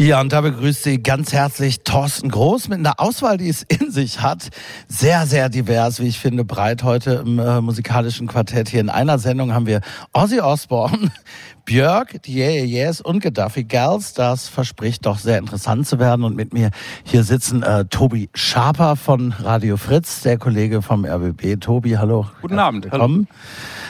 Ja, 0.00 0.20
und 0.20 0.32
da 0.32 0.42
begrüßt 0.42 0.84
Sie 0.84 1.02
ganz 1.02 1.32
herzlich 1.32 1.80
Thorsten 1.82 2.28
Groß 2.28 2.68
mit 2.68 2.78
einer 2.78 3.00
Auswahl, 3.00 3.36
die 3.36 3.48
es 3.48 3.64
in 3.64 3.90
sich 3.90 4.20
hat. 4.20 4.50
Sehr, 4.86 5.26
sehr 5.26 5.48
divers, 5.48 5.98
wie 5.98 6.06
ich 6.06 6.20
finde, 6.20 6.44
breit 6.44 6.84
heute 6.84 7.24
im 7.26 7.40
äh, 7.40 7.60
musikalischen 7.60 8.28
Quartett. 8.28 8.68
Hier 8.68 8.80
in 8.80 8.90
einer 8.90 9.18
Sendung 9.18 9.52
haben 9.52 9.66
wir 9.66 9.80
Ozzy 10.12 10.38
Osbourne, 10.38 11.10
Björk, 11.64 12.22
die 12.22 12.36
Yeah, 12.36 12.64
Yes 12.64 13.00
und 13.00 13.24
Gaddafi 13.24 13.64
Gals. 13.64 14.12
Das 14.12 14.48
verspricht 14.48 15.04
doch 15.04 15.18
sehr 15.18 15.38
interessant 15.38 15.88
zu 15.88 15.98
werden. 15.98 16.22
Und 16.22 16.36
mit 16.36 16.54
mir 16.54 16.70
hier 17.02 17.24
sitzen 17.24 17.64
äh, 17.64 17.84
Tobi 17.86 18.30
Schaper 18.34 18.94
von 18.94 19.32
Radio 19.32 19.76
Fritz, 19.76 20.20
der 20.20 20.38
Kollege 20.38 20.80
vom 20.80 21.04
RBB. 21.04 21.58
Tobi, 21.60 21.96
hallo. 21.96 22.28
Guten 22.40 22.60
Abend. 22.60 22.84
Willkommen. 22.84 23.26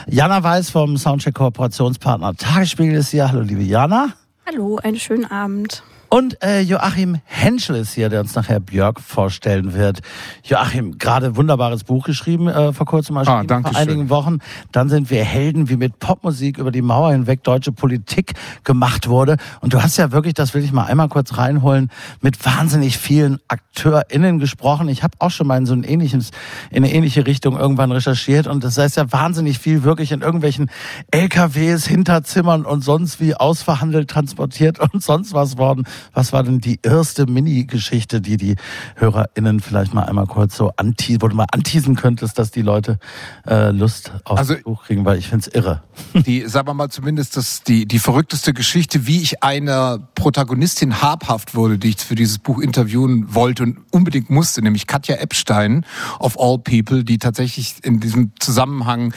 Hallo. 0.07 0.15
Jana 0.17 0.41
Weiß 0.41 0.71
vom 0.71 0.97
Soundcheck 0.97 1.35
Kooperationspartner 1.35 2.33
Tagesspiegel 2.33 2.95
ist 2.95 3.11
hier. 3.11 3.31
Hallo, 3.31 3.41
liebe 3.41 3.61
Jana. 3.61 4.13
Hallo, 4.47 4.79
einen 4.81 4.97
schönen 4.97 5.25
Abend. 5.25 5.83
Und 6.09 6.41
äh, 6.43 6.61
Joachim 6.61 7.19
Henschel 7.25 7.75
ist 7.75 7.93
hier, 7.93 8.09
der 8.09 8.21
uns 8.21 8.33
nachher 8.33 8.59
Björk 8.59 8.99
vorstellen 8.99 9.75
wird. 9.75 9.99
Joachim, 10.43 10.97
gerade 10.97 11.35
wunderbares 11.35 11.83
Buch 11.83 12.03
geschrieben, 12.03 12.47
äh, 12.47 12.73
vor 12.73 12.87
kurzem 12.87 13.17
erschienen, 13.17 13.51
ah, 13.51 13.61
vor 13.61 13.75
einigen 13.75 14.01
schön. 14.01 14.09
Wochen. 14.09 14.39
Dann 14.71 14.89
sind 14.89 15.11
wir 15.11 15.23
Helden, 15.23 15.69
wie 15.69 15.75
mit 15.75 15.99
Popmusik 15.99 16.57
über 16.57 16.71
die 16.71 16.81
Mauer 16.81 17.11
hinweg 17.11 17.43
deutsche 17.43 17.71
Politik 17.71 18.33
gemacht 18.63 19.07
wurde. 19.07 19.37
Und 19.61 19.75
du 19.75 19.83
hast 19.83 19.97
ja 19.97 20.11
wirklich, 20.11 20.33
das 20.33 20.55
will 20.55 20.63
ich 20.63 20.71
mal 20.71 20.85
einmal 20.85 21.09
kurz 21.09 21.37
reinholen, 21.37 21.91
mit 22.21 22.43
wahnsinnig 22.43 22.97
vielen 22.97 23.37
AkteurInnen 23.47 24.39
gesprochen. 24.39 24.89
Ich 24.89 25.03
habe 25.03 25.13
auch 25.19 25.29
schon 25.29 25.45
mal 25.45 25.57
in 25.57 25.67
so 25.67 25.73
ein 25.73 25.83
ähnliches, 25.83 26.31
in 26.71 26.83
eine 26.83 26.91
ähnliche 26.91 27.27
Richtung 27.27 27.55
irgendwann 27.55 27.91
recherchiert. 27.91 28.47
Und 28.47 28.63
das 28.63 28.79
heißt 28.79 28.97
ja 28.97 29.11
wahnsinnig 29.11 29.59
viel 29.59 29.83
wirklich 29.83 30.11
in 30.11 30.21
irgendwelchen 30.21 30.71
LKWs, 31.11 31.85
Hinterzimmern 31.85 32.65
und 32.65 32.83
sonst 32.83 33.21
wie 33.21 33.35
ausverhandelt, 33.35 34.09
transportiert 34.09 34.79
und 34.79 35.03
sonst 35.09 35.33
was 35.33 35.59
worden. 35.59 35.85
Was 36.13 36.33
war 36.33 36.43
denn 36.43 36.59
die 36.59 36.79
erste 36.81 37.25
Mini-Geschichte, 37.25 38.21
die 38.21 38.37
die 38.37 38.55
HörerInnen 38.95 39.59
vielleicht 39.59 39.93
mal 39.93 40.03
einmal 40.03 40.27
kurz 40.27 40.55
so 40.55 40.71
anti, 40.75 41.21
wo 41.21 41.27
du 41.27 41.35
mal 41.35 41.47
anteasen 41.51 41.95
könntest, 41.95 42.39
dass 42.39 42.51
die 42.51 42.61
Leute 42.61 42.99
äh, 43.47 43.71
Lust 43.71 44.11
auf 44.25 44.37
also, 44.39 44.53
das 44.53 44.63
Buch 44.63 44.83
kriegen, 44.83 45.05
weil 45.05 45.17
ich 45.17 45.27
finde 45.27 45.47
es 45.47 45.55
irre. 45.55 45.83
Die, 46.25 46.47
sagen 46.47 46.67
wir 46.67 46.73
mal 46.73 46.89
zumindest, 46.89 47.37
das, 47.37 47.63
die, 47.63 47.85
die 47.85 47.99
verrückteste 47.99 48.53
Geschichte, 48.53 49.05
wie 49.05 49.21
ich 49.21 49.43
einer 49.43 49.99
Protagonistin 50.15 51.01
habhaft 51.01 51.55
wurde, 51.55 51.77
die 51.77 51.89
ich 51.89 51.97
für 51.97 52.15
dieses 52.15 52.39
Buch 52.39 52.59
interviewen 52.59 53.33
wollte 53.35 53.63
und 53.63 53.79
unbedingt 53.91 54.29
musste, 54.29 54.61
nämlich 54.61 54.87
Katja 54.87 55.15
Epstein 55.15 55.85
of 56.19 56.39
All 56.39 56.57
People, 56.57 57.03
die 57.03 57.17
tatsächlich 57.17 57.75
in 57.83 57.99
diesem 57.99 58.31
Zusammenhang 58.39 59.13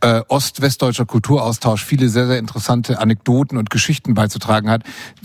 äh, 0.00 0.22
ost-westdeutscher 0.28 1.06
Kulturaustausch 1.06 1.84
viele 1.84 2.08
sehr, 2.08 2.26
sehr 2.26 2.38
interessante 2.38 2.98
Anekdoten 2.98 3.56
und 3.56 3.70
Geschichten 3.70 4.14
beizutragen 4.14 4.70
hat. 4.70 4.82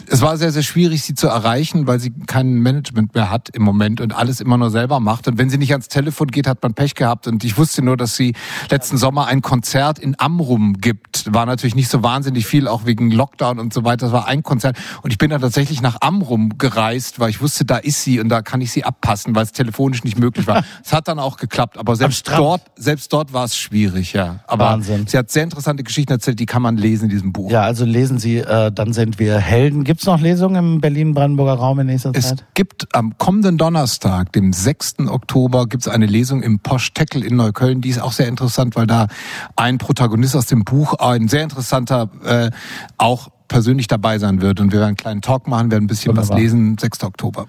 Es 0.08 0.22
war 0.22 0.38
sehr, 0.38 0.52
sehr 0.52 0.64
schwierig, 0.64 0.89
sie 0.98 1.16
zu 1.16 1.28
erreichen, 1.28 1.88
weil 1.88 2.00
sie 2.00 2.12
kein 2.28 2.60
Management 2.60 3.16
mehr 3.16 3.30
hat 3.30 3.50
im 3.50 3.64
Moment 3.64 4.02
und 4.02 4.16
alles 4.16 4.42
immer 4.42 4.58
nur 4.58 4.72
selber 4.72 5.00
macht. 5.00 5.28
Und 5.28 5.38
wenn 5.38 5.50
sie 5.50 5.58
nicht 5.58 5.72
ans 5.72 5.88
Telefon 5.88 6.28
geht, 6.28 6.48
hat 6.48 6.62
man 6.64 6.74
Pech 6.74 6.96
gehabt. 6.96 7.28
Und 7.28 7.44
ich 7.44 7.58
wusste 7.58 7.82
nur, 7.82 7.98
dass 7.98 8.16
sie 8.16 8.34
letzten 8.70 8.98
Sommer 8.98 9.28
ein 9.28 9.42
Konzert 9.42 10.00
in 10.00 10.16
Amrum 10.20 10.74
gibt. 10.74 11.34
War 11.34 11.46
natürlich 11.46 11.76
nicht 11.76 11.90
so 11.90 12.04
wahnsinnig 12.04 12.46
viel, 12.46 12.68
auch 12.68 12.86
wegen 12.86 13.12
Lockdown 13.12 13.60
und 13.60 13.74
so 13.74 13.84
weiter. 13.84 14.08
Das 14.08 14.14
war 14.14 14.28
ein 14.28 14.44
Konzert. 14.44 14.78
Und 15.02 15.12
ich 15.12 15.18
bin 15.18 15.30
dann 15.30 15.42
tatsächlich 15.42 15.82
nach 15.82 15.98
Amrum 16.02 16.58
gereist, 16.58 17.20
weil 17.20 17.30
ich 17.30 17.42
wusste, 17.42 17.66
da 17.66 17.78
ist 17.78 18.04
sie 18.04 18.20
und 18.20 18.30
da 18.30 18.42
kann 18.42 18.62
ich 18.62 18.72
sie 18.72 18.84
abpassen, 18.84 19.36
weil 19.36 19.44
es 19.44 19.52
telefonisch 19.52 20.04
nicht 20.04 20.18
möglich 20.18 20.48
war. 20.48 20.64
Es 20.84 20.94
hat 20.94 21.08
dann 21.08 21.20
auch 21.20 21.38
geklappt, 21.38 21.78
aber 21.78 21.96
selbst 21.96 22.28
dort, 22.28 22.62
selbst 22.76 23.12
dort 23.12 23.34
war 23.34 23.44
es 23.44 23.56
schwierig, 23.56 24.14
ja. 24.14 24.40
Aber 24.48 24.66
Wahnsinn. 24.66 25.08
sie 25.08 25.18
hat 25.18 25.30
sehr 25.30 25.44
interessante 25.44 25.84
Geschichten 25.84 26.14
erzählt, 26.14 26.40
die 26.40 26.46
kann 26.46 26.62
man 26.62 26.78
lesen 26.78 27.06
in 27.06 27.10
diesem 27.10 27.34
Buch. 27.34 27.52
Ja, 27.52 27.62
also 27.62 27.86
lesen 27.86 28.18
Sie, 28.18 28.38
äh, 28.38 28.72
dann 28.72 28.94
sind 28.94 29.20
wir 29.20 29.38
Helden. 29.38 29.84
Gibt 29.84 30.02
es 30.02 30.06
noch 30.06 30.20
Lesungen 30.20 30.56
im 30.56 30.79
Berlin-Brandenburger 30.82 31.54
Raum 31.54 31.80
in 31.80 31.88
nächster 31.88 32.12
es 32.14 32.30
Zeit? 32.30 32.40
Es 32.40 32.54
gibt 32.54 32.96
am 32.96 33.18
kommenden 33.18 33.58
Donnerstag, 33.58 34.32
dem 34.34 34.54
6. 34.54 35.08
Oktober, 35.08 35.68
gibt 35.68 35.84
es 35.84 35.88
eine 35.88 36.06
Lesung 36.06 36.42
im 36.42 36.60
Posch 36.60 36.94
Teckel 36.94 37.24
in 37.24 37.36
Neukölln. 37.36 37.82
Die 37.82 37.90
ist 37.90 38.02
auch 38.02 38.12
sehr 38.12 38.28
interessant, 38.28 38.76
weil 38.76 38.88
da 38.88 39.08
ein 39.56 39.78
Protagonist 39.78 40.36
aus 40.36 40.46
dem 40.46 40.64
Buch, 40.64 40.96
ein 40.96 41.28
sehr 41.28 41.44
interessanter, 41.44 42.10
äh, 42.24 42.52
auch 42.98 43.30
persönlich 43.50 43.88
dabei 43.88 44.18
sein 44.18 44.42
wird. 44.42 44.62
Und 44.62 44.72
wir 44.72 44.80
werden 44.80 44.90
einen 44.90 44.98
kleinen 44.98 45.22
Talk 45.22 45.48
machen, 45.48 45.70
werden 45.72 45.84
ein 45.84 45.88
bisschen 45.88 46.16
Wunderbar. 46.16 46.30
was 46.30 46.42
lesen, 46.42 46.78
6. 46.80 47.04
Oktober. 47.04 47.48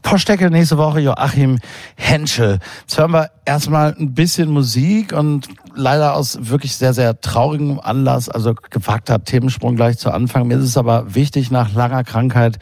Postecke 0.00 0.50
nächste 0.50 0.78
Woche 0.78 1.00
Joachim 1.00 1.58
Henschel. 1.94 2.58
Jetzt 2.80 2.98
hören 2.98 3.12
wir 3.12 3.30
erstmal 3.44 3.94
ein 3.98 4.14
bisschen 4.14 4.50
Musik 4.50 5.12
und 5.12 5.48
leider 5.74 6.14
aus 6.14 6.38
wirklich 6.40 6.76
sehr, 6.76 6.92
sehr 6.92 7.20
traurigem 7.20 7.78
Anlass, 7.80 8.28
also 8.28 8.54
gewagter 8.70 9.22
Themensprung 9.22 9.76
gleich 9.76 9.98
zu 9.98 10.10
Anfang. 10.10 10.48
Mir 10.48 10.58
ist 10.58 10.64
es 10.64 10.76
aber 10.76 11.14
wichtig, 11.14 11.50
nach 11.50 11.72
langer 11.72 12.04
Krankheit, 12.04 12.58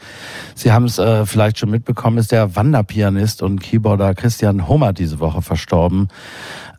Sie 0.55 0.71
haben 0.71 0.85
es 0.85 0.99
äh, 0.99 1.25
vielleicht 1.25 1.57
schon 1.57 1.71
mitbekommen, 1.71 2.17
ist 2.19 2.31
der 2.31 2.55
Wanderpianist 2.55 3.41
und 3.41 3.59
Keyboarder 3.59 4.13
Christian 4.13 4.67
Hummer 4.67 4.93
diese 4.93 5.19
Woche 5.19 5.41
verstorben. 5.41 6.09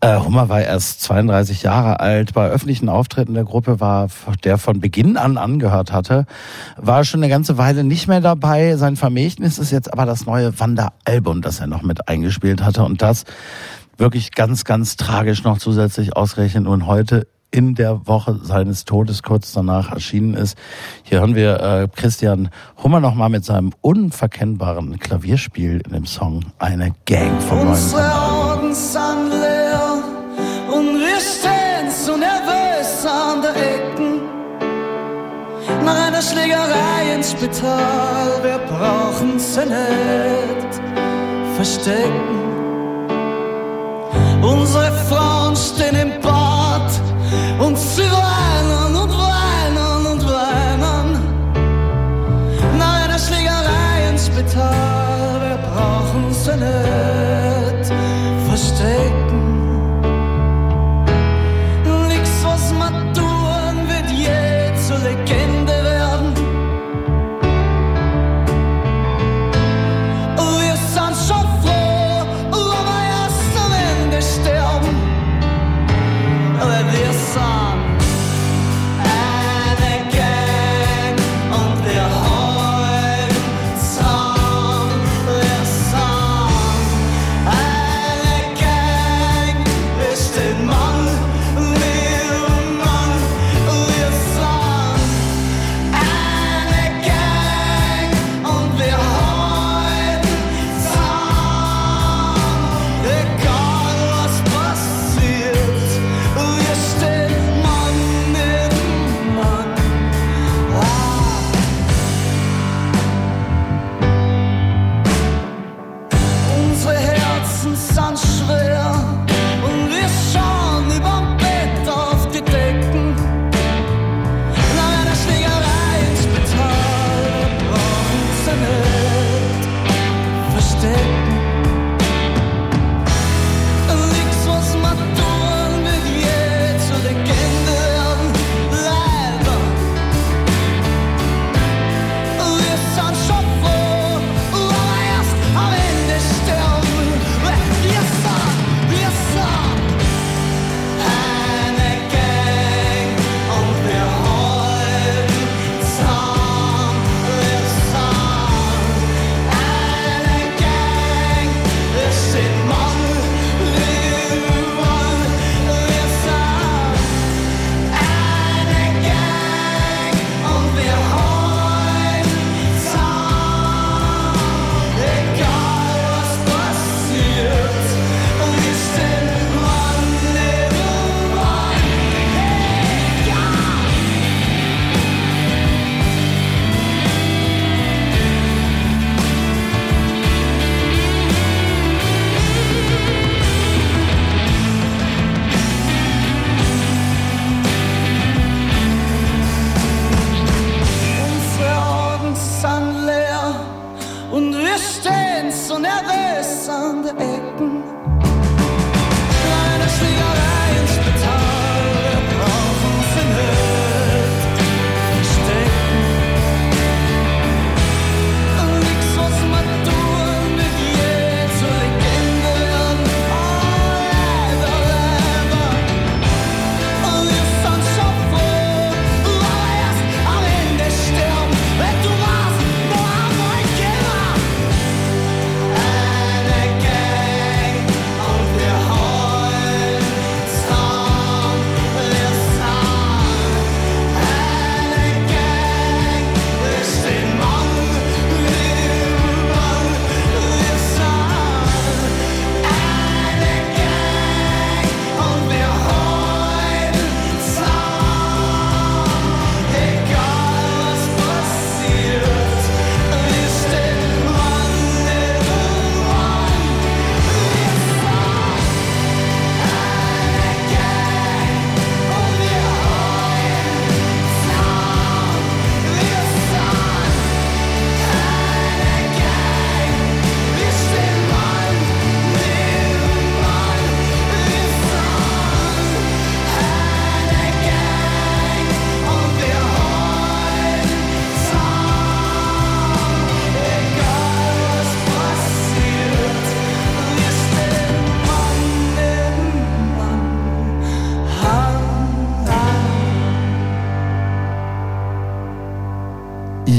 Äh, 0.03 0.19
Hummer 0.19 0.49
war 0.49 0.61
erst 0.61 1.01
32 1.03 1.63
Jahre 1.63 2.01
alt. 2.01 2.35
Bei 2.35 2.49
öffentlichen 2.49 2.89
Auftritten 2.89 3.35
der 3.35 3.45
Gruppe 3.45 3.79
war, 3.79 4.09
der 4.43 4.59
von 4.59 4.81
Beginn 4.81 5.17
an 5.17 5.37
angehört 5.39 5.93
hatte, 5.93 6.27
war 6.77 7.05
schon 7.05 7.21
eine 7.23 7.31
ganze 7.31 7.57
Weile 7.57 7.85
nicht 7.85 8.09
mehr 8.09 8.21
dabei. 8.21 8.75
Sein 8.77 8.97
Vermächtnis 8.97 9.59
ist 9.59 9.71
jetzt 9.71 9.93
aber 9.93 10.05
das 10.05 10.27
neue 10.27 10.59
Wanderalbum, 10.59 11.41
das 11.41 11.61
er 11.61 11.69
noch 11.69 11.83
mit 11.83 12.09
eingespielt 12.09 12.65
hatte. 12.65 12.83
Und 12.83 13.01
das 13.01 13.23
wirklich 13.97 14.33
ganz, 14.33 14.65
ganz 14.65 14.97
tragisch 14.97 15.45
noch 15.45 15.59
zusätzlich 15.59 16.17
ausgerechnet 16.17 16.67
und 16.67 16.89
heute 16.89 17.29
in 17.53 17.77
der 17.77 18.05
Woche 18.09 18.41
seines 18.43 18.85
Todes 18.85 19.23
kurz 19.23 19.53
danach 19.53 19.93
erschienen 19.93 20.35
ist. 20.35 20.59
Hier 21.05 21.21
hören 21.21 21.37
wir 21.37 21.61
äh, 21.61 21.87
Christian 21.95 22.49
Hummer 22.83 22.99
nochmal 22.99 23.29
mit 23.29 23.45
seinem 23.45 23.73
unverkennbaren 23.83 24.99
Klavierspiel 24.99 25.81
in 25.87 25.93
dem 25.93 26.07
Song 26.07 26.47
Eine 26.59 26.93
Gang 27.05 27.41
vom 27.41 27.67
neuen. 27.67 27.79
Schlägerei 36.31 37.15
ins 37.15 37.33
Spital. 37.33 38.43
Wir 38.43 38.59
brauchen 38.59 39.35
nicht 39.35 40.81
verstecken. 41.57 42.43
Unsere 44.43 44.93
Frauen 45.09 45.57
stehen 45.57 45.97
im 45.97 46.21
Bad 46.21 46.91
und 47.59 47.77
sie 47.77 48.22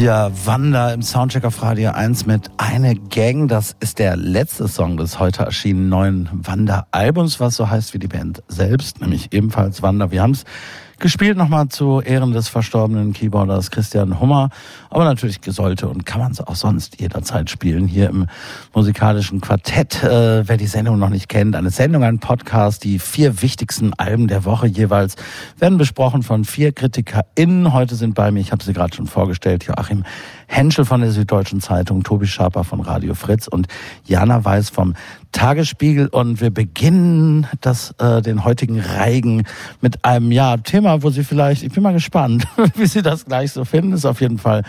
Ja, 0.03 0.29
Wanda 0.45 0.91
im 0.91 1.01
Soundcheck 1.01 1.45
auf 1.45 1.61
Radio 1.61 1.91
1 1.91 2.25
mit 2.25 2.51
Eine 2.57 2.93
Gang. 2.93 3.47
Das 3.47 3.73
ist 3.79 3.99
der 3.99 4.17
letzte 4.17 4.67
Song 4.67 4.97
des 4.97 5.17
heute 5.17 5.43
erschienenen 5.43 5.87
neuen 5.87 6.29
Wanda-Albums, 6.33 7.39
was 7.39 7.55
so 7.55 7.69
heißt 7.69 7.93
wie 7.93 7.99
die 7.99 8.09
Band 8.09 8.43
selbst, 8.49 8.99
nämlich 8.99 9.31
ebenfalls 9.31 9.81
Wanda. 9.81 10.11
Wir 10.11 10.21
haben 10.21 10.31
es 10.31 10.43
gespielt 11.03 11.37
nochmal 11.37 11.67
zu 11.67 11.99
Ehren 11.99 12.31
des 12.31 12.47
verstorbenen 12.47 13.11
Keyboarders 13.11 13.71
Christian 13.71 14.21
Hummer. 14.21 14.49
Aber 14.89 15.03
natürlich 15.03 15.37
sollte 15.45 15.89
und 15.89 16.05
kann 16.05 16.21
man 16.21 16.31
es 16.31 16.39
auch 16.39 16.55
sonst 16.55 17.01
jederzeit 17.01 17.49
spielen. 17.49 17.87
Hier 17.87 18.07
im 18.07 18.27
musikalischen 18.73 19.41
Quartett. 19.41 20.01
Äh, 20.01 20.47
wer 20.47 20.55
die 20.55 20.65
Sendung 20.65 20.97
noch 20.99 21.09
nicht 21.09 21.27
kennt, 21.27 21.57
eine 21.57 21.71
Sendung, 21.71 22.05
ein 22.05 22.19
Podcast. 22.19 22.85
Die 22.85 22.99
vier 22.99 23.41
wichtigsten 23.41 23.93
Alben 23.95 24.29
der 24.29 24.45
Woche 24.45 24.65
jeweils 24.65 25.17
werden 25.59 25.77
besprochen 25.77 26.23
von 26.23 26.45
vier 26.45 26.71
KritikerInnen. 26.71 27.73
Heute 27.73 27.95
sind 27.95 28.15
bei 28.15 28.31
mir, 28.31 28.39
ich 28.39 28.53
habe 28.53 28.63
sie 28.63 28.71
gerade 28.71 28.95
schon 28.95 29.07
vorgestellt, 29.07 29.65
Joachim 29.65 30.05
Henschel 30.47 30.85
von 30.85 31.01
der 31.01 31.11
Süddeutschen 31.11 31.61
Zeitung, 31.61 32.03
Tobi 32.03 32.27
Schaper 32.27 32.63
von 32.63 32.81
Radio 32.81 33.13
Fritz 33.13 33.47
und 33.47 33.67
Jana 34.05 34.43
Weiß 34.43 34.69
vom 34.69 34.95
Tagesspiegel. 35.31 36.07
Und 36.07 36.41
wir 36.41 36.51
beginnen 36.51 37.47
das, 37.61 37.91
äh, 37.99 38.21
den 38.21 38.43
heutigen 38.43 38.79
Reigen 38.79 39.43
mit 39.81 40.05
einem 40.05 40.31
ja, 40.31 40.57
Thema, 40.57 41.03
wo 41.03 41.09
Sie 41.09 41.23
vielleicht, 41.23 41.63
ich 41.63 41.73
bin 41.73 41.83
mal 41.83 41.93
gespannt, 41.93 42.47
wie 42.75 42.85
Sie 42.85 43.01
das 43.01 43.25
gleich 43.25 43.51
so 43.51 43.65
finden. 43.65 43.93
Ist 43.93 44.05
auf 44.05 44.21
jeden 44.21 44.37
Fall 44.37 44.63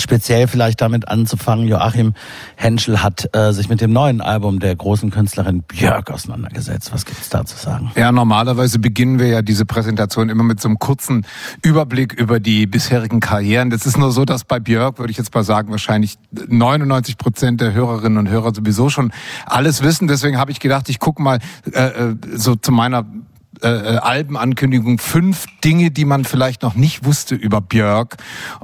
speziell 0.00 0.48
vielleicht 0.48 0.80
damit 0.80 1.08
anzufangen, 1.08 1.66
Joachim 1.68 2.14
Henschel 2.56 3.02
hat 3.02 3.28
äh, 3.34 3.52
sich 3.52 3.68
mit 3.68 3.80
dem 3.80 3.92
neuen 3.92 4.20
Album 4.20 4.60
der 4.60 4.74
großen 4.74 5.10
Künstlerin 5.10 5.62
Björk 5.62 6.10
auseinandergesetzt. 6.10 6.92
Was 6.92 7.04
gibt's 7.04 7.28
da 7.28 7.44
zu 7.44 7.56
sagen? 7.56 7.90
Ja, 7.96 8.12
normalerweise 8.12 8.78
beginnen 8.78 9.18
wir 9.18 9.28
ja 9.28 9.42
diese 9.42 9.64
Präsentation 9.64 10.28
immer 10.28 10.44
mit 10.44 10.60
so 10.60 10.68
einem 10.68 10.78
kurzen 10.78 11.26
Überblick 11.62 12.12
über 12.12 12.40
die 12.40 12.66
bisherigen 12.66 13.20
Karrieren. 13.20 13.70
Das 13.70 13.86
ist 13.86 13.98
nur 13.98 14.12
so, 14.12 14.24
dass 14.24 14.44
bei 14.44 14.60
Björk, 14.60 14.98
würde 14.98 15.10
ich 15.10 15.18
jetzt 15.18 15.34
mal 15.34 15.44
sagen, 15.44 15.70
wahrscheinlich 15.70 16.16
99 16.30 17.18
Prozent 17.18 17.60
der 17.60 17.72
Hörerinnen 17.72 18.18
und 18.18 18.28
Hörer 18.28 18.54
sowieso 18.54 18.88
schon 18.88 19.12
alles 19.46 19.82
wissen. 19.82 20.08
Deswegen 20.08 20.38
habe 20.38 20.50
ich 20.50 20.60
gedacht, 20.60 20.88
ich 20.88 20.98
gucke 20.98 21.22
mal 21.22 21.38
äh, 21.72 21.86
äh 21.86 22.16
so 22.34 22.54
zu 22.56 22.72
meiner 22.72 23.04
äh, 23.62 23.68
äh, 23.68 23.96
Albenankündigung 23.98 24.98
fünf 24.98 25.46
Dinge, 25.62 25.90
die 25.90 26.04
man 26.04 26.24
vielleicht 26.24 26.62
noch 26.62 26.74
nicht 26.74 27.04
wusste 27.04 27.34
über 27.34 27.60
Björk. 27.60 28.16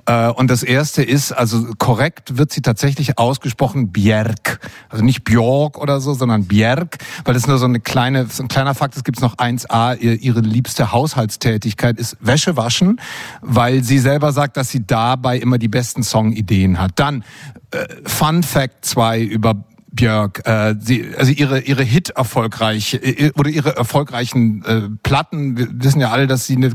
Äh, 0.06 0.28
und 0.28 0.50
das 0.50 0.62
erste 0.62 1.02
ist, 1.02 1.32
also 1.32 1.66
korrekt 1.78 2.36
wird 2.36 2.52
sie 2.52 2.62
tatsächlich 2.62 3.18
ausgesprochen 3.18 3.92
Björk. 3.92 4.60
Also 4.88 5.04
nicht 5.04 5.24
Björk 5.24 5.78
oder 5.78 6.00
so, 6.00 6.14
sondern 6.14 6.46
Björk, 6.46 6.98
weil 7.24 7.34
das 7.34 7.46
nur 7.46 7.58
so 7.58 7.66
eine 7.66 7.80
kleine, 7.80 8.26
so 8.26 8.42
ein 8.42 8.48
kleiner 8.48 8.74
Fakt, 8.74 8.96
es 8.96 9.04
gibt 9.04 9.20
noch 9.20 9.36
1a, 9.36 9.96
ihre 9.98 10.40
liebste 10.40 10.90
Haushaltstätigkeit 10.90 11.98
ist 11.98 12.16
Wäsche 12.20 12.56
waschen, 12.56 13.00
weil 13.40 13.84
sie 13.84 13.98
selber 13.98 14.32
sagt, 14.32 14.56
dass 14.56 14.70
sie 14.70 14.86
dabei 14.86 15.38
immer 15.38 15.58
die 15.58 15.68
besten 15.68 16.02
Songideen 16.02 16.80
hat. 16.80 16.92
Dann 16.96 17.24
äh, 17.70 17.86
Fun 18.04 18.42
Fact 18.42 18.84
2 18.84 19.22
über 19.22 19.54
Björk, 19.98 20.46
äh, 20.46 20.76
sie, 20.78 21.12
also 21.16 21.32
ihre 21.32 21.58
ihre 21.58 21.82
Hit 21.82 22.10
erfolgreich 22.10 22.94
äh, 22.94 23.32
oder 23.34 23.50
ihre 23.50 23.74
erfolgreichen 23.74 24.64
äh, 24.64 24.82
Platten. 25.02 25.56
Wir 25.56 25.66
wissen 25.72 26.00
ja 26.00 26.10
alle, 26.10 26.28
dass 26.28 26.46
sie 26.46 26.54
eine 26.54 26.70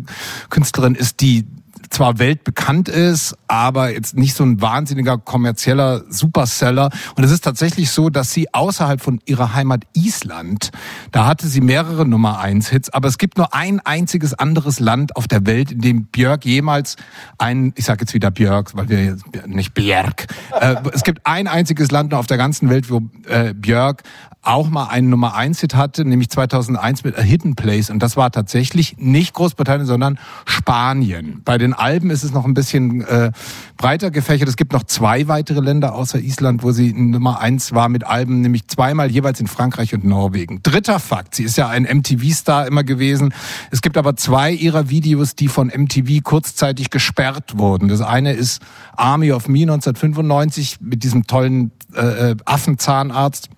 Künstlerin 0.49 0.93
ist, 0.93 1.21
die 1.21 1.45
zwar 1.93 2.19
weltbekannt 2.19 2.89
ist, 2.89 3.35
aber 3.47 3.91
jetzt 3.91 4.17
nicht 4.17 4.35
so 4.35 4.43
ein 4.43 4.61
wahnsinniger 4.61 5.17
kommerzieller 5.17 6.03
Superseller. 6.09 6.89
Und 7.15 7.23
es 7.23 7.31
ist 7.31 7.43
tatsächlich 7.43 7.91
so, 7.91 8.09
dass 8.09 8.31
sie 8.31 8.53
außerhalb 8.53 8.99
von 8.99 9.21
ihrer 9.25 9.53
Heimat 9.53 9.83
Island, 9.93 10.71
da 11.11 11.27
hatte 11.27 11.47
sie 11.47 11.61
mehrere 11.61 12.05
Nummer 12.05 12.39
eins 12.39 12.69
Hits, 12.69 12.89
aber 12.89 13.07
es 13.07 13.17
gibt 13.17 13.37
nur 13.37 13.53
ein 13.53 13.79
einziges 13.79 14.33
anderes 14.33 14.79
Land 14.79 15.15
auf 15.15 15.27
der 15.27 15.45
Welt, 15.45 15.71
in 15.71 15.81
dem 15.81 16.05
Björk 16.05 16.45
jemals 16.45 16.95
ein, 17.37 17.73
ich 17.75 17.85
sage 17.85 18.01
jetzt 18.01 18.13
wieder 18.13 18.31
Björk, 18.31 18.75
weil 18.75 18.89
wir 18.89 19.17
nicht 19.45 19.73
Björk, 19.73 20.25
äh, 20.59 20.75
es 20.93 21.03
gibt 21.03 21.25
ein 21.25 21.47
einziges 21.47 21.91
Land 21.91 22.13
auf 22.13 22.25
der 22.25 22.37
ganzen 22.37 22.69
Welt, 22.69 22.89
wo 22.89 23.01
äh, 23.27 23.53
Björk 23.53 24.03
auch 24.43 24.69
mal 24.69 24.87
einen 24.87 25.09
Nummer 25.09 25.35
eins 25.35 25.61
Hit 25.61 25.73
hatte, 25.73 26.03
nämlich 26.03 26.29
2001 26.29 27.05
mit 27.05 27.17
A 27.17 27.21
Hidden 27.21 27.55
Place. 27.55 27.89
Und 27.89 27.99
das 27.99 28.17
war 28.17 28.29
tatsächlich 28.29 28.97
nicht 28.97 29.33
Großbritannien, 29.33 29.87
sondern 29.87 30.19
Spanien. 30.45 31.41
Bei 31.45 31.57
den 31.57 31.73
Alben 31.73 32.09
ist 32.09 32.23
es 32.23 32.33
noch 32.33 32.43
ein 32.43 32.53
bisschen 32.53 33.01
äh, 33.01 33.31
breiter 33.77 34.11
gefächert. 34.11 34.49
Es 34.49 34.57
gibt 34.57 34.73
noch 34.73 34.83
zwei 34.83 35.29
weitere 35.29 35.61
Länder 35.61 35.95
außer 35.95 36.19
Island, 36.19 36.61
wo 36.61 36.71
sie 36.71 36.91
Nummer 36.93 37.39
eins 37.39 37.73
war 37.73 37.87
mit 37.87 38.05
Alben, 38.05 38.41
nämlich 38.41 38.67
zweimal 38.67 39.09
jeweils 39.09 39.39
in 39.39 39.47
Frankreich 39.47 39.93
und 39.93 40.03
Norwegen. 40.03 40.61
Dritter 40.61 40.99
Fakt, 40.99 41.35
sie 41.35 41.43
ist 41.43 41.57
ja 41.57 41.69
ein 41.69 41.83
MTV-Star 41.83 42.67
immer 42.67 42.83
gewesen. 42.83 43.33
Es 43.71 43.81
gibt 43.81 43.97
aber 43.97 44.17
zwei 44.17 44.51
ihrer 44.51 44.89
Videos, 44.89 45.35
die 45.35 45.47
von 45.47 45.67
MTV 45.67 46.21
kurzzeitig 46.21 46.89
gesperrt 46.89 47.57
wurden. 47.57 47.87
Das 47.87 48.01
eine 48.01 48.33
ist 48.33 48.61
Army 48.97 49.31
of 49.31 49.47
Me 49.47 49.61
1995 49.61 50.81
mit 50.81 51.03
diesem 51.03 51.27
tollen 51.27 51.71
äh, 51.95 52.31
äh 52.31 52.35
Affenzahnarzt 52.45 53.49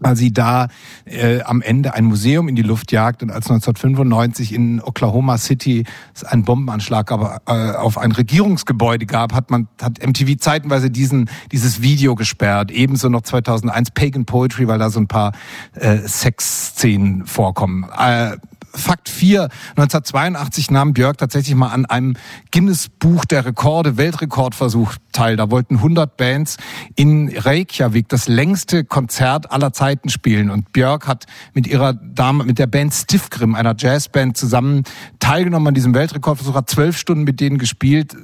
weil 0.00 0.16
sie 0.16 0.32
da 0.32 0.68
äh, 1.04 1.42
am 1.42 1.62
Ende 1.62 1.94
ein 1.94 2.04
Museum 2.04 2.48
in 2.48 2.56
die 2.56 2.62
Luft 2.62 2.90
jagt 2.90 3.22
und 3.22 3.30
als 3.30 3.48
1995 3.50 4.52
in 4.52 4.82
Oklahoma 4.82 5.38
City 5.38 5.84
es 6.14 6.24
einen 6.24 6.44
Bombenanschlag 6.44 7.12
aber, 7.12 7.42
äh, 7.46 7.76
auf 7.76 7.98
ein 7.98 8.12
Regierungsgebäude 8.12 9.06
gab, 9.06 9.34
hat 9.34 9.50
man 9.50 9.68
hat 9.80 10.04
MTV 10.04 10.38
zeitenweise 10.38 10.90
diesen 10.90 11.30
dieses 11.52 11.82
Video 11.82 12.14
gesperrt. 12.14 12.70
Ebenso 12.70 13.08
noch 13.08 13.22
2001 13.22 13.92
Pagan 13.92 14.24
Poetry, 14.24 14.66
weil 14.66 14.78
da 14.78 14.90
so 14.90 15.00
ein 15.00 15.08
paar 15.08 15.32
äh, 15.74 15.98
Sexszenen 15.98 17.26
vorkommen. 17.26 17.86
Äh, 17.96 18.36
Fakt 18.72 19.08
4. 19.08 19.48
1982 19.76 20.70
nahm 20.70 20.92
Björk 20.92 21.18
tatsächlich 21.18 21.54
mal 21.54 21.68
an 21.68 21.86
einem 21.86 22.14
Guinness 22.50 22.88
Buch 22.88 23.24
der 23.24 23.44
Rekorde 23.44 23.96
Weltrekordversuch 23.96 24.94
teil. 25.12 25.36
Da 25.36 25.50
wollten 25.50 25.76
100 25.76 26.16
Bands 26.16 26.56
in 26.94 27.32
Reykjavik 27.34 28.08
das 28.08 28.28
längste 28.28 28.84
Konzert 28.84 29.50
aller 29.50 29.72
Zeiten 29.72 30.08
spielen. 30.08 30.50
Und 30.50 30.72
Björk 30.72 31.06
hat 31.06 31.26
mit 31.54 31.66
ihrer 31.66 31.94
Dame, 31.94 32.44
mit 32.44 32.58
der 32.58 32.66
Band 32.66 32.94
Stiffgrim, 32.94 33.54
einer 33.54 33.74
Jazzband, 33.76 34.36
zusammen 34.36 34.84
teilgenommen 35.18 35.68
an 35.68 35.74
diesem 35.74 35.94
Weltrekordversuch, 35.94 36.54
hat 36.54 36.70
zwölf 36.70 36.96
Stunden 36.96 37.24
mit 37.24 37.40
denen 37.40 37.58
gespielt. 37.58 38.16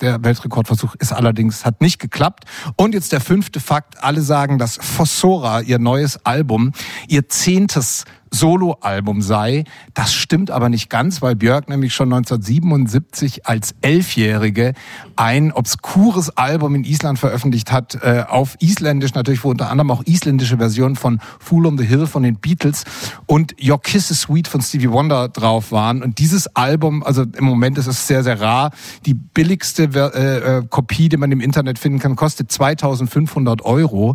Der 0.00 0.22
Weltrekordversuch 0.22 0.94
ist 0.96 1.12
allerdings, 1.12 1.64
hat 1.64 1.80
nicht 1.80 1.98
geklappt. 1.98 2.44
Und 2.76 2.94
jetzt 2.94 3.12
der 3.12 3.20
fünfte 3.20 3.60
Fakt. 3.60 4.02
Alle 4.02 4.22
sagen, 4.22 4.58
dass 4.58 4.76
Fossora, 4.76 5.60
ihr 5.60 5.78
neues 5.78 6.24
Album, 6.24 6.72
ihr 7.08 7.28
zehntes 7.28 8.04
Soloalbum 8.38 9.22
sei. 9.22 9.64
Das 9.94 10.12
stimmt 10.12 10.50
aber 10.50 10.68
nicht 10.68 10.90
ganz, 10.90 11.22
weil 11.22 11.36
Björk 11.36 11.68
nämlich 11.68 11.94
schon 11.94 12.12
1977 12.12 13.46
als 13.46 13.74
Elfjährige 13.80 14.74
ein 15.16 15.52
obskures 15.52 16.36
Album 16.36 16.74
in 16.74 16.84
Island 16.84 17.18
veröffentlicht 17.18 17.72
hat, 17.72 17.96
äh, 18.02 18.24
auf 18.28 18.56
Isländisch 18.60 19.14
natürlich, 19.14 19.42
wo 19.44 19.50
unter 19.50 19.70
anderem 19.70 19.90
auch 19.90 20.02
isländische 20.04 20.58
Versionen 20.58 20.96
von 20.96 21.20
Fool 21.38 21.66
on 21.66 21.78
the 21.78 21.84
Hill 21.84 22.06
von 22.06 22.22
den 22.22 22.36
Beatles 22.36 22.84
und 23.26 23.54
Your 23.62 23.80
Kiss 23.80 24.10
is 24.10 24.22
Sweet 24.22 24.48
von 24.48 24.60
Stevie 24.60 24.90
Wonder 24.90 25.28
drauf 25.28 25.72
waren. 25.72 26.02
Und 26.02 26.18
dieses 26.18 26.54
Album, 26.54 27.02
also 27.02 27.22
im 27.22 27.44
Moment 27.44 27.78
ist 27.78 27.86
es 27.86 28.06
sehr, 28.06 28.22
sehr 28.22 28.40
rar. 28.40 28.70
Die 29.06 29.14
billigste 29.14 29.84
äh, 29.84 30.58
äh, 30.58 30.62
Kopie, 30.68 31.08
die 31.08 31.16
man 31.16 31.32
im 31.32 31.40
Internet 31.40 31.78
finden 31.78 31.98
kann, 31.98 32.16
kostet 32.16 32.52
2500 32.52 33.62
Euro. 33.62 34.14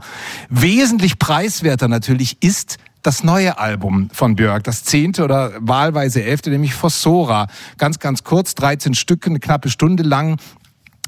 Wesentlich 0.49 1.19
preiswerter 1.19 1.87
natürlich 1.87 2.37
ist 2.41 2.77
das 3.03 3.23
neue 3.23 3.57
Album 3.57 4.09
von 4.13 4.35
Björk, 4.35 4.63
das 4.63 4.83
zehnte 4.83 5.23
oder 5.23 5.51
wahlweise 5.59 6.23
elfte, 6.23 6.49
nämlich 6.49 6.73
Fossora. 6.73 7.47
Ganz, 7.77 7.99
ganz 7.99 8.23
kurz, 8.23 8.55
13 8.55 8.93
Stücke, 8.93 9.29
eine 9.29 9.39
knappe 9.39 9.69
Stunde 9.69 10.03
lang 10.03 10.37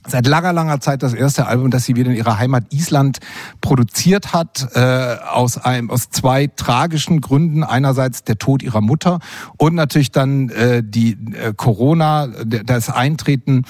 seit 0.08 0.28
langer, 0.28 0.54
langer 0.54 0.80
Zeit 0.80 1.04
das 1.04 1.14
erste 1.14 1.48
Album, 1.48 1.72
das 1.72 1.86
sie 1.86 1.96
wieder 1.96 2.10
in 2.10 2.18
ihrer 2.18 2.38
Heimat 2.38 2.66
Island 2.72 3.20
produziert 3.62 4.34
hat, 4.34 4.68
äh, 4.76 5.18
aus 5.32 5.58
einem, 5.58 5.90
aus 5.90 6.10
zwei 6.10 6.48
tragischen 6.48 7.22
Gründen. 7.22 7.64
Einerseits 7.64 8.24
der 8.24 8.38
Tod 8.38 8.64
ihrer 8.64 8.82
Mutter 8.82 9.20
und 9.58 9.76
natürlich 9.76 10.12
dann 10.12 10.50
äh, 10.50 10.84
die 10.84 11.18
äh, 11.34 11.54
Corona, 11.56 12.28
das 12.28 12.90
Eintreten 12.90 13.64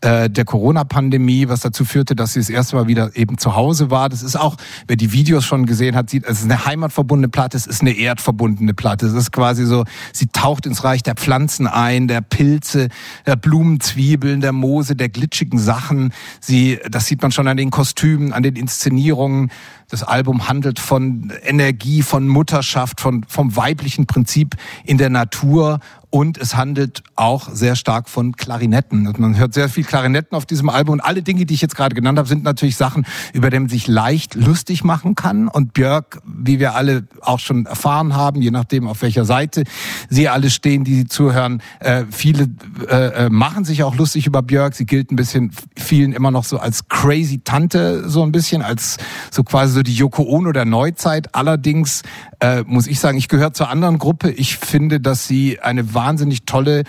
äh, 0.00 0.30
der 0.30 0.44
Corona-Pandemie, 0.44 1.48
was 1.48 1.60
dazu 1.60 1.84
führte, 1.84 2.14
dass 2.14 2.32
sie 2.32 2.40
das 2.40 2.50
erste 2.50 2.76
Mal 2.76 2.86
wieder 2.86 3.16
eben 3.16 3.36
zu 3.38 3.56
Hause 3.56 3.90
war. 3.90 4.08
Das 4.08 4.22
ist 4.22 4.36
auch, 4.36 4.56
wer 4.86 4.96
die 4.96 5.12
Videos 5.12 5.44
schon 5.44 5.66
gesehen 5.66 5.96
hat, 5.96 6.08
sieht, 6.10 6.24
es 6.24 6.38
ist 6.38 6.44
eine 6.44 6.64
heimatverbundene 6.64 7.28
Platte, 7.28 7.56
es 7.56 7.66
ist 7.66 7.80
eine 7.80 7.92
erdverbundene 7.92 8.74
Platte. 8.74 9.06
Es 9.06 9.14
ist 9.14 9.32
quasi 9.32 9.66
so, 9.66 9.84
sie 10.12 10.28
taucht 10.28 10.66
ins 10.66 10.84
Reich 10.84 11.02
der 11.02 11.14
Pflanzen 11.14 11.66
ein, 11.66 12.06
der 12.06 12.20
Pilze, 12.20 12.88
der 13.26 13.36
Blumenzwiebeln, 13.36 14.40
der 14.40 14.52
Moose, 14.52 14.94
der 14.94 15.08
glitschigen 15.08 15.58
Sachen. 15.58 16.12
Sie, 16.40 16.78
das 16.88 17.06
sieht 17.06 17.22
man 17.22 17.32
schon 17.32 17.48
an 17.48 17.56
den 17.56 17.70
Kostümen, 17.70 18.32
an 18.32 18.42
den 18.42 18.56
Inszenierungen. 18.56 19.50
Das 19.88 20.02
Album 20.02 20.48
handelt 20.48 20.78
von 20.78 21.32
Energie, 21.42 22.02
von 22.02 22.28
Mutterschaft, 22.28 23.00
von, 23.00 23.24
vom 23.26 23.56
weiblichen 23.56 24.06
Prinzip 24.06 24.54
in 24.84 24.98
der 24.98 25.08
Natur 25.08 25.80
und 26.10 26.38
es 26.38 26.56
handelt 26.56 27.02
auch 27.16 27.50
sehr 27.52 27.76
stark 27.76 28.08
von 28.08 28.34
Klarinetten. 28.34 29.12
Man 29.18 29.36
hört 29.36 29.52
sehr 29.52 29.68
viel 29.68 29.84
Klarinetten 29.84 30.36
auf 30.36 30.46
diesem 30.46 30.70
Album 30.70 30.94
und 30.94 31.00
alle 31.00 31.22
Dinge, 31.22 31.44
die 31.44 31.52
ich 31.52 31.60
jetzt 31.60 31.76
gerade 31.76 31.94
genannt 31.94 32.18
habe, 32.18 32.26
sind 32.26 32.44
natürlich 32.44 32.76
Sachen, 32.76 33.04
über 33.34 33.50
die 33.50 33.58
man 33.58 33.68
sich 33.68 33.86
leicht 33.88 34.34
lustig 34.34 34.84
machen 34.84 35.16
kann. 35.16 35.48
Und 35.48 35.74
Björk, 35.74 36.20
wie 36.24 36.60
wir 36.60 36.74
alle 36.74 37.06
auch 37.20 37.38
schon 37.38 37.66
erfahren 37.66 38.16
haben, 38.16 38.40
je 38.40 38.50
nachdem 38.50 38.88
auf 38.88 39.02
welcher 39.02 39.26
Seite 39.26 39.64
Sie 40.08 40.28
alle 40.28 40.48
stehen, 40.48 40.82
die 40.84 40.94
Sie 40.94 41.06
zuhören, 41.06 41.62
äh, 41.80 42.04
viele 42.10 42.48
äh, 42.88 43.26
äh, 43.26 43.30
machen 43.30 43.66
sich 43.66 43.82
auch 43.82 43.94
lustig 43.94 44.26
über 44.26 44.40
Björk. 44.40 44.74
Sie 44.74 44.86
gilt 44.86 45.12
ein 45.12 45.16
bisschen 45.16 45.52
vielen 45.76 46.14
immer 46.14 46.30
noch 46.30 46.44
so 46.44 46.58
als 46.58 46.88
crazy 46.88 47.40
Tante, 47.44 48.08
so 48.08 48.22
ein 48.22 48.32
bisschen 48.32 48.62
als 48.62 48.96
so 49.30 49.44
quasi 49.44 49.74
so 49.78 49.82
die 49.84 49.94
Yoko 49.94 50.24
Ono 50.24 50.50
der 50.50 50.64
Neuzeit. 50.64 51.36
Allerdings 51.36 52.02
äh, 52.40 52.64
muss 52.66 52.88
ich 52.88 52.98
sagen, 52.98 53.16
ich 53.16 53.28
gehöre 53.28 53.52
zur 53.52 53.68
anderen 53.68 53.98
Gruppe. 53.98 54.28
Ich 54.28 54.56
finde, 54.56 54.98
dass 54.98 55.28
sie 55.28 55.60
eine 55.60 55.94
wahnsinnig 55.94 56.46
tolle, 56.46 56.82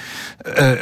äh, 0.43 0.75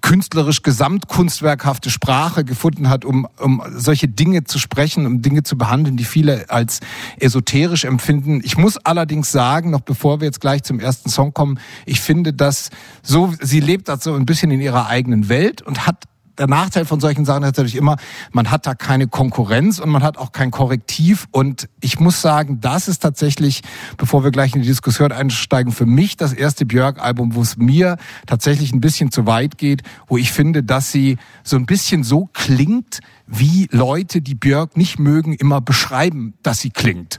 künstlerisch 0.00 0.62
gesamtkunstwerkhafte 0.62 1.90
Sprache 1.90 2.44
gefunden 2.44 2.88
hat, 2.88 3.04
um, 3.04 3.26
um 3.40 3.60
solche 3.74 4.06
Dinge 4.06 4.44
zu 4.44 4.60
sprechen, 4.60 5.06
um 5.06 5.22
Dinge 5.22 5.42
zu 5.42 5.58
behandeln, 5.58 5.96
die 5.96 6.04
viele 6.04 6.50
als 6.50 6.78
esoterisch 7.18 7.84
empfinden. 7.84 8.40
Ich 8.44 8.56
muss 8.56 8.76
allerdings 8.76 9.32
sagen, 9.32 9.70
noch 9.70 9.80
bevor 9.80 10.20
wir 10.20 10.26
jetzt 10.26 10.40
gleich 10.40 10.62
zum 10.62 10.78
ersten 10.78 11.10
Song 11.10 11.34
kommen, 11.34 11.58
ich 11.84 12.00
finde, 12.00 12.32
dass 12.32 12.70
so, 13.02 13.34
sie 13.40 13.58
lebt 13.58 13.88
da 13.88 13.96
so 13.96 14.14
ein 14.14 14.24
bisschen 14.24 14.52
in 14.52 14.60
ihrer 14.60 14.86
eigenen 14.86 15.28
Welt 15.28 15.62
und 15.62 15.84
hat 15.84 16.04
der 16.38 16.46
Nachteil 16.46 16.84
von 16.84 17.00
solchen 17.00 17.24
Sachen 17.24 17.42
ist 17.42 17.48
natürlich 17.48 17.76
immer, 17.76 17.96
man 18.32 18.50
hat 18.50 18.66
da 18.66 18.74
keine 18.74 19.06
Konkurrenz 19.06 19.78
und 19.78 19.90
man 19.90 20.02
hat 20.02 20.18
auch 20.18 20.32
kein 20.32 20.50
Korrektiv. 20.50 21.26
Und 21.30 21.68
ich 21.80 22.00
muss 22.00 22.20
sagen, 22.20 22.60
das 22.60 22.88
ist 22.88 23.00
tatsächlich, 23.00 23.62
bevor 23.96 24.24
wir 24.24 24.30
gleich 24.30 24.54
in 24.54 24.62
die 24.62 24.68
Diskussion 24.68 25.12
einsteigen, 25.12 25.72
für 25.72 25.86
mich 25.86 26.16
das 26.16 26.32
erste 26.32 26.66
Björk-Album, 26.66 27.34
wo 27.34 27.42
es 27.42 27.56
mir 27.56 27.96
tatsächlich 28.26 28.72
ein 28.72 28.80
bisschen 28.80 29.10
zu 29.10 29.26
weit 29.26 29.58
geht, 29.58 29.82
wo 30.08 30.16
ich 30.16 30.32
finde, 30.32 30.62
dass 30.62 30.90
sie 30.90 31.18
so 31.42 31.56
ein 31.56 31.66
bisschen 31.66 32.04
so 32.04 32.28
klingt, 32.32 33.00
wie 33.26 33.68
Leute, 33.70 34.20
die 34.20 34.34
Björk 34.34 34.76
nicht 34.76 34.98
mögen, 34.98 35.34
immer 35.34 35.60
beschreiben, 35.60 36.34
dass 36.42 36.60
sie 36.60 36.70
klingt. 36.70 37.18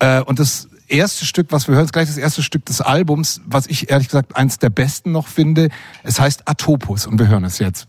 Äh, 0.00 0.20
und 0.22 0.38
das 0.38 0.68
erste 0.88 1.24
Stück, 1.24 1.48
was 1.50 1.68
wir 1.68 1.74
hören, 1.74 1.84
ist 1.84 1.92
gleich 1.92 2.08
das 2.08 2.18
erste 2.18 2.42
Stück 2.42 2.64
des 2.66 2.80
Albums, 2.80 3.40
was 3.46 3.66
ich 3.66 3.90
ehrlich 3.90 4.08
gesagt 4.08 4.36
eins 4.36 4.58
der 4.58 4.70
besten 4.70 5.12
noch 5.12 5.28
finde. 5.28 5.68
Es 6.02 6.20
heißt 6.20 6.48
Atopus 6.48 7.06
und 7.06 7.18
wir 7.18 7.28
hören 7.28 7.44
es 7.44 7.58
jetzt. 7.58 7.88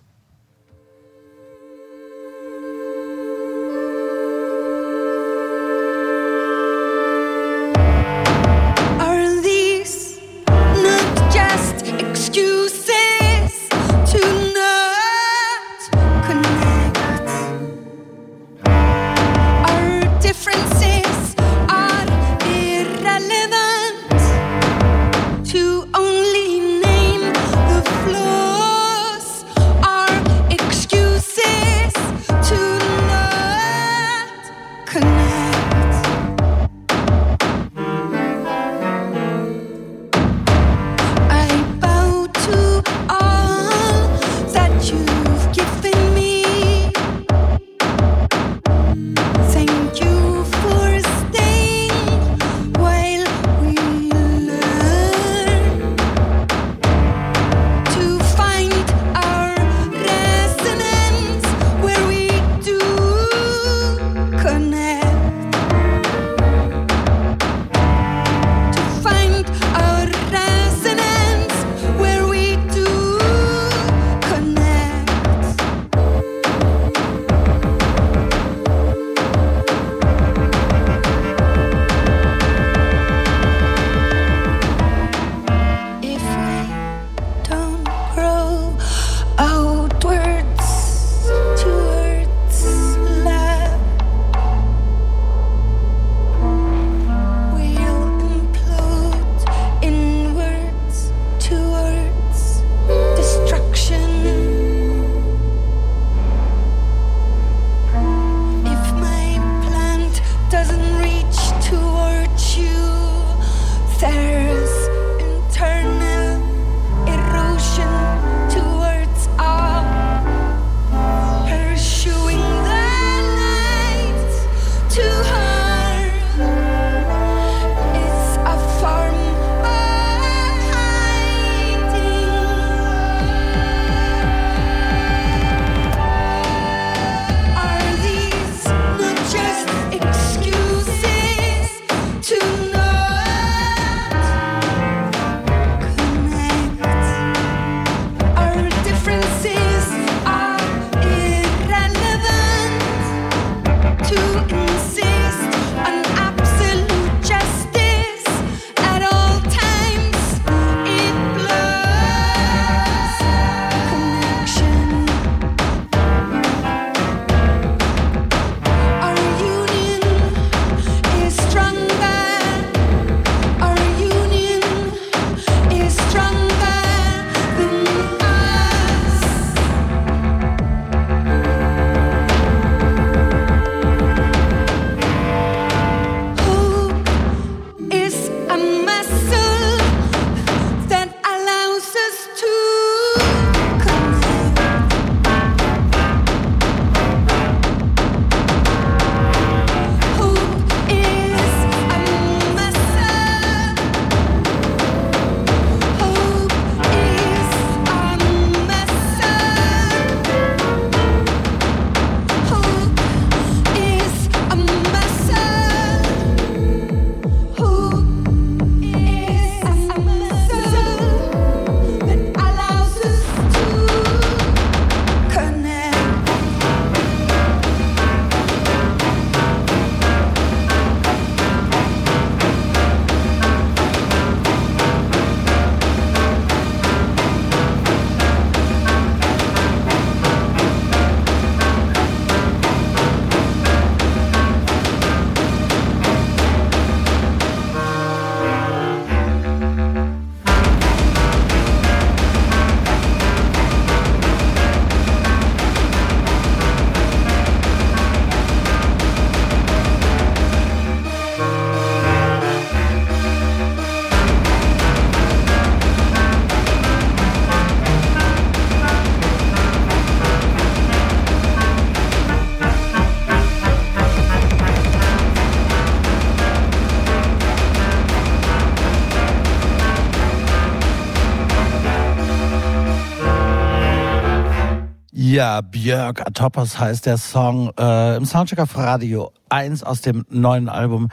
Björk 285.88 286.28
Atopos 286.28 286.78
heißt 286.82 287.06
der 287.06 287.18
Song 287.18 287.72
äh, 287.80 288.18
im 288.18 288.26
auf 288.60 288.76
Radio 288.76 289.32
eins 289.48 289.84
aus 289.84 290.02
dem 290.02 290.26
neuen 290.30 290.68
Album. 290.68 291.08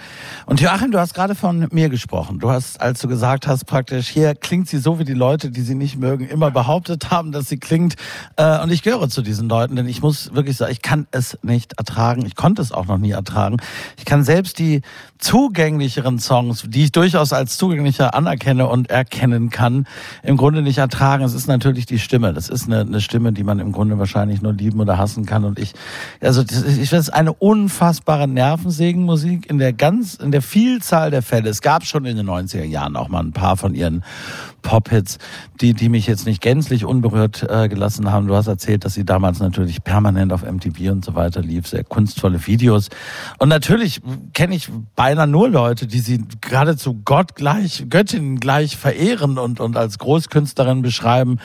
Und 0.46 0.60
Joachim, 0.60 0.90
du 0.90 0.98
hast 0.98 1.14
gerade 1.14 1.34
von 1.34 1.68
mir 1.72 1.88
gesprochen. 1.88 2.38
Du 2.38 2.50
hast, 2.50 2.78
als 2.78 3.00
du 3.00 3.08
gesagt 3.08 3.46
hast, 3.46 3.64
praktisch, 3.64 4.08
hier 4.08 4.34
klingt 4.34 4.68
sie 4.68 4.76
so, 4.76 4.98
wie 4.98 5.04
die 5.04 5.14
Leute, 5.14 5.50
die 5.50 5.62
sie 5.62 5.74
nicht 5.74 5.96
mögen, 5.96 6.28
immer 6.28 6.50
behauptet 6.50 7.10
haben, 7.10 7.32
dass 7.32 7.48
sie 7.48 7.56
klingt. 7.56 7.94
Äh, 8.36 8.62
und 8.62 8.70
ich 8.70 8.82
gehöre 8.82 9.08
zu 9.08 9.22
diesen 9.22 9.48
Leuten, 9.48 9.74
denn 9.74 9.88
ich 9.88 10.02
muss 10.02 10.34
wirklich 10.34 10.58
sagen, 10.58 10.70
ich 10.70 10.82
kann 10.82 11.06
es 11.12 11.38
nicht 11.42 11.78
ertragen. 11.78 12.26
Ich 12.26 12.34
konnte 12.34 12.60
es 12.60 12.72
auch 12.72 12.84
noch 12.84 12.98
nie 12.98 13.12
ertragen. 13.12 13.56
Ich 13.96 14.04
kann 14.04 14.22
selbst 14.22 14.58
die 14.58 14.82
zugänglicheren 15.18 16.18
Songs, 16.18 16.66
die 16.68 16.84
ich 16.84 16.92
durchaus 16.92 17.32
als 17.32 17.56
zugänglicher 17.56 18.14
anerkenne 18.14 18.66
und 18.66 18.90
erkennen 18.90 19.48
kann, 19.48 19.86
im 20.22 20.36
Grunde 20.36 20.60
nicht 20.60 20.76
ertragen. 20.76 21.24
Es 21.24 21.32
ist 21.32 21.46
natürlich 21.46 21.86
die 21.86 21.98
Stimme. 21.98 22.34
Das 22.34 22.50
ist 22.50 22.66
eine, 22.66 22.80
eine 22.80 23.00
Stimme, 23.00 23.32
die 23.32 23.44
man 23.44 23.60
im 23.60 23.72
Grunde 23.72 23.98
wahrscheinlich 23.98 24.42
nur 24.42 24.52
lieben 24.52 24.78
oder 24.78 24.98
hassen 24.98 25.24
kann. 25.24 25.44
Und 25.44 25.58
ich, 25.58 25.72
also 26.20 26.42
das, 26.42 26.62
ich 26.64 26.90
finde 26.90 27.00
es 27.00 27.08
eine 27.08 27.32
unfassbare 27.32 28.28
Nervensägenmusik 28.28 29.48
in 29.48 29.56
der 29.56 29.72
ganz, 29.72 30.16
in 30.16 30.33
der 30.34 30.42
Vielzahl 30.42 31.12
der 31.12 31.22
Fälle. 31.22 31.48
Es 31.48 31.62
gab 31.62 31.86
schon 31.86 32.04
in 32.06 32.16
den 32.16 32.28
90er 32.28 32.64
Jahren 32.64 32.96
auch 32.96 33.08
mal 33.08 33.20
ein 33.20 33.30
paar 33.30 33.56
von 33.56 33.72
ihren 33.72 34.02
Pop-Hits, 34.64 35.18
die, 35.60 35.74
die 35.74 35.88
mich 35.88 36.08
jetzt 36.08 36.26
nicht 36.26 36.42
gänzlich 36.42 36.84
unberührt 36.84 37.46
äh, 37.48 37.68
gelassen 37.68 38.10
haben. 38.10 38.26
Du 38.26 38.34
hast 38.34 38.48
erzählt, 38.48 38.84
dass 38.84 38.94
sie 38.94 39.04
damals 39.04 39.38
natürlich 39.38 39.84
permanent 39.84 40.32
auf 40.32 40.42
MTV 40.42 40.90
und 40.90 41.04
so 41.04 41.14
weiter 41.14 41.40
lief, 41.40 41.68
sehr 41.68 41.84
kunstvolle 41.84 42.44
Videos. 42.48 42.88
Und 43.38 43.50
natürlich 43.50 44.00
kenne 44.32 44.56
ich 44.56 44.70
beinahe 44.96 45.28
nur 45.28 45.48
Leute, 45.48 45.86
die 45.86 46.00
sie 46.00 46.24
geradezu 46.40 47.00
Gott 47.04 47.36
gleich, 47.36 47.86
Göttin 47.88 48.40
gleich 48.40 48.76
verehren 48.76 49.38
und, 49.38 49.60
und 49.60 49.76
als 49.76 49.98
Großkünstlerin 49.98 50.82
beschreiben. 50.82 51.38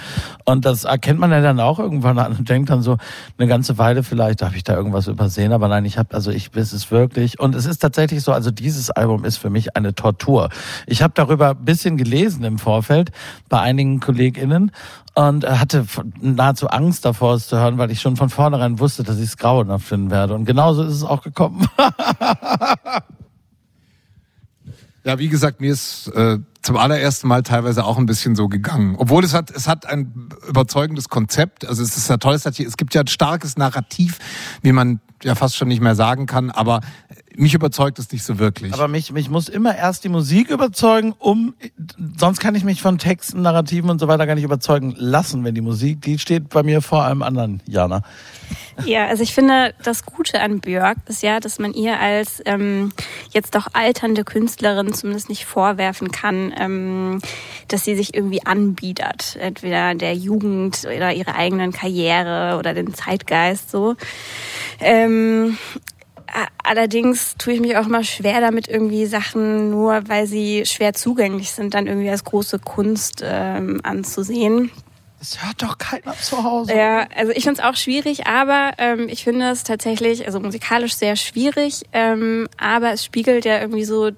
Und 0.46 0.66
das 0.66 0.86
erkennt 0.86 1.20
man 1.20 1.32
ja 1.32 1.42
dann 1.42 1.60
auch 1.60 1.78
irgendwann 1.78 2.18
an 2.18 2.36
und 2.38 2.50
denkt 2.50 2.70
dann 2.70 2.82
so 2.82 2.98
eine 3.38 3.48
ganze 3.48 3.78
Weile 3.78 4.02
vielleicht, 4.02 4.42
habe 4.42 4.56
ich 4.56 4.64
da 4.64 4.76
irgendwas 4.76 5.08
übersehen? 5.08 5.52
Aber 5.52 5.68
nein, 5.68 5.86
ich 5.86 5.98
habe, 5.98 6.16
also 6.16 6.32
ich, 6.32 6.50
es 6.56 6.90
wirklich, 6.90 7.40
und 7.40 7.54
es 7.54 7.66
ist 7.66 7.80
tatsächlich 7.80 8.24
so, 8.24 8.32
also 8.32 8.50
dieses 8.50 8.90
Album 8.90 9.26
ist 9.26 9.38
für 9.38 9.50
mich 9.50 9.76
eine 9.76 9.94
Tortur. 9.94 10.50
Ich 10.88 11.02
habe 11.02 11.14
darüber 11.16 11.50
ein 11.50 11.66
bisschen 11.66 11.98
gelesen 11.98 12.44
im 12.46 12.58
Vorfeld 12.58 13.09
bei 13.50 13.60
einigen 13.60 14.00
KollegInnen 14.00 14.72
und 15.16 15.46
hatte 15.48 15.86
nahezu 16.22 16.68
Angst 16.70 17.06
davor, 17.06 17.36
es 17.36 17.48
zu 17.48 17.58
hören, 17.58 17.78
weil 17.78 17.92
ich 17.92 18.02
schon 18.02 18.16
von 18.16 18.30
vornherein 18.30 18.80
wusste, 18.80 19.04
dass 19.04 19.18
ich 19.18 19.26
es 19.26 19.38
grauenhaft 19.38 19.86
finden 19.86 20.12
werde. 20.12 20.34
Und 20.34 20.46
genauso 20.46 20.84
ist 20.84 20.94
es 20.94 21.04
auch 21.04 21.22
gekommen. 21.22 21.68
ja, 25.04 25.20
wie 25.20 25.30
gesagt, 25.30 25.62
mir 25.62 25.72
ist 25.72 26.08
äh, 26.16 26.40
zum 26.62 26.78
allerersten 26.78 27.28
Mal 27.28 27.44
teilweise 27.44 27.84
auch 27.86 27.98
ein 27.98 28.06
bisschen 28.06 28.36
so 28.36 28.48
gegangen. 28.48 28.96
Obwohl 28.98 29.24
es 29.24 29.34
hat, 29.34 29.52
es 29.52 29.68
hat 29.68 29.86
ein 29.86 30.30
überzeugendes 30.48 31.10
Konzept. 31.10 31.68
Also 31.68 31.84
es 31.84 31.98
ist 31.98 32.10
ja 32.10 32.18
toll, 32.18 32.36
es, 32.36 32.46
es 32.46 32.78
gibt 32.78 32.94
ja 32.94 33.02
ein 33.02 33.08
starkes 33.08 33.58
Narrativ, 33.58 34.20
wie 34.62 34.72
man 34.72 35.00
ja 35.24 35.36
fast 35.36 35.56
schon 35.56 35.68
nicht 35.68 35.82
mehr 35.82 35.96
sagen 35.96 36.26
kann, 36.26 36.50
aber 36.50 36.82
mich 37.40 37.54
überzeugt 37.54 38.00
es 38.00 38.12
nicht 38.12 38.24
so 38.24 38.38
wirklich. 38.38 38.74
Aber 38.74 38.88
mich, 38.88 39.12
mich 39.12 39.30
muss 39.30 39.48
immer 39.48 39.76
erst 39.76 40.04
die 40.04 40.10
Musik 40.10 40.50
überzeugen, 40.50 41.14
um, 41.18 41.54
sonst 42.18 42.40
kann 42.40 42.54
ich 42.56 42.64
mich 42.64 42.82
von 42.82 42.98
Texten, 42.98 43.42
Narrativen 43.42 43.90
und 43.90 44.00
so 44.00 44.08
weiter 44.08 44.28
gar 44.28 44.36
nicht 44.36 44.44
überzeugen 44.44 44.94
lassen, 44.98 45.44
wenn 45.44 45.56
die 45.56 45.62
Musik, 45.62 46.02
die 46.02 46.20
steht 46.20 46.50
bei 46.50 46.64
mir 46.64 46.82
vor 46.82 47.04
allem 47.04 47.24
anderen, 47.24 47.62
Jana. 47.66 48.04
Ja, 48.86 49.08
also 49.08 49.24
ich 49.24 49.34
finde, 49.34 49.74
das 49.84 50.06
Gute 50.06 50.42
an 50.42 50.60
Björk 50.60 50.98
ist 51.08 51.24
ja, 51.24 51.40
dass 51.40 51.60
man 51.60 51.74
ihr 51.74 52.00
als 52.00 52.42
ähm, 52.46 52.92
jetzt 53.32 53.56
doch 53.56 53.68
alternde 53.74 54.24
Künstlerin 54.24 54.94
zumindest 54.94 55.30
nicht 55.30 55.46
vorwerfen 55.46 56.12
kann, 56.12 56.54
ähm, 56.58 57.22
dass 57.68 57.86
sie 57.86 57.96
sich 57.96 58.14
irgendwie 58.14 58.46
anbietet, 58.46 59.38
entweder 59.40 59.96
der 59.96 60.14
Jugend 60.14 60.86
oder 60.86 61.14
ihrer 61.14 61.36
eigenen 61.36 61.72
Karriere 61.72 62.58
oder 62.58 62.74
den 62.74 62.94
Zeitgeist 62.94 63.72
so. 63.72 63.96
Ähm, 64.80 65.58
Allerdings 66.64 67.36
tue 67.38 67.54
ich 67.54 67.62
mich 67.62 67.78
auch 67.78 67.88
immer 67.88 68.04
schwer 68.04 68.42
damit, 68.42 68.68
irgendwie 68.68 69.06
Sachen 69.06 69.72
nur, 69.72 70.08
weil 70.08 70.28
sie 70.28 70.66
schwer 70.66 70.94
zugänglich 70.94 71.52
sind, 71.52 71.74
dann 71.74 71.88
irgendwie 71.88 72.10
als 72.10 72.24
große 72.24 72.60
Kunst 72.60 73.24
ähm, 73.24 73.80
anzusehen. 73.84 74.72
Das 75.20 75.44
hört 75.44 75.62
doch 75.62 75.78
keiner 75.78 76.16
zu 76.16 76.44
Hause. 76.44 76.74
Ja, 76.74 77.08
also 77.16 77.34
ich 77.34 77.44
finde 77.44 77.62
es 77.62 77.68
auch 77.68 77.76
schwierig, 77.76 78.26
aber 78.28 78.72
ähm, 78.78 79.10
ich 79.10 79.24
finde 79.26 79.50
es 79.50 79.64
tatsächlich, 79.64 80.26
also 80.26 80.40
musikalisch 80.40 80.96
sehr 80.96 81.18
schwierig, 81.18 81.82
ähm, 81.92 82.48
aber 82.58 82.94
es 82.94 83.04
spiegelt 83.04 83.44
ja 83.44 83.60
irgendwie 83.60 83.84
so 83.84 84.12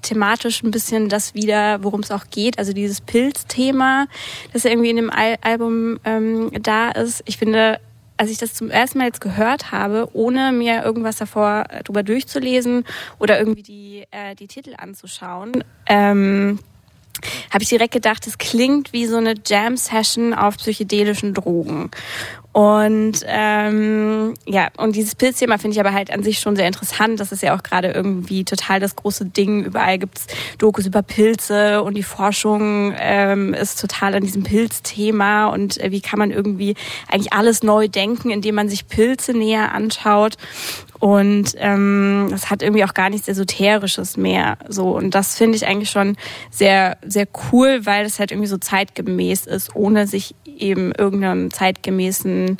thematisch 0.00 0.62
ein 0.62 0.70
bisschen 0.70 1.10
das 1.10 1.34
wieder, 1.34 1.82
worum 1.84 2.00
es 2.00 2.10
auch 2.10 2.24
geht. 2.30 2.58
Also 2.58 2.72
dieses 2.72 3.02
Pilzthema, 3.02 4.06
das 4.54 4.62
ja 4.62 4.70
irgendwie 4.70 4.90
in 4.90 4.96
dem 4.96 5.10
Al 5.10 5.36
Album 5.42 5.98
ähm, 6.04 6.50
da 6.62 6.90
ist. 6.90 7.22
Ich 7.26 7.36
finde, 7.36 7.78
als 8.16 8.30
ich 8.30 8.38
das 8.38 8.54
zum 8.54 8.70
ersten 8.70 8.98
Mal 8.98 9.06
jetzt 9.06 9.20
gehört 9.20 9.72
habe, 9.72 10.08
ohne 10.12 10.52
mir 10.52 10.82
irgendwas 10.82 11.16
davor 11.16 11.64
äh, 11.68 11.82
drüber 11.82 12.02
durchzulesen 12.02 12.84
oder 13.18 13.38
irgendwie 13.38 13.62
die, 13.62 14.06
äh, 14.10 14.34
die 14.34 14.46
Titel 14.46 14.74
anzuschauen, 14.76 15.64
ähm, 15.86 16.58
habe 17.50 17.62
ich 17.62 17.68
direkt 17.68 17.94
gedacht, 17.94 18.26
es 18.26 18.38
klingt 18.38 18.92
wie 18.92 19.06
so 19.06 19.16
eine 19.16 19.34
Jam-Session 19.44 20.34
auf 20.34 20.58
psychedelischen 20.58 21.34
Drogen. 21.34 21.90
Und 22.56 23.20
ähm, 23.26 24.32
ja, 24.46 24.68
und 24.78 24.96
dieses 24.96 25.14
Pilzthema 25.14 25.58
finde 25.58 25.74
ich 25.74 25.80
aber 25.80 25.92
halt 25.92 26.10
an 26.10 26.22
sich 26.22 26.38
schon 26.38 26.56
sehr 26.56 26.66
interessant. 26.66 27.20
Das 27.20 27.30
ist 27.30 27.42
ja 27.42 27.54
auch 27.54 27.62
gerade 27.62 27.90
irgendwie 27.90 28.46
total 28.46 28.80
das 28.80 28.96
große 28.96 29.26
Ding. 29.26 29.62
Überall 29.62 29.98
gibt's 29.98 30.26
Dokus 30.56 30.86
über 30.86 31.02
Pilze 31.02 31.82
und 31.82 31.98
die 31.98 32.02
Forschung 32.02 32.94
ähm, 32.98 33.52
ist 33.52 33.78
total 33.78 34.14
an 34.14 34.22
diesem 34.22 34.42
Pilzthema. 34.42 35.48
Und 35.48 35.78
äh, 35.82 35.90
wie 35.90 36.00
kann 36.00 36.18
man 36.18 36.30
irgendwie 36.30 36.76
eigentlich 37.08 37.34
alles 37.34 37.62
neu 37.62 37.88
denken, 37.88 38.30
indem 38.30 38.54
man 38.54 38.70
sich 38.70 38.88
Pilze 38.88 39.34
näher 39.34 39.74
anschaut. 39.74 40.38
Und 40.98 41.54
ähm, 41.58 42.28
das 42.30 42.50
hat 42.50 42.62
irgendwie 42.62 42.84
auch 42.84 42.94
gar 42.94 43.10
nichts 43.10 43.28
Esoterisches 43.28 44.16
mehr. 44.16 44.56
So 44.68 44.96
und 44.96 45.14
das 45.14 45.36
finde 45.36 45.56
ich 45.56 45.66
eigentlich 45.66 45.90
schon 45.90 46.16
sehr 46.50 46.96
sehr 47.04 47.26
cool, 47.52 47.84
weil 47.84 48.06
es 48.06 48.18
halt 48.18 48.30
irgendwie 48.30 48.48
so 48.48 48.58
zeitgemäß 48.58 49.46
ist, 49.46 49.74
ohne 49.74 50.06
sich 50.06 50.34
eben 50.44 50.92
irgendeinem 50.92 51.52
zeitgemäßen 51.52 52.56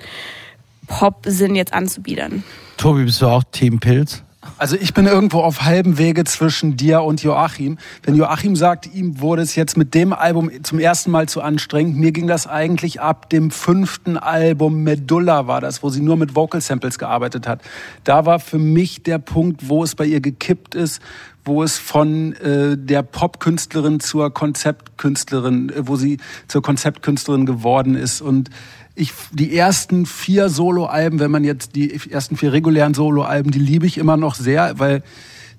Pop-Sinn 0.87 1.55
jetzt 1.55 1.73
anzubiedern. 1.73 2.45
Tobi, 2.77 3.05
bist 3.05 3.23
du 3.23 3.27
auch 3.27 3.43
Team 3.51 3.81
Pilz? 3.81 4.23
Also 4.59 4.77
ich 4.77 4.95
bin 4.95 5.07
irgendwo 5.07 5.41
auf 5.41 5.65
halbem 5.65 5.99
Wege 5.99 6.25
zwischen 6.25 6.79
dir 6.79 7.03
und 7.03 7.23
Joachim. 7.23 7.77
Wenn 8.03 8.15
Joachim 8.15 8.57
sagt, 8.57 8.87
ihm 8.87 9.21
wurde 9.21 9.43
es 9.43 9.55
jetzt 9.55 9.77
mit 9.77 9.93
dem 9.93 10.15
Album 10.15 10.51
zum 10.63 10.79
ersten 10.79 11.11
Mal 11.11 11.29
zu 11.29 11.43
anstrengend, 11.43 11.99
mir 11.99 12.11
ging 12.11 12.27
das 12.27 12.47
eigentlich 12.47 13.03
ab 13.03 13.29
dem 13.29 13.51
fünften 13.51 14.17
Album 14.17 14.83
Medulla 14.83 15.47
war 15.47 15.61
das, 15.61 15.83
wo 15.83 15.91
sie 15.91 16.01
nur 16.01 16.17
mit 16.17 16.35
Vocal 16.35 16.63
Samples 16.63 16.99
gearbeitet 16.99 17.47
hat. 17.47 17.61
Da 18.05 18.25
war 18.25 18.39
für 18.39 18.59
mich 18.59 19.03
der 19.03 19.19
Punkt, 19.19 19.69
wo 19.69 19.85
es 19.85 19.95
bei 19.95 20.07
ihr 20.07 20.23
gekippt 20.23 20.75
ist, 20.75 21.03
wo 21.45 21.63
es 21.63 21.77
von 21.77 22.33
äh, 22.35 22.79
der 22.79 23.03
Popkünstlerin 23.03 24.01
zur 24.01 24.33
Konzeptkünstlerin, 24.33 25.69
äh, 25.69 25.87
wo 25.87 25.97
sie 25.97 26.17
zur 26.49 26.63
Konzeptkünstlerin 26.63 27.45
geworden 27.45 27.95
ist 27.95 28.23
und 28.23 28.49
ich 28.97 29.13
die 29.31 29.57
ersten 29.57 30.07
vier 30.07 30.49
Soloalben, 30.49 31.21
wenn 31.21 31.31
man 31.31 31.45
jetzt 31.45 31.77
die 31.77 32.01
ersten 32.11 32.37
vier 32.37 32.53
regulären 32.53 32.95
Soloalben, 32.95 33.53
die 33.53 33.59
liebe 33.59 33.87
ich 33.87 33.99
immer 33.99 34.17
noch 34.17 34.35
sehr, 34.35 34.79
weil 34.79 35.03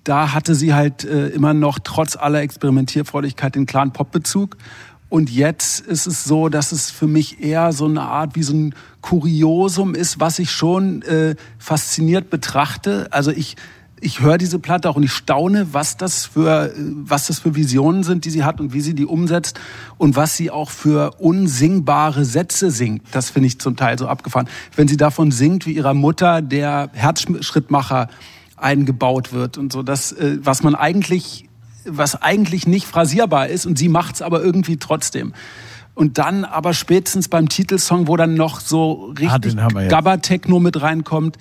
da 0.04 0.34
hatte 0.34 0.56
sie 0.56 0.74
halt 0.74 1.04
äh, 1.04 1.28
immer 1.28 1.54
noch 1.54 1.80
trotz 1.84 2.16
aller 2.16 2.42
Experimentierfreudigkeit 2.42 3.56
den 3.56 3.68
klaren 3.68 3.94
Popbezug. 3.94 4.58
Und 5.10 5.30
jetzt 5.30 5.82
ist 5.82 6.08
es 6.08 6.24
so, 6.24 6.50
dass 6.50 6.72
es 6.72 6.92
für 6.92 7.08
mich 7.08 7.42
eher 7.42 7.72
so 7.72 7.86
eine 7.86 8.02
Art 8.02 8.36
wie 8.36 8.44
so 8.44 8.54
ein 8.54 8.76
Kuriosum 9.02 9.96
ist, 9.96 10.20
was 10.20 10.40
ich 10.40 10.52
schon 10.52 11.02
äh, 11.04 11.36
fasziniert 11.60 12.30
betrachte. 12.30 13.08
Also 13.12 13.32
ich 13.32 13.56
ich 14.00 14.20
höre 14.20 14.38
diese 14.38 14.60
Platte 14.60 14.90
auch 14.90 14.96
und 14.96 15.04
ich 15.04 15.12
staune, 15.12 15.74
was 15.74 15.98
das 15.98 16.26
für 16.26 16.74
was 16.78 17.28
das 17.28 17.40
für 17.40 17.56
Visionen 17.56 18.04
sind, 18.04 18.26
die 18.26 18.30
sie 18.30 18.44
hat 18.44 18.60
und 18.60 18.74
wie 18.74 18.82
sie 18.82 18.94
die 18.94 19.06
umsetzt 19.06 19.60
und 19.98 20.16
was 20.16 20.36
sie 20.36 20.52
auch 20.52 20.70
für 20.70 21.12
unsingbare 21.20 22.26
Sätze 22.26 22.72
singt. 22.72 23.04
Das 23.12 23.30
finde 23.30 23.48
ich 23.48 23.60
zum 23.60 23.76
Teil 23.76 23.98
so 23.98 24.08
abgefahren. 24.08 24.48
Wenn 24.76 24.88
sie 24.88 24.98
davon 24.98 25.32
singt, 25.32 25.66
wie 25.66 25.74
ihrer 25.74 25.94
Mutter 25.94 26.42
der 26.42 26.90
Herzschrittmacher 26.94 28.08
eingebaut 28.56 29.34
wird 29.34 29.58
und 29.58 29.72
so, 29.72 29.84
das 29.84 30.12
äh, 30.12 30.38
was 30.42 30.64
man 30.64 30.76
eigentlich 30.76 31.46
was 31.90 32.22
eigentlich 32.22 32.68
nicht 32.68 32.86
phrasierbar 32.86 33.48
ist 33.48 33.66
und 33.66 33.78
sie 33.78 33.90
macht's 33.90 34.22
aber 34.22 34.44
irgendwie 34.44 34.78
trotzdem. 34.78 35.34
Und 35.96 36.20
dann 36.20 36.46
aber 36.46 36.74
spätestens 36.74 37.28
beim 37.28 37.50
Titelsong, 37.50 38.08
wo 38.08 38.18
dann 38.18 38.36
noch 38.36 38.60
so 38.60 39.10
ah, 39.10 39.20
richtig 39.20 39.58
ah, 39.58 39.68
Gabba-Techno 39.68 40.60
mit 40.60 40.80
reinkommt, 40.80 41.38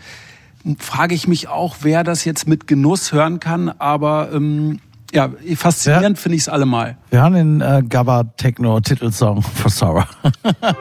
frage 0.78 1.14
ich 1.14 1.28
mich 1.28 1.48
auch, 1.48 1.76
wer 1.82 2.04
das 2.04 2.24
jetzt 2.24 2.48
mit 2.48 2.66
Genuss 2.66 3.12
hören 3.12 3.40
kann, 3.40 3.72
aber 3.78 4.30
ähm, 4.32 4.80
ja, 5.12 5.30
faszinierend 5.56 6.18
ja. 6.18 6.22
finde 6.22 6.36
ich 6.36 6.42
es 6.42 6.48
allemal. 6.48 6.96
Wir 7.10 7.22
haben 7.22 7.34
den 7.34 7.60
äh, 7.60 7.82
Gabba 7.88 8.24
Techno 8.36 8.80
Titelsong 8.80 9.42
für 9.42 9.70
Sarah. 9.70 10.08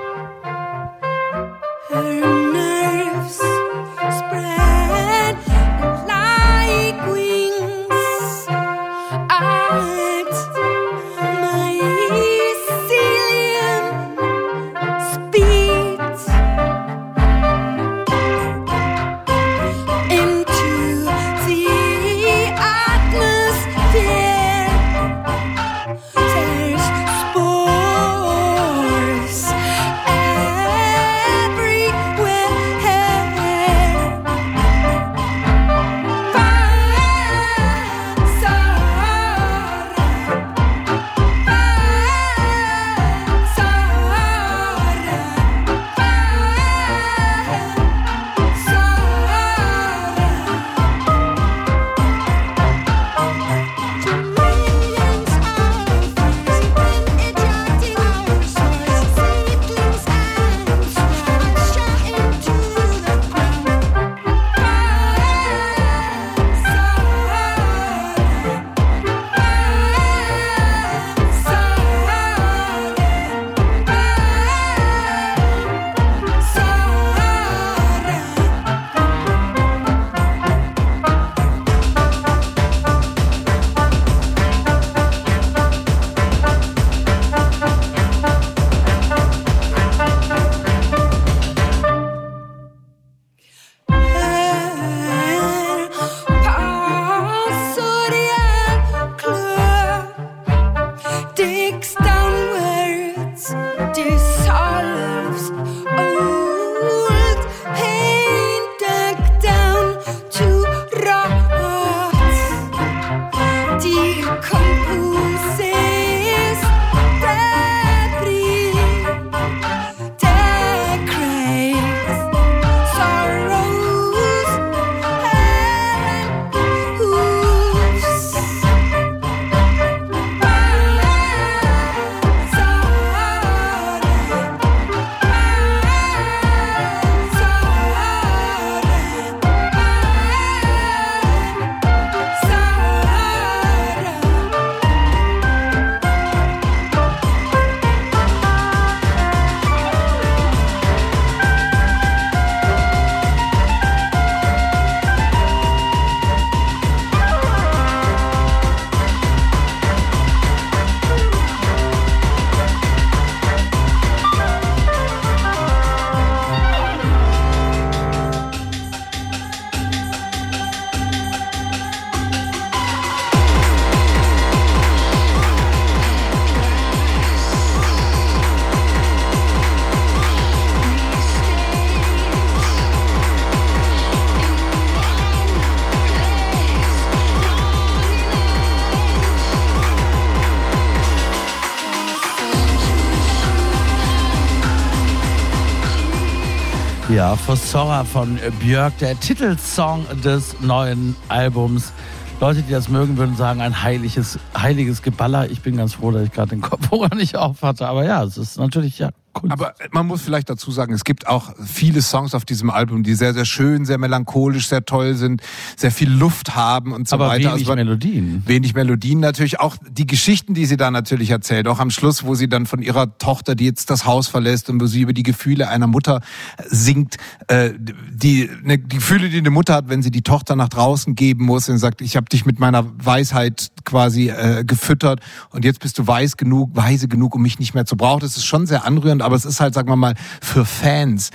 Ja, 197.25 197.35
Fossora 197.35 198.03
von 198.03 198.39
Björk, 198.59 198.99
der 198.99 199.19
Titelsong 199.19 200.05
des 200.23 200.61
neuen 200.61 201.15
Albums. 201.27 201.91
Leute, 202.39 202.61
die 202.61 202.71
das 202.71 202.87
mögen, 202.87 203.17
würden 203.17 203.35
sagen, 203.35 203.61
ein 203.61 203.81
heiliges, 203.81 204.37
heiliges 204.55 205.01
Geballer. 205.01 205.49
Ich 205.49 205.61
bin 205.61 205.75
ganz 205.75 205.95
froh, 205.95 206.11
dass 206.11 206.21
ich 206.21 206.31
gerade 206.31 206.49
den 206.49 206.61
Kopfhörer 206.61 207.15
nicht 207.15 207.35
auf 207.35 207.63
hatte. 207.63 207.87
Aber 207.87 208.05
ja, 208.05 208.23
es 208.23 208.37
ist 208.37 208.59
natürlich 208.59 208.99
ja. 208.99 209.09
Aber 209.51 209.75
man 209.91 210.07
muss 210.07 210.21
vielleicht 210.21 210.49
dazu 210.49 210.71
sagen, 210.71 210.93
es 210.93 211.03
gibt 211.03 211.27
auch 211.27 211.53
viele 211.63 212.01
Songs 212.01 212.33
auf 212.33 212.45
diesem 212.45 212.69
Album, 212.69 213.03
die 213.03 213.15
sehr, 213.15 213.33
sehr 213.33 213.45
schön, 213.45 213.85
sehr 213.85 213.97
melancholisch, 213.97 214.67
sehr 214.67 214.85
toll 214.85 215.15
sind, 215.15 215.41
sehr 215.77 215.91
viel 215.91 216.09
Luft 216.09 216.55
haben 216.55 216.93
und 216.93 217.07
so 217.07 217.15
Aber 217.15 217.27
weiter. 217.27 217.53
wenig 217.53 217.67
Also, 217.67 217.75
Melodien. 217.75 218.43
Wenig 218.45 218.73
Melodien 218.73 219.19
natürlich. 219.19 219.59
Auch 219.59 219.77
die 219.89 220.07
Geschichten, 220.07 220.53
die 220.53 220.65
sie 220.65 220.77
da 220.77 220.91
natürlich 220.91 221.29
erzählt. 221.29 221.67
Auch 221.67 221.79
am 221.79 221.91
Schluss, 221.91 222.23
wo 222.23 222.35
sie 222.35 222.47
dann 222.47 222.65
von 222.65 222.81
ihrer 222.81 223.17
Tochter, 223.17 223.55
die 223.55 223.65
jetzt 223.65 223.89
das 223.89 224.05
Haus 224.05 224.27
verlässt 224.27 224.69
und 224.69 224.81
wo 224.81 224.85
sie 224.85 225.01
über 225.01 225.13
die 225.13 225.23
Gefühle 225.23 225.69
einer 225.69 225.87
Mutter 225.87 226.21
singt, 226.67 227.17
äh, 227.47 227.71
die, 227.77 228.49
ne, 228.63 228.77
die 228.77 228.97
Gefühle, 228.97 229.29
die 229.29 229.37
eine 229.37 229.49
Mutter 229.49 229.75
hat, 229.75 229.89
wenn 229.89 230.01
sie 230.01 230.11
die 230.11 230.21
Tochter 230.21 230.55
nach 230.55 230.69
draußen 230.69 231.15
geben 231.15 231.45
muss 231.45 231.69
und 231.69 231.77
sagt, 231.77 232.01
ich 232.01 232.15
habe 232.15 232.27
dich 232.27 232.45
mit 232.45 232.59
meiner 232.59 232.85
Weisheit 233.03 233.71
quasi 233.83 234.29
äh, 234.29 234.63
gefüttert 234.65 235.19
und 235.51 235.65
jetzt 235.65 235.79
bist 235.79 235.97
du 235.99 236.07
weiß 236.07 236.37
genug, 236.37 236.71
weise 236.75 237.07
genug, 237.07 237.35
um 237.35 237.41
mich 237.41 237.59
nicht 237.59 237.73
mehr 237.73 237.85
zu 237.85 237.97
brauchen. 237.97 238.21
Das 238.21 238.37
ist 238.37 238.45
schon 238.45 238.65
sehr 238.65 238.85
anrührend, 238.85 239.21
aber 239.21 239.34
es 239.35 239.45
ist 239.45 239.59
halt, 239.59 239.73
sagen 239.73 239.89
wir 239.89 239.95
mal, 239.95 240.15
für 240.41 240.65
Fans, 240.65 241.31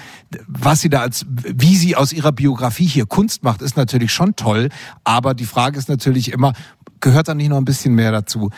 was 0.47 0.81
sie 0.81 0.89
da 0.89 1.01
als, 1.01 1.27
wie 1.29 1.77
sie 1.77 1.97
aus 1.97 2.13
ihrer 2.13 2.33
Biografie 2.33 2.87
hier 2.87 3.07
Kunst 3.07 3.43
macht, 3.43 3.63
ist 3.63 3.77
natürlich 3.77 4.13
schon 4.13 4.37
toll. 4.37 4.69
Aber 5.05 5.35
die 5.35 5.47
Frage 5.47 5.79
ist 5.79 5.89
natürlich 5.89 6.33
immer, 6.33 6.53
gehört 7.01 7.29
da 7.29 7.35
nicht 7.35 7.49
noch 7.49 7.59
ein 7.59 7.65
bisschen 7.65 7.95
mehr 7.95 8.13
dazu? 8.13 8.51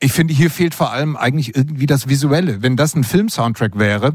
Ich 0.00 0.12
finde, 0.12 0.32
hier 0.32 0.50
fehlt 0.50 0.74
vor 0.74 0.92
allem 0.92 1.16
eigentlich 1.16 1.56
irgendwie 1.56 1.86
das 1.86 2.08
Visuelle. 2.08 2.62
Wenn 2.62 2.76
das 2.76 2.94
ein 2.94 3.02
Film-Soundtrack 3.02 3.78
wäre, 3.78 4.14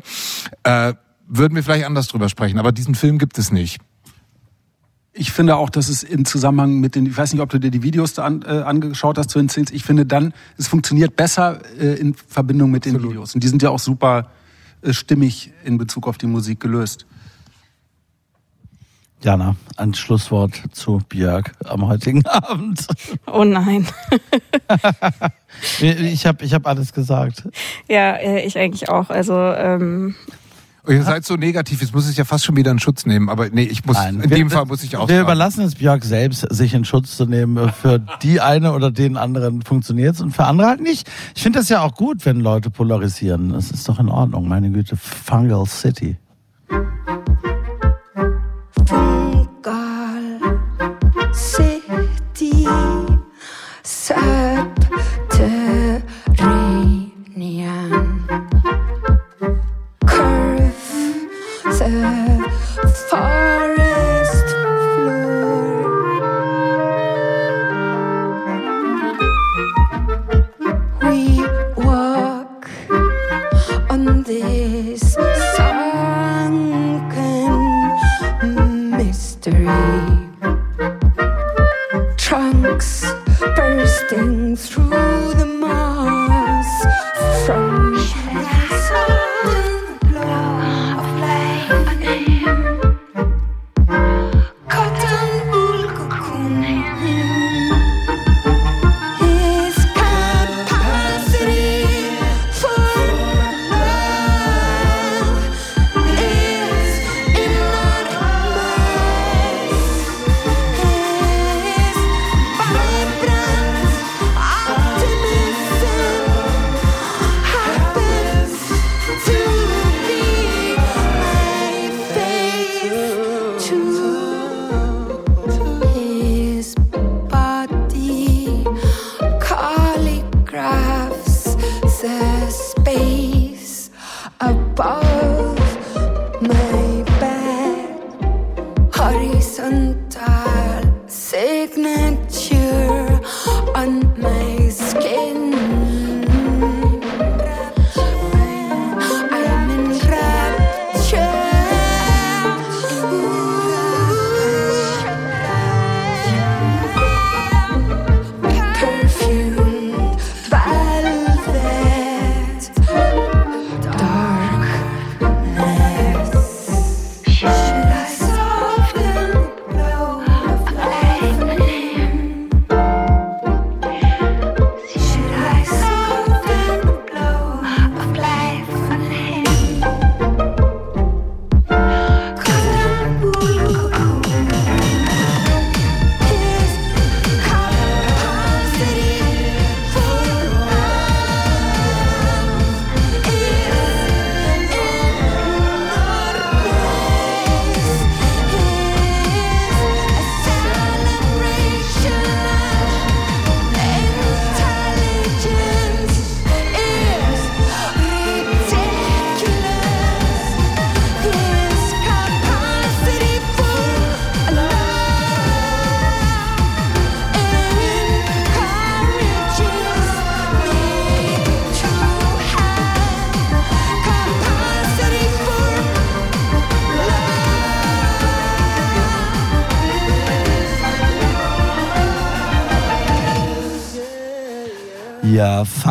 äh, 0.63 0.93
würden 1.27 1.55
wir 1.55 1.63
vielleicht 1.63 1.85
anders 1.85 2.07
drüber 2.07 2.29
sprechen. 2.29 2.59
Aber 2.59 2.71
diesen 2.71 2.95
Film 2.95 3.17
gibt 3.17 3.37
es 3.37 3.51
nicht. 3.51 3.79
Ich 5.15 5.31
finde 5.31 5.57
auch, 5.57 5.69
dass 5.69 5.89
es 5.89 6.01
im 6.01 6.25
Zusammenhang 6.25 6.79
mit 6.79 6.95
den, 6.95 7.05
ich 7.05 7.15
weiß 7.15 7.33
nicht, 7.33 7.41
ob 7.41 7.49
du 7.49 7.59
dir 7.59 7.69
die 7.69 7.83
Videos 7.83 8.13
da 8.13 8.23
an, 8.23 8.41
äh, 8.41 8.61
angeschaut 8.61 9.17
hast 9.19 9.29
zu 9.29 9.37
den 9.37 9.47
Szenen, 9.47 9.67
ich 9.71 9.83
finde 9.83 10.07
dann, 10.07 10.33
es 10.57 10.67
funktioniert 10.67 11.15
besser 11.15 11.59
äh, 11.79 11.99
in 11.99 12.15
Verbindung 12.15 12.71
mit 12.71 12.85
den 12.85 13.03
Videos. 13.03 13.35
Und 13.35 13.43
die 13.43 13.47
sind 13.47 13.61
ja 13.61 13.69
auch 13.69 13.79
super 13.79 14.31
stimmig 14.91 15.53
in 15.63 15.77
Bezug 15.77 16.07
auf 16.07 16.17
die 16.17 16.27
Musik 16.27 16.59
gelöst. 16.59 17.05
Jana, 19.23 19.55
ein 19.77 19.93
Schlusswort 19.93 20.61
zu 20.73 21.01
Björk 21.07 21.53
am 21.63 21.87
heutigen 21.87 22.25
Abend. 22.27 22.85
Oh 23.25 23.43
nein. 23.43 23.87
Ich 25.79 26.25
habe 26.25 26.43
ich 26.43 26.53
hab 26.55 26.65
alles 26.65 26.93
gesagt. 26.93 27.47
ja, 27.87 28.13
äh, 28.15 28.43
ich 28.43 28.57
eigentlich 28.57 28.89
auch. 28.89 29.11
Also 29.11 29.35
ähm, 29.35 30.15
Ihr 30.87 31.03
seid 31.03 31.23
so 31.25 31.35
negativ, 31.35 31.79
jetzt 31.81 31.93
muss 31.95 32.09
ich 32.09 32.17
ja 32.17 32.25
fast 32.25 32.43
schon 32.43 32.57
wieder 32.57 32.69
in 32.71 32.79
Schutz 32.79 33.05
nehmen. 33.05 33.29
Aber 33.29 33.49
nee, 33.49 33.63
ich 33.63 33.85
muss, 33.85 33.97
in 34.05 34.21
Wir- 34.21 34.27
dem 34.37 34.49
Fall 34.49 34.65
muss 34.65 34.83
ich 34.83 34.97
auch 34.97 35.07
Wir 35.07 35.21
überlassen 35.21 35.63
es 35.63 35.75
Björk 35.75 36.03
selbst, 36.03 36.45
sich 36.53 36.73
in 36.73 36.83
Schutz 36.83 37.15
zu 37.15 37.25
nehmen. 37.25 37.71
Für 37.71 37.99
die 38.21 38.41
eine 38.41 38.73
oder 38.73 38.91
den 38.91 39.15
anderen 39.15 39.61
funktioniert 39.61 40.15
es 40.15 40.21
und 40.21 40.31
für 40.31 40.43
andere 40.45 40.67
halt 40.67 40.81
nicht. 40.81 41.09
Ich 41.35 41.43
finde 41.43 41.59
das 41.59 41.69
ja 41.69 41.81
auch 41.81 41.95
gut, 41.95 42.25
wenn 42.25 42.41
Leute 42.41 42.69
polarisieren. 42.69 43.49
Das 43.53 43.71
ist 43.71 43.87
doch 43.87 43.97
in 43.99 44.09
Ordnung, 44.09 44.47
meine 44.49 44.69
Güte. 44.71 44.97
Fungal 44.97 45.65
City. 45.67 46.17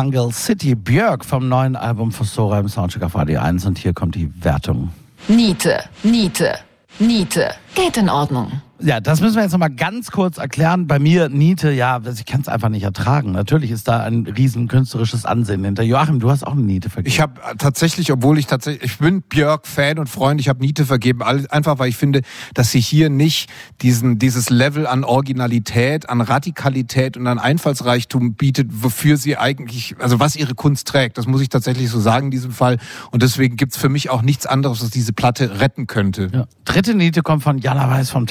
Fungal 0.03 0.33
City 0.33 0.75
Björk 0.75 1.23
vom 1.23 1.47
neuen 1.47 1.77
Album 1.77 2.11
von 2.11 2.25
Sora 2.25 2.59
im 2.59 2.67
Soundcheck 2.67 3.03
auf 3.03 3.15
Radio 3.15 3.39
1 3.39 3.65
und 3.65 3.77
hier 3.77 3.93
kommt 3.93 4.15
die 4.15 4.29
Wertung. 4.43 4.89
Niete, 5.29 5.81
Niete, 6.03 6.55
Niete. 6.99 7.51
Geht 7.73 7.95
in 7.95 8.09
Ordnung. 8.09 8.51
Ja, 8.85 8.99
das 8.99 9.21
müssen 9.21 9.35
wir 9.35 9.43
jetzt 9.43 9.53
nochmal 9.53 9.69
ganz 9.69 10.11
kurz 10.11 10.37
erklären. 10.37 10.87
Bei 10.87 10.99
mir, 10.99 11.29
Niete, 11.29 11.71
ja, 11.71 12.01
ich 12.05 12.25
kann 12.25 12.41
es 12.41 12.49
einfach 12.49 12.67
nicht 12.67 12.83
ertragen. 12.83 13.31
Natürlich 13.31 13.71
ist 13.71 13.87
da 13.87 14.03
ein 14.03 14.25
riesen 14.25 14.67
künstlerisches 14.67 15.25
Ansehen 15.25 15.63
hinter. 15.63 15.83
Joachim, 15.83 16.19
du 16.19 16.29
hast 16.29 16.45
auch 16.45 16.51
eine 16.51 16.63
Niete 16.63 16.89
vergeben. 16.89 17.09
Ich 17.09 17.21
habe 17.21 17.39
tatsächlich, 17.57 18.11
obwohl 18.11 18.37
ich 18.37 18.45
tatsächlich, 18.45 18.91
ich 18.91 18.97
bin 18.97 19.21
Björk-Fan 19.21 19.99
und 19.99 20.09
Freund, 20.09 20.41
ich 20.41 20.49
habe 20.49 20.59
Niete 20.59 20.85
vergeben, 20.85 21.21
einfach 21.23 21.79
weil 21.79 21.87
ich 21.87 21.95
finde, 21.95 22.23
dass 22.53 22.71
sie 22.71 22.81
hier 22.81 23.09
nicht 23.09 23.49
diesen, 23.81 24.19
dieses 24.19 24.49
Level 24.49 24.85
an 24.85 25.05
Originalität, 25.05 26.09
an 26.09 26.19
Radikalität 26.19 27.15
und 27.15 27.25
an 27.27 27.39
Einfallsreichtum 27.39 28.33
bietet, 28.33 28.67
wofür 28.71 29.15
sie 29.15 29.37
eigentlich, 29.37 29.95
also 29.99 30.19
was 30.19 30.35
ihre 30.35 30.55
Kunst 30.55 30.89
trägt. 30.89 31.17
Das 31.17 31.25
muss 31.25 31.39
ich 31.39 31.47
tatsächlich 31.47 31.89
so 31.89 32.01
sagen 32.01 32.25
in 32.25 32.31
diesem 32.31 32.51
Fall. 32.51 32.79
Und 33.11 33.23
deswegen 33.23 33.55
gibt's 33.55 33.77
für 33.77 33.89
mich 33.89 34.09
auch 34.09 34.23
nichts 34.23 34.45
anderes, 34.45 34.83
was 34.83 34.89
diese 34.89 35.13
Platte 35.13 35.61
retten 35.61 35.87
könnte. 35.87 36.29
ja. 36.33 36.47
Dritte 36.65 36.95
Niete 36.95 37.21
kommt 37.21 37.43
von 37.43 37.57
Jana 37.59 37.89
Weiß 37.89 38.09
vom 38.09 38.25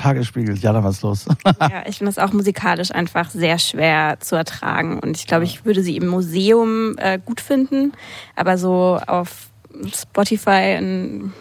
Tagesspiegel. 0.46 0.56
Jana, 0.58 0.84
was 0.84 0.96
ist 0.96 1.02
los? 1.02 1.26
Ja, 1.60 1.82
ich 1.86 1.98
finde 1.98 2.12
das 2.12 2.18
auch 2.18 2.32
musikalisch 2.32 2.90
einfach 2.92 3.30
sehr 3.30 3.58
schwer 3.58 4.18
zu 4.20 4.36
ertragen. 4.36 4.98
Und 4.98 5.16
ich 5.16 5.26
glaube, 5.26 5.44
ich 5.44 5.64
würde 5.64 5.82
sie 5.82 5.96
im 5.96 6.06
Museum 6.08 6.96
äh, 6.98 7.18
gut 7.24 7.40
finden, 7.40 7.92
aber 8.36 8.58
so 8.58 8.98
auf 9.06 9.48
Spotify 9.94 10.76
in, 10.78 11.32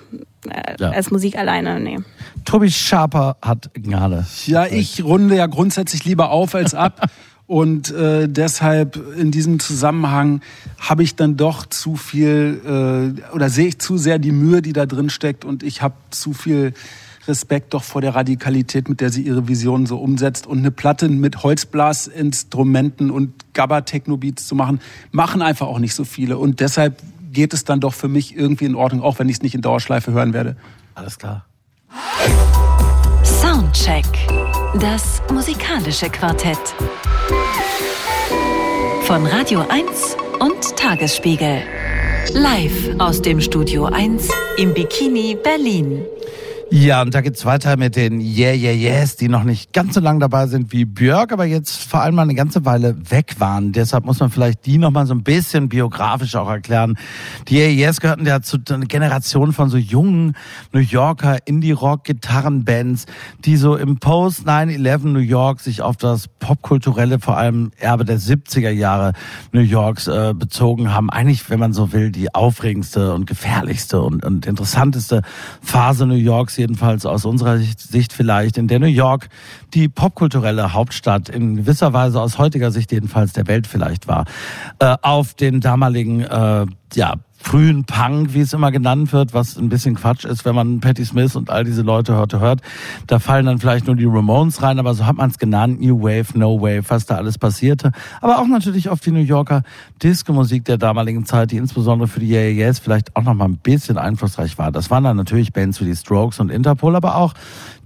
äh, 0.49 0.75
Ja. 0.79 0.91
als 0.91 1.11
Musik 1.11 1.37
alleine, 1.37 1.79
nee. 1.79 1.99
Tobi 2.45 2.71
Schaper 2.71 3.37
hat 3.41 3.71
Gnade. 3.73 4.25
Ja, 4.45 4.65
ich 4.65 5.03
runde 5.03 5.35
ja 5.35 5.47
grundsätzlich 5.47 6.05
lieber 6.05 6.31
auf 6.31 6.55
als 6.55 6.73
ab. 6.73 7.07
Und 7.47 7.91
äh, 7.91 8.29
deshalb 8.29 8.95
in 9.17 9.29
diesem 9.31 9.59
Zusammenhang 9.59 10.39
habe 10.79 11.03
ich 11.03 11.17
dann 11.17 11.35
doch 11.35 11.65
zu 11.65 11.97
viel 11.97 12.61
äh, 13.27 13.33
oder 13.35 13.49
sehe 13.49 13.67
ich 13.67 13.79
zu 13.79 13.97
sehr 13.97 14.19
die 14.19 14.31
Mühe, 14.31 14.61
die 14.61 14.71
da 14.71 14.85
drin 14.85 15.09
steckt. 15.09 15.43
Und 15.43 15.61
ich 15.61 15.81
habe 15.81 15.95
zu 16.11 16.31
viel 16.31 16.73
Respekt 17.27 17.73
doch 17.73 17.83
vor 17.83 18.01
der 18.01 18.15
Radikalität, 18.15 18.89
mit 18.89 19.01
der 19.01 19.09
sie 19.09 19.21
ihre 19.21 19.47
Vision 19.47 19.85
so 19.85 19.97
umsetzt. 19.97 20.47
Und 20.47 20.59
eine 20.59 20.71
Platte 20.71 21.07
mit 21.09 21.43
Holzblasinstrumenten 21.43 23.11
und 23.11 23.33
Gabba-Techno-Beats 23.53 24.47
zu 24.47 24.55
machen, 24.55 24.81
machen 25.11 25.41
einfach 25.41 25.67
auch 25.67 25.79
nicht 25.79 25.93
so 25.93 26.03
viele. 26.03 26.37
Und 26.37 26.59
deshalb 26.59 27.01
geht 27.31 27.53
es 27.53 27.63
dann 27.63 27.79
doch 27.79 27.93
für 27.93 28.07
mich 28.07 28.35
irgendwie 28.35 28.65
in 28.65 28.75
Ordnung, 28.75 29.01
auch 29.01 29.19
wenn 29.19 29.29
ich 29.29 29.37
es 29.37 29.41
nicht 29.41 29.55
in 29.55 29.61
Dauerschleife 29.61 30.11
hören 30.11 30.33
werde. 30.33 30.55
Alles 30.95 31.17
klar. 31.17 31.45
Soundcheck. 33.23 34.05
Das 34.79 35.21
musikalische 35.31 36.09
Quartett. 36.09 36.57
Von 39.03 39.25
Radio 39.25 39.65
1 39.67 40.15
und 40.39 40.77
Tagesspiegel. 40.77 41.61
Live 42.33 42.99
aus 42.99 43.21
dem 43.21 43.41
Studio 43.41 43.85
1 43.85 44.29
im 44.57 44.73
Bikini 44.73 45.37
Berlin. 45.41 46.03
Ja, 46.73 47.01
und 47.01 47.13
da 47.13 47.19
geht's 47.19 47.43
weiter 47.43 47.75
mit 47.75 47.97
den 47.97 48.21
Yeah, 48.21 48.53
Yeah, 48.53 48.71
Yes, 48.71 49.17
die 49.17 49.27
noch 49.27 49.43
nicht 49.43 49.73
ganz 49.73 49.93
so 49.93 49.99
lang 49.99 50.21
dabei 50.21 50.47
sind 50.47 50.71
wie 50.71 50.85
Björk, 50.85 51.33
aber 51.33 51.43
jetzt 51.43 51.83
vor 51.83 51.99
allem 51.99 52.15
mal 52.15 52.21
eine 52.21 52.33
ganze 52.33 52.63
Weile 52.63 52.95
weg 53.11 53.35
waren. 53.39 53.73
Deshalb 53.73 54.05
muss 54.05 54.21
man 54.21 54.29
vielleicht 54.29 54.65
die 54.65 54.77
noch 54.77 54.89
mal 54.89 55.05
so 55.05 55.13
ein 55.13 55.21
bisschen 55.21 55.67
biografisch 55.67 56.33
auch 56.37 56.47
erklären. 56.47 56.97
Die 57.49 57.57
Yeah 57.57 57.67
Yes 57.67 57.99
gehörten 57.99 58.25
ja 58.25 58.41
zu 58.41 58.57
einer 58.69 58.85
Generation 58.85 59.51
von 59.51 59.69
so 59.69 59.75
jungen 59.75 60.37
New 60.71 60.79
Yorker 60.79 61.39
Indie-Rock-Gitarrenbands, 61.43 63.05
die 63.43 63.57
so 63.57 63.75
im 63.75 63.97
Post-9-11 63.97 65.07
New 65.09 65.19
York 65.19 65.59
sich 65.59 65.81
auf 65.81 65.97
das 65.97 66.29
popkulturelle, 66.29 67.19
vor 67.19 67.35
allem 67.35 67.71
Erbe 67.79 68.05
der 68.05 68.17
70er 68.17 68.69
Jahre 68.69 69.11
New 69.51 69.59
Yorks 69.59 70.07
äh, 70.07 70.33
bezogen 70.33 70.93
haben. 70.93 71.09
Eigentlich, 71.09 71.49
wenn 71.49 71.59
man 71.59 71.73
so 71.73 71.91
will, 71.91 72.11
die 72.11 72.33
aufregendste 72.33 73.13
und 73.13 73.27
gefährlichste 73.27 74.01
und, 74.01 74.23
und 74.23 74.45
interessanteste 74.45 75.21
Phase 75.61 76.07
New 76.07 76.15
Yorks, 76.15 76.60
jedenfalls 76.61 77.05
aus 77.05 77.25
unserer 77.25 77.57
Sicht 77.57 78.13
vielleicht, 78.13 78.57
in 78.57 78.67
der 78.67 78.79
New 78.79 78.85
York 78.85 79.29
die 79.73 79.89
popkulturelle 79.89 80.73
Hauptstadt 80.73 81.29
in 81.29 81.57
gewisser 81.57 81.93
Weise 81.93 82.21
aus 82.21 82.37
heutiger 82.37 82.71
Sicht 82.71 82.91
jedenfalls 82.91 83.33
der 83.33 83.47
Welt 83.47 83.67
vielleicht 83.67 84.07
war. 84.07 84.25
Äh, 84.79 84.95
auf 85.01 85.33
den 85.33 85.59
damaligen, 85.59 86.21
äh, 86.21 86.65
ja, 86.93 87.15
frühen 87.41 87.85
Punk, 87.85 88.33
wie 88.33 88.41
es 88.41 88.53
immer 88.53 88.71
genannt 88.71 89.13
wird, 89.13 89.33
was 89.33 89.57
ein 89.57 89.69
bisschen 89.69 89.95
Quatsch 89.95 90.25
ist, 90.25 90.45
wenn 90.45 90.55
man 90.55 90.79
Patti 90.79 91.05
Smith 91.05 91.35
und 91.35 91.49
all 91.49 91.63
diese 91.63 91.81
Leute 91.81 92.17
heute 92.17 92.39
hört. 92.39 92.61
Da 93.07 93.19
fallen 93.19 93.45
dann 93.45 93.59
vielleicht 93.59 93.87
nur 93.87 93.95
die 93.95 94.05
Ramones 94.05 94.61
rein, 94.61 94.77
aber 94.79 94.93
so 94.93 95.05
hat 95.05 95.15
man 95.15 95.29
es 95.29 95.37
genannt, 95.37 95.79
New 95.81 96.01
Wave, 96.01 96.37
No 96.37 96.61
Wave, 96.61 96.83
was 96.89 97.05
da 97.05 97.15
alles 97.15 97.37
passierte. 97.37 97.91
Aber 98.19 98.39
auch 98.39 98.47
natürlich 98.47 98.89
auf 98.89 98.99
die 98.99 99.11
New 99.11 99.19
Yorker 99.19 99.63
Disco-Musik 100.03 100.65
der 100.65 100.77
damaligen 100.77 101.25
Zeit, 101.25 101.51
die 101.51 101.57
insbesondere 101.57 102.07
für 102.07 102.19
die 102.19 102.29
Yeah 102.29 102.41
Yeah 102.41 102.67
Yeahs 102.67 102.79
vielleicht 102.79 103.15
auch 103.15 103.23
noch 103.23 103.33
mal 103.33 103.45
ein 103.45 103.57
bisschen 103.57 103.97
einflussreich 103.97 104.57
war. 104.57 104.71
Das 104.71 104.89
waren 104.89 105.03
dann 105.03 105.17
natürlich 105.17 105.53
Bands 105.53 105.79
wie 105.81 105.85
die 105.85 105.95
Strokes 105.95 106.39
und 106.39 106.49
Interpol, 106.49 106.95
aber 106.95 107.15
auch 107.15 107.33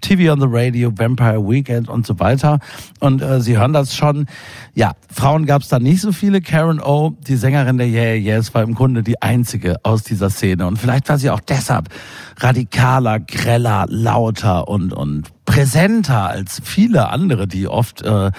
TV 0.01 0.31
on 0.31 0.39
the 0.39 0.47
Radio, 0.49 0.91
Vampire 0.95 1.41
Weekend 1.47 1.89
und 1.89 2.05
so 2.05 2.19
weiter. 2.19 2.59
Und 2.99 3.21
äh, 3.21 3.41
Sie 3.41 3.57
hören 3.57 3.73
das 3.73 3.95
schon. 3.95 4.27
Ja, 4.73 4.93
Frauen 5.13 5.45
gab 5.45 5.61
es 5.61 5.67
da 5.67 5.79
nicht 5.79 6.01
so 6.01 6.11
viele. 6.11 6.41
Karen 6.41 6.79
O, 6.79 7.15
die 7.27 7.35
Sängerin 7.35 7.77
der 7.77 7.87
Yeah 7.87 8.05
Yeah 8.05 8.37
Yes, 8.37 8.53
war 8.53 8.63
im 8.63 8.75
Grunde 8.75 9.03
die 9.03 9.21
einzige 9.21 9.77
aus 9.83 10.03
dieser 10.03 10.29
Szene. 10.29 10.67
Und 10.67 10.77
vielleicht 10.77 11.09
war 11.09 11.17
sie 11.17 11.29
auch 11.29 11.39
deshalb 11.39 11.89
radikaler, 12.37 13.19
greller, 13.19 13.85
lauter 13.89 14.67
und, 14.67 14.93
und 14.93 15.34
präsenter 15.45 16.27
als 16.29 16.61
viele 16.63 17.09
andere, 17.09 17.47
die 17.47 17.67
oft 17.67 18.01
äh, 18.01 18.31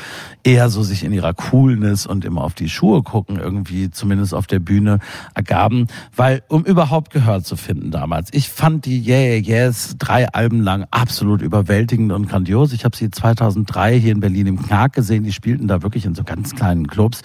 eher 0.42 0.68
so 0.70 0.82
sich 0.82 1.04
in 1.04 1.12
ihrer 1.12 1.34
Coolness 1.34 2.06
und 2.06 2.24
immer 2.24 2.42
auf 2.42 2.54
die 2.54 2.68
Schuhe 2.68 3.02
gucken, 3.02 3.38
irgendwie 3.38 3.90
zumindest 3.90 4.34
auf 4.34 4.46
der 4.46 4.60
Bühne 4.60 4.98
ergaben, 5.34 5.86
weil 6.14 6.42
um 6.48 6.64
überhaupt 6.64 7.12
Gehör 7.12 7.42
zu 7.42 7.56
finden 7.56 7.90
damals. 7.90 8.28
Ich 8.32 8.48
fand 8.48 8.86
die 8.86 9.04
Yeah 9.06 9.16
Yeah 9.16 9.36
Yes 9.36 9.96
drei 9.98 10.28
Alben 10.28 10.60
lang 10.60 10.86
absolut 10.90 11.42
überwältigend 11.42 12.12
und 12.12 12.28
grandios. 12.28 12.72
Ich 12.72 12.84
habe 12.84 12.96
sie 12.96 13.10
2003 13.10 13.98
hier 13.98 14.12
in 14.12 14.20
Berlin 14.20 14.46
im 14.46 14.62
Knark 14.62 14.92
gesehen. 14.92 15.24
Die 15.24 15.32
spielten 15.32 15.68
da 15.68 15.82
wirklich 15.82 16.04
in 16.04 16.14
so 16.14 16.24
ganz 16.24 16.54
kleinen 16.54 16.86
Clubs 16.86 17.22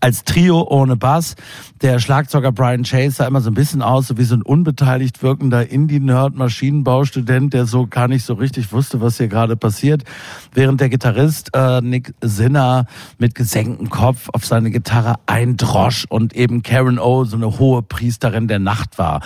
als 0.00 0.24
Trio 0.24 0.66
ohne 0.68 0.96
Bass. 0.96 1.34
Der 1.80 1.98
Schlagzeuger 1.98 2.52
Brian 2.52 2.82
Chase 2.82 3.16
sah 3.16 3.26
immer 3.26 3.40
so 3.40 3.50
ein 3.50 3.54
bisschen 3.54 3.82
aus, 3.82 4.08
so 4.08 4.18
wie 4.18 4.24
so 4.24 4.34
ein 4.34 4.42
unbeteiligt 4.42 5.22
wirkender 5.22 5.70
Indie-Nerd-Maschinenbaustudent, 5.70 7.54
der 7.54 7.66
so 7.66 7.86
gar 7.86 8.08
nicht 8.08 8.24
so 8.24 8.34
richtig 8.34 8.72
wusste, 8.72 9.00
was 9.00 9.16
hier 9.16 9.28
gerade 9.28 9.56
passiert. 9.56 10.04
Während 10.52 10.80
der 10.80 10.88
Gitarrist 10.88 11.50
äh, 11.54 11.80
Nick 11.80 12.14
Sinner 12.20 12.86
mit 13.18 13.34
gesenktem 13.34 13.90
Kopf 13.90 14.28
auf 14.32 14.44
seine 14.44 14.70
Gitarre 14.70 15.16
eindrosch 15.26 16.04
und 16.08 16.34
eben 16.34 16.62
Karen 16.62 16.98
O, 16.98 17.24
so 17.24 17.36
eine 17.36 17.58
hohe 17.58 17.82
Priesterin 17.82 18.48
der 18.48 18.58
Nacht 18.58 18.98
war. 18.98 19.20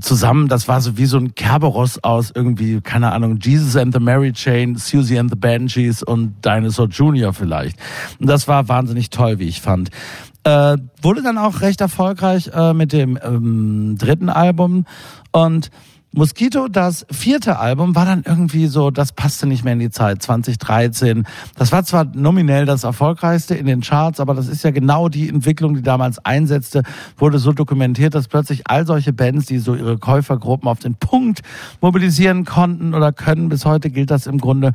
Zusammen, 0.00 0.48
das 0.48 0.68
war 0.68 0.80
so 0.80 0.96
wie 0.98 1.06
so 1.06 1.18
ein 1.18 1.34
Kerberos 1.34 2.02
aus 2.02 2.32
irgendwie, 2.34 2.80
keine 2.80 3.12
Ahnung, 3.12 3.38
Jesus 3.40 3.76
and 3.76 3.94
the 3.94 4.00
Mary 4.00 4.32
Chain, 4.32 4.76
Susie 4.76 5.18
and 5.18 5.30
the 5.30 5.36
Banshees 5.36 6.02
und 6.02 6.44
Dinosaur 6.44 6.88
Jr. 6.88 7.32
vielleicht. 7.32 7.78
Und 8.20 8.28
das 8.28 8.48
war 8.48 8.68
wahnsinnig 8.68 9.10
toll, 9.10 9.38
wie 9.38 9.48
ich 9.48 9.60
fand. 9.60 9.90
Äh, 10.44 10.76
wurde 11.02 11.22
dann 11.22 11.36
auch 11.38 11.60
recht 11.60 11.80
erfolgreich 11.80 12.50
äh, 12.54 12.72
mit 12.72 12.92
dem 12.92 13.18
ähm, 13.22 13.96
dritten 13.98 14.30
Album. 14.30 14.86
Und 15.32 15.70
Mosquito, 16.18 16.66
das 16.66 17.06
vierte 17.12 17.60
Album, 17.60 17.94
war 17.94 18.04
dann 18.04 18.24
irgendwie 18.26 18.66
so, 18.66 18.90
das 18.90 19.12
passte 19.12 19.46
nicht 19.46 19.62
mehr 19.62 19.74
in 19.74 19.78
die 19.78 19.90
Zeit, 19.90 20.20
2013. 20.20 21.24
Das 21.54 21.70
war 21.70 21.84
zwar 21.84 22.06
nominell 22.06 22.66
das 22.66 22.82
erfolgreichste 22.82 23.54
in 23.54 23.66
den 23.66 23.82
Charts, 23.82 24.18
aber 24.18 24.34
das 24.34 24.48
ist 24.48 24.64
ja 24.64 24.72
genau 24.72 25.08
die 25.08 25.28
Entwicklung, 25.28 25.76
die 25.76 25.82
damals 25.82 26.18
einsetzte, 26.24 26.82
wurde 27.18 27.38
so 27.38 27.52
dokumentiert, 27.52 28.16
dass 28.16 28.26
plötzlich 28.26 28.66
all 28.66 28.84
solche 28.84 29.12
Bands, 29.12 29.46
die 29.46 29.58
so 29.58 29.76
ihre 29.76 29.96
Käufergruppen 29.96 30.68
auf 30.68 30.80
den 30.80 30.96
Punkt 30.96 31.42
mobilisieren 31.80 32.44
konnten 32.44 32.94
oder 32.94 33.12
können, 33.12 33.48
bis 33.48 33.64
heute 33.64 33.88
gilt 33.88 34.10
das 34.10 34.26
im 34.26 34.38
Grunde, 34.38 34.72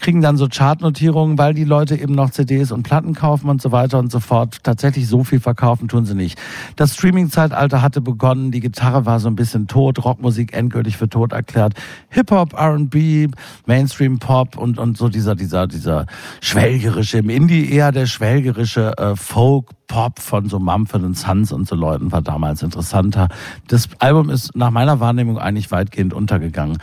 kriegen 0.00 0.22
dann 0.22 0.38
so 0.38 0.48
Chartnotierungen, 0.48 1.36
weil 1.36 1.52
die 1.52 1.64
Leute 1.64 1.96
eben 1.96 2.14
noch 2.14 2.30
CDs 2.30 2.72
und 2.72 2.84
Platten 2.84 3.12
kaufen 3.12 3.50
und 3.50 3.60
so 3.60 3.70
weiter 3.70 3.98
und 3.98 4.10
so 4.10 4.20
fort. 4.20 4.60
Tatsächlich 4.62 5.08
so 5.08 5.24
viel 5.24 5.40
verkaufen 5.40 5.88
tun 5.88 6.06
sie 6.06 6.14
nicht. 6.14 6.38
Das 6.74 6.94
Streaming-Zeitalter 6.94 7.82
hatte 7.82 8.00
begonnen, 8.00 8.50
die 8.50 8.60
Gitarre 8.60 9.04
war 9.04 9.20
so 9.20 9.28
ein 9.28 9.36
bisschen 9.36 9.66
tot, 9.66 10.02
Rockmusik 10.02 10.56
endgültig 10.56 10.85
für 10.94 11.08
tot 11.08 11.32
erklärt. 11.32 11.74
Hip-Hop, 12.10 12.52
R&B, 12.52 13.28
Mainstream-Pop 13.66 14.56
und, 14.56 14.78
und 14.78 14.96
so 14.96 15.08
dieser, 15.08 15.34
dieser, 15.34 15.66
dieser 15.66 16.06
schwelgerische, 16.40 17.18
im 17.18 17.30
Indie 17.30 17.72
eher 17.72 17.90
der 17.90 18.06
schwelgerische 18.06 18.96
äh, 18.98 19.16
Folk, 19.16 19.70
Pop 19.86 20.18
von 20.18 20.48
so 20.48 20.58
Mumford 20.58 21.16
Sons 21.16 21.52
und 21.52 21.68
so 21.68 21.76
Leuten 21.76 22.12
war 22.12 22.22
damals 22.22 22.62
interessanter. 22.62 23.28
Das 23.68 23.88
Album 23.98 24.30
ist 24.30 24.56
nach 24.56 24.70
meiner 24.70 25.00
Wahrnehmung 25.00 25.38
eigentlich 25.38 25.70
weitgehend 25.70 26.12
untergegangen. 26.12 26.78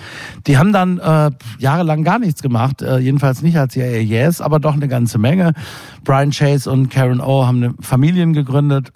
Die 0.47 0.57
haben 0.57 0.73
dann 0.73 0.99
äh, 0.99 1.31
jahrelang 1.59 2.03
gar 2.03 2.19
nichts 2.19 2.41
gemacht, 2.41 2.81
äh, 2.81 2.99
jedenfalls 2.99 3.41
nicht 3.41 3.57
als 3.57 3.75
Yeah 3.75 3.97
Yes, 3.97 4.41
aber 4.41 4.59
doch 4.59 4.73
eine 4.73 4.87
ganze 4.87 5.17
Menge. 5.17 5.53
Brian 6.03 6.31
Chase 6.31 6.69
und 6.69 6.89
Karen 6.89 7.19
O 7.19 7.45
haben 7.45 7.63
eine 7.63 7.73
Familien 7.79 8.33
gegründet 8.33 8.91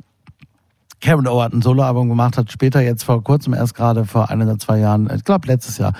Karen 1.00 1.28
O 1.28 1.41
hat 1.43 1.54
ein 1.54 1.62
Soloalbum 1.62 2.10
gemacht, 2.10 2.38
hat 2.38 2.52
später 2.52 2.82
jetzt 2.82 3.04
vor 3.04 3.24
kurzem 3.24 3.54
erst 3.54 3.76
gerade 3.76 4.06
vor 4.06 4.32
ein 4.32 4.41
oder 4.41 4.58
zwei 4.58 4.80
Jahren, 4.80 5.10
ich 5.16 5.24
glaube 5.24 5.48
letztes 5.48 5.78
Jahr, 5.78 5.93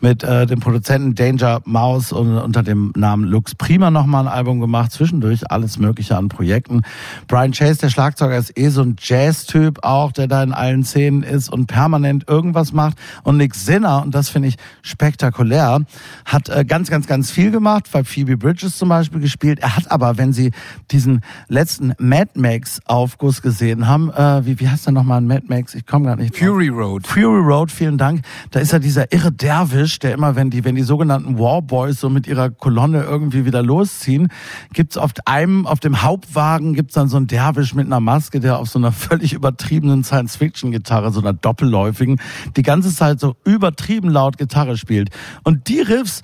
mit 0.00 0.22
äh, 0.24 0.46
dem 0.46 0.60
Produzenten 0.60 1.14
Danger 1.14 1.60
Mouse 1.64 2.12
und 2.12 2.38
unter 2.38 2.62
dem 2.62 2.92
Namen 2.96 3.24
Lux 3.24 3.54
Prima 3.54 3.90
nochmal 3.90 4.26
ein 4.26 4.32
Album 4.32 4.60
gemacht. 4.60 4.92
Zwischendurch 4.92 5.50
alles 5.50 5.78
Mögliche 5.78 6.16
an 6.16 6.28
Projekten. 6.28 6.82
Brian 7.26 7.52
Chase, 7.52 7.80
der 7.80 7.90
Schlagzeuger, 7.90 8.38
ist 8.38 8.58
eh 8.58 8.70
so 8.70 8.82
ein 8.82 8.96
Jazz-Typ 8.98 9.84
auch, 9.84 10.12
der 10.12 10.28
da 10.28 10.42
in 10.42 10.52
allen 10.52 10.82
Szenen 10.82 11.22
ist 11.22 11.52
und 11.52 11.66
permanent 11.66 12.26
irgendwas 12.28 12.72
macht. 12.72 12.96
Und 13.24 13.36
Nick 13.36 13.54
Sinner, 13.54 14.02
und 14.02 14.14
das 14.14 14.30
finde 14.30 14.48
ich 14.48 14.56
spektakulär, 14.80 15.80
hat 16.24 16.48
äh, 16.48 16.64
ganz, 16.64 16.88
ganz, 16.88 17.06
ganz 17.06 17.30
viel 17.30 17.50
gemacht, 17.50 17.88
bei 17.92 18.02
Phoebe 18.02 18.38
Bridges 18.38 18.78
zum 18.78 18.88
Beispiel 18.88 19.20
gespielt. 19.20 19.58
Er 19.58 19.76
hat 19.76 19.90
aber, 19.90 20.16
wenn 20.16 20.32
Sie 20.32 20.52
diesen 20.90 21.22
letzten 21.48 21.92
Mad 21.98 22.30
Max-Aufguss 22.34 23.42
gesehen 23.42 23.86
haben, 23.86 24.10
äh, 24.10 24.37
wie, 24.46 24.60
wie 24.60 24.68
heißt 24.68 24.86
der 24.86 24.92
nochmal, 24.92 25.20
Mad 25.20 25.44
Max? 25.48 25.74
Ich 25.74 25.86
komme 25.86 26.06
gar 26.06 26.16
nicht 26.16 26.32
drauf. 26.32 26.48
Fury 26.48 26.68
Road. 26.68 27.06
Fury 27.06 27.40
Road, 27.40 27.70
vielen 27.70 27.98
Dank. 27.98 28.22
Da 28.50 28.60
ist 28.60 28.72
ja 28.72 28.78
dieser 28.78 29.12
irre 29.12 29.32
Derwisch, 29.32 29.98
der 29.98 30.14
immer, 30.14 30.36
wenn 30.36 30.50
die, 30.50 30.64
wenn 30.64 30.74
die 30.74 30.82
sogenannten 30.82 31.38
Warboys 31.38 32.00
so 32.00 32.08
mit 32.08 32.26
ihrer 32.26 32.50
Kolonne 32.50 33.02
irgendwie 33.02 33.44
wieder 33.44 33.62
losziehen, 33.62 34.28
gibt's 34.72 34.96
auf 34.96 35.12
einem, 35.24 35.66
auf 35.66 35.80
dem 35.80 36.02
Hauptwagen 36.02 36.74
gibt's 36.74 36.94
dann 36.94 37.08
so 37.08 37.16
einen 37.16 37.26
Derwisch 37.26 37.74
mit 37.74 37.86
einer 37.86 38.00
Maske, 38.00 38.40
der 38.40 38.58
auf 38.58 38.68
so 38.68 38.78
einer 38.78 38.92
völlig 39.08 39.32
übertriebenen 39.32 40.04
Science-Fiction-Gitarre, 40.04 41.12
so 41.12 41.20
einer 41.20 41.32
doppelläufigen, 41.32 42.20
die 42.56 42.62
ganze 42.62 42.94
Zeit 42.94 43.20
so 43.20 43.36
übertrieben 43.44 44.10
laut 44.10 44.38
Gitarre 44.38 44.76
spielt. 44.76 45.10
Und 45.44 45.68
die 45.68 45.80
Riffs, 45.80 46.22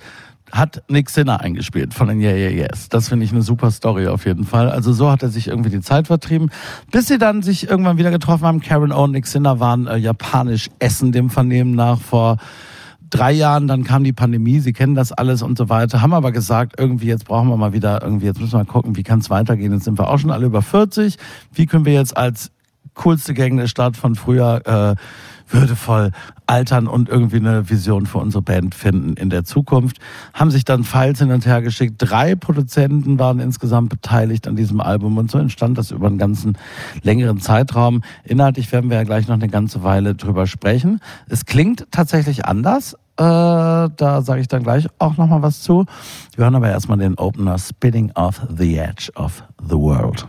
hat 0.55 0.83
Nick 0.89 1.09
Sinner 1.09 1.41
eingespielt 1.41 1.93
von 1.93 2.07
den 2.07 2.21
Yeah 2.21 2.35
Yeah 2.35 2.67
Yes. 2.67 2.89
Das 2.89 3.09
finde 3.09 3.25
ich 3.25 3.31
eine 3.31 3.41
super 3.41 3.71
Story 3.71 4.07
auf 4.07 4.25
jeden 4.25 4.45
Fall. 4.45 4.69
Also 4.69 4.93
so 4.93 5.11
hat 5.11 5.23
er 5.23 5.29
sich 5.29 5.47
irgendwie 5.47 5.69
die 5.69 5.81
Zeit 5.81 6.07
vertrieben. 6.07 6.49
Bis 6.91 7.07
sie 7.07 7.17
dann 7.17 7.41
sich 7.41 7.69
irgendwann 7.69 7.97
wieder 7.97 8.11
getroffen 8.11 8.45
haben. 8.45 8.61
Karen 8.61 8.91
O 8.91 9.03
und 9.03 9.11
Nick 9.11 9.27
Sinner 9.27 9.59
waren 9.59 9.87
äh, 9.87 9.97
japanisch 9.97 10.69
essen 10.79 11.11
dem 11.11 11.29
Vernehmen 11.29 11.75
nach 11.75 11.99
vor 11.99 12.37
drei 13.09 13.31
Jahren, 13.31 13.67
dann 13.67 13.83
kam 13.83 14.03
die 14.03 14.13
Pandemie, 14.13 14.59
sie 14.59 14.73
kennen 14.73 14.95
das 14.95 15.11
alles 15.11 15.41
und 15.41 15.57
so 15.57 15.69
weiter, 15.69 16.01
haben 16.01 16.13
aber 16.13 16.31
gesagt, 16.31 16.73
irgendwie 16.77 17.07
jetzt 17.07 17.25
brauchen 17.25 17.47
wir 17.47 17.57
mal 17.57 17.71
wieder, 17.71 18.01
irgendwie 18.01 18.25
jetzt 18.25 18.39
müssen 18.39 18.53
wir 18.53 18.59
mal 18.59 18.65
gucken, 18.65 18.95
wie 18.95 19.03
kann 19.03 19.19
es 19.19 19.29
weitergehen. 19.29 19.71
Jetzt 19.71 19.85
sind 19.85 19.97
wir 19.99 20.09
auch 20.09 20.17
schon 20.17 20.31
alle 20.31 20.47
über 20.47 20.61
40. 20.61 21.17
Wie 21.53 21.65
können 21.65 21.85
wir 21.85 21.93
jetzt 21.93 22.17
als 22.17 22.51
coolste 22.93 23.33
Gang 23.33 23.57
der 23.57 23.67
Stadt 23.67 23.95
von 23.97 24.15
früher 24.15 24.61
äh, 24.65 24.95
würdevoll 25.53 26.11
altern 26.47 26.87
und 26.87 27.09
irgendwie 27.09 27.37
eine 27.37 27.69
Vision 27.69 28.05
für 28.05 28.19
unsere 28.19 28.41
Band 28.41 28.75
finden 28.75 29.13
in 29.13 29.29
der 29.29 29.45
Zukunft. 29.45 29.97
Haben 30.33 30.51
sich 30.51 30.65
dann 30.65 30.83
Files 30.83 31.19
hin 31.19 31.31
und 31.31 31.45
her 31.45 31.61
geschickt. 31.61 31.95
Drei 31.97 32.35
Produzenten 32.35 33.19
waren 33.19 33.39
insgesamt 33.39 33.89
beteiligt 33.89 34.47
an 34.47 34.55
diesem 34.55 34.81
Album 34.81 35.17
und 35.17 35.31
so 35.31 35.37
entstand 35.37 35.77
das 35.77 35.91
über 35.91 36.07
einen 36.07 36.17
ganzen 36.17 36.57
längeren 37.01 37.39
Zeitraum. 37.39 38.01
Inhaltlich 38.23 38.71
werden 38.71 38.89
wir 38.89 38.97
ja 38.97 39.03
gleich 39.03 39.27
noch 39.27 39.35
eine 39.35 39.49
ganze 39.49 39.83
Weile 39.83 40.15
drüber 40.15 40.47
sprechen. 40.47 40.99
Es 41.29 41.45
klingt 41.45 41.87
tatsächlich 41.91 42.45
anders. 42.45 42.95
Äh, 43.17 43.23
da 43.23 44.21
sage 44.21 44.41
ich 44.41 44.49
dann 44.49 44.63
gleich 44.63 44.87
auch 44.99 45.15
nochmal 45.15 45.41
was 45.41 45.61
zu. 45.61 45.85
Wir 46.35 46.43
hören 46.43 46.55
aber 46.55 46.69
erstmal 46.69 46.97
den 46.97 47.17
Opener 47.17 47.57
Spinning 47.57 48.11
off 48.15 48.41
the 48.57 48.77
Edge 48.77 49.09
of 49.15 49.43
the 49.69 49.75
World. 49.75 50.27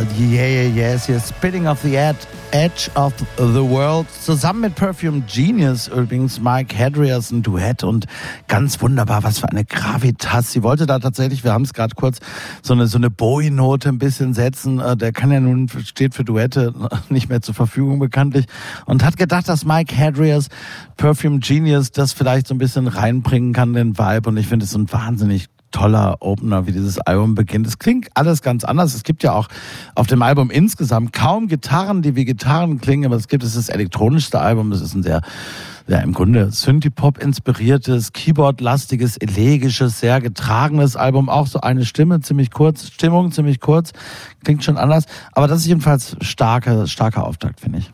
Ja, 0.00 0.06
yeah, 0.18 0.64
yeah, 0.64 0.92
yes, 0.92 1.08
yes. 1.08 1.28
Spitting 1.28 1.66
off 1.66 1.82
the 1.82 1.94
ed 1.94 2.16
Edge 2.52 2.90
of 2.94 3.12
the 3.36 3.62
World. 3.62 4.06
Zusammen 4.22 4.62
mit 4.62 4.74
Perfume 4.74 5.22
Genius 5.26 5.88
übrigens 5.88 6.40
Mike 6.40 6.74
Hadrias 6.76 7.30
ein 7.30 7.42
Duett 7.42 7.84
und 7.84 8.06
ganz 8.48 8.80
wunderbar, 8.80 9.22
was 9.24 9.40
für 9.40 9.48
eine 9.50 9.64
Gravitas. 9.64 10.52
Sie 10.52 10.62
wollte 10.62 10.86
da 10.86 10.98
tatsächlich, 10.98 11.44
wir 11.44 11.52
haben 11.52 11.64
es 11.64 11.74
gerade 11.74 11.94
kurz, 11.94 12.18
so 12.62 12.72
eine, 12.72 12.86
so 12.86 12.96
eine 12.96 13.10
Bowie-Note 13.10 13.90
ein 13.90 13.98
bisschen 13.98 14.32
setzen. 14.32 14.80
Äh, 14.80 14.96
Der 14.96 15.12
kann 15.12 15.30
ja 15.30 15.38
nun, 15.40 15.68
steht 15.84 16.14
für 16.14 16.24
Duette 16.24 16.72
nicht 17.10 17.28
mehr 17.28 17.42
zur 17.42 17.54
Verfügung 17.54 17.98
bekanntlich 17.98 18.46
und 18.86 19.04
hat 19.04 19.18
gedacht, 19.18 19.48
dass 19.48 19.66
Mike 19.66 19.94
Hadrias 19.96 20.48
Perfume 20.96 21.40
Genius 21.40 21.92
das 21.92 22.14
vielleicht 22.14 22.46
so 22.46 22.54
ein 22.54 22.58
bisschen 22.58 22.86
reinbringen 22.86 23.52
kann, 23.52 23.74
den 23.74 23.98
Vibe. 23.98 24.30
Und 24.30 24.38
ich 24.38 24.46
finde 24.46 24.64
es 24.64 24.74
ein 24.74 24.90
wahnsinnig 24.90 25.48
toller 25.70 26.16
Opener, 26.20 26.66
wie 26.66 26.72
dieses 26.72 26.98
Album 26.98 27.34
beginnt. 27.34 27.66
Es 27.66 27.78
klingt 27.78 28.08
alles 28.14 28.42
ganz 28.42 28.64
anders. 28.64 28.94
Es 28.94 29.02
gibt 29.02 29.22
ja 29.22 29.32
auch 29.32 29.48
auf 29.94 30.06
dem 30.06 30.22
Album 30.22 30.50
insgesamt 30.50 31.12
kaum 31.12 31.48
Gitarren, 31.48 32.02
die 32.02 32.16
wie 32.16 32.24
Gitarren 32.24 32.80
klingen, 32.80 33.06
aber 33.06 33.16
es 33.16 33.28
gibt 33.28 33.42
es 33.42 33.56
ist 33.56 33.68
das 33.68 33.74
elektronischste 33.74 34.40
Album. 34.40 34.72
Es 34.72 34.80
ist 34.80 34.94
ein 34.94 35.02
sehr, 35.02 35.22
ja, 35.86 35.98
im 35.98 36.12
Grunde 36.12 36.50
Synthie-Pop 36.50 37.18
inspiriertes, 37.18 38.12
Keyboard-lastiges, 38.12 39.16
elegisches, 39.16 40.00
sehr 40.00 40.20
getragenes 40.20 40.96
Album. 40.96 41.28
Auch 41.28 41.46
so 41.46 41.60
eine 41.60 41.84
Stimme, 41.84 42.20
ziemlich 42.20 42.50
kurz, 42.50 42.88
Stimmung 42.88 43.32
ziemlich 43.32 43.60
kurz, 43.60 43.92
klingt 44.44 44.64
schon 44.64 44.76
anders. 44.76 45.04
Aber 45.32 45.48
das 45.48 45.60
ist 45.60 45.66
jedenfalls 45.66 46.16
starker, 46.20 46.86
starker 46.86 47.26
Auftakt, 47.26 47.60
finde 47.60 47.78
ich. 47.78 47.92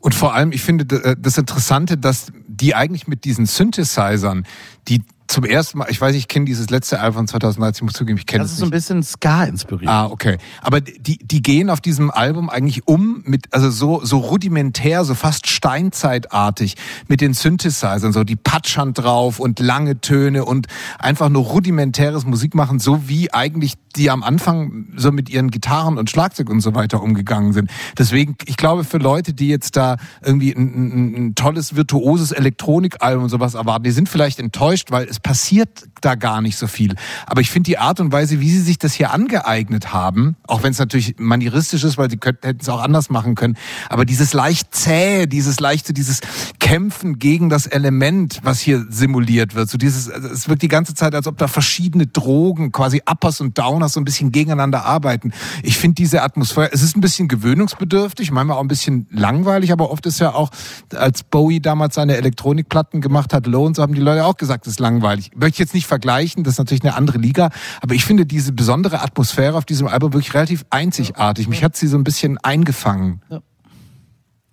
Und 0.00 0.14
vor 0.14 0.34
allem, 0.34 0.52
ich 0.52 0.62
finde 0.62 1.02
äh, 1.02 1.16
das 1.18 1.38
Interessante, 1.38 1.98
dass 1.98 2.32
die 2.46 2.74
eigentlich 2.74 3.08
mit 3.08 3.24
diesen 3.24 3.46
Synthesizern, 3.46 4.44
die 4.88 5.02
zum 5.28 5.44
ersten 5.44 5.78
Mal, 5.78 5.86
ich 5.90 6.00
weiß, 6.00 6.14
ich 6.16 6.26
kenne 6.26 6.46
dieses 6.46 6.70
letzte 6.70 7.00
Album 7.00 7.18
von 7.18 7.28
2019, 7.28 7.76
ich 7.76 7.82
muss 7.82 7.92
zugeben, 7.92 8.18
ich 8.18 8.26
kenne 8.26 8.42
Das 8.42 8.50
es 8.50 8.54
ist 8.54 8.60
so 8.60 8.66
ein 8.66 8.70
bisschen 8.70 9.02
Ska 9.02 9.44
inspiriert. 9.44 9.90
Ah, 9.90 10.06
okay. 10.06 10.38
Aber 10.62 10.80
die, 10.80 11.18
die 11.18 11.42
gehen 11.42 11.68
auf 11.68 11.80
diesem 11.80 12.10
Album 12.10 12.48
eigentlich 12.48 12.88
um 12.88 13.22
mit, 13.24 13.52
also 13.52 13.70
so, 13.70 14.04
so 14.04 14.18
rudimentär, 14.18 15.04
so 15.04 15.14
fast 15.14 15.46
steinzeitartig 15.46 16.76
mit 17.08 17.20
den 17.20 17.34
Synthesizern, 17.34 18.12
so 18.12 18.24
die 18.24 18.36
Patschern 18.36 18.94
drauf 18.94 19.38
und 19.38 19.60
lange 19.60 20.00
Töne 20.00 20.46
und 20.46 20.66
einfach 20.98 21.28
nur 21.28 21.44
rudimentäres 21.44 22.24
Musik 22.24 22.54
machen, 22.54 22.78
so 22.78 23.08
wie 23.08 23.32
eigentlich 23.32 23.74
die 23.96 24.10
am 24.10 24.22
Anfang 24.22 24.86
so 24.96 25.12
mit 25.12 25.28
ihren 25.28 25.50
Gitarren 25.50 25.98
und 25.98 26.08
Schlagzeug 26.08 26.48
und 26.50 26.60
so 26.60 26.74
weiter 26.74 27.02
umgegangen 27.02 27.52
sind. 27.52 27.70
Deswegen, 27.98 28.36
ich 28.46 28.56
glaube, 28.56 28.84
für 28.84 28.98
Leute, 28.98 29.34
die 29.34 29.48
jetzt 29.48 29.76
da 29.76 29.96
irgendwie 30.24 30.52
ein, 30.54 30.74
ein, 30.74 31.14
ein 31.14 31.34
tolles, 31.34 31.76
virtuoses 31.76 32.32
Elektronikalbum 32.32 33.24
und 33.24 33.30
sowas 33.30 33.54
erwarten, 33.54 33.84
die 33.84 33.90
sind 33.90 34.08
vielleicht 34.08 34.38
enttäuscht, 34.38 34.90
weil 34.90 35.06
es 35.08 35.17
passiert 35.22 35.88
da 36.00 36.14
gar 36.14 36.40
nicht 36.40 36.56
so 36.56 36.66
viel. 36.66 36.94
Aber 37.26 37.40
ich 37.40 37.50
finde 37.50 37.68
die 37.68 37.78
Art 37.78 38.00
und 38.00 38.12
Weise, 38.12 38.40
wie 38.40 38.50
sie 38.50 38.60
sich 38.60 38.78
das 38.78 38.94
hier 38.94 39.12
angeeignet 39.12 39.92
haben, 39.92 40.36
auch 40.46 40.62
wenn 40.62 40.72
es 40.72 40.78
natürlich 40.78 41.16
manieristisch 41.18 41.84
ist, 41.84 41.98
weil 41.98 42.10
sie 42.10 42.18
hätten 42.22 42.60
es 42.60 42.68
auch 42.68 42.80
anders 42.80 43.10
machen 43.10 43.34
können, 43.34 43.56
aber 43.88 44.04
dieses 44.04 44.32
leicht 44.32 44.74
zähe, 44.74 45.26
dieses 45.26 45.60
leichte, 45.60 45.92
dieses 45.92 46.20
Kämpfen 46.60 47.18
gegen 47.18 47.48
das 47.48 47.66
Element, 47.66 48.40
was 48.42 48.60
hier 48.60 48.86
simuliert 48.88 49.54
wird, 49.54 49.68
so 49.68 49.78
dieses, 49.78 50.10
also 50.10 50.28
es 50.28 50.48
wirkt 50.48 50.62
die 50.62 50.68
ganze 50.68 50.94
Zeit, 50.94 51.14
als 51.14 51.26
ob 51.26 51.36
da 51.38 51.48
verschiedene 51.48 52.06
Drogen, 52.06 52.72
quasi 52.72 53.02
Uppers 53.10 53.40
und 53.40 53.58
Downers 53.58 53.94
so 53.94 54.00
ein 54.00 54.04
bisschen 54.04 54.32
gegeneinander 54.32 54.84
arbeiten. 54.84 55.32
Ich 55.62 55.78
finde 55.78 55.96
diese 55.96 56.22
Atmosphäre, 56.22 56.70
es 56.72 56.82
ist 56.82 56.96
ein 56.96 57.00
bisschen 57.00 57.28
gewöhnungsbedürftig, 57.28 58.30
manchmal 58.30 58.58
auch 58.58 58.62
ein 58.62 58.68
bisschen 58.68 59.06
langweilig, 59.10 59.72
aber 59.72 59.90
oft 59.90 60.06
ist 60.06 60.20
ja 60.20 60.34
auch, 60.34 60.50
als 60.94 61.22
Bowie 61.22 61.60
damals 61.60 61.96
seine 61.96 62.16
Elektronikplatten 62.16 63.00
gemacht 63.00 63.32
hat, 63.32 63.46
so 63.48 63.82
haben 63.82 63.94
die 63.94 64.00
Leute 64.00 64.24
auch 64.24 64.36
gesagt, 64.36 64.66
es 64.66 64.74
ist 64.74 64.80
langweilig. 64.80 65.07
Möchte 65.16 65.48
ich 65.48 65.58
jetzt 65.58 65.74
nicht 65.74 65.86
vergleichen, 65.86 66.44
das 66.44 66.54
ist 66.54 66.58
natürlich 66.58 66.82
eine 66.84 66.94
andere 66.94 67.18
Liga, 67.18 67.50
aber 67.80 67.94
ich 67.94 68.04
finde 68.04 68.26
diese 68.26 68.52
besondere 68.52 69.00
Atmosphäre 69.02 69.56
auf 69.56 69.64
diesem 69.64 69.88
Album 69.88 70.12
wirklich 70.12 70.34
relativ 70.34 70.64
einzigartig. 70.70 71.48
Mich 71.48 71.64
hat 71.64 71.76
sie 71.76 71.86
so 71.86 71.96
ein 71.96 72.04
bisschen 72.04 72.38
eingefangen. 72.38 73.22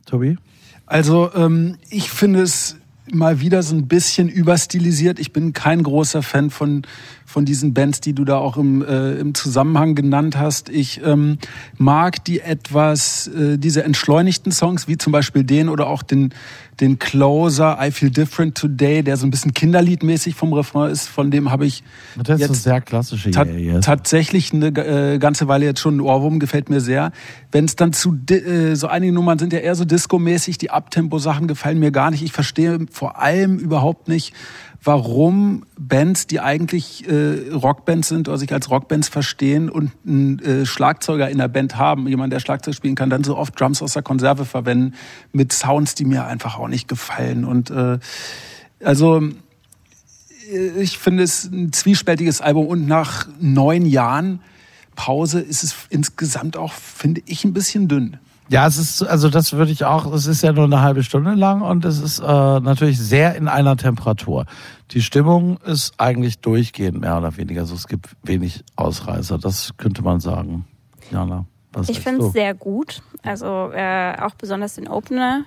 Tobi? 0.06 0.38
Also 0.86 1.34
ähm, 1.34 1.78
ich 1.90 2.10
finde 2.10 2.42
es 2.42 2.78
mal 3.12 3.40
wieder 3.40 3.64
so 3.64 3.76
ein 3.76 3.88
bisschen 3.88 4.30
überstilisiert. 4.30 5.20
Ich 5.20 5.32
bin 5.32 5.54
kein 5.54 5.84
großer 5.84 6.24
Fan 6.24 6.50
von 6.50 6.84
von 7.26 7.44
diesen 7.44 7.74
Bands, 7.74 8.02
die 8.02 8.14
du 8.14 8.24
da 8.24 8.38
auch 8.38 8.56
im, 8.56 8.84
äh, 8.84 9.16
im 9.16 9.34
Zusammenhang 9.34 9.96
genannt 9.96 10.38
hast. 10.38 10.70
Ich 10.70 11.02
ähm, 11.04 11.40
mag 11.78 12.24
die 12.24 12.40
etwas, 12.40 13.28
äh, 13.28 13.58
diese 13.58 13.84
entschleunigten 13.84 14.52
Songs, 14.52 14.88
wie 14.88 14.98
zum 14.98 15.12
Beispiel 15.12 15.44
den 15.44 15.68
oder 15.68 15.88
auch 15.88 16.04
den, 16.04 16.34
den 16.80 17.00
Closer, 17.00 17.78
I 17.82 17.92
Feel 17.92 18.12
Different 18.12 18.56
Today, 18.56 19.02
der 19.02 19.18
so 19.18 19.26
ein 19.26 19.32
bisschen 19.32 19.54
kinderliedmäßig 19.54 20.36
vom 20.36 20.54
Refrain 20.54 20.92
ist. 20.92 21.08
Von 21.08 21.32
dem 21.32 21.52
habe 21.52 21.66
ich 21.66 21.84
Das 22.16 22.40
ist 22.40 22.48
jetzt 22.48 22.64
sehr 22.64 22.82
klassische 22.82 23.32
Ta 23.32 23.44
yes. 23.44 23.84
tatsächlich 23.84 24.54
eine 24.54 24.68
äh, 24.68 25.18
ganze 25.18 25.48
Weile 25.48 25.66
jetzt 25.66 25.80
schon 25.80 25.98
ein 25.98 26.02
Ohrwurm, 26.02 26.40
gefällt 26.40 26.70
mir 26.70 26.80
sehr. 26.80 27.12
Wenn 27.52 27.66
es 27.66 27.76
dann 27.76 27.92
zu, 27.92 28.18
äh, 28.30 28.76
so 28.76 28.88
einige 28.88 29.14
Nummern 29.14 29.40
sind 29.40 29.52
ja 29.52 29.60
eher 29.60 29.76
so 29.76 29.84
Disco-mäßig, 29.86 30.58
die 30.58 30.70
Abtempo-Sachen 30.70 31.48
gefallen 31.48 31.80
mir 31.80 31.92
gar 31.92 32.12
nicht. 32.12 32.24
Ich 32.24 32.34
verstehe 32.34 32.86
vor 32.92 33.20
allem 33.20 33.58
überhaupt 33.58 34.08
nicht, 34.08 34.34
warum 34.86 35.66
Bands, 35.78 36.28
die 36.28 36.40
eigentlich 36.40 37.08
äh, 37.10 37.50
Rockbands 37.52 38.08
sind 38.08 38.30
oder 38.30 38.38
sich 38.38 38.54
als 38.54 38.70
Rockbands 38.70 39.10
verstehen 39.10 39.70
und 39.70 39.92
einen 40.06 40.40
äh, 40.40 40.66
Schlagzeuger 40.66 41.30
in 41.30 41.40
der 41.40 41.48
Band 41.48 41.76
haben, 41.76 42.08
jemand, 42.08 42.32
der 42.32 42.40
Schlagzeug 42.40 42.76
spielen 42.76 42.96
kann, 42.96 43.10
dann 43.10 43.24
so 43.24 43.36
oft 43.36 43.60
Drums 43.60 43.82
aus 43.82 43.94
der 43.94 44.04
Konserve 44.04 44.46
verwenden 44.46 44.94
mit 45.34 45.52
Sounds, 45.52 45.96
die 45.96 46.06
mir 46.06 46.26
einfach 46.26 46.58
auch 46.60 46.68
nicht 46.68 46.88
gefallen. 46.88 47.46
Und 47.46 47.72
äh, 47.72 47.98
also 48.84 49.24
ich 50.80 50.98
finde 51.00 51.24
es 51.24 51.46
ein 51.46 51.74
zwiespältiges 51.74 52.40
Album 52.40 52.68
und 52.68 52.88
nach 52.88 53.28
neun 53.40 53.86
Jahren 53.86 54.40
Pause 54.96 55.40
ist 55.42 55.64
es 55.64 55.76
insgesamt 55.90 56.58
auch, 56.58 56.72
finde 56.74 57.22
ich, 57.26 57.44
ein 57.44 57.54
bisschen 57.54 57.88
dünn. 57.88 58.18
Ja, 58.50 58.68
es 58.68 58.78
ist, 58.78 59.02
also 59.02 59.30
das 59.30 59.54
würde 59.54 59.72
ich 59.72 59.86
auch, 59.86 60.12
es 60.14 60.28
ist 60.28 60.44
ja 60.44 60.52
nur 60.52 60.66
eine 60.66 60.82
halbe 60.82 61.04
Stunde 61.04 61.34
lang 61.34 61.62
und 61.62 61.84
es 61.84 62.00
ist 62.00 62.20
äh, 62.20 62.24
natürlich 62.24 63.00
sehr 63.00 63.36
in 63.36 63.48
einer 63.48 63.76
Temperatur. 63.76 64.46
Die 64.92 65.02
Stimmung 65.02 65.58
ist 65.66 65.96
eigentlich 65.98 66.40
durchgehend 66.40 67.02
mehr 67.02 67.18
oder 67.18 67.36
weniger, 67.38 67.62
also 67.62 67.74
es 67.74 67.88
gibt 67.88 68.16
wenig 68.22 68.64
Ausreißer, 68.76 69.40
das 69.40 69.72
könnte 69.78 70.04
man 70.04 70.20
sagen. 70.20 70.66
Jana, 71.12 71.46
was 71.74 71.90
Ich 71.90 72.00
finde 72.00 72.26
es 72.26 72.34
sehr 72.34 72.54
gut. 72.54 73.02
Also 73.24 73.72
äh, 73.74 74.16
auch 74.22 74.36
besonders 74.36 74.76
den 74.76 74.88
Opener. 74.88 75.46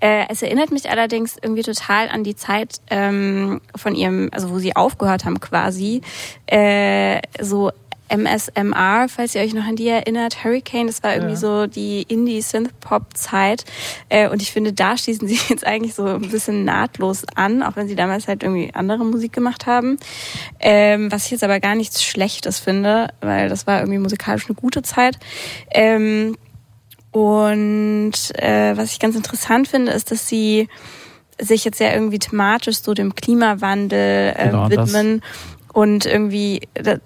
Äh, 0.00 0.24
es 0.30 0.42
erinnert 0.42 0.70
mich 0.70 0.88
allerdings 0.90 1.36
irgendwie 1.40 1.62
total 1.62 2.08
an 2.08 2.24
die 2.24 2.34
Zeit 2.34 2.80
ähm, 2.88 3.60
von 3.76 3.94
ihrem, 3.94 4.30
also 4.32 4.50
wo 4.50 4.58
sie 4.58 4.74
aufgehört 4.74 5.24
haben 5.24 5.38
quasi. 5.40 6.00
Äh, 6.46 7.20
so 7.40 7.70
MSMR, 8.08 9.08
falls 9.08 9.34
ihr 9.34 9.42
euch 9.42 9.54
noch 9.54 9.64
an 9.64 9.76
die 9.76 9.88
erinnert, 9.88 10.44
Hurricane, 10.44 10.86
das 10.86 11.02
war 11.02 11.14
irgendwie 11.14 11.36
so 11.36 11.66
die 11.66 12.02
Indie-Synth-Pop-Zeit. 12.02 13.64
Äh, 14.08 14.28
und 14.28 14.42
ich 14.42 14.52
finde, 14.52 14.72
da 14.72 14.96
schließen 14.96 15.28
sie 15.28 15.38
jetzt 15.48 15.66
eigentlich 15.66 15.94
so 15.94 16.06
ein 16.06 16.28
bisschen 16.30 16.64
nahtlos 16.64 17.24
an, 17.34 17.62
auch 17.62 17.76
wenn 17.76 17.88
sie 17.88 17.96
damals 17.96 18.28
halt 18.28 18.42
irgendwie 18.42 18.72
andere 18.74 19.04
Musik 19.04 19.32
gemacht 19.32 19.66
haben. 19.66 19.98
Ähm, 20.60 21.12
was 21.12 21.26
ich 21.26 21.32
jetzt 21.32 21.44
aber 21.44 21.60
gar 21.60 21.74
nichts 21.74 22.02
Schlechtes 22.02 22.58
finde, 22.58 23.08
weil 23.20 23.48
das 23.48 23.66
war 23.66 23.80
irgendwie 23.80 23.98
musikalisch 23.98 24.46
eine 24.46 24.54
gute 24.54 24.82
Zeit. 24.82 25.18
Ähm, 25.70 26.36
und 27.10 28.12
äh, 28.34 28.76
was 28.76 28.92
ich 28.92 28.98
ganz 28.98 29.16
interessant 29.16 29.68
finde, 29.68 29.92
ist, 29.92 30.10
dass 30.10 30.28
sie 30.28 30.68
sich 31.40 31.64
jetzt 31.64 31.80
ja 31.80 31.92
irgendwie 31.92 32.18
thematisch 32.18 32.80
so 32.80 32.94
dem 32.94 33.14
Klimawandel 33.14 34.34
äh, 34.36 34.44
Genau, 34.46 34.70
widmen. 34.70 35.22
Und 35.72 36.06
irgendwie, 36.06 36.62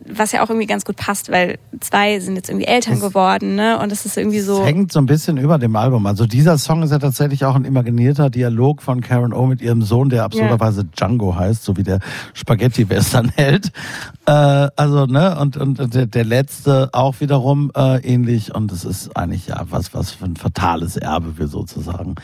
was 0.06 0.32
ja 0.32 0.42
auch 0.42 0.48
irgendwie 0.48 0.66
ganz 0.66 0.84
gut 0.84 0.96
passt, 0.96 1.30
weil 1.30 1.58
zwei 1.80 2.20
sind 2.20 2.36
jetzt 2.36 2.48
irgendwie 2.48 2.66
Eltern 2.66 3.00
geworden, 3.00 3.56
ne? 3.56 3.78
Und 3.78 3.90
das 3.90 4.06
ist 4.06 4.16
irgendwie 4.16 4.40
so. 4.40 4.60
Es 4.60 4.66
hängt 4.66 4.92
so 4.92 5.00
ein 5.00 5.06
bisschen 5.06 5.36
über 5.36 5.58
dem 5.58 5.74
Album. 5.76 6.06
Also 6.06 6.26
dieser 6.26 6.58
Song 6.58 6.82
ist 6.82 6.90
ja 6.90 6.98
tatsächlich 6.98 7.44
auch 7.44 7.56
ein 7.56 7.64
imaginierter 7.64 8.30
Dialog 8.30 8.82
von 8.82 9.00
Karen 9.00 9.32
O 9.32 9.46
mit 9.46 9.60
ihrem 9.60 9.82
Sohn, 9.82 10.10
der 10.10 10.24
absurderweise 10.24 10.84
Django 10.84 11.34
heißt, 11.34 11.64
so 11.64 11.76
wie 11.76 11.82
der 11.82 12.00
Spaghetti-Western 12.34 13.30
hält. 13.30 13.72
Äh, 14.24 14.68
also, 14.76 15.06
ne, 15.06 15.36
und, 15.40 15.56
und 15.56 15.94
der, 15.94 16.06
der 16.06 16.24
letzte 16.24 16.90
auch 16.92 17.18
wiederum 17.18 17.72
äh, 17.74 17.98
ähnlich. 18.06 18.54
Und 18.54 18.70
es 18.70 18.84
ist 18.84 19.16
eigentlich 19.16 19.48
ja 19.48 19.64
was, 19.68 19.94
was 19.94 20.12
für 20.12 20.26
ein 20.26 20.36
fatales 20.36 20.96
Erbe 20.96 21.38
wir 21.38 21.48
sozusagen 21.48 22.14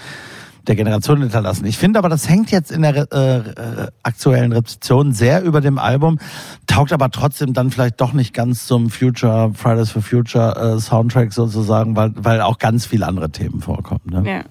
der 0.68 0.76
Generation 0.76 1.20
hinterlassen. 1.20 1.64
Ich 1.66 1.78
finde 1.78 1.98
aber, 1.98 2.08
das 2.08 2.28
hängt 2.28 2.50
jetzt 2.50 2.70
in 2.70 2.82
der 2.82 3.10
äh, 3.12 3.38
äh, 3.38 3.88
aktuellen 4.02 4.52
Rezeption 4.52 5.12
sehr 5.12 5.42
über 5.42 5.60
dem 5.60 5.78
Album, 5.78 6.18
taugt 6.66 6.92
aber 6.92 7.10
trotzdem 7.10 7.54
dann 7.54 7.70
vielleicht 7.70 8.00
doch 8.00 8.12
nicht 8.12 8.34
ganz 8.34 8.66
zum 8.66 8.90
Future, 8.90 9.52
Fridays 9.54 9.90
for 9.90 10.02
Future 10.02 10.76
äh, 10.76 10.80
Soundtrack 10.80 11.32
sozusagen, 11.32 11.96
weil, 11.96 12.12
weil 12.16 12.40
auch 12.40 12.58
ganz 12.58 12.86
viele 12.86 13.06
andere 13.06 13.30
Themen 13.30 13.60
vorkommen. 13.60 14.02
Ne? 14.04 14.22
ja. 14.30 14.42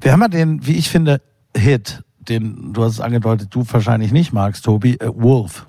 Wir 0.00 0.12
haben 0.12 0.22
ja 0.22 0.28
den, 0.28 0.66
wie 0.66 0.72
ich 0.72 0.88
finde, 0.88 1.20
Hit, 1.54 2.02
den 2.18 2.72
du 2.72 2.84
hast 2.84 2.94
es 2.94 3.00
angedeutet, 3.00 3.48
du 3.54 3.64
wahrscheinlich 3.68 4.12
nicht 4.12 4.32
magst, 4.32 4.64
Tobi, 4.64 4.94
äh, 4.94 5.10
Wolf. 5.14 5.66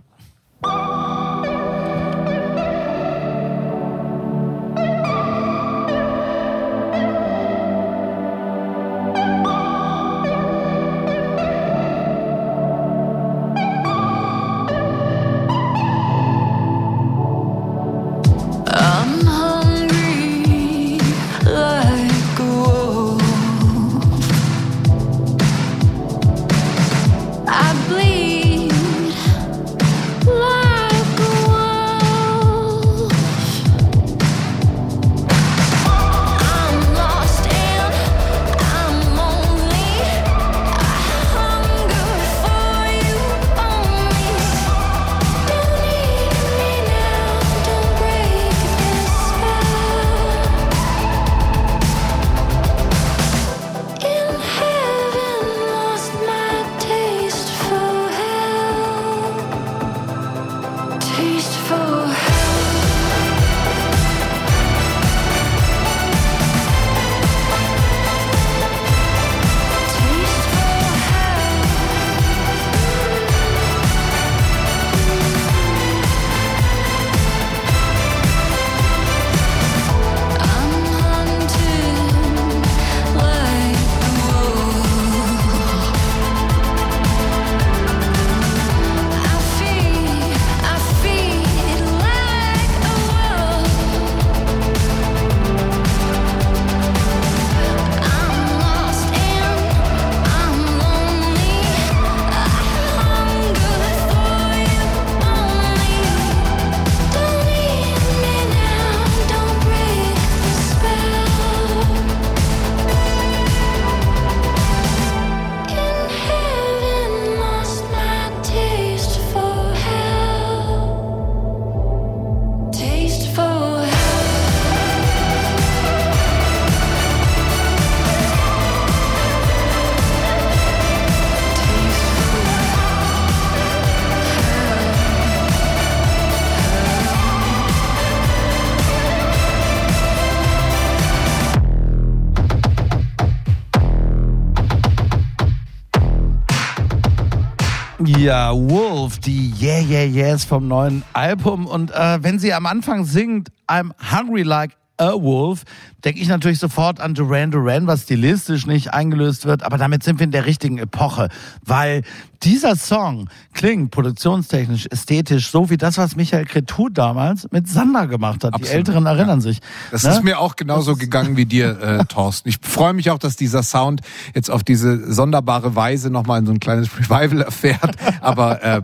Die 150.07 150.15
Yeah 150.15 150.29
Yeahs 150.29 150.45
vom 150.45 150.67
neuen 150.67 151.03
Album. 151.13 151.65
Und 151.67 151.91
äh, 151.91 152.21
wenn 152.21 152.39
sie 152.39 152.53
am 152.53 152.65
Anfang 152.65 153.05
singt, 153.05 153.49
I'm 153.67 153.91
hungry 154.11 154.43
like 154.43 154.71
a 154.97 155.13
wolf, 155.13 155.63
denke 156.03 156.21
ich 156.21 156.27
natürlich 156.27 156.59
sofort 156.59 156.99
an 156.99 157.13
Duran 157.15 157.51
Duran, 157.51 157.87
was 157.87 158.03
stilistisch 158.03 158.67
nicht 158.67 158.93
eingelöst 158.93 159.45
wird. 159.45 159.63
Aber 159.63 159.77
damit 159.77 160.03
sind 160.03 160.19
wir 160.19 160.25
in 160.25 160.31
der 160.31 160.45
richtigen 160.45 160.77
Epoche, 160.77 161.29
weil 161.65 162.03
dieser 162.43 162.75
Song 162.75 163.29
klingt 163.53 163.91
produktionstechnisch, 163.91 164.87
ästhetisch, 164.87 165.49
so 165.49 165.69
wie 165.69 165.77
das, 165.77 165.97
was 165.97 166.15
Michael 166.15 166.45
Cretu 166.45 166.89
damals 166.89 167.49
mit 167.51 167.69
Sander 167.69 168.05
gemacht 168.07 168.43
hat. 168.43 168.51
Die 168.51 168.63
Absolut, 168.63 168.75
Älteren 168.75 169.05
erinnern 169.05 169.41
sich. 169.41 169.61
Das 169.91 170.03
ne? 170.03 170.11
ist 170.11 170.23
mir 170.23 170.39
auch 170.39 170.57
genauso 170.57 170.95
gegangen 170.95 171.37
wie 171.37 171.45
dir, 171.45 171.79
äh, 171.81 172.05
Thorsten. 172.09 172.49
Ich 172.49 172.57
freue 172.61 172.93
mich 172.93 173.09
auch, 173.11 173.17
dass 173.17 173.37
dieser 173.37 173.63
Sound 173.63 174.01
jetzt 174.35 174.51
auf 174.51 174.63
diese 174.63 175.11
sonderbare 175.11 175.75
Weise 175.75 176.09
nochmal 176.09 176.39
in 176.39 176.45
so 176.45 176.51
ein 176.51 176.59
kleines 176.59 176.89
Revival 176.97 177.41
erfährt. 177.41 177.95
Aber 178.21 178.61
äh, 178.61 178.81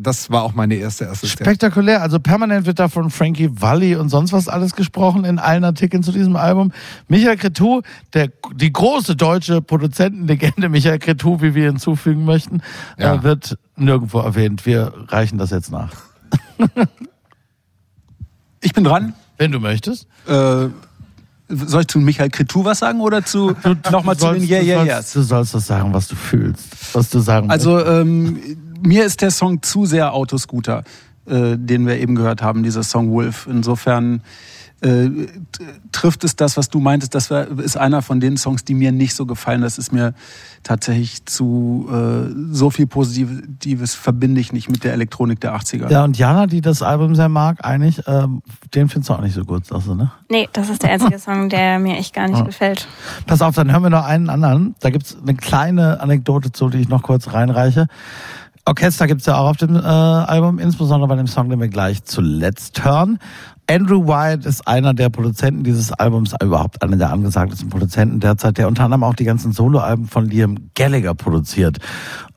das 0.00 0.30
war 0.30 0.42
auch 0.42 0.54
meine 0.54 0.74
erste 0.74 1.06
Assoziation. 1.08 1.44
Spektakulär. 1.46 2.02
Also 2.02 2.18
permanent 2.20 2.66
wird 2.66 2.78
da 2.78 2.88
von 2.88 3.10
Frankie 3.10 3.50
Valli 3.52 3.96
und 3.96 4.08
sonst 4.08 4.32
was 4.32 4.48
alles 4.48 4.74
gesprochen 4.74 5.24
in 5.24 5.38
allen 5.38 5.64
Artikeln 5.64 6.02
zu 6.02 6.12
diesem 6.12 6.36
Album. 6.36 6.72
Michael 7.08 7.36
Cretu, 7.36 7.82
der, 8.14 8.28
die 8.54 8.72
große 8.72 9.16
deutsche 9.16 9.62
Produzentenlegende 9.62 10.68
Michael 10.68 10.98
Cretu, 10.98 11.40
wie 11.40 11.54
wir 11.54 11.66
hinzufügen 11.66 12.24
möchten, 12.24 12.60
Ja. 12.98 13.14
äh, 13.14 13.22
wird 13.22 13.58
nirgendwo 13.76 14.18
erwähnt. 14.20 14.66
Wir 14.66 14.92
reichen 15.08 15.38
das 15.38 15.50
jetzt 15.50 15.70
nach. 15.70 15.92
Ich 18.62 18.72
bin 18.72 18.84
dran. 18.84 19.14
Wenn 19.38 19.52
du 19.52 19.60
möchtest. 19.60 20.06
Äh, 20.26 20.68
soll 21.48 21.80
ich 21.82 21.86
zu 21.86 22.00
Michael 22.00 22.30
Cretu 22.30 22.64
was 22.64 22.80
sagen 22.80 23.00
oder 23.00 23.24
zu 23.24 23.54
nochmal 23.92 24.16
zu 24.16 24.32
den 24.32 24.42
Yeah 24.42 24.60
du 24.60 24.66
Yeah 24.66 24.76
sollst- 24.78 24.88
Yeahs? 24.88 25.12
Du 25.12 25.22
sollst 25.22 25.54
das 25.54 25.66
sagen, 25.66 25.94
was 25.94 26.08
du 26.08 26.16
fühlst. 26.16 26.94
Was 26.94 27.10
du 27.10 27.20
sagen 27.20 27.50
Also 27.50 27.84
ähm, 27.84 28.40
mir 28.86 29.04
ist 29.04 29.22
der 29.22 29.30
Song 29.30 29.62
zu 29.62 29.86
sehr 29.86 30.14
Autoscooter, 30.14 30.84
äh, 31.26 31.56
den 31.56 31.86
wir 31.86 31.98
eben 31.98 32.14
gehört 32.14 32.42
haben, 32.42 32.62
dieser 32.62 32.82
Song 32.82 33.10
Wolf. 33.10 33.46
Insofern 33.50 34.22
äh, 34.82 35.08
trifft 35.90 36.22
es 36.24 36.36
das, 36.36 36.58
was 36.58 36.68
du 36.68 36.80
meintest. 36.80 37.14
Das 37.14 37.30
wär, 37.30 37.48
ist 37.58 37.78
einer 37.78 38.02
von 38.02 38.20
den 38.20 38.36
Songs, 38.36 38.62
die 38.64 38.74
mir 38.74 38.92
nicht 38.92 39.14
so 39.14 39.24
gefallen. 39.24 39.62
Das 39.62 39.78
ist 39.78 39.90
mir 39.90 40.12
tatsächlich 40.62 41.24
zu 41.24 41.88
äh, 41.90 42.30
so 42.50 42.68
viel 42.68 42.86
Positives 42.86 43.94
verbinde 43.94 44.40
ich 44.40 44.52
nicht 44.52 44.70
mit 44.70 44.84
der 44.84 44.92
Elektronik 44.92 45.40
der 45.40 45.56
80er. 45.56 45.90
Ja, 45.90 46.04
und 46.04 46.18
Jana, 46.18 46.46
die 46.46 46.60
das 46.60 46.82
Album 46.82 47.14
sehr 47.14 47.30
mag, 47.30 47.64
eigentlich, 47.64 48.02
ähm, 48.06 48.42
den 48.74 48.90
findest 48.90 49.08
du 49.08 49.14
auch 49.14 49.22
nicht 49.22 49.34
so 49.34 49.44
gut, 49.44 49.64
sagst 49.64 49.86
du, 49.86 49.94
ne? 49.94 50.12
Nee, 50.30 50.48
das 50.52 50.68
ist 50.68 50.82
der 50.82 50.90
einzige 50.90 51.18
Song, 51.18 51.48
der 51.48 51.78
mir 51.78 51.96
echt 51.96 52.14
gar 52.14 52.28
nicht 52.28 52.44
gefällt. 52.44 52.86
Pass 53.26 53.40
auf, 53.40 53.54
dann 53.54 53.72
hören 53.72 53.82
wir 53.82 53.90
noch 53.90 54.04
einen 54.04 54.28
anderen. 54.28 54.74
Da 54.80 54.90
gibt's 54.90 55.16
eine 55.20 55.34
kleine 55.34 56.00
Anekdote 56.00 56.52
zu, 56.52 56.68
die 56.68 56.78
ich 56.78 56.88
noch 56.88 57.02
kurz 57.02 57.32
reinreiche. 57.32 57.86
Orchester 58.66 59.06
gibt's 59.06 59.26
ja 59.26 59.38
auch 59.38 59.50
auf 59.50 59.56
dem 59.56 59.76
äh, 59.76 59.78
Album, 59.78 60.58
insbesondere 60.58 61.08
bei 61.08 61.16
dem 61.16 61.28
Song, 61.28 61.48
den 61.48 61.60
wir 61.60 61.68
gleich 61.68 62.04
zuletzt 62.04 62.84
hören. 62.84 63.18
Andrew 63.68 64.06
White 64.06 64.48
ist 64.48 64.68
einer 64.68 64.94
der 64.94 65.08
Produzenten 65.08 65.64
dieses 65.64 65.92
Albums, 65.92 66.34
überhaupt 66.40 66.82
einer 66.82 66.96
der 66.96 67.10
angesagtesten 67.10 67.68
Produzenten 67.68 68.20
derzeit, 68.20 68.58
der 68.58 68.68
unter 68.68 68.84
anderem 68.84 69.02
auch 69.02 69.14
die 69.14 69.24
ganzen 69.24 69.50
Soloalben 69.50 70.06
von 70.06 70.26
Liam 70.26 70.70
Gallagher 70.76 71.14
produziert. 71.14 71.78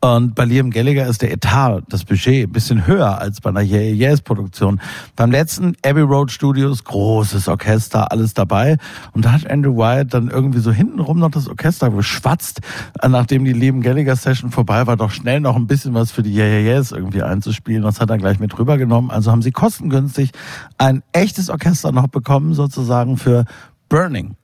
Und 0.02 0.34
bei 0.34 0.46
Liam 0.46 0.72
Gallagher 0.72 1.08
ist 1.08 1.22
der 1.22 1.32
Etat, 1.34 1.82
das 1.90 2.06
Budget, 2.06 2.48
ein 2.48 2.52
bisschen 2.52 2.88
höher 2.88 3.20
als 3.20 3.42
bei 3.42 3.50
einer 3.50 3.62
Yeah 3.62 3.94
Yeahs 3.94 4.22
Produktion. 4.22 4.80
Beim 5.18 5.30
letzten 5.30 5.76
Abbey 5.86 6.02
Road 6.02 6.32
Studios, 6.32 6.86
großes 6.86 7.50
Orchester, 7.50 8.12
alles 8.12 8.34
dabei. 8.34 8.78
Und 9.12 9.26
da 9.26 9.34
hat 9.34 9.50
Andrew 9.50 9.76
White 9.76 10.08
dann 10.08 10.30
irgendwie 10.30 10.60
so 10.60 10.72
hintenrum 10.72 11.20
noch 11.20 11.32
das 11.32 11.50
Orchester 11.50 11.90
geschwatzt, 11.90 12.62
nachdem 13.06 13.44
die 13.44 13.52
Liam 13.52 13.82
Gallagher 13.82 14.16
Session 14.16 14.52
vorbei 14.52 14.88
war, 14.88 14.96
doch 14.96 15.12
schnell 15.12 15.42
noch 15.42 15.58
ein 15.58 15.68
bisschen 15.68 15.94
was 15.94 16.12
für 16.12 16.24
die 16.24 16.34
Yeah 16.34 16.62
Yeahs 16.62 16.94
irgendwie 16.94 17.22
einzuspielen. 17.22 17.84
Das 17.84 18.00
hat 18.00 18.10
er 18.10 18.18
gleich 18.18 18.40
mit 18.40 18.58
rübergenommen. 18.58 19.12
Also 19.12 19.32
haben 19.32 19.42
sie 19.42 19.52
kostengünstig 19.52 20.32
ein 20.78 21.04
echtes 21.20 21.50
Orchester 21.50 21.92
noch 21.92 22.08
bekommen, 22.08 22.54
sozusagen 22.54 23.18
für 23.18 23.46
Burning. 23.90 24.36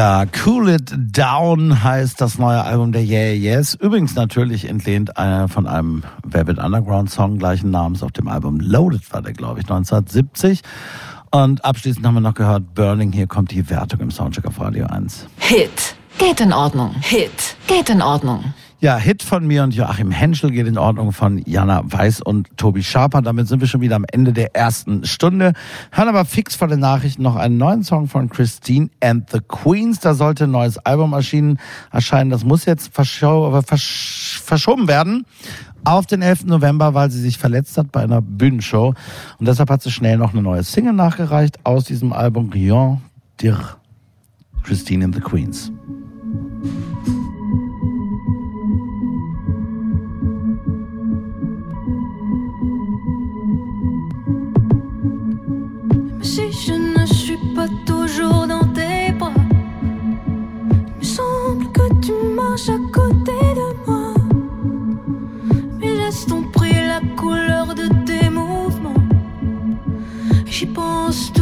Ja, 0.00 0.24
Cool 0.46 0.70
It 0.70 0.94
Down 0.96 1.84
heißt 1.84 2.22
das 2.22 2.38
neue 2.38 2.64
Album 2.64 2.90
der 2.90 3.02
Yeah 3.02 3.34
Yes. 3.34 3.74
Übrigens 3.74 4.14
natürlich 4.14 4.66
entlehnt 4.66 5.10
äh, 5.18 5.46
von 5.46 5.66
einem 5.66 6.04
Velvet 6.24 6.56
Underground 6.56 7.10
Song 7.10 7.36
gleichen 7.36 7.70
Namens 7.70 8.02
auf 8.02 8.10
dem 8.10 8.26
Album 8.26 8.60
Loaded 8.60 9.12
war 9.12 9.20
der, 9.20 9.34
glaube 9.34 9.60
ich, 9.60 9.66
1970. 9.66 10.62
Und 11.30 11.66
abschließend 11.66 12.06
haben 12.06 12.14
wir 12.14 12.22
noch 12.22 12.32
gehört 12.32 12.74
Burning. 12.74 13.12
Hier 13.12 13.26
kommt 13.26 13.50
die 13.50 13.68
Wertung 13.68 14.00
im 14.00 14.10
Soundcheck 14.10 14.46
auf 14.46 14.58
Radio 14.58 14.86
1. 14.86 15.26
Hit. 15.36 15.94
Geht 16.16 16.40
in 16.40 16.54
Ordnung. 16.54 16.94
Hit. 17.02 17.56
Geht 17.66 17.90
in 17.90 18.00
Ordnung. 18.00 18.54
Ja, 18.82 18.96
Hit 18.96 19.22
von 19.22 19.46
mir 19.46 19.62
und 19.62 19.74
Joachim 19.74 20.10
Henschel 20.10 20.50
geht 20.50 20.66
in 20.66 20.78
Ordnung 20.78 21.12
von 21.12 21.42
Jana 21.44 21.82
Weiß 21.84 22.22
und 22.22 22.48
Tobi 22.56 22.82
Schaper. 22.82 23.20
Damit 23.20 23.46
sind 23.46 23.60
wir 23.60 23.68
schon 23.68 23.82
wieder 23.82 23.96
am 23.96 24.06
Ende 24.10 24.32
der 24.32 24.56
ersten 24.56 25.04
Stunde. 25.04 25.52
Hören 25.92 26.08
aber 26.08 26.24
fix 26.24 26.56
vor 26.56 26.66
den 26.66 26.80
Nachrichten 26.80 27.22
noch 27.22 27.36
einen 27.36 27.58
neuen 27.58 27.84
Song 27.84 28.08
von 28.08 28.30
Christine 28.30 28.88
and 29.02 29.28
the 29.30 29.40
Queens. 29.46 30.00
Da 30.00 30.14
sollte 30.14 30.44
ein 30.44 30.52
neues 30.52 30.78
Album 30.78 31.12
erschienen, 31.12 31.58
erscheinen. 31.92 32.30
Das 32.30 32.42
muss 32.42 32.64
jetzt 32.64 32.94
verscho 32.94 33.60
versch 33.60 34.40
verschoben 34.42 34.88
werden 34.88 35.26
auf 35.84 36.06
den 36.06 36.22
11. 36.22 36.46
November, 36.46 36.94
weil 36.94 37.10
sie 37.10 37.20
sich 37.20 37.36
verletzt 37.36 37.76
hat 37.76 37.92
bei 37.92 38.02
einer 38.02 38.22
Bühnenshow. 38.22 38.94
Und 39.38 39.46
deshalb 39.46 39.68
hat 39.68 39.82
sie 39.82 39.90
schnell 39.90 40.16
noch 40.16 40.32
eine 40.32 40.40
neue 40.40 40.64
Single 40.64 40.94
nachgereicht 40.94 41.58
aus 41.64 41.84
diesem 41.84 42.14
Album 42.14 42.48
Rion 42.48 43.02
Dir. 43.42 43.60
Christine 44.62 45.04
and 45.04 45.14
the 45.14 45.20
Queens. 45.20 45.70
J'y 70.46 70.66
pense 70.66 71.32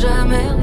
jamais 0.00 0.59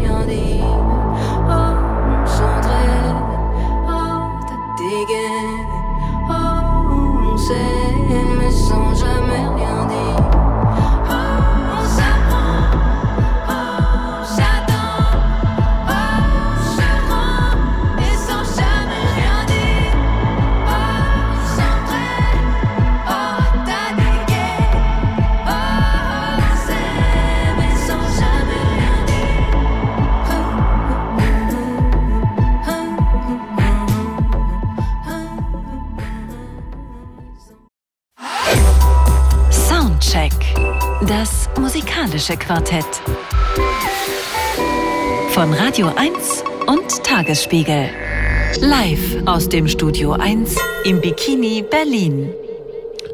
musikalische 42.28 42.38
Quartett. 42.38 43.02
Von 45.30 45.54
Radio 45.54 45.88
1 45.96 46.44
und 46.68 47.04
Tagesspiegel. 47.04 47.90
Live 48.60 49.26
aus 49.26 49.48
dem 49.48 49.68
Studio 49.68 50.14
1 50.14 50.56
im 50.84 51.00
Bikini 51.00 51.64
Berlin. 51.70 52.30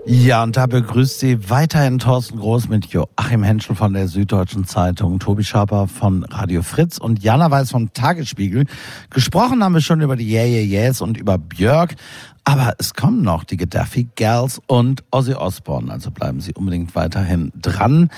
Ja, 0.05 0.43
und 0.43 0.57
da 0.57 0.65
begrüßt 0.65 1.19
sie 1.19 1.49
weiterhin 1.49 1.99
Thorsten 1.99 2.39
Groß 2.39 2.69
mit 2.69 2.87
Joachim 2.87 3.43
Henschel 3.43 3.75
von 3.75 3.93
der 3.93 4.07
Süddeutschen 4.07 4.65
Zeitung, 4.65 5.19
Tobi 5.19 5.43
Schaper 5.43 5.87
von 5.87 6.23
Radio 6.25 6.61
Fritz 6.61 6.97
und 6.97 7.23
Jana 7.23 7.51
Weiß 7.51 7.71
vom 7.71 7.93
Tagesspiegel. 7.93 8.65
Gesprochen 9.11 9.63
haben 9.63 9.73
wir 9.73 9.81
schon 9.81 10.01
über 10.01 10.15
die 10.15 10.29
Yeah 10.29 10.45
Yeah 10.45 10.85
Yeahs 10.85 11.01
und 11.01 11.17
über 11.17 11.37
Björk, 11.37 11.95
aber 12.43 12.73
es 12.79 12.93
kommen 12.93 13.21
noch 13.21 13.43
die 13.43 13.57
Gaddafi 13.57 14.09
Gals 14.15 14.59
und 14.67 15.03
Ozzy 15.11 15.35
Osbourne, 15.35 15.91
also 15.91 16.11
bleiben 16.11 16.41
Sie 16.41 16.53
unbedingt 16.53 16.95
weiterhin 16.95 17.51
dran. 17.55 18.09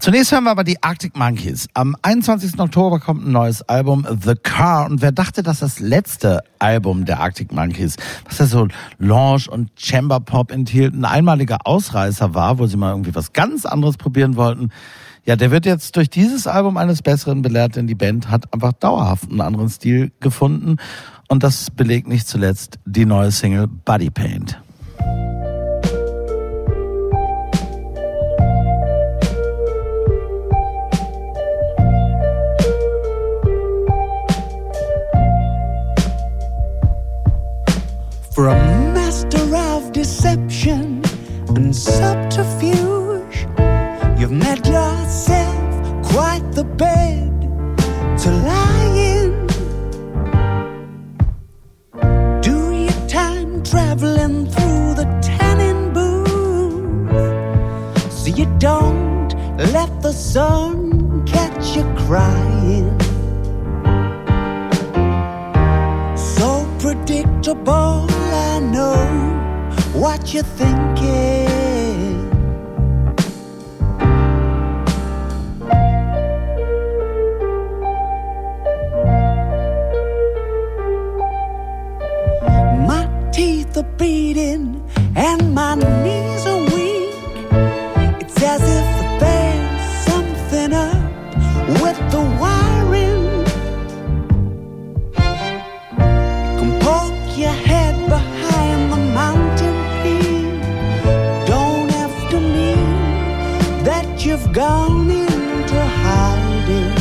Zunächst 0.00 0.32
hören 0.32 0.44
wir 0.44 0.50
aber 0.52 0.64
die 0.64 0.82
Arctic 0.82 1.14
Monkeys. 1.14 1.68
Am 1.74 1.94
21. 2.00 2.58
Oktober 2.58 3.00
kommt 3.00 3.26
ein 3.26 3.32
neues 3.32 3.60
Album, 3.60 4.06
The 4.24 4.34
Car. 4.34 4.86
Und 4.86 5.02
wer 5.02 5.12
dachte, 5.12 5.42
dass 5.42 5.58
das 5.58 5.78
letzte 5.78 6.42
Album 6.58 7.04
der 7.04 7.20
Arctic 7.20 7.52
Monkeys, 7.52 7.96
was 8.24 8.38
ja 8.38 8.46
so 8.46 8.68
Lounge 8.98 9.44
und 9.50 9.70
Chamber 9.78 10.18
Pop 10.18 10.52
enthielt, 10.52 10.94
ein 10.94 11.04
einmaliger 11.04 11.66
Ausreißer 11.66 12.32
war, 12.32 12.58
wo 12.58 12.66
sie 12.66 12.78
mal 12.78 12.92
irgendwie 12.92 13.14
was 13.14 13.34
ganz 13.34 13.66
anderes 13.66 13.98
probieren 13.98 14.36
wollten, 14.36 14.70
ja, 15.26 15.36
der 15.36 15.50
wird 15.50 15.66
jetzt 15.66 15.96
durch 15.96 16.08
dieses 16.08 16.46
Album 16.46 16.78
eines 16.78 17.02
Besseren 17.02 17.42
belehrt, 17.42 17.76
denn 17.76 17.86
die 17.86 17.94
Band 17.94 18.30
hat 18.30 18.50
einfach 18.54 18.72
dauerhaft 18.72 19.30
einen 19.30 19.42
anderen 19.42 19.68
Stil 19.68 20.12
gefunden. 20.20 20.78
Und 21.28 21.42
das 21.42 21.70
belegt 21.70 22.08
nicht 22.08 22.26
zuletzt 22.26 22.78
die 22.86 23.04
neue 23.04 23.30
Single 23.30 23.66
Body 23.66 24.08
Paint. 24.08 24.58
For 38.40 38.48
a 38.48 38.54
master 38.94 39.54
of 39.54 39.92
deception 39.92 41.02
and 41.48 41.76
subterfuge, 41.76 43.46
you've 44.18 44.32
made 44.32 44.66
yourself 44.66 46.02
quite 46.02 46.50
the 46.52 46.64
bed 46.64 47.38
to 48.22 48.30
lie 48.30 48.92
in. 48.96 49.46
Do 52.40 52.72
your 52.72 53.08
time 53.08 53.62
traveling 53.62 54.46
through 54.46 54.94
the 54.94 55.04
tanning 55.20 55.92
booth 55.92 57.12
so 58.10 58.28
you 58.30 58.46
don't 58.58 59.34
let 59.74 60.00
the 60.00 60.12
sun 60.12 61.26
catch 61.26 61.76
you 61.76 61.84
crying. 62.06 62.98
So 66.16 66.66
predictable, 66.78 68.08
I 68.32 68.60
know 68.60 68.96
what 69.92 70.32
you're 70.32 70.42
thinking. 70.42 72.28
My 82.86 83.08
teeth 83.32 83.76
are 83.76 83.82
beating 83.98 84.82
and 85.16 85.54
my 85.54 85.74
knees 85.74 86.46
are 86.46 86.59
down 104.70 105.10
into 105.10 105.80
hiding. 106.02 106.96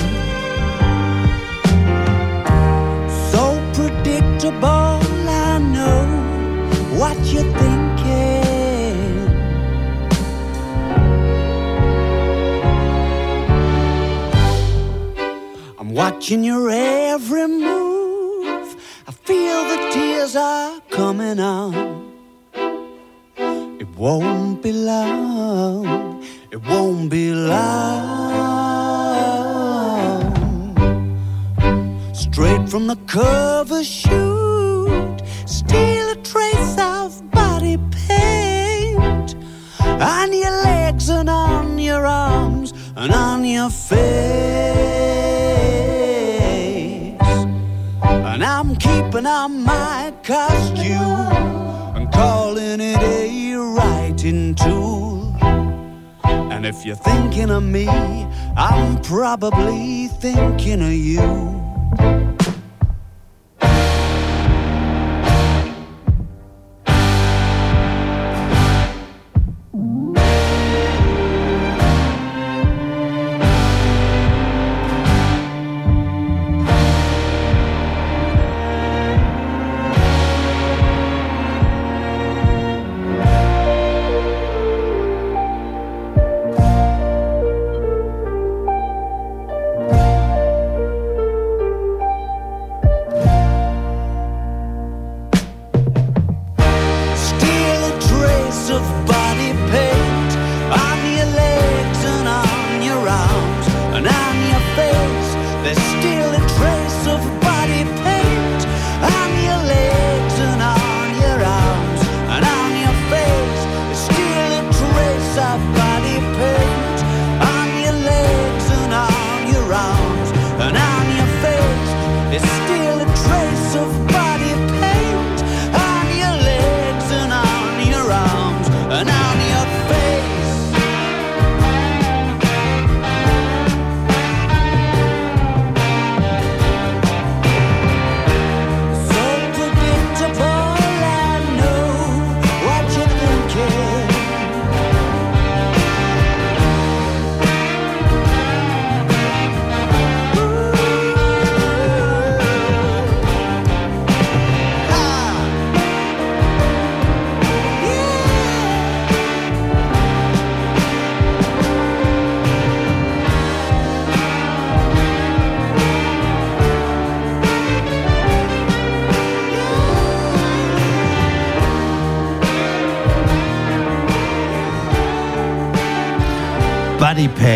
So 3.32 3.44
predictable, 3.78 4.96
I 5.48 5.60
know 5.76 6.04
what 7.00 7.18
you're 7.32 7.52
thinking. 7.62 9.08
I'm 15.80 15.90
watching 16.02 16.44
your 16.52 16.66
every 16.72 17.48
move. 17.48 18.70
I 19.10 19.12
feel 19.28 19.60
the 19.74 19.80
tears 19.94 20.36
are 20.36 20.74
coming 21.00 21.40
on. 21.40 21.74
It 23.82 23.90
won't 24.04 24.62
be 24.64 24.72
long 24.92 26.10
it 26.52 26.66
won't 26.68 27.12
be 27.12 27.32
long. 27.32 28.10
Straight 32.12 32.68
from 32.68 32.88
the 32.88 32.96
cover 33.06 33.84
shoot, 33.84 35.18
steal 35.46 36.10
a 36.10 36.16
trace 36.24 36.76
of 36.80 37.30
body 37.30 37.78
paint 37.92 39.36
on 39.86 40.34
your 40.34 40.50
legs 40.64 41.10
and 41.10 41.30
on 41.30 41.78
your 41.78 42.08
arms 42.08 42.74
and 42.96 43.14
on 43.14 43.46
your 43.46 43.70
face. 43.70 44.00
And 48.02 48.44
I'm 48.44 48.76
keeping 48.76 49.28
on 49.28 49.62
my 49.64 50.12
costume 50.24 51.96
and 51.96 52.12
calling 52.12 52.82
it 52.82 53.04
a 53.04 53.56
writing 53.56 54.56
tool. 54.56 55.09
And 56.60 56.66
if 56.66 56.86
you're 56.86 56.98
thinking 56.98 57.52
of 57.52 57.64
me, 57.64 57.88
I'm 58.58 59.02
probably 59.02 60.08
thinking 60.08 60.82
of 60.82 60.92
you. 60.92 62.39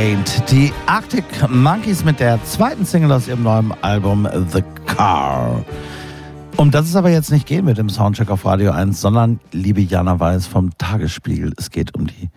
Paint. 0.03 0.51
Die 0.51 0.73
Arctic 0.85 1.23
Monkeys 1.47 2.03
mit 2.03 2.19
der 2.19 2.43
zweiten 2.43 2.85
Single 2.85 3.13
aus 3.13 3.29
ihrem 3.29 3.43
neuen 3.43 3.71
Album 3.81 4.27
The 4.51 4.61
Car. 4.85 5.63
Um 6.57 6.71
das 6.71 6.87
es 6.87 6.97
aber 6.97 7.09
jetzt 7.09 7.31
nicht 7.31 7.47
geht 7.47 7.63
mit 7.63 7.77
dem 7.77 7.87
Soundcheck 7.87 8.29
auf 8.29 8.43
Radio 8.43 8.71
1, 8.71 8.99
sondern, 8.99 9.39
liebe 9.53 9.79
Jana 9.79 10.19
Weiß 10.19 10.45
vom 10.45 10.77
Tagesspiegel, 10.77 11.53
es 11.55 11.71
geht 11.71 11.95
um 11.95 12.07
die 12.07 12.29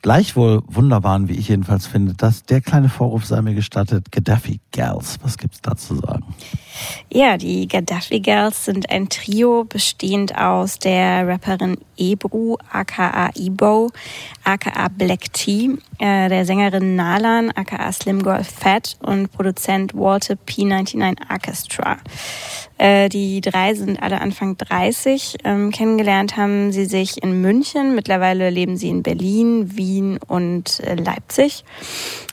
gleichwohl 0.00 0.62
wunderbaren, 0.66 1.28
wie 1.28 1.34
ich 1.34 1.48
jedenfalls 1.48 1.86
finde, 1.86 2.14
dass 2.14 2.44
der 2.44 2.62
kleine 2.62 2.88
Vorwurf 2.88 3.26
sei 3.26 3.42
mir 3.42 3.54
gestattet, 3.54 4.10
Gaddafi 4.10 4.60
Gals. 4.72 5.18
Was 5.22 5.36
gibt's 5.36 5.60
da 5.60 5.76
zu 5.76 5.96
sagen? 5.96 6.24
Ja, 7.12 7.36
die 7.36 7.68
Gaddafi 7.68 8.20
Girls 8.20 8.64
sind 8.64 8.88
ein 8.90 9.10
Trio 9.10 9.64
bestehend 9.64 10.34
aus 10.38 10.78
der 10.78 11.28
Rapperin 11.28 11.76
Ebru, 12.00 12.56
aka 12.72 13.30
Ebo, 13.36 13.90
aka 14.44 14.88
Black 14.88 15.32
Tea, 15.32 15.76
äh, 15.98 16.28
der 16.28 16.44
Sängerin 16.46 16.96
Nalan, 16.96 17.50
aka 17.50 17.92
Slim 17.92 18.22
Girl 18.22 18.42
Fat 18.42 18.96
und 19.00 19.30
Produzent 19.30 19.94
Walter 19.94 20.34
P99 20.34 21.16
Orchestra. 21.30 21.98
Äh, 22.80 23.10
die 23.10 23.42
drei 23.42 23.74
sind 23.74 24.02
alle 24.02 24.22
Anfang 24.22 24.56
30. 24.56 25.36
Ähm, 25.44 25.70
kennengelernt 25.70 26.38
haben 26.38 26.72
sie 26.72 26.86
sich 26.86 27.22
in 27.22 27.42
München. 27.42 27.94
Mittlerweile 27.94 28.48
leben 28.48 28.78
sie 28.78 28.88
in 28.88 29.02
Berlin, 29.02 29.76
Wien 29.76 30.18
und 30.26 30.80
äh, 30.80 30.94
Leipzig. 30.94 31.64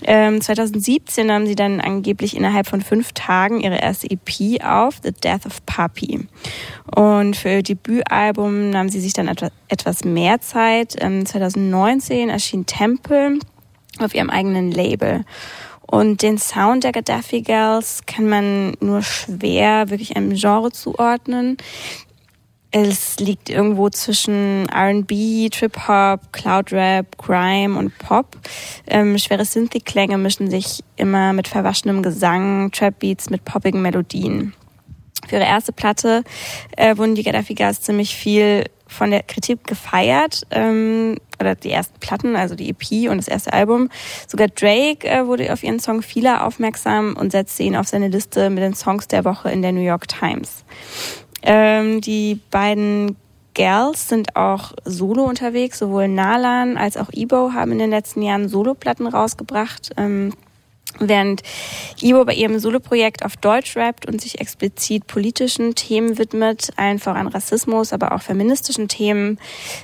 Ähm, 0.03 0.39
2017 0.39 1.30
haben 1.30 1.47
sie 1.47 1.55
dann 1.55 1.82
angeblich 1.82 2.38
innerhalb 2.38 2.65
von 2.65 2.82
fünf 2.82 3.11
Tagen 3.11 3.59
ihre 3.59 3.78
erste 3.78 4.09
EP 4.09 4.63
auf, 4.63 4.99
The 5.03 5.11
Death 5.11 5.45
of 5.45 5.65
Papi. 5.65 6.28
Und 6.95 7.36
für 7.36 7.49
ihr 7.49 7.63
Debütalbum 7.63 8.70
nahmen 8.70 8.89
sie 8.89 9.01
sich 9.01 9.11
dann 9.11 9.28
etwa, 9.28 9.49
etwas 9.68 10.03
mehr 10.03 10.41
Zeit. 10.41 10.95
Ähm, 10.99 11.26
2019 11.26 12.30
erschien 12.30 12.66
Temple 12.66 13.39
auf 13.99 14.14
ihrem 14.14 14.30
eigenen 14.30 14.72
Label. 14.72 15.26
Und 15.89 16.22
den 16.22 16.38
Sound 16.38 16.84
der 16.84 16.91
Gaddafi 16.91 17.41
Girls 17.41 18.01
kann 18.05 18.28
man 18.28 18.74
nur 18.82 19.01
schwer 19.01 19.89
wirklich 19.89 20.18
einem 20.18 20.36
Genre 20.36 20.72
zuordnen. 20.72 21.58
Es 22.72 23.18
liegt 23.20 23.49
irgendwo 23.49 23.89
zwischen 23.89 24.68
R&B, 24.68 25.49
Trip-Hop, 25.49 26.34
Cloud-Rap, 26.34 27.18
Grime 27.18 27.80
und 27.80 27.97
Pop. 27.97 28.38
Ähm, 28.86 29.18
schwere 29.18 29.45
Synthi-Klänge 29.45 30.18
mischen 30.18 30.49
sich 30.49 30.84
immer 30.97 31.32
mit 31.32 31.47
verwaschenem 31.47 32.03
Gesang, 32.03 32.72
Trap-Beats 32.72 33.30
mit 33.30 33.45
poppigen 33.45 33.82
Melodien. 33.82 34.53
Für 35.28 35.38
ihre 35.38 35.45
erste 35.45 35.72
Platte 35.72 36.24
äh, 36.76 36.97
wurden 36.97 37.16
die 37.16 37.24
Gaddafi 37.24 37.53
Girls 37.53 37.82
ziemlich 37.82 38.16
viel 38.16 38.66
von 38.88 39.12
der 39.12 39.24
Kritik 39.24 39.66
gefeiert, 39.66 40.44
ähm, 40.52 41.18
oder 41.40 41.56
die 41.56 41.72
ersten 41.72 42.00
Platten, 42.00 42.36
also 42.36 42.56
die 42.56 42.70
EP 42.70 43.10
und 43.10 43.18
das 43.18 43.28
erste 43.28 43.54
Album. 43.54 43.90
Sogar 44.28 44.48
Drake 44.48 45.08
äh, 45.08 45.28
wurde 45.28 45.52
auf 45.54 45.64
ihren 45.64 45.80
Song 45.80 46.02
Fila 46.02 46.46
aufmerksam 46.46 47.16
und 47.20 47.32
setzte 47.32 47.64
ihn 47.64 47.76
auf 47.76 47.88
seine 47.88 48.08
Liste 48.08 48.50
mit 48.50 48.64
den 48.64 48.74
Songs 48.74 49.08
der 49.08 49.26
Woche 49.26 49.52
in 49.52 49.62
der 49.62 49.72
New 49.72 49.82
York 49.82 50.08
Times. 50.08 50.64
Ähm, 51.44 52.02
die 52.02 52.40
beiden 52.50 53.16
Girls 53.54 54.08
sind 54.08 54.36
auch 54.36 54.74
solo 54.86 55.24
unterwegs, 55.24 55.80
sowohl 55.80 56.08
Nalan 56.08 56.78
als 56.78 56.96
auch 56.96 57.10
Ebo 57.12 57.54
haben 57.54 57.72
in 57.72 57.80
den 57.80 57.90
letzten 57.90 58.22
Jahren 58.22 58.50
Soloplatten 58.50 59.08
rausgebracht. 59.08 59.92
Ähm, 59.98 60.34
Während 61.00 61.44
Ivo 62.02 62.26
bei 62.26 62.34
ihrem 62.34 62.60
Soloprojekt 62.60 63.24
auf 63.24 63.38
Deutsch 63.38 63.76
rappt 63.76 64.08
und 64.08 64.22
sich 64.22 64.40
explizit 64.40 65.06
politischen 65.06 65.76
Themen 65.76 66.18
widmet, 66.18 66.72
allen 66.76 67.00
voran 67.00 67.28
Rassismus, 67.28 67.94
aber 67.94 68.14
auch 68.14 68.22
feministischen 68.22 68.88
Themen, 68.88 69.38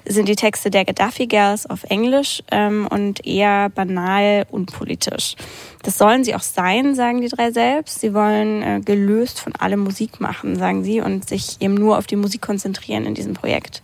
sind 0.06 0.28
die 0.28 0.36
Texte 0.36 0.70
der 0.72 0.86
Gaddafi 0.86 1.28
Girls 1.28 1.70
auf 1.70 1.84
Englisch 1.84 2.41
ähm, 2.51 2.88
und 2.89 3.26
eher 3.26 3.70
banal 3.70 4.45
unpolitisch. 4.49 5.36
Das 5.84 5.97
sollen 5.97 6.24
sie 6.24 6.36
auch 6.36 6.41
sein, 6.41 6.95
sagen 6.95 7.22
die 7.22 7.30
drei 7.30 7.51
selbst. 7.51 7.99
Sie 7.99 8.14
wollen 8.14 8.64
äh, 8.64 8.82
gelöst 8.84 9.39
von 9.39 9.54
allem 9.56 9.82
Musik 9.82 10.20
machen, 10.20 10.56
sagen 10.58 10.84
sie, 10.84 11.01
und 11.01 11.28
sich 11.28 11.58
eben 11.60 11.76
nur 11.76 11.97
auf 11.97 12.08
die 12.08 12.16
Musik 12.16 12.41
konzentrieren 12.41 13.06
in 13.06 13.14
diesem 13.14 13.34
Projekt. 13.34 13.84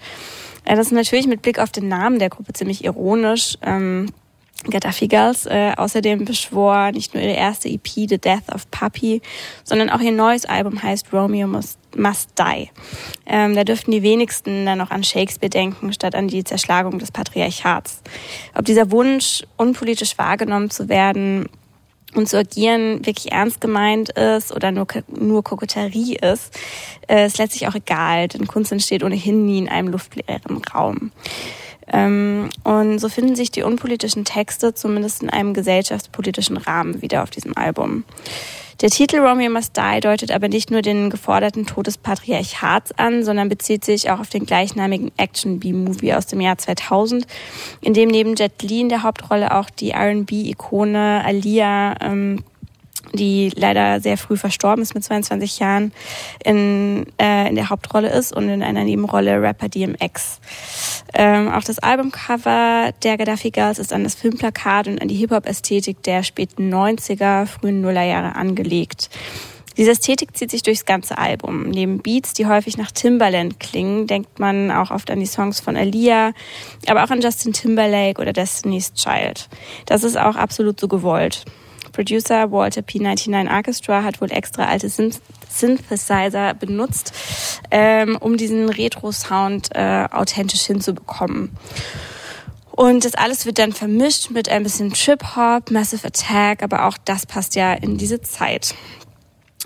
Äh, 0.65 0.76
das 0.76 0.88
ist 0.88 0.93
natürlich 0.93 1.28
mit 1.28 1.41
Blick 1.41 1.59
auf 1.59 1.72
den 1.72 1.88
Namen 1.88 2.20
der 2.20 2.30
Gruppe 2.30 2.53
ziemlich 2.53 2.84
ironisch. 2.86 3.57
Ähm, 3.61 4.07
Gaddafi 4.66 5.07
Girls. 5.07 5.45
Äh, 5.45 5.74
außerdem 5.78 6.26
beschwor 6.26 6.91
nicht 6.91 7.14
nur 7.14 7.24
ihre 7.24 7.36
erste 7.36 7.70
EP 7.70 7.88
The 7.88 8.18
Death 8.18 8.53
of 8.53 8.70
Puppy, 8.72 9.22
sondern 9.64 9.89
auch 9.89 9.99
ihr 9.99 10.12
neues 10.12 10.45
Album 10.45 10.82
heißt 10.82 11.14
Romeo 11.14 11.47
Must, 11.47 11.80
Must 11.95 12.32
Die. 12.38 12.70
Ähm, 13.26 13.55
da 13.55 13.64
dürften 13.64 13.91
die 13.91 14.03
wenigsten 14.03 14.66
dann 14.66 14.78
noch 14.80 14.91
an 14.91 15.03
Shakespeare 15.03 15.49
denken, 15.49 15.93
statt 15.93 16.16
an 16.16 16.28
die 16.28 16.43
Zerschlagung 16.43 16.99
des 16.99 17.12
Patriarchats. 17.12 18.01
Ob 18.55 18.66
dieser 18.66 18.91
Wunsch, 18.91 19.43
unpolitisch 19.57 20.18
wahrgenommen 20.18 20.70
zu 20.70 20.89
werden 20.89 21.47
und 22.16 22.28
zu 22.28 22.38
agieren, 22.38 23.05
wirklich 23.05 23.32
ernst 23.32 23.62
gemeint 23.62 24.10
ist 24.10 24.51
oder 24.51 24.72
nur, 24.72 24.88
nur 25.07 25.43
Koketterie 25.43 26.16
ist, 26.16 26.57
äh, 27.07 27.28
ist 27.28 27.38
letztlich 27.38 27.68
auch 27.68 27.76
egal, 27.76 28.28
denn 28.28 28.47
Kunst 28.47 28.72
entsteht 28.72 29.03
ohnehin 29.03 29.45
nie 29.45 29.60
in 29.60 29.70
einem 29.70 29.89
luftleeren 29.89 30.62
Raum. 30.74 31.12
Ähm, 31.91 32.49
und 32.63 32.99
so 32.99 33.09
finden 33.09 33.35
sich 33.35 33.51
die 33.51 33.63
unpolitischen 33.63 34.25
Texte 34.25 34.73
zumindest 34.73 35.23
in 35.23 35.29
einem 35.29 35.53
gesellschaftspolitischen 35.53 36.57
Rahmen 36.57 37.01
wieder 37.01 37.23
auf 37.23 37.29
diesem 37.29 37.57
Album. 37.57 38.03
Der 38.81 38.89
Titel 38.89 39.17
Romeo 39.17 39.49
Must 39.49 39.75
Die 39.75 39.99
deutet 39.99 40.31
aber 40.31 40.47
nicht 40.47 40.71
nur 40.71 40.81
den 40.81 41.09
geforderten 41.09 41.65
Tod 41.65 41.87
des 41.87 41.97
Patriarchats 41.97 42.93
an, 42.97 43.25
sondern 43.25 43.49
bezieht 43.49 43.83
sich 43.83 44.09
auch 44.09 44.21
auf 44.21 44.29
den 44.29 44.45
gleichnamigen 44.45 45.11
Action-B-Movie 45.17 46.13
aus 46.13 46.27
dem 46.27 46.39
Jahr 46.39 46.57
2000, 46.57 47.27
in 47.81 47.93
dem 47.93 48.07
neben 48.07 48.35
Jet 48.35 48.63
Li 48.63 48.79
in 48.79 48.87
der 48.87 49.03
Hauptrolle 49.03 49.53
auch 49.53 49.69
die 49.69 49.91
R&B-Ikone 49.91 51.21
Alia 51.25 51.95
ähm, 51.99 52.41
die 53.13 53.51
leider 53.55 54.01
sehr 54.01 54.17
früh 54.17 54.37
verstorben 54.37 54.81
ist 54.81 54.93
mit 54.93 55.03
22 55.03 55.59
Jahren, 55.59 55.91
in, 56.43 57.05
äh, 57.19 57.49
in 57.49 57.55
der 57.55 57.69
Hauptrolle 57.69 58.09
ist 58.09 58.33
und 58.33 58.49
in 58.49 58.63
einer 58.63 58.83
Nebenrolle 58.83 59.41
Rapper 59.41 59.69
DMX. 59.69 60.39
Ähm, 61.13 61.49
auch 61.51 61.63
das 61.63 61.79
Albumcover 61.79 62.91
der 63.03 63.17
Gaddafi 63.17 63.51
Girls 63.51 63.79
ist 63.79 63.93
an 63.93 64.03
das 64.03 64.15
Filmplakat 64.15 64.87
und 64.87 65.01
an 65.01 65.07
die 65.07 65.15
Hip-Hop-Ästhetik 65.15 66.03
der 66.03 66.23
späten 66.23 66.73
90er, 66.73 67.45
frühen 67.45 67.81
Nullerjahre 67.81 68.35
angelegt. 68.35 69.09
Diese 69.79 69.91
Ästhetik 69.91 70.35
zieht 70.35 70.51
sich 70.51 70.61
durchs 70.61 70.83
ganze 70.83 71.17
Album. 71.17 71.69
Neben 71.69 71.99
Beats, 71.99 72.33
die 72.33 72.47
häufig 72.47 72.77
nach 72.77 72.91
Timbaland 72.91 73.61
klingen, 73.61 74.07
denkt 74.07 74.37
man 74.37 74.71
auch 74.71 74.91
oft 74.91 75.09
an 75.09 75.21
die 75.21 75.25
Songs 75.25 75.61
von 75.61 75.77
Aaliyah, 75.77 76.33
aber 76.87 77.05
auch 77.05 77.09
an 77.11 77.21
Justin 77.21 77.53
Timberlake 77.53 78.21
oder 78.21 78.33
Destiny's 78.33 78.93
Child. 78.93 79.47
Das 79.85 80.03
ist 80.03 80.17
auch 80.17 80.35
absolut 80.35 80.81
so 80.81 80.89
gewollt. 80.89 81.45
Producer 81.91 82.51
Walter 82.51 82.81
P99 82.81 83.53
Orchestra 83.53 84.03
hat 84.03 84.21
wohl 84.21 84.31
extra 84.31 84.65
alte 84.65 84.89
Synth 84.89 85.19
Synthesizer 85.49 86.53
benutzt, 86.53 87.11
ähm, 87.71 88.17
um 88.19 88.37
diesen 88.37 88.69
Retro-Sound 88.69 89.69
äh, 89.73 90.05
authentisch 90.11 90.61
hinzubekommen. 90.61 91.57
Und 92.71 93.03
das 93.03 93.15
alles 93.15 93.45
wird 93.45 93.59
dann 93.59 93.73
vermischt 93.73 94.29
mit 94.29 94.47
ein 94.47 94.63
bisschen 94.63 94.93
Trip-Hop, 94.93 95.69
Massive 95.71 96.07
Attack, 96.07 96.63
aber 96.63 96.85
auch 96.85 96.97
das 97.03 97.25
passt 97.25 97.55
ja 97.55 97.73
in 97.73 97.97
diese 97.97 98.21
Zeit. 98.21 98.73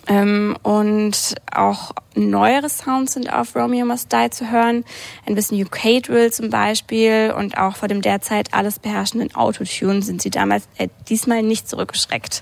Ähm, 0.07 0.57
und 0.63 1.35
auch 1.53 1.91
neuere 2.15 2.69
Sounds 2.69 3.13
sind 3.13 3.31
auf 3.31 3.55
Romeo 3.55 3.85
Must 3.85 4.11
Die 4.11 4.29
zu 4.29 4.51
hören. 4.51 4.83
Ein 5.25 5.35
bisschen 5.35 5.61
UK 5.61 6.03
Drill 6.03 6.31
zum 6.31 6.49
Beispiel 6.49 7.33
und 7.37 7.57
auch 7.57 7.77
vor 7.77 7.87
dem 7.87 8.01
derzeit 8.01 8.53
alles 8.53 8.79
beherrschenden 8.79 9.33
Autotune 9.33 10.01
sind 10.01 10.21
sie 10.21 10.29
damals 10.29 10.67
äh, 10.77 10.89
diesmal 11.07 11.41
nicht 11.41 11.69
zurückgeschreckt. 11.69 12.41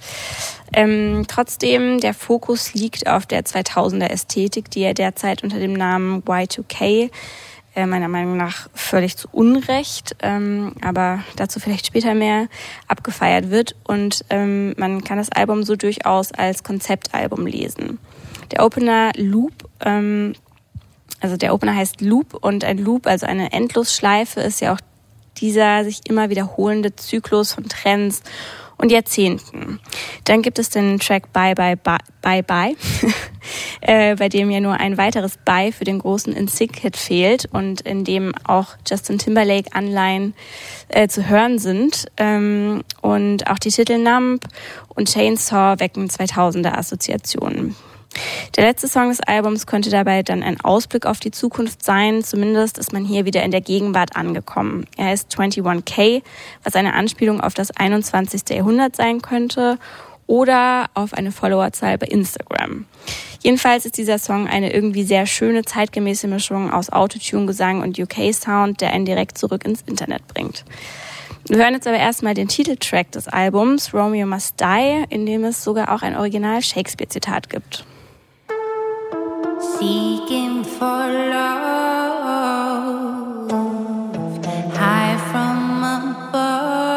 Ähm, 0.73 1.25
trotzdem, 1.27 1.99
der 1.99 2.13
Fokus 2.13 2.73
liegt 2.73 3.07
auf 3.07 3.25
der 3.25 3.43
2000er 3.43 4.07
Ästhetik, 4.07 4.71
die 4.71 4.81
er 4.81 4.93
derzeit 4.93 5.43
unter 5.43 5.59
dem 5.59 5.73
Namen 5.73 6.23
Y2K 6.23 7.11
äh, 7.75 7.85
meiner 7.85 8.07
Meinung 8.07 8.37
nach 8.37 8.69
völlig 8.73 9.15
zu 9.15 9.27
Unrecht, 9.31 10.15
ähm, 10.21 10.73
aber 10.81 11.23
dazu 11.35 11.59
vielleicht 11.59 11.87
später 11.87 12.13
mehr, 12.13 12.47
abgefeiert 12.87 13.49
wird. 13.49 13.75
Und 13.83 14.25
ähm, 14.29 14.73
man 14.77 15.03
kann 15.03 15.17
das 15.17 15.31
Album 15.31 15.63
so 15.63 15.75
durchaus 15.75 16.31
als 16.33 16.63
Konzeptalbum 16.63 17.45
lesen. 17.47 17.99
Der 18.51 18.65
Opener 18.65 19.11
Loop, 19.15 19.53
ähm, 19.79 20.33
also 21.21 21.37
der 21.37 21.53
Opener 21.53 21.75
heißt 21.75 22.01
Loop 22.01 22.33
und 22.33 22.65
ein 22.65 22.77
Loop, 22.77 23.07
also 23.07 23.25
eine 23.25 23.53
Endlosschleife, 23.53 24.41
ist 24.41 24.59
ja 24.59 24.73
auch 24.73 24.79
dieser 25.37 25.83
sich 25.83 26.01
immer 26.09 26.29
wiederholende 26.29 26.95
Zyklus 26.95 27.53
von 27.53 27.69
Trends 27.69 28.21
und 28.81 28.91
Jahrzehnten. 28.91 29.79
Dann 30.25 30.41
gibt 30.41 30.59
es 30.59 30.69
den 30.69 30.99
Track 30.99 31.31
Bye 31.31 31.55
Bye 31.55 31.77
Bye 31.77 31.97
Bye, 32.21 32.43
Bye 32.43 32.75
äh, 33.81 34.15
bei 34.15 34.27
dem 34.27 34.49
ja 34.49 34.59
nur 34.59 34.73
ein 34.73 34.97
weiteres 34.97 35.37
Bye 35.37 35.71
für 35.71 35.85
den 35.85 35.99
großen 35.99 36.33
In-Sync-Hit 36.33 36.97
fehlt 36.97 37.47
und 37.51 37.81
in 37.81 38.03
dem 38.03 38.33
auch 38.43 38.75
Justin 38.89 39.19
Timberlake 39.19 39.73
Anleihen 39.73 40.33
äh, 40.89 41.07
zu 41.07 41.27
hören 41.29 41.59
sind. 41.59 42.07
Ähm, 42.17 42.83
und 43.01 43.47
auch 43.47 43.59
die 43.59 43.69
Titel 43.69 43.97
Numb 43.97 44.45
und 44.89 45.11
Chainsaw 45.11 45.79
wecken 45.79 46.09
2000er 46.09 46.77
Assoziationen. 46.77 47.75
Der 48.55 48.65
letzte 48.65 48.87
Song 48.87 49.09
des 49.09 49.21
Albums 49.21 49.65
könnte 49.65 49.89
dabei 49.89 50.23
dann 50.23 50.43
ein 50.43 50.59
Ausblick 50.59 51.05
auf 51.05 51.19
die 51.19 51.31
Zukunft 51.31 51.83
sein. 51.83 52.23
Zumindest 52.23 52.77
ist 52.77 52.91
man 52.91 53.05
hier 53.05 53.25
wieder 53.25 53.43
in 53.43 53.51
der 53.51 53.61
Gegenwart 53.61 54.15
angekommen. 54.15 54.85
Er 54.97 55.05
heißt 55.05 55.37
21K, 55.37 56.21
was 56.63 56.75
eine 56.75 56.93
Anspielung 56.93 57.39
auf 57.39 57.53
das 57.53 57.71
21. 57.71 58.41
Jahrhundert 58.49 58.95
sein 58.95 59.21
könnte 59.21 59.77
oder 60.27 60.89
auf 60.93 61.13
eine 61.13 61.31
Followerzahl 61.31 61.97
bei 61.97 62.07
Instagram. 62.07 62.85
Jedenfalls 63.41 63.85
ist 63.85 63.97
dieser 63.97 64.19
Song 64.19 64.47
eine 64.47 64.71
irgendwie 64.71 65.03
sehr 65.03 65.25
schöne, 65.25 65.63
zeitgemäße 65.63 66.27
Mischung 66.27 66.71
aus 66.71 66.91
Autotune, 66.91 67.47
Gesang 67.47 67.81
und 67.81 67.97
UK-Sound, 67.97 68.81
der 68.81 68.93
einen 68.93 69.05
direkt 69.05 69.37
zurück 69.37 69.65
ins 69.65 69.81
Internet 69.81 70.27
bringt. 70.27 70.63
Wir 71.47 71.57
hören 71.57 71.73
jetzt 71.73 71.87
aber 71.87 71.97
erstmal 71.97 72.35
den 72.35 72.47
Titeltrack 72.47 73.11
des 73.11 73.27
Albums, 73.27 73.93
Romeo 73.93 74.27
Must 74.27 74.59
Die, 74.59 75.05
in 75.09 75.25
dem 75.25 75.43
es 75.43 75.63
sogar 75.63 75.93
auch 75.93 76.03
ein 76.03 76.15
Original 76.15 76.61
Shakespeare-Zitat 76.61 77.49
gibt. 77.49 77.83
Seeking 79.61 80.63
for 80.63 81.05
love, 81.29 82.31
high 84.75 85.17
from 85.31 85.83
above, 85.99 86.91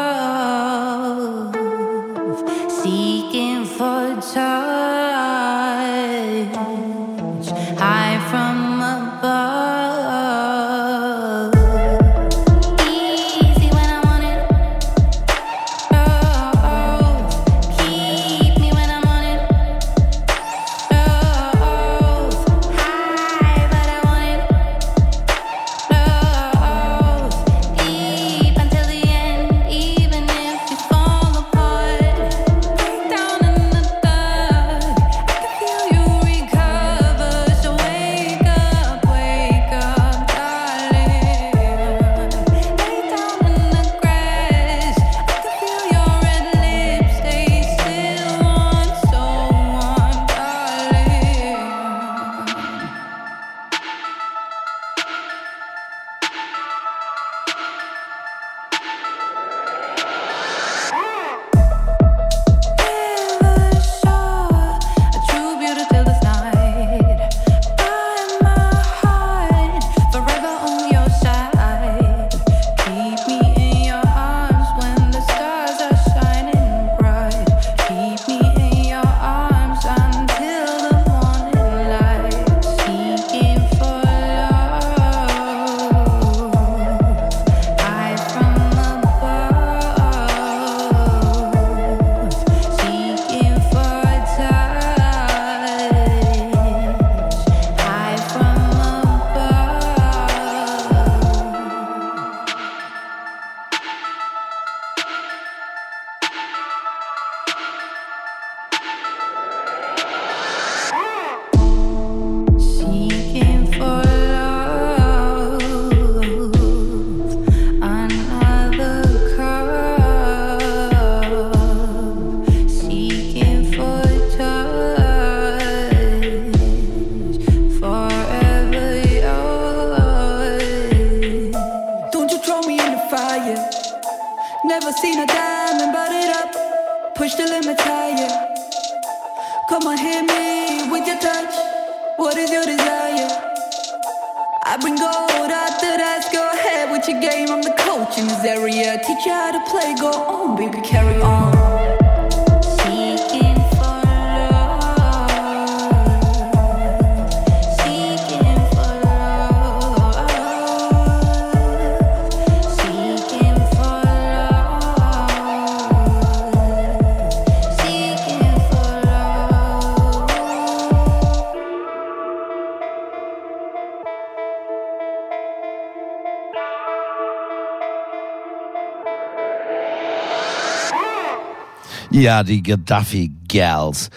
Ja, 182.35 182.43
die 182.43 182.61
Gaddafi-Gals. 182.63 184.09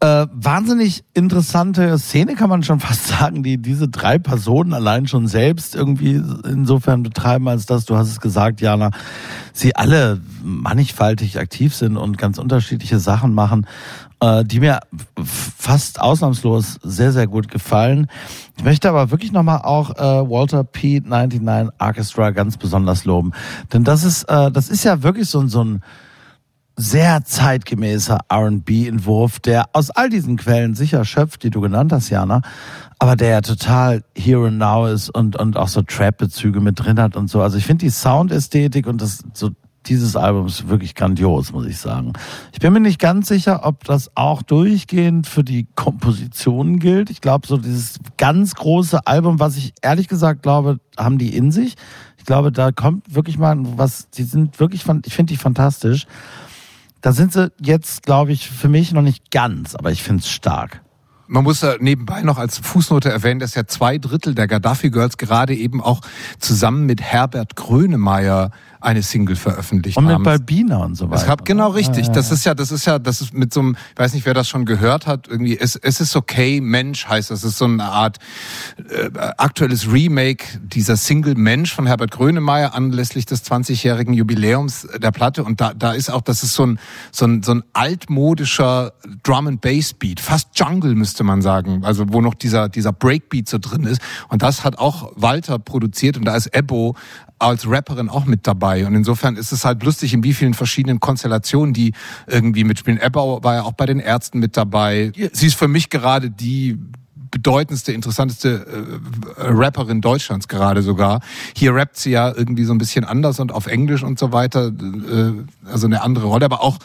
Äh, 0.00 0.26
wahnsinnig 0.32 1.04
interessante 1.14 1.96
Szene 1.96 2.34
kann 2.34 2.48
man 2.48 2.64
schon 2.64 2.80
fast 2.88 3.06
sagen, 3.06 3.44
die 3.44 3.56
diese 3.56 3.86
drei 3.86 4.18
Personen 4.18 4.72
allein 4.72 5.06
schon 5.06 5.28
selbst 5.28 5.76
irgendwie 5.76 6.20
insofern 6.44 7.04
betreiben, 7.04 7.46
als 7.46 7.64
dass, 7.66 7.84
du 7.84 7.94
hast 7.96 8.08
es 8.08 8.20
gesagt, 8.20 8.60
Jana, 8.60 8.90
sie 9.52 9.76
alle 9.76 10.20
mannigfaltig 10.42 11.38
aktiv 11.38 11.72
sind 11.72 11.96
und 11.96 12.18
ganz 12.18 12.38
unterschiedliche 12.38 12.98
Sachen 12.98 13.32
machen, 13.32 13.68
äh, 14.18 14.44
die 14.44 14.58
mir 14.58 14.80
fast 15.24 16.00
ausnahmslos 16.00 16.80
sehr, 16.82 17.12
sehr 17.12 17.28
gut 17.28 17.46
gefallen. 17.46 18.08
Ich 18.56 18.64
möchte 18.64 18.88
aber 18.88 19.12
wirklich 19.12 19.30
nochmal 19.30 19.60
auch 19.62 19.90
äh, 19.90 20.28
Walter 20.28 20.64
P. 20.64 20.98
99 20.98 21.74
Orchestra 21.78 22.32
ganz 22.32 22.56
besonders 22.56 23.04
loben. 23.04 23.30
Denn 23.72 23.84
das 23.84 24.02
ist, 24.02 24.24
äh, 24.24 24.50
das 24.50 24.68
ist 24.68 24.82
ja 24.82 25.04
wirklich 25.04 25.28
so, 25.30 25.46
so 25.46 25.62
ein 25.62 25.82
sehr 26.76 27.24
zeitgemäßer 27.24 28.20
R&B-Entwurf, 28.28 29.40
der 29.40 29.66
aus 29.72 29.90
all 29.90 30.08
diesen 30.08 30.36
Quellen 30.36 30.74
sicher 30.74 31.04
schöpft, 31.04 31.42
die 31.42 31.50
du 31.50 31.60
genannt 31.60 31.92
hast, 31.92 32.10
Jana, 32.10 32.42
aber 32.98 33.16
der 33.16 33.28
ja 33.28 33.40
total 33.40 34.04
here 34.16 34.46
and 34.46 34.58
now 34.58 34.86
ist 34.86 35.10
und, 35.10 35.36
und 35.36 35.56
auch 35.56 35.68
so 35.68 35.82
Trap-Bezüge 35.82 36.60
mit 36.60 36.78
drin 36.78 37.00
hat 37.00 37.16
und 37.16 37.28
so. 37.28 37.42
Also 37.42 37.58
ich 37.58 37.66
finde 37.66 37.84
die 37.84 37.90
Soundästhetik 37.90 38.86
und 38.86 39.02
das 39.02 39.24
so 39.34 39.50
dieses 39.86 40.16
Album 40.16 40.46
ist 40.46 40.68
wirklich 40.68 40.94
grandios, 40.94 41.52
muss 41.52 41.66
ich 41.66 41.78
sagen. 41.78 42.12
Ich 42.52 42.60
bin 42.60 42.72
mir 42.72 42.80
nicht 42.80 43.00
ganz 43.00 43.28
sicher, 43.28 43.64
ob 43.64 43.84
das 43.84 44.10
auch 44.14 44.42
durchgehend 44.42 45.26
für 45.26 45.42
die 45.42 45.66
Kompositionen 45.74 46.78
gilt. 46.78 47.10
Ich 47.10 47.20
glaube, 47.20 47.46
so 47.46 47.56
dieses 47.56 47.98
ganz 48.16 48.54
große 48.54 49.06
Album, 49.06 49.40
was 49.40 49.56
ich 49.56 49.72
ehrlich 49.82 50.08
gesagt 50.08 50.42
glaube, 50.42 50.78
haben 50.96 51.18
die 51.18 51.36
in 51.36 51.50
sich. 51.50 51.74
Ich 52.16 52.24
glaube, 52.24 52.52
da 52.52 52.70
kommt 52.70 53.14
wirklich 53.14 53.38
mal 53.38 53.56
was, 53.76 54.08
die 54.10 54.22
sind 54.22 54.60
wirklich, 54.60 54.84
ich 55.04 55.14
finde 55.14 55.32
die 55.32 55.36
fantastisch. 55.36 56.06
Da 57.02 57.12
sind 57.12 57.32
sie 57.32 57.52
jetzt, 57.60 58.04
glaube 58.04 58.32
ich, 58.32 58.48
für 58.48 58.68
mich 58.68 58.92
noch 58.92 59.02
nicht 59.02 59.32
ganz, 59.32 59.74
aber 59.74 59.90
ich 59.90 60.04
finde 60.04 60.22
es 60.22 60.30
stark. 60.30 60.82
Man 61.26 61.44
muss 61.44 61.64
nebenbei 61.80 62.22
noch 62.22 62.38
als 62.38 62.58
Fußnote 62.58 63.10
erwähnen, 63.10 63.40
dass 63.40 63.54
ja 63.54 63.66
zwei 63.66 63.98
Drittel 63.98 64.34
der 64.34 64.46
Gaddafi 64.46 64.90
Girls 64.90 65.16
gerade 65.16 65.54
eben 65.54 65.80
auch 65.80 66.00
zusammen 66.38 66.86
mit 66.86 67.00
Herbert 67.00 67.56
Grönemeyer 67.56 68.50
eine 68.82 69.02
Single 69.02 69.36
veröffentlicht 69.36 69.96
Und 69.96 70.06
mit 70.06 70.14
haben. 70.14 70.22
Balbina 70.22 70.78
und 70.78 70.96
so 70.96 71.08
weiter. 71.10 71.22
Es 71.22 71.26
gab 71.26 71.44
genau 71.44 71.70
richtig. 71.70 72.06
Ja, 72.06 72.08
ja, 72.08 72.12
Das 72.12 72.32
ist 72.32 72.44
ja, 72.44 72.54
das 72.54 72.72
ist 72.72 72.84
ja, 72.86 72.98
das 72.98 73.20
ist 73.20 73.34
mit 73.34 73.52
so 73.52 73.60
einem, 73.60 73.76
ich 73.92 73.98
weiß 73.98 74.14
nicht, 74.14 74.26
wer 74.26 74.34
das 74.34 74.48
schon 74.48 74.64
gehört 74.64 75.06
hat. 75.06 75.28
Irgendwie, 75.28 75.58
es, 75.58 75.76
es 75.76 76.00
ist 76.00 76.16
okay, 76.16 76.60
Mensch 76.60 77.06
heißt 77.06 77.30
das. 77.30 77.44
Es 77.44 77.52
ist 77.52 77.58
so 77.58 77.66
eine 77.66 77.84
Art 77.84 78.18
äh, 78.78 79.10
aktuelles 79.38 79.90
Remake 79.90 80.44
dieser 80.62 80.96
Single 80.96 81.34
Mensch 81.34 81.72
von 81.72 81.86
Herbert 81.86 82.10
Grönemeyer 82.10 82.74
anlässlich 82.74 83.26
des 83.26 83.44
20-jährigen 83.44 84.14
Jubiläums 84.14 84.88
der 85.00 85.12
Platte. 85.12 85.44
Und 85.44 85.60
da, 85.60 85.72
da 85.74 85.92
ist 85.92 86.10
auch, 86.10 86.22
das 86.22 86.42
ist 86.42 86.54
so 86.54 86.66
ein, 86.66 86.78
so 87.12 87.26
ein, 87.26 87.42
so 87.42 87.54
ein 87.54 87.62
altmodischer 87.72 88.92
Drum 89.22 89.46
and 89.46 89.60
Bass 89.60 89.94
Beat, 89.94 90.20
fast 90.20 90.48
Jungle 90.58 90.94
müsste 90.94 91.22
man 91.22 91.42
sagen. 91.42 91.84
Also 91.84 92.06
wo 92.08 92.20
noch 92.20 92.34
dieser 92.34 92.68
dieser 92.68 92.92
Breakbeat 92.92 93.48
so 93.48 93.58
drin 93.58 93.84
ist. 93.84 94.00
Und 94.28 94.42
das 94.42 94.64
hat 94.64 94.78
auch 94.78 95.12
Walter 95.16 95.58
produziert 95.58 96.16
und 96.16 96.24
da 96.24 96.34
ist 96.34 96.48
Ebo 96.48 96.96
als 97.42 97.68
Rapperin 97.68 98.08
auch 98.08 98.24
mit 98.24 98.46
dabei. 98.46 98.86
Und 98.86 98.94
insofern 98.94 99.36
ist 99.36 99.52
es 99.52 99.64
halt 99.64 99.82
lustig, 99.82 100.14
in 100.14 100.24
wie 100.24 100.32
vielen 100.32 100.54
verschiedenen 100.54 101.00
Konstellationen 101.00 101.74
die 101.74 101.92
irgendwie 102.26 102.64
mitspielen. 102.64 103.00
Ebba 103.00 103.42
war 103.42 103.54
ja 103.54 103.62
auch 103.62 103.72
bei 103.72 103.86
den 103.86 103.98
Ärzten 103.98 104.38
mit 104.38 104.56
dabei. 104.56 105.12
Sie 105.32 105.46
ist 105.46 105.56
für 105.56 105.68
mich 105.68 105.90
gerade 105.90 106.30
die 106.30 106.78
bedeutendste, 107.32 107.92
interessanteste 107.92 109.00
äh, 109.36 109.42
Rapperin 109.42 110.00
Deutschlands 110.00 110.46
gerade 110.46 110.82
sogar. 110.82 111.20
Hier 111.56 111.74
rappt 111.74 111.96
sie 111.96 112.10
ja 112.10 112.32
irgendwie 112.32 112.64
so 112.64 112.72
ein 112.72 112.78
bisschen 112.78 113.04
anders 113.04 113.40
und 113.40 113.52
auf 113.52 113.66
Englisch 113.66 114.04
und 114.04 114.18
so 114.18 114.32
weiter, 114.32 114.68
äh, 114.68 115.32
also 115.68 115.86
eine 115.86 116.02
andere 116.02 116.26
Rolle. 116.26 116.44
Aber 116.44 116.62
auch 116.62 116.78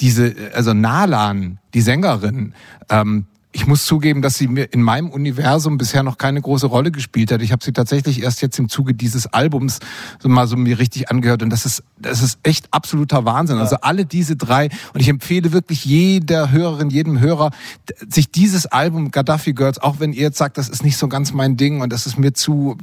diese, 0.00 0.34
also 0.54 0.74
Nalan, 0.74 1.58
die 1.72 1.80
Sängerin, 1.80 2.52
ähm, 2.90 3.26
ich 3.54 3.66
muss 3.66 3.84
zugeben, 3.84 4.22
dass 4.22 4.38
sie 4.38 4.48
mir 4.48 4.72
in 4.72 4.82
meinem 4.82 5.10
Universum 5.10 5.76
bisher 5.76 6.02
noch 6.02 6.16
keine 6.16 6.40
große 6.40 6.66
Rolle 6.66 6.90
gespielt 6.90 7.30
hat. 7.30 7.42
Ich 7.42 7.52
habe 7.52 7.62
sie 7.62 7.72
tatsächlich 7.72 8.22
erst 8.22 8.40
jetzt 8.40 8.58
im 8.58 8.70
Zuge 8.70 8.94
dieses 8.94 9.26
Albums 9.26 9.78
so 10.18 10.30
mal 10.30 10.46
so 10.46 10.56
mir 10.56 10.78
richtig 10.78 11.10
angehört 11.10 11.42
und 11.42 11.50
das 11.50 11.66
ist 11.66 11.82
das 11.98 12.22
ist 12.22 12.38
echt 12.42 12.66
absoluter 12.72 13.24
Wahnsinn. 13.24 13.58
Also 13.58 13.76
alle 13.82 14.06
diese 14.06 14.36
drei 14.36 14.70
und 14.94 15.00
ich 15.00 15.08
empfehle 15.08 15.52
wirklich 15.52 15.84
jeder 15.84 16.50
Hörerin, 16.50 16.88
jedem 16.88 17.20
Hörer 17.20 17.50
sich 18.08 18.30
dieses 18.30 18.66
Album 18.66 19.10
Gaddafi 19.10 19.52
Girls, 19.52 19.78
auch 19.78 20.00
wenn 20.00 20.14
ihr 20.14 20.22
jetzt 20.22 20.38
sagt, 20.38 20.56
das 20.56 20.68
ist 20.68 20.82
nicht 20.82 20.96
so 20.96 21.08
ganz 21.08 21.32
mein 21.32 21.56
Ding 21.58 21.82
und 21.82 21.92
das 21.92 22.06
ist 22.06 22.18
mir 22.18 22.32
zu 22.32 22.78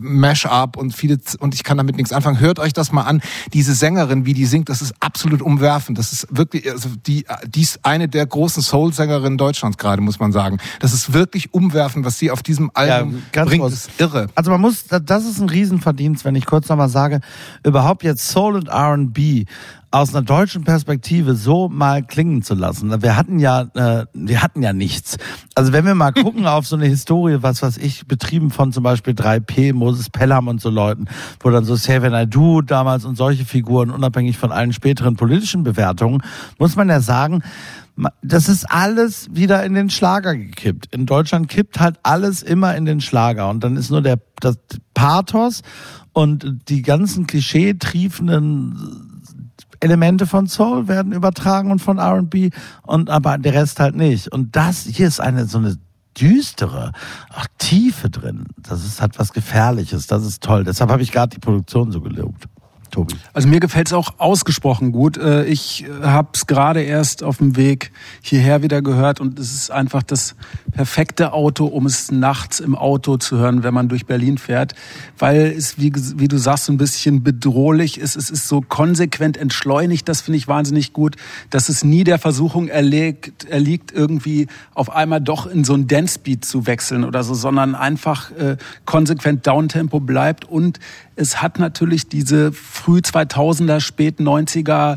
Mash-up 0.00 0.78
und 0.78 0.94
viele 0.94 1.18
und 1.40 1.54
ich 1.54 1.62
kann 1.62 1.76
damit 1.76 1.96
nichts 1.96 2.12
anfangen. 2.12 2.40
Hört 2.40 2.58
euch 2.58 2.72
das 2.72 2.90
mal 2.90 3.02
an. 3.02 3.20
Diese 3.52 3.74
Sängerin, 3.74 4.24
wie 4.24 4.34
die 4.34 4.46
singt, 4.46 4.70
das 4.70 4.80
ist 4.80 4.94
absolut 5.00 5.42
umwerfend. 5.42 5.98
Das 5.98 6.12
ist 6.12 6.26
wirklich 6.30 6.70
also 6.70 6.88
die 7.06 7.26
die 7.46 7.62
ist 7.62 7.84
eine 7.84 8.08
der 8.08 8.24
großen 8.24 8.62
Soul-Sängerinnen 8.62 9.36
Deutschlands 9.36 9.76
gerade, 9.76 10.05
muss 10.06 10.18
man 10.18 10.32
sagen. 10.32 10.56
Das 10.80 10.94
ist 10.94 11.12
wirklich 11.12 11.52
umwerfend, 11.52 12.06
was 12.06 12.18
sie 12.18 12.30
auf 12.30 12.42
diesem 12.42 12.70
Album 12.72 13.22
bringt. 13.32 13.60
kurz. 13.60 13.74
Das 13.74 13.86
ist 13.88 14.00
irre. 14.00 14.28
Also 14.34 14.50
man 14.50 14.60
muss, 14.62 14.86
das 14.86 15.26
ist 15.26 15.38
ein 15.38 15.50
Riesenverdienst, 15.50 16.24
wenn 16.24 16.34
ich 16.34 16.46
kurz 16.46 16.70
nochmal 16.70 16.88
sage, 16.88 17.20
überhaupt 17.62 18.02
jetzt 18.02 18.26
Soul 18.28 18.54
und 18.54 18.68
R&B 18.68 19.44
aus 19.90 20.14
einer 20.14 20.22
deutschen 20.22 20.64
Perspektive 20.64 21.36
so 21.36 21.68
mal 21.68 22.02
klingen 22.02 22.42
zu 22.42 22.54
lassen. 22.54 23.02
Wir 23.02 23.16
hatten 23.16 23.38
ja, 23.38 23.62
äh, 23.74 24.06
wir 24.12 24.42
hatten 24.42 24.62
ja 24.62 24.72
nichts. 24.72 25.16
Also 25.54 25.72
wenn 25.72 25.86
wir 25.86 25.94
mal 25.94 26.12
gucken 26.22 26.46
auf 26.46 26.66
so 26.66 26.76
eine 26.76 26.86
Historie, 26.86 27.38
was 27.40 27.62
was 27.62 27.78
ich 27.78 28.06
betrieben 28.06 28.50
von 28.50 28.72
zum 28.72 28.82
Beispiel 28.82 29.14
3P, 29.14 29.72
Moses 29.72 30.10
Pelham 30.10 30.48
und 30.48 30.60
so 30.60 30.70
Leuten, 30.70 31.06
wo 31.40 31.50
dann 31.50 31.64
so 31.64 31.76
Save 31.76 32.08
I 32.08 32.26
Do 32.26 32.62
damals 32.62 33.04
und 33.04 33.16
solche 33.16 33.44
Figuren, 33.44 33.90
unabhängig 33.90 34.38
von 34.38 34.52
allen 34.52 34.72
späteren 34.72 35.16
politischen 35.16 35.62
Bewertungen, 35.62 36.22
muss 36.58 36.76
man 36.76 36.88
ja 36.88 37.00
sagen, 37.00 37.42
das 38.22 38.48
ist 38.48 38.70
alles 38.70 39.28
wieder 39.32 39.64
in 39.64 39.74
den 39.74 39.88
Schlager 39.90 40.36
gekippt. 40.36 40.94
In 40.94 41.06
Deutschland 41.06 41.48
kippt 41.48 41.80
halt 41.80 41.98
alles 42.02 42.42
immer 42.42 42.76
in 42.76 42.84
den 42.84 43.00
Schlager 43.00 43.48
und 43.48 43.64
dann 43.64 43.76
ist 43.76 43.90
nur 43.90 44.02
der 44.02 44.18
das 44.40 44.58
Pathos 44.92 45.62
und 46.12 46.68
die 46.68 46.82
ganzen 46.82 47.26
klischee-triefenden 47.26 49.22
Elemente 49.80 50.26
von 50.26 50.46
Soul 50.46 50.88
werden 50.88 51.12
übertragen 51.12 51.70
und 51.70 51.80
von 51.80 51.98
R&B 51.98 52.50
und 52.82 53.08
aber 53.10 53.38
der 53.38 53.54
Rest 53.54 53.80
halt 53.80 53.96
nicht. 53.96 54.28
Und 54.28 54.56
das 54.56 54.84
hier 54.84 55.08
ist 55.08 55.20
eine 55.20 55.46
so 55.46 55.58
eine 55.58 55.76
düstere, 56.20 56.92
auch 57.34 57.46
Tiefe 57.58 58.10
drin. 58.10 58.46
Das 58.56 58.84
ist 58.84 59.00
hat 59.00 59.18
was 59.18 59.32
Gefährliches. 59.32 60.06
Das 60.06 60.24
ist 60.24 60.42
toll. 60.42 60.64
Deshalb 60.64 60.90
habe 60.90 61.02
ich 61.02 61.12
gerade 61.12 61.34
die 61.34 61.40
Produktion 61.40 61.92
so 61.92 62.00
gelobt. 62.00 62.46
Tobi. 62.96 63.14
Also 63.34 63.46
mir 63.46 63.60
gefällt's 63.60 63.92
auch 63.92 64.14
ausgesprochen 64.18 64.90
gut. 64.90 65.18
Äh, 65.18 65.44
Ich 65.44 65.84
habe 66.00 66.28
es 66.32 66.46
gerade 66.46 66.80
erst 66.80 67.22
auf 67.22 67.36
dem 67.38 67.56
Weg 67.56 67.92
hierher 68.22 68.62
wieder 68.62 68.80
gehört 68.80 69.20
und 69.20 69.38
es 69.38 69.54
ist 69.54 69.70
einfach 69.70 70.02
das 70.02 70.34
perfekte 70.72 71.34
Auto, 71.34 71.66
um 71.66 71.84
es 71.84 72.10
nachts 72.10 72.58
im 72.58 72.74
Auto 72.74 73.18
zu 73.18 73.36
hören, 73.36 73.62
wenn 73.62 73.74
man 73.74 73.88
durch 73.88 74.06
Berlin 74.06 74.38
fährt, 74.38 74.74
weil 75.18 75.52
es, 75.56 75.78
wie, 75.78 75.92
wie 76.16 76.26
du 76.26 76.38
sagst, 76.38 76.64
so 76.64 76.72
ein 76.72 76.78
bisschen 76.78 77.22
bedrohlich 77.22 77.98
ist. 77.98 78.16
Es 78.16 78.30
ist 78.30 78.48
so 78.48 78.62
konsequent 78.62 79.36
entschleunigt, 79.36 80.08
das 80.08 80.22
finde 80.22 80.38
ich 80.38 80.48
wahnsinnig 80.48 80.94
gut, 80.94 81.16
dass 81.50 81.68
es 81.68 81.84
nie 81.84 82.02
der 82.02 82.18
Versuchung 82.18 82.68
erlegt, 82.68 83.44
erliegt, 83.44 83.92
irgendwie 83.92 84.46
auf 84.74 84.88
einmal 84.90 85.20
doch 85.20 85.46
in 85.46 85.64
so 85.64 85.74
ein 85.74 85.86
Dance-Beat 85.86 86.46
zu 86.46 86.66
wechseln 86.66 87.04
oder 87.04 87.22
so, 87.22 87.34
sondern 87.34 87.74
einfach 87.74 88.30
äh, 88.30 88.56
konsequent 88.86 89.46
Downtempo 89.46 90.00
bleibt 90.00 90.46
und 90.46 90.80
es 91.16 91.42
hat 91.42 91.58
natürlich 91.58 92.08
diese 92.08 92.52
früh 92.52 93.02
2000 93.02 93.56
2000er, 93.56 93.80
späten 93.80 94.28
90er 94.28 94.96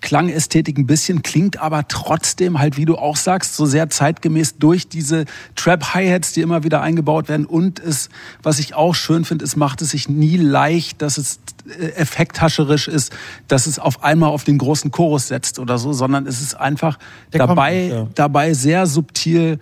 Klangästhetik 0.00 0.78
ein 0.78 0.86
bisschen, 0.86 1.22
klingt 1.22 1.58
aber 1.58 1.88
trotzdem 1.88 2.58
halt, 2.58 2.76
wie 2.76 2.84
du 2.84 2.96
auch 2.96 3.16
sagst, 3.16 3.56
so 3.56 3.66
sehr 3.66 3.90
zeitgemäß 3.90 4.58
durch 4.58 4.88
diese 4.88 5.24
Trap-Hi-Hats, 5.56 6.32
die 6.32 6.40
immer 6.40 6.62
wieder 6.62 6.82
eingebaut 6.82 7.28
werden. 7.28 7.46
Und 7.46 7.80
es, 7.80 8.08
was 8.42 8.58
ich 8.58 8.74
auch 8.74 8.94
schön 8.94 9.24
finde, 9.24 9.44
es 9.44 9.56
macht 9.56 9.82
es 9.82 9.90
sich 9.90 10.08
nie 10.08 10.36
leicht, 10.36 11.02
dass 11.02 11.18
es 11.18 11.40
äh, 11.68 11.88
effekthascherisch 11.92 12.86
ist, 12.86 13.12
dass 13.48 13.66
es 13.66 13.78
auf 13.78 14.04
einmal 14.04 14.30
auf 14.30 14.44
den 14.44 14.58
großen 14.58 14.92
Chorus 14.92 15.28
setzt 15.28 15.58
oder 15.58 15.78
so, 15.78 15.92
sondern 15.92 16.26
es 16.26 16.40
ist 16.40 16.54
einfach 16.54 16.98
Der 17.32 17.40
kommt 17.40 17.50
dabei, 17.50 17.74
nicht, 17.74 17.92
ja. 17.92 18.06
dabei 18.14 18.54
sehr 18.54 18.86
subtil. 18.86 19.58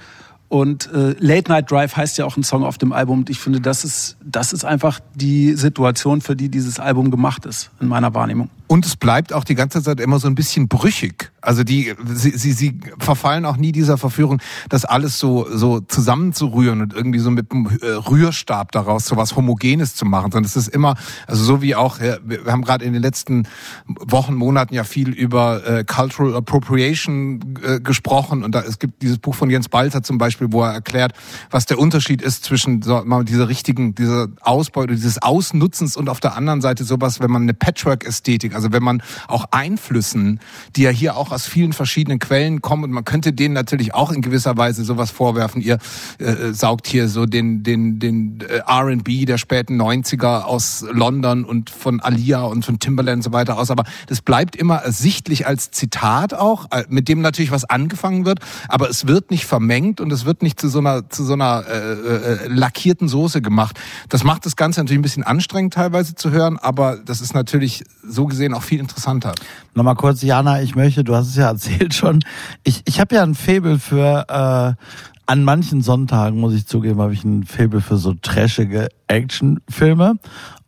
Und 0.48 0.90
äh, 0.92 1.14
Late 1.18 1.50
Night 1.50 1.70
Drive 1.70 1.96
heißt 1.96 2.18
ja 2.18 2.24
auch 2.24 2.36
ein 2.36 2.44
Song 2.44 2.64
auf 2.64 2.78
dem 2.78 2.92
Album. 2.92 3.20
Und 3.20 3.30
ich 3.30 3.38
finde, 3.38 3.60
das 3.60 3.84
ist, 3.84 4.16
das 4.24 4.52
ist 4.52 4.64
einfach 4.64 5.00
die 5.14 5.54
Situation, 5.54 6.20
für 6.20 6.36
die 6.36 6.48
dieses 6.48 6.78
Album 6.78 7.10
gemacht 7.10 7.46
ist, 7.46 7.70
in 7.80 7.88
meiner 7.88 8.14
Wahrnehmung. 8.14 8.50
Und 8.68 8.86
es 8.86 8.96
bleibt 8.96 9.32
auch 9.32 9.44
die 9.44 9.54
ganze 9.54 9.82
Zeit 9.82 10.00
immer 10.00 10.18
so 10.18 10.28
ein 10.28 10.34
bisschen 10.34 10.68
brüchig. 10.68 11.32
Also 11.46 11.62
die, 11.62 11.94
sie, 12.06 12.30
sie, 12.30 12.52
sie 12.52 12.80
verfallen 12.98 13.44
auch 13.44 13.56
nie 13.56 13.70
dieser 13.70 13.98
Verführung, 13.98 14.40
das 14.68 14.84
alles 14.84 15.18
so, 15.20 15.46
so 15.48 15.78
zusammenzurühren 15.80 16.80
und 16.80 16.92
irgendwie 16.92 17.20
so 17.20 17.30
mit 17.30 17.52
einem 17.52 17.66
äh, 17.80 17.86
Rührstab 17.86 18.72
daraus 18.72 19.06
so 19.06 19.16
was 19.16 19.36
Homogenes 19.36 19.94
zu 19.94 20.04
machen, 20.04 20.32
sondern 20.32 20.44
es 20.44 20.56
ist 20.56 20.66
immer, 20.66 20.96
also 21.28 21.44
so 21.44 21.62
wie 21.62 21.76
auch, 21.76 22.00
wir 22.00 22.40
haben 22.46 22.62
gerade 22.62 22.84
in 22.84 22.92
den 22.92 23.02
letzten 23.02 23.46
Wochen, 23.86 24.34
Monaten 24.34 24.74
ja 24.74 24.82
viel 24.82 25.10
über 25.10 25.64
äh, 25.64 25.84
Cultural 25.84 26.34
Appropriation 26.34 27.56
äh, 27.62 27.80
gesprochen 27.80 28.42
und 28.42 28.54
da, 28.54 28.62
es 28.62 28.80
gibt 28.80 29.02
dieses 29.02 29.18
Buch 29.18 29.36
von 29.36 29.48
Jens 29.48 29.68
Balzer 29.68 30.02
zum 30.02 30.18
Beispiel, 30.18 30.48
wo 30.50 30.64
er 30.64 30.72
erklärt, 30.72 31.12
was 31.50 31.66
der 31.66 31.78
Unterschied 31.78 32.22
ist 32.22 32.42
zwischen 32.42 32.82
so, 32.82 33.02
mal 33.04 33.24
dieser 33.24 33.48
richtigen, 33.48 33.94
dieser 33.94 34.26
Ausbeute, 34.40 34.94
dieses 34.94 35.22
Ausnutzens 35.22 35.96
und 35.96 36.08
auf 36.08 36.18
der 36.18 36.36
anderen 36.36 36.60
Seite 36.60 36.82
sowas, 36.82 37.20
wenn 37.20 37.30
man 37.30 37.42
eine 37.42 37.54
Patchwork-Ästhetik, 37.54 38.52
also 38.52 38.72
wenn 38.72 38.82
man 38.82 39.00
auch 39.28 39.44
Einflüssen, 39.52 40.40
die 40.74 40.82
ja 40.82 40.90
hier 40.90 41.16
auch 41.16 41.35
aus 41.36 41.46
vielen 41.46 41.74
verschiedenen 41.74 42.18
Quellen 42.18 42.62
kommen 42.62 42.84
und 42.84 42.92
man 42.92 43.04
könnte 43.04 43.34
denen 43.34 43.52
natürlich 43.52 43.92
auch 43.92 44.10
in 44.10 44.22
gewisser 44.22 44.56
Weise 44.56 44.84
sowas 44.84 45.10
vorwerfen, 45.10 45.60
ihr 45.60 45.76
äh, 46.18 46.52
saugt 46.52 46.86
hier 46.86 47.08
so 47.08 47.26
den, 47.26 47.62
den, 47.62 47.98
den 47.98 48.40
äh, 48.40 48.62
R&B 48.66 49.26
der 49.26 49.36
späten 49.36 49.78
90er 49.78 50.44
aus 50.44 50.86
London 50.90 51.44
und 51.44 51.68
von 51.68 52.00
Alia 52.00 52.40
und 52.40 52.64
von 52.64 52.78
Timberland 52.78 53.18
und 53.18 53.22
so 53.22 53.32
weiter 53.32 53.58
aus, 53.58 53.70
aber 53.70 53.84
das 54.06 54.22
bleibt 54.22 54.56
immer 54.56 54.76
ersichtlich 54.76 55.46
als 55.46 55.70
Zitat 55.70 56.32
auch, 56.32 56.70
äh, 56.70 56.84
mit 56.88 57.06
dem 57.06 57.20
natürlich 57.20 57.50
was 57.50 57.66
angefangen 57.66 58.24
wird, 58.24 58.40
aber 58.68 58.88
es 58.88 59.06
wird 59.06 59.30
nicht 59.30 59.44
vermengt 59.44 60.00
und 60.00 60.10
es 60.10 60.24
wird 60.24 60.42
nicht 60.42 60.58
zu 60.58 60.70
so 60.70 60.78
einer, 60.78 61.10
zu 61.10 61.22
so 61.22 61.34
einer 61.34 61.64
äh, 61.68 61.76
äh, 61.76 62.48
lackierten 62.48 63.08
Soße 63.08 63.42
gemacht. 63.42 63.78
Das 64.08 64.24
macht 64.24 64.46
das 64.46 64.56
Ganze 64.56 64.80
natürlich 64.80 65.00
ein 65.00 65.02
bisschen 65.02 65.24
anstrengend 65.24 65.74
teilweise 65.74 66.14
zu 66.14 66.30
hören, 66.30 66.56
aber 66.56 66.96
das 66.96 67.20
ist 67.20 67.34
natürlich 67.34 67.84
so 68.02 68.24
gesehen 68.24 68.54
auch 68.54 68.62
viel 68.62 68.80
interessanter. 68.80 69.34
Nochmal 69.74 69.96
kurz, 69.96 70.22
Jana, 70.22 70.62
ich 70.62 70.74
möchte, 70.74 71.04
du 71.04 71.14
hast 71.14 71.25
es 71.28 71.36
ja 71.36 71.46
erzählt 71.50 71.94
schon, 71.94 72.20
ich, 72.64 72.82
ich 72.86 73.00
habe 73.00 73.14
ja 73.14 73.22
ein 73.22 73.34
Faible 73.34 73.78
für, 73.78 74.26
äh, 74.28 74.82
an 75.26 75.42
manchen 75.42 75.82
Sonntagen, 75.82 76.38
muss 76.38 76.54
ich 76.54 76.66
zugeben, 76.66 77.00
habe 77.00 77.12
ich 77.12 77.24
ein 77.24 77.44
Faible 77.44 77.80
für 77.80 77.96
so 77.96 78.14
trashige 78.14 78.88
Actionfilme. 79.08 80.18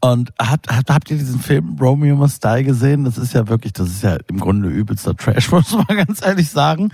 Und 0.01 0.33
habt, 0.41 0.69
habt, 0.69 0.91
habt 0.91 1.11
ihr 1.11 1.19
diesen 1.19 1.41
Film 1.41 1.77
Romeo 1.81 2.17
Must 2.17 2.45
Die 2.45 2.65
gesehen? 2.65 3.05
Das 3.05 3.19
ist 3.19 3.35
ja 3.35 3.49
wirklich, 3.49 3.73
das 3.73 3.89
ist 3.89 4.03
ja 4.03 4.17
im 4.29 4.39
Grunde 4.39 4.69
übelster 4.69 5.17
Trash, 5.17 5.51
muss 5.53 5.73
man 5.73 5.87
ganz 5.87 6.25
ehrlich 6.25 6.51
sagen. 6.51 6.93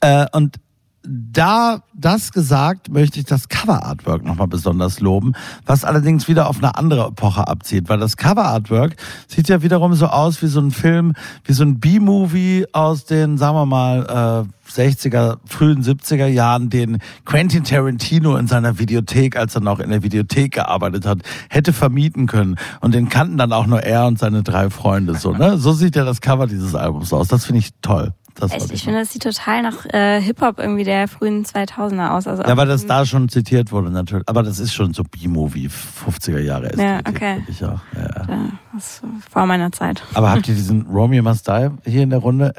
Äh, 0.00 0.26
und 0.32 0.56
da 1.02 1.82
das 1.94 2.32
gesagt, 2.32 2.90
möchte 2.90 3.20
ich 3.20 3.26
das 3.26 3.48
Cover-Artwork 3.48 4.24
nochmal 4.24 4.48
besonders 4.48 5.00
loben, 5.00 5.32
was 5.66 5.84
allerdings 5.84 6.28
wieder 6.28 6.48
auf 6.48 6.58
eine 6.58 6.76
andere 6.76 7.08
Epoche 7.08 7.48
abzieht, 7.48 7.88
weil 7.88 7.98
das 7.98 8.16
Cover-Artwork 8.16 8.96
sieht 9.26 9.48
ja 9.48 9.62
wiederum 9.62 9.94
so 9.94 10.06
aus 10.06 10.42
wie 10.42 10.46
so 10.46 10.60
ein 10.60 10.70
Film, 10.70 11.14
wie 11.44 11.52
so 11.52 11.62
ein 11.62 11.80
B-Movie 11.80 12.66
aus 12.72 13.04
den, 13.04 13.38
sagen 13.38 13.56
wir 13.56 13.66
mal, 13.66 14.46
äh, 14.46 14.70
60er, 14.70 15.38
frühen 15.46 15.82
70er 15.82 16.26
Jahren, 16.26 16.70
den 16.70 16.98
Quentin 17.24 17.64
Tarantino 17.64 18.36
in 18.36 18.46
seiner 18.46 18.78
Videothek, 18.78 19.36
als 19.36 19.54
er 19.54 19.62
noch 19.62 19.80
in 19.80 19.90
der 19.90 20.02
Videothek 20.02 20.52
gearbeitet 20.52 21.06
hat, 21.06 21.22
hätte 21.48 21.72
vermieten 21.72 22.26
können. 22.26 22.56
Und 22.80 22.94
den 22.94 23.08
kannten 23.08 23.36
dann 23.36 23.52
auch 23.52 23.66
nur 23.66 23.82
er 23.82 24.06
und 24.06 24.18
seine 24.18 24.42
drei 24.42 24.70
Freunde 24.70 25.16
so, 25.16 25.32
ne? 25.32 25.58
So 25.58 25.72
sieht 25.72 25.96
ja 25.96 26.04
das 26.04 26.20
Cover 26.20 26.46
dieses 26.46 26.74
Albums 26.74 27.12
aus. 27.12 27.28
Das 27.28 27.46
finde 27.46 27.60
ich 27.60 27.70
toll. 27.82 28.14
Das 28.34 28.52
Echt, 28.52 28.66
ich 28.66 28.70
noch. 28.72 28.84
finde, 28.84 29.00
das 29.00 29.12
sieht 29.12 29.22
total 29.22 29.62
nach 29.62 29.84
äh, 29.86 30.20
Hip-Hop 30.20 30.58
irgendwie 30.58 30.84
der 30.84 31.08
frühen 31.08 31.44
2000er 31.44 32.10
aus. 32.10 32.26
Also 32.26 32.42
Ja, 32.42 32.56
weil 32.56 32.66
das 32.68 32.86
da 32.86 33.04
schon 33.04 33.28
zitiert 33.28 33.72
wurde, 33.72 33.90
natürlich. 33.90 34.28
Aber 34.28 34.42
das 34.42 34.58
ist 34.58 34.72
schon 34.72 34.94
so 34.94 35.02
B-Movie, 35.04 35.68
50er 35.68 36.38
Jahre 36.38 36.74
Ja, 36.76 36.98
Ästhetik, 36.98 37.08
okay. 37.16 37.34
würde 37.36 37.50
Ich 37.50 37.64
auch. 37.64 37.80
Ja, 37.94 38.00
ja. 38.02 38.26
Ja, 38.28 38.44
das 38.74 38.84
ist 38.84 39.02
vor 39.30 39.46
meiner 39.46 39.72
Zeit. 39.72 40.02
Aber 40.14 40.30
habt 40.30 40.48
ihr 40.48 40.54
diesen 40.54 40.82
Romeo 40.90 41.22
Must 41.22 41.46
Die 41.48 41.68
hier 41.84 42.02
in 42.02 42.10
der 42.10 42.20
Runde? 42.20 42.54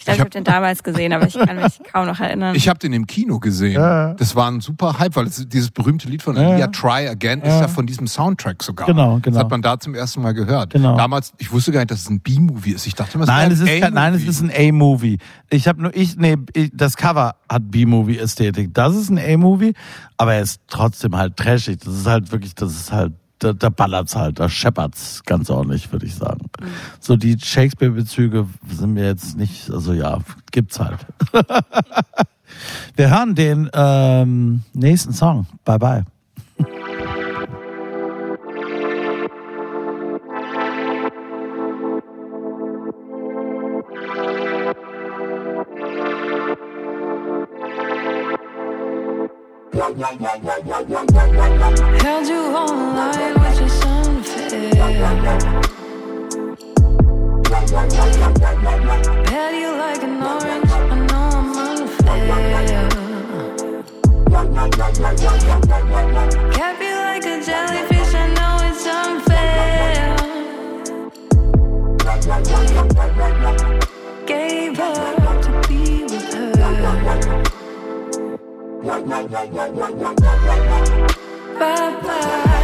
Ich 0.00 0.06
glaube, 0.06 0.14
ich 0.16 0.20
hab- 0.20 0.26
habe 0.28 0.30
den 0.30 0.44
damals 0.44 0.82
gesehen, 0.82 1.12
aber 1.12 1.26
ich 1.26 1.34
kann 1.38 1.56
mich 1.56 1.78
kaum 1.92 2.06
noch 2.06 2.18
erinnern. 2.18 2.54
Ich 2.54 2.70
habe 2.70 2.78
den 2.78 2.94
im 2.94 3.06
Kino 3.06 3.38
gesehen. 3.38 3.72
Ja. 3.74 4.14
Das 4.14 4.34
war 4.34 4.50
ein 4.50 4.60
super 4.62 4.98
Hype, 4.98 5.14
weil 5.14 5.26
es, 5.26 5.46
dieses 5.46 5.70
berühmte 5.70 6.08
Lied 6.08 6.22
von 6.22 6.36
Ja. 6.36 6.52
Alia 6.52 6.68
Try 6.68 7.06
Again 7.06 7.42
ist 7.42 7.48
Ja. 7.48 7.60
ja 7.60 7.68
von 7.68 7.86
diesem 7.86 8.06
Soundtrack 8.06 8.62
sogar. 8.62 8.86
Genau, 8.86 9.18
genau. 9.20 9.34
Das 9.34 9.36
hat 9.44 9.50
man 9.50 9.60
da 9.60 9.78
zum 9.78 9.94
ersten 9.94 10.22
Mal 10.22 10.32
gehört. 10.32 10.72
Genau. 10.72 10.96
Damals, 10.96 11.34
ich 11.36 11.52
wusste 11.52 11.70
gar 11.70 11.80
nicht, 11.80 11.90
dass 11.90 12.00
es 12.00 12.08
ein 12.08 12.20
B-Movie 12.20 12.70
ist. 12.72 12.86
Ich 12.86 12.94
dachte 12.94 13.16
immer, 13.16 13.24
es 13.24 13.28
Nein, 13.28 13.52
es 13.52 13.60
ist 13.60 13.68
ein 13.68 13.80
kein, 13.82 13.92
nein, 13.92 14.14
es 14.14 14.24
ist 14.24 14.40
ein 14.40 14.50
A-Movie. 14.50 15.18
Ich 15.50 15.68
habe 15.68 15.82
nur 15.82 15.94
ich 15.94 16.16
nee, 16.16 16.36
ich, 16.54 16.70
das 16.72 16.96
Cover 16.96 17.34
hat 17.46 17.70
B-Movie-Ästhetik. 17.70 18.72
Das 18.72 18.96
ist 18.96 19.10
ein 19.10 19.18
A-Movie, 19.18 19.74
aber 20.16 20.32
er 20.34 20.40
ist 20.40 20.62
trotzdem 20.68 21.14
halt 21.14 21.36
trashig. 21.36 21.78
Das 21.84 21.92
ist 21.94 22.06
halt 22.06 22.32
wirklich, 22.32 22.54
das 22.54 22.72
ist 22.72 22.90
halt 22.90 23.12
da, 23.40 23.52
da 23.52 23.68
ballert's 23.68 24.14
halt, 24.14 24.38
da 24.38 24.48
scheppert's 24.48 25.22
ganz 25.24 25.50
ordentlich, 25.50 25.90
würde 25.90 26.06
ich 26.06 26.14
sagen. 26.14 26.50
So 27.00 27.16
die 27.16 27.36
Shakespeare-Bezüge 27.38 28.46
sind 28.68 28.94
mir 28.94 29.06
jetzt 29.06 29.36
nicht, 29.36 29.70
also 29.70 29.92
ja, 29.92 30.18
gibt's 30.52 30.78
halt. 30.78 30.98
Wir 32.96 33.10
hören 33.10 33.34
den 33.34 33.70
ähm, 33.72 34.62
nächsten 34.72 35.12
Song. 35.12 35.46
Bye 35.64 35.78
bye. 35.78 36.04
You 64.92 65.04
like 66.96 67.24
a 67.24 67.44
jellyfish, 67.44 68.12
I 68.12 68.26
know 68.34 68.58
it's 68.68 68.86
unfair. 68.86 70.16
Gave 74.26 74.80
up 74.80 75.42
to 75.42 75.50
be 75.68 76.02
with 76.04 76.34
her. 76.34 76.52
Bye, 81.58 82.00
bye 82.02 82.59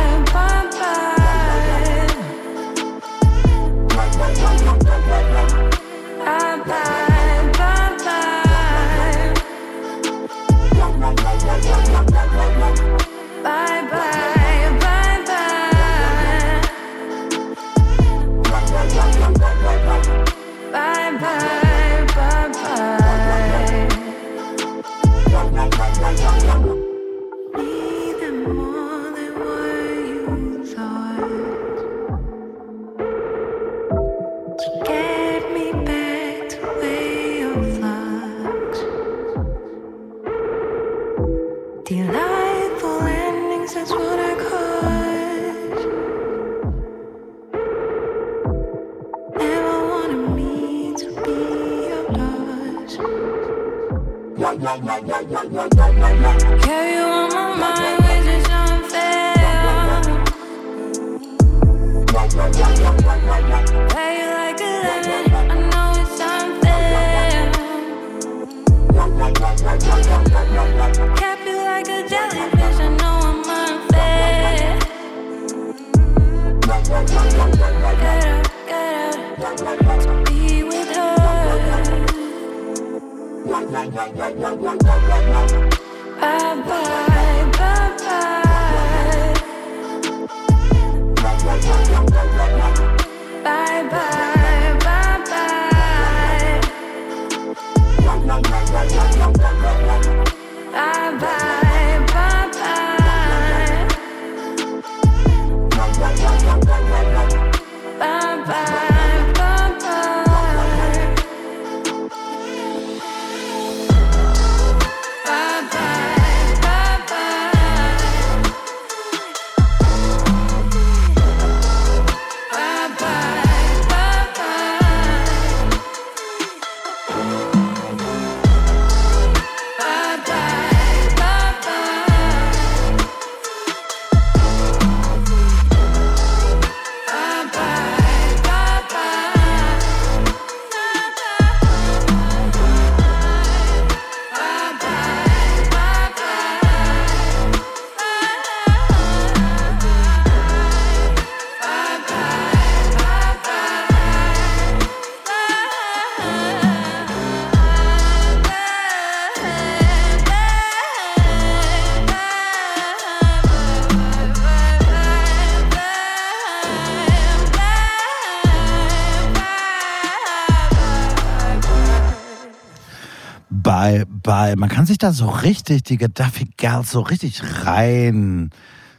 Bye. 174.46 174.56
Man 174.56 174.68
kann 174.68 174.86
sich 174.86 174.98
da 174.98 175.12
so 175.12 175.28
richtig, 175.28 175.82
die 175.84 175.96
Gaddafi 175.96 176.46
Girls, 176.56 176.90
so 176.90 177.00
richtig 177.00 177.42
rein 177.64 178.50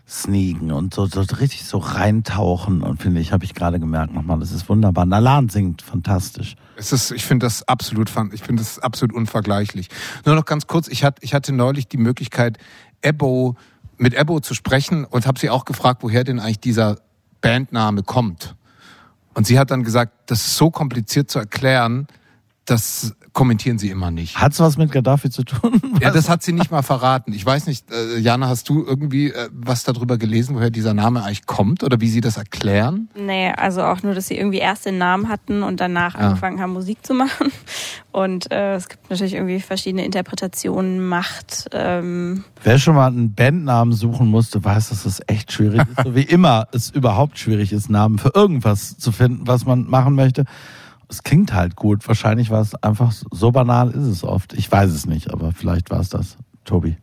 sneaken 0.09 0.71
und 0.71 0.93
so, 0.93 1.05
so 1.05 1.21
richtig 1.21 1.65
so 1.65 1.77
reintauchen. 1.77 2.81
Und 2.81 3.01
finde 3.01 3.19
ich, 3.21 3.31
habe 3.31 3.45
ich 3.45 3.53
gerade 3.53 3.79
gemerkt 3.79 4.13
nochmal, 4.13 4.39
das 4.39 4.51
ist 4.51 4.69
wunderbar. 4.69 5.05
Nalan 5.05 5.49
singt 5.49 5.81
fantastisch. 5.81 6.55
Es 6.75 6.91
ist, 6.91 7.11
ich 7.11 7.25
finde 7.25 7.45
das 7.45 7.67
absolut, 7.67 8.11
ich 8.31 8.41
finde 8.41 8.61
das 8.61 8.79
absolut 8.79 9.15
unvergleichlich. 9.15 9.89
Nur 10.25 10.35
noch 10.35 10.45
ganz 10.45 10.67
kurz, 10.67 10.87
ich 10.87 11.03
hatte, 11.03 11.21
ich 11.23 11.33
hatte 11.33 11.53
neulich 11.53 11.87
die 11.87 11.97
Möglichkeit, 11.97 12.57
Ebo, 13.01 13.55
mit 13.97 14.13
Ebo 14.13 14.39
zu 14.39 14.53
sprechen 14.53 15.05
und 15.05 15.27
habe 15.27 15.39
sie 15.39 15.49
auch 15.49 15.65
gefragt, 15.65 16.03
woher 16.03 16.23
denn 16.23 16.39
eigentlich 16.39 16.59
dieser 16.59 16.97
Bandname 17.41 18.03
kommt. 18.03 18.55
Und 19.33 19.45
sie 19.45 19.59
hat 19.59 19.71
dann 19.71 19.83
gesagt, 19.83 20.13
das 20.31 20.45
ist 20.45 20.57
so 20.57 20.71
kompliziert 20.71 21.29
zu 21.29 21.39
erklären, 21.39 22.07
das 22.67 23.15
kommentieren 23.33 23.77
sie 23.79 23.89
immer 23.89 24.11
nicht. 24.11 24.39
Hat's 24.39 24.59
was 24.59 24.77
mit 24.77 24.91
Gaddafi 24.91 25.29
zu 25.29 25.43
tun? 25.43 25.81
Ja, 26.01 26.11
das 26.11 26.29
hat 26.29 26.43
sie 26.43 26.53
nicht 26.53 26.69
mal 26.69 26.83
verraten. 26.83 27.33
Ich 27.33 27.43
weiß 27.43 27.65
nicht, 27.65 27.89
äh, 27.91 28.19
Jana, 28.19 28.47
hast 28.49 28.69
du 28.69 28.85
irgendwie 28.85 29.31
äh, 29.31 29.49
was 29.51 29.83
darüber 29.83 30.17
gelesen, 30.19 30.55
woher 30.55 30.69
dieser 30.69 30.93
Name 30.93 31.23
eigentlich 31.23 31.47
kommt 31.47 31.83
oder 31.83 31.99
wie 32.01 32.07
sie 32.09 32.21
das 32.21 32.37
erklären? 32.37 33.09
Nee, 33.15 33.51
also 33.51 33.81
auch 33.83 34.03
nur, 34.03 34.13
dass 34.13 34.27
sie 34.27 34.37
irgendwie 34.37 34.59
erst 34.59 34.85
den 34.85 34.97
Namen 34.99 35.27
hatten 35.27 35.63
und 35.63 35.79
danach 35.79 36.13
Ja. 36.13 36.19
angefangen 36.21 36.59
haben, 36.61 36.73
Musik 36.73 37.03
zu 37.05 37.13
machen. 37.15 37.51
Und 38.11 38.51
äh, 38.51 38.73
es 38.75 38.89
gibt 38.89 39.09
natürlich 39.11 39.35
irgendwie 39.35 39.59
verschiedene 39.59 40.03
Interpretationen, 40.03 41.05
Macht. 41.07 41.67
Ähm, 41.71 42.43
Wer 42.63 42.79
schon 42.79 42.95
mal 42.95 43.07
einen 43.07 43.35
Bandnamen 43.35 43.93
suchen 43.93 44.27
musste, 44.27 44.63
weiß, 44.63 44.89
dass 44.89 45.05
es 45.05 45.21
echt 45.27 45.51
schwierig 45.51 45.81
ist. 45.81 45.87
So 46.03 46.15
wie 46.15 46.23
immer 46.23 46.67
es 46.71 46.89
überhaupt 46.89 47.37
schwierig 47.37 47.71
ist, 47.73 47.89
Namen 47.91 48.17
für 48.17 48.31
irgendwas 48.33 48.97
zu 48.97 49.11
finden, 49.11 49.45
was 49.45 49.65
man 49.65 49.87
machen 49.87 50.15
möchte. 50.15 50.45
Es 51.09 51.23
klingt 51.23 51.53
halt 51.53 51.75
gut. 51.75 52.07
Wahrscheinlich 52.07 52.49
war 52.49 52.61
es 52.61 52.75
einfach 52.83 53.11
so 53.11 53.51
banal 53.51 53.91
ist 53.91 54.05
es 54.05 54.23
oft. 54.23 54.53
Ich 54.53 54.71
weiß 54.71 54.91
es 54.91 55.05
nicht, 55.05 55.31
aber 55.31 55.51
vielleicht 55.53 55.89
war 55.89 55.99
es 55.99 56.09
das. 56.09 56.37
Tobi. 56.65 56.97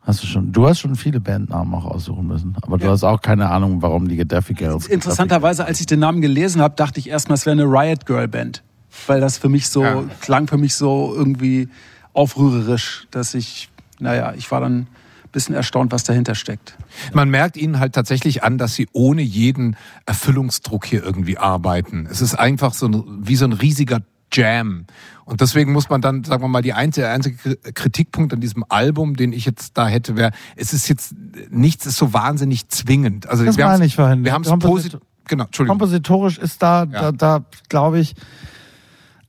Hast 0.00 0.20
du 0.22 0.26
schon, 0.26 0.50
du 0.50 0.66
hast 0.66 0.80
schon 0.80 0.96
viele 0.96 1.20
Bandnamen 1.20 1.72
auch 1.74 1.84
aussuchen 1.84 2.26
müssen, 2.26 2.56
aber 2.62 2.76
du 2.76 2.90
hast 2.90 3.04
auch 3.04 3.20
keine 3.20 3.48
Ahnung, 3.50 3.82
warum 3.82 4.08
die 4.08 4.16
Gaddafi 4.16 4.52
Girls. 4.54 4.88
Interessanterweise, 4.88 5.64
als 5.64 5.78
ich 5.78 5.86
den 5.86 6.00
Namen 6.00 6.20
gelesen 6.20 6.60
habe, 6.60 6.74
dachte 6.74 6.98
ich 6.98 7.08
erstmal, 7.08 7.34
es 7.34 7.46
wäre 7.46 7.52
eine 7.52 7.64
Riot 7.64 8.04
Girl 8.04 8.26
Band. 8.26 8.64
Weil 9.06 9.20
das 9.20 9.38
für 9.38 9.48
mich 9.48 9.68
so, 9.68 9.84
Ja. 9.84 10.02
klang 10.20 10.48
für 10.48 10.58
mich 10.58 10.74
so 10.74 11.14
irgendwie 11.16 11.68
aufrührerisch, 12.14 13.06
dass 13.12 13.34
ich, 13.34 13.70
naja, 14.00 14.34
ich 14.36 14.50
war 14.50 14.60
dann 14.60 14.88
bisschen 15.32 15.54
erstaunt, 15.54 15.92
was 15.92 16.04
dahinter 16.04 16.34
steckt. 16.34 16.76
Man 17.12 17.30
merkt 17.30 17.56
ihnen 17.56 17.80
halt 17.80 17.94
tatsächlich 17.94 18.44
an, 18.44 18.58
dass 18.58 18.74
sie 18.74 18.88
ohne 18.92 19.22
jeden 19.22 19.76
Erfüllungsdruck 20.06 20.86
hier 20.86 21.02
irgendwie 21.02 21.38
arbeiten. 21.38 22.06
Es 22.10 22.20
ist 22.20 22.34
einfach 22.34 22.74
so 22.74 22.86
ein, 22.86 23.04
wie 23.26 23.36
so 23.36 23.44
ein 23.44 23.52
riesiger 23.52 24.00
Jam. 24.32 24.86
Und 25.24 25.40
deswegen 25.40 25.72
muss 25.72 25.88
man 25.88 26.00
dann, 26.00 26.24
sagen 26.24 26.42
wir 26.42 26.48
mal, 26.48 26.62
die 26.62 26.72
einzige, 26.72 27.06
der 27.06 27.14
einzige 27.14 27.56
Kritikpunkt 27.56 28.32
an 28.32 28.40
diesem 28.40 28.64
Album, 28.68 29.16
den 29.16 29.32
ich 29.32 29.44
jetzt 29.44 29.76
da 29.76 29.86
hätte, 29.86 30.16
wäre, 30.16 30.32
es 30.56 30.72
ist 30.72 30.88
jetzt, 30.88 31.14
nichts 31.50 31.86
ist 31.86 31.96
so 31.96 32.12
wahnsinnig 32.12 32.68
zwingend. 32.68 33.28
Also 33.28 33.44
Das 33.44 33.56
wir 33.56 33.66
meine 33.66 33.84
ich 33.84 33.94
vorhin. 33.94 34.24
Wir 34.24 34.32
haben 34.32 34.42
es 34.42 34.50
positiv, 34.58 35.00
genau, 35.26 35.44
Entschuldigung. 35.44 35.78
Kompositorisch 35.78 36.38
ist 36.38 36.62
da, 36.62 36.86
da, 36.86 37.12
da 37.12 37.44
glaube 37.68 38.00
ich, 38.00 38.14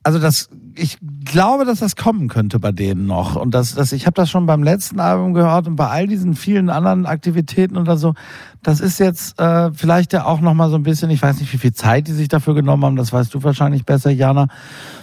also 0.02 0.18
das, 0.18 0.48
ich 0.76 0.98
glaube, 1.24 1.64
dass 1.64 1.80
das 1.80 1.96
kommen 1.96 2.28
könnte 2.28 2.58
bei 2.58 2.72
denen 2.72 3.06
noch. 3.06 3.36
Und 3.36 3.54
das, 3.54 3.74
das 3.74 3.92
ich 3.92 4.06
habe 4.06 4.14
das 4.14 4.30
schon 4.30 4.46
beim 4.46 4.62
letzten 4.62 5.00
Album 5.00 5.34
gehört 5.34 5.66
und 5.66 5.76
bei 5.76 5.88
all 5.88 6.06
diesen 6.06 6.34
vielen 6.34 6.70
anderen 6.70 7.06
Aktivitäten 7.06 7.76
oder 7.76 7.96
so. 7.96 8.14
Das 8.62 8.80
ist 8.80 8.98
jetzt 8.98 9.38
äh, 9.38 9.72
vielleicht 9.72 10.12
ja 10.12 10.24
auch 10.24 10.40
noch 10.40 10.54
mal 10.54 10.70
so 10.70 10.76
ein 10.76 10.82
bisschen. 10.82 11.10
Ich 11.10 11.22
weiß 11.22 11.38
nicht, 11.40 11.52
wie 11.52 11.58
viel 11.58 11.74
Zeit 11.74 12.08
die 12.08 12.12
sich 12.12 12.28
dafür 12.28 12.54
genommen 12.54 12.84
haben. 12.84 12.96
Das 12.96 13.12
weißt 13.12 13.32
du 13.34 13.42
wahrscheinlich 13.42 13.84
besser, 13.84 14.10
Jana, 14.10 14.48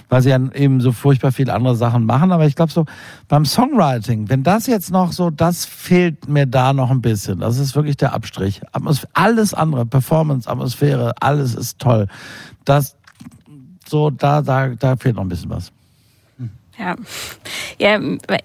weil 0.09 0.21
sie 0.21 0.29
ja 0.29 0.39
eben 0.53 0.81
so 0.81 0.91
furchtbar 0.91 1.31
viele 1.31 1.53
andere 1.53 1.75
Sachen 1.75 2.05
machen. 2.05 2.31
Aber 2.31 2.45
ich 2.45 2.55
glaube 2.55 2.71
so 2.71 2.85
beim 3.27 3.45
Songwriting, 3.45 4.29
wenn 4.29 4.43
das 4.43 4.67
jetzt 4.67 4.91
noch 4.91 5.11
so, 5.11 5.29
das 5.29 5.65
fehlt 5.65 6.27
mir 6.27 6.47
da 6.47 6.73
noch 6.73 6.91
ein 6.91 7.01
bisschen. 7.01 7.39
Das 7.39 7.57
ist 7.57 7.75
wirklich 7.75 7.97
der 7.97 8.13
Abstrich. 8.13 8.61
Atmos 8.71 9.07
alles 9.13 9.53
andere, 9.53 9.85
Performance, 9.85 10.49
Atmosphäre, 10.49 11.13
alles 11.19 11.55
ist 11.55 11.79
toll. 11.79 12.07
Das 12.65 12.95
so, 13.91 14.09
da, 14.09 14.41
da, 14.41 14.69
da 14.69 14.95
fehlt 14.95 15.15
noch 15.15 15.23
ein 15.23 15.29
bisschen 15.29 15.49
was. 15.49 15.71
Ja, 16.79 16.95
ja 17.77 17.99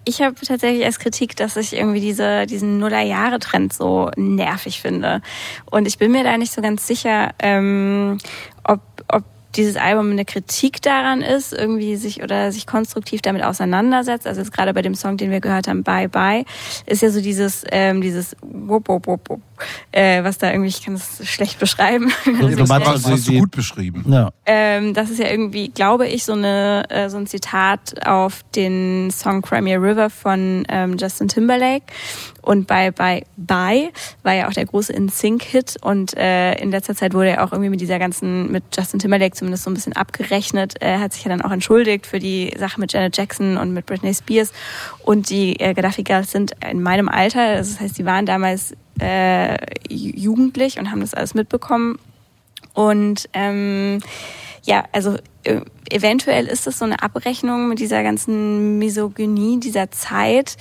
ich 0.04 0.20
habe 0.20 0.34
tatsächlich 0.34 0.84
als 0.84 0.98
Kritik, 0.98 1.36
dass 1.36 1.56
ich 1.56 1.72
irgendwie 1.72 2.00
diese, 2.00 2.46
diesen 2.46 2.78
Nuller-Jahre-Trend 2.78 3.72
so 3.72 4.10
nervig 4.16 4.80
finde. 4.80 5.22
Und 5.70 5.86
ich 5.86 5.98
bin 5.98 6.10
mir 6.10 6.24
da 6.24 6.36
nicht 6.36 6.52
so 6.52 6.60
ganz 6.60 6.86
sicher, 6.86 7.30
ähm, 7.38 8.18
ob 8.64 8.80
dieses 9.56 9.76
Album 9.76 10.10
eine 10.10 10.24
Kritik 10.24 10.82
daran 10.82 11.22
ist, 11.22 11.52
irgendwie 11.52 11.96
sich 11.96 12.22
oder 12.22 12.52
sich 12.52 12.66
konstruktiv 12.66 13.22
damit 13.22 13.42
auseinandersetzt. 13.42 14.26
Also 14.26 14.40
jetzt 14.40 14.52
gerade 14.52 14.74
bei 14.74 14.82
dem 14.82 14.94
Song, 14.94 15.16
den 15.16 15.30
wir 15.30 15.40
gehört 15.40 15.68
haben, 15.68 15.82
Bye 15.82 16.08
Bye, 16.08 16.44
ist 16.86 17.02
ja 17.02 17.10
so 17.10 17.20
dieses, 17.20 17.64
ähm, 17.70 18.00
dieses 18.00 18.36
Wupp, 18.42 18.88
Wupp, 18.88 19.06
Wupp, 19.06 19.28
Wupp, 19.28 19.42
äh, 19.92 20.22
was 20.22 20.38
da 20.38 20.50
irgendwie, 20.50 20.68
ich 20.68 20.84
kann 20.84 20.94
das 20.94 21.26
schlecht 21.26 21.58
beschreiben. 21.58 22.12
So, 22.26 22.48
du 22.48 22.56
meinst, 22.66 22.86
Das 22.86 22.88
also 22.88 23.10
hast 23.12 23.28
du 23.28 23.38
gut 23.38 23.50
beschrieben. 23.50 24.04
Ja. 24.08 24.30
Ähm, 24.44 24.94
das 24.94 25.10
ist 25.10 25.18
ja 25.18 25.28
irgendwie, 25.28 25.68
glaube 25.68 26.06
ich, 26.06 26.24
so 26.24 26.32
eine 26.32 26.84
äh, 26.90 27.08
so 27.08 27.16
ein 27.16 27.26
Zitat 27.26 28.06
auf 28.06 28.42
den 28.54 29.10
Song 29.10 29.42
Crimea 29.42 29.78
River 29.78 30.10
von 30.10 30.64
ähm, 30.68 30.96
Justin 30.98 31.28
Timberlake. 31.28 31.86
Und 32.46 32.66
bei 32.68 32.92
bei 32.92 33.24
Bye 33.36 33.90
war 34.22 34.32
ja 34.32 34.48
auch 34.48 34.52
der 34.52 34.64
große 34.64 34.92
In-Sync-Hit 34.92 35.78
und 35.82 36.16
äh, 36.16 36.54
in 36.54 36.70
letzter 36.70 36.94
Zeit 36.94 37.12
wurde 37.12 37.30
er 37.30 37.44
auch 37.44 37.50
irgendwie 37.50 37.70
mit 37.70 37.80
dieser 37.80 37.98
ganzen, 37.98 38.52
mit 38.52 38.62
Justin 38.74 39.00
Timberlake 39.00 39.34
zumindest 39.34 39.64
so 39.64 39.70
ein 39.70 39.74
bisschen 39.74 39.94
abgerechnet. 39.94 40.74
Er 40.80 41.00
hat 41.00 41.12
sich 41.12 41.24
ja 41.24 41.28
dann 41.28 41.42
auch 41.42 41.50
entschuldigt 41.50 42.06
für 42.06 42.20
die 42.20 42.54
Sache 42.56 42.80
mit 42.80 42.92
Janet 42.92 43.16
Jackson 43.16 43.56
und 43.56 43.72
mit 43.72 43.84
Britney 43.84 44.14
Spears. 44.14 44.52
Und 45.02 45.28
die 45.28 45.58
äh, 45.58 45.74
Gaddafi 45.74 46.04
Girls 46.04 46.30
sind 46.30 46.52
in 46.70 46.82
meinem 46.82 47.08
Alter, 47.08 47.56
das 47.56 47.80
heißt, 47.80 47.98
die 47.98 48.04
waren 48.04 48.26
damals 48.26 48.76
äh, 49.00 49.54
ju- 49.88 50.16
jugendlich 50.16 50.78
und 50.78 50.92
haben 50.92 51.00
das 51.00 51.14
alles 51.14 51.34
mitbekommen. 51.34 51.98
Und 52.74 53.28
ähm, 53.32 53.98
ja, 54.62 54.84
also 54.92 55.16
eventuell 55.88 56.46
ist 56.46 56.66
es 56.66 56.78
so 56.80 56.84
eine 56.84 57.00
Abrechnung 57.02 57.68
mit 57.68 57.78
dieser 57.78 58.02
ganzen 58.02 58.78
Misogynie 58.78 59.60
dieser 59.60 59.90
Zeit. 59.92 60.56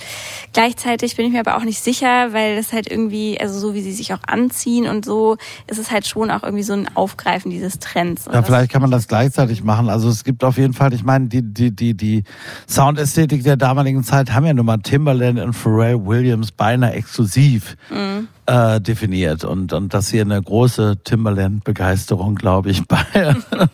Gleichzeitig 0.52 1.16
bin 1.16 1.26
ich 1.26 1.32
mir 1.32 1.40
aber 1.40 1.56
auch 1.56 1.64
nicht 1.64 1.82
sicher, 1.82 2.32
weil 2.32 2.56
das 2.56 2.72
halt 2.72 2.88
irgendwie, 2.90 3.38
also 3.40 3.58
so 3.58 3.74
wie 3.74 3.82
sie 3.82 3.92
sich 3.92 4.14
auch 4.14 4.20
anziehen 4.26 4.86
und 4.86 5.04
so, 5.04 5.36
ist 5.66 5.78
es 5.80 5.90
halt 5.90 6.06
schon 6.06 6.30
auch 6.30 6.44
irgendwie 6.44 6.62
so 6.62 6.74
ein 6.74 6.88
Aufgreifen 6.94 7.50
dieses 7.50 7.78
Trends. 7.80 8.26
Ja, 8.32 8.42
vielleicht 8.42 8.70
kann 8.70 8.82
man 8.82 8.90
das 8.92 9.08
gleichzeitig 9.08 9.64
machen. 9.64 9.88
Also 9.88 10.08
es 10.08 10.22
gibt 10.22 10.44
auf 10.44 10.58
jeden 10.58 10.74
Fall, 10.74 10.92
ich 10.94 11.02
meine, 11.02 11.26
die, 11.26 11.42
die, 11.42 11.74
die, 11.74 11.94
die 11.94 12.22
Soundästhetik 12.68 13.42
der 13.42 13.56
damaligen 13.56 14.04
Zeit 14.04 14.32
haben 14.32 14.46
ja 14.46 14.54
nun 14.54 14.66
mal 14.66 14.78
Timbaland 14.78 15.40
und 15.40 15.52
Pharrell 15.54 16.06
Williams 16.06 16.52
beinahe 16.52 16.92
exklusiv 16.92 17.76
Mhm. 17.90 18.28
äh, 18.46 18.80
definiert. 18.80 19.44
Und, 19.44 19.72
und 19.72 19.92
dass 19.94 20.08
hier 20.10 20.22
eine 20.22 20.40
große 20.40 20.98
Timbaland-Begeisterung, 21.04 22.34
glaube 22.36 22.70
ich, 22.70 22.86
bei 22.88 22.98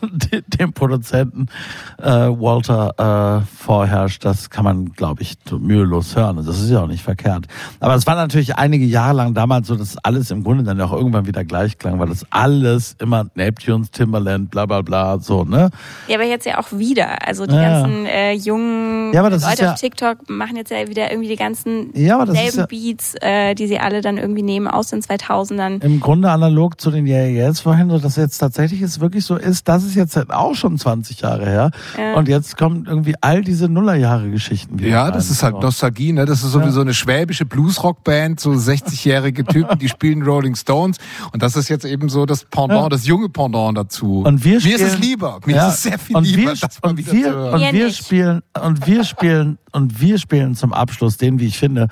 de- 0.01 0.41
dem 0.47 0.73
Produzenten 0.73 1.02
äh, 1.11 2.05
Walter 2.05 3.41
äh, 3.43 3.45
vorherrscht, 3.63 4.23
das 4.25 4.49
kann 4.49 4.63
man, 4.63 4.91
glaube 4.93 5.21
ich, 5.21 5.35
mühelos 5.59 6.15
hören. 6.15 6.37
Und 6.37 6.47
das 6.47 6.59
ist 6.61 6.69
ja 6.69 6.81
auch 6.83 6.87
nicht 6.87 7.03
verkehrt. 7.03 7.45
Aber 7.79 7.95
es 7.95 8.05
war 8.07 8.15
natürlich 8.15 8.55
einige 8.57 8.85
Jahre 8.85 9.13
lang 9.15 9.33
damals 9.33 9.67
so, 9.67 9.75
dass 9.75 9.97
alles 10.03 10.31
im 10.31 10.43
Grunde 10.43 10.63
dann 10.63 10.79
auch 10.81 10.91
irgendwann 10.93 11.25
wieder 11.25 11.43
gleich 11.43 11.77
klang, 11.77 11.99
weil 11.99 12.07
das 12.09 12.25
alles 12.29 12.95
immer 12.99 13.25
Neptunes, 13.35 13.91
Timbaland, 13.91 14.51
bla 14.51 14.65
bla 14.65 14.81
bla, 14.81 15.19
so, 15.19 15.43
ne? 15.43 15.69
Ja, 16.07 16.15
aber 16.15 16.25
jetzt 16.25 16.45
ja 16.45 16.59
auch 16.59 16.71
wieder. 16.71 17.25
Also 17.27 17.45
die 17.45 17.55
Ja, 17.55 17.81
ganzen 17.81 18.05
äh, 18.05 18.33
jungen 18.33 19.13
Ja, 19.13 19.21
Leute 19.27 19.63
ja- 19.63 19.73
auf 19.73 19.79
TikTok 19.79 20.29
machen 20.29 20.55
jetzt 20.55 20.71
ja 20.71 20.87
wieder 20.87 21.09
irgendwie 21.11 21.29
die 21.29 21.35
ganzen 21.35 21.89
Ja, 21.95 22.25
selben 22.25 22.67
Beats, 22.67 23.15
äh, 23.21 23.55
die 23.55 23.67
sie 23.67 23.79
alle 23.79 24.01
dann 24.01 24.17
irgendwie 24.17 24.43
nehmen 24.43 24.67
aus 24.67 24.89
den 24.89 25.01
2000ern. 25.01 25.81
Im 25.83 25.99
Grunde 25.99 26.29
analog 26.31 26.79
zu 26.79 26.91
den 26.91 27.05
Yeah 27.07 27.25
Yeahs 27.27 27.59
vorhin, 27.61 27.89
so 27.89 27.99
dass 27.99 28.15
jetzt 28.15 28.37
tatsächlich 28.37 28.81
es 28.81 28.99
wirklich 28.99 29.25
so 29.25 29.35
ist, 29.35 29.67
das 29.67 29.83
ist 29.83 29.95
jetzt 29.95 30.15
halt 30.15 30.31
auch 30.31 30.55
schon 30.55 30.77
20 30.83 31.21
Jahre 31.21 31.45
her. 31.45 31.71
Ja. 31.97 32.13
Und 32.15 32.27
jetzt 32.27 32.57
kommen 32.57 32.85
irgendwie 32.87 33.15
all 33.21 33.41
diese 33.41 33.67
Nullerjahre-Geschichten 33.69 34.79
wieder. 34.79 34.89
Ja, 34.89 35.03
rein. 35.05 35.13
das 35.13 35.29
ist 35.31 35.41
halt. 35.43 35.59
Nostalgie, 35.61 36.13
ne? 36.13 36.25
Das 36.25 36.43
ist 36.43 36.51
sowieso 36.51 36.81
eine 36.81 36.93
schwäbische 36.93 37.45
Bluesrock-Band, 37.45 38.39
so 38.39 38.51
60-jährige 38.51 39.43
Typen, 39.53 39.79
die 39.79 39.89
spielen 39.89 40.21
Rolling 40.23 40.55
Stones. 40.55 40.97
Und 41.31 41.41
das 41.41 41.55
ist 41.55 41.69
jetzt 41.69 41.85
eben 41.85 42.09
so 42.09 42.25
das 42.25 42.45
Pendant, 42.45 42.81
Ja. 42.83 42.89
das 42.89 43.05
junge 43.07 43.29
Pendant 43.29 43.77
dazu. 43.77 44.23
Und 44.25 44.43
wir 44.43 44.59
Mir 44.61 44.75
ist 44.75 44.81
es 44.81 44.93
spielen- 44.93 45.01
lieber. 45.01 45.39
Mir 45.45 45.55
Ja, 45.55 45.67
ist 45.69 45.75
es 45.75 45.83
sehr 45.83 45.99
viel 45.99 46.15
und 46.15 46.25
lieber, 46.25 46.51
wir, 46.51 46.59
das 46.59 46.81
mal 46.81 46.89
und 46.89 46.97
wieder 46.97 47.11
wir, 47.13 47.23
zu 47.23 47.29
hören. 47.31 47.53
und 47.63 47.73
wir 47.73 47.91
spielen 47.91 48.41
und 48.63 48.87
wir 48.87 49.03
spielen 49.03 49.57
und 49.71 50.01
wir 50.01 50.17
spielen 50.19 50.55
zum 50.55 50.73
Abschluss 50.73 51.17
den, 51.17 51.39
wie 51.39 51.47
ich 51.47 51.57
finde, 51.57 51.87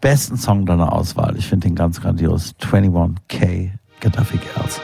besten 0.00 0.36
Song 0.36 0.66
deiner 0.66 0.92
Auswahl. 0.92 1.36
Ich 1.36 1.46
finde 1.46 1.68
den 1.68 1.74
ganz 1.76 2.00
grandios. 2.00 2.54
21K 2.60 3.70
Gaddafi 4.00 4.38
Girls. 4.38 4.80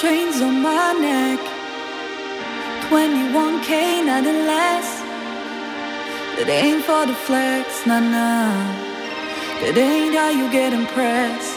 Chains 0.00 0.42
on 0.42 0.60
my 0.60 0.92
neck. 0.92 1.40
21k, 2.90 4.04
nothing 4.04 4.46
less. 4.46 4.88
That 6.36 6.48
ain't 6.50 6.84
for 6.84 7.06
the 7.06 7.14
flex, 7.14 7.86
nah 7.86 8.00
nah. 8.00 8.52
That 9.60 9.78
ain't 9.78 10.14
how 10.14 10.28
you 10.28 10.52
get 10.52 10.74
impressed. 10.74 11.56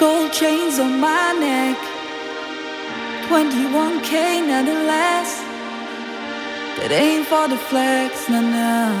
Gold 0.00 0.32
chains 0.32 0.78
on 0.78 1.00
my 1.00 1.32
neck. 1.48 1.76
21k, 3.28 4.46
nothing 4.46 4.82
less. 4.94 5.30
That 6.78 6.92
ain't 6.92 7.26
for 7.26 7.46
the 7.46 7.58
flex, 7.58 8.30
nah 8.30 8.40
nah. 8.40 8.92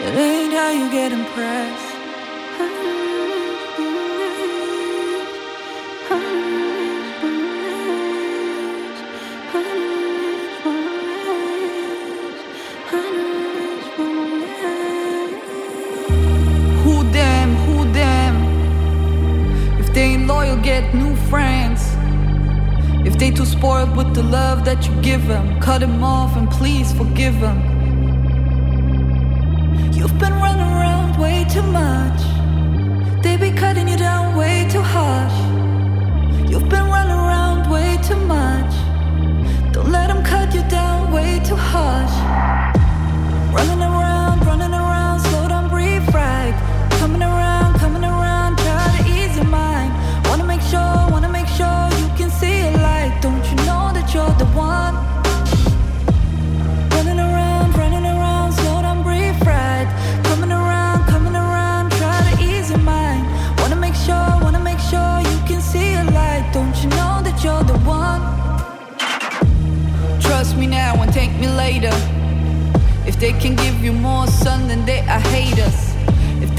That 0.00 0.14
ain't 0.28 0.52
how 0.52 0.70
you 0.78 0.90
get 0.90 1.12
impressed. 1.12 2.96
they 20.00 20.14
ain't 20.14 20.26
loyal, 20.26 20.56
get 20.56 20.94
new 20.94 21.14
friends. 21.30 21.80
If 23.06 23.18
they 23.18 23.30
too 23.30 23.44
spoiled 23.44 23.94
with 23.98 24.14
the 24.14 24.22
love 24.22 24.64
that 24.64 24.86
you 24.86 24.92
give 25.02 25.26
them, 25.26 25.60
cut 25.60 25.80
them 25.82 26.02
off 26.02 26.38
and 26.38 26.50
please 26.50 26.90
forgive 27.00 27.38
them. 27.38 27.58
You've 29.92 30.18
been 30.18 30.36
running 30.46 30.70
around 30.78 31.20
way 31.20 31.44
too 31.54 31.66
much. 31.80 32.20
They 33.22 33.36
be 33.36 33.50
cutting 33.52 33.88
you 33.88 33.98
down 33.98 34.38
way 34.38 34.66
too 34.70 34.84
harsh. 34.96 35.38
You've 36.50 36.70
been 36.74 36.86
running 36.96 37.20
around 37.26 37.70
way 37.70 37.98
too 38.08 38.20
much. 38.36 38.72
Don't 39.74 39.90
let 39.90 40.06
them 40.06 40.24
cut 40.24 40.54
you 40.54 40.62
down 40.78 41.12
way 41.12 41.42
too 41.44 41.60
harsh. 41.72 42.16
Running 43.54 43.80
around, 43.80 43.89
now 70.70 71.02
and 71.02 71.12
take 71.12 71.32
me 71.38 71.48
later. 71.48 71.94
If 73.06 73.18
they 73.18 73.32
can 73.32 73.56
give 73.56 73.82
you 73.84 73.92
more 73.92 74.26
sun, 74.26 74.68
then 74.68 74.84
they 74.84 75.00
are 75.00 75.20
haters. 75.20 75.89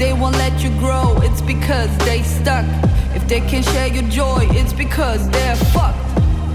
They 0.02 0.12
won't 0.12 0.34
let 0.34 0.64
you 0.64 0.70
grow, 0.80 1.16
it's 1.22 1.40
because 1.40 1.96
they 1.98 2.24
stuck. 2.24 2.66
If 3.14 3.28
they 3.28 3.38
can 3.38 3.62
share 3.62 3.86
your 3.86 4.02
joy, 4.10 4.48
it's 4.50 4.72
because 4.72 5.30
they're 5.30 5.54
fucked. 5.54 5.96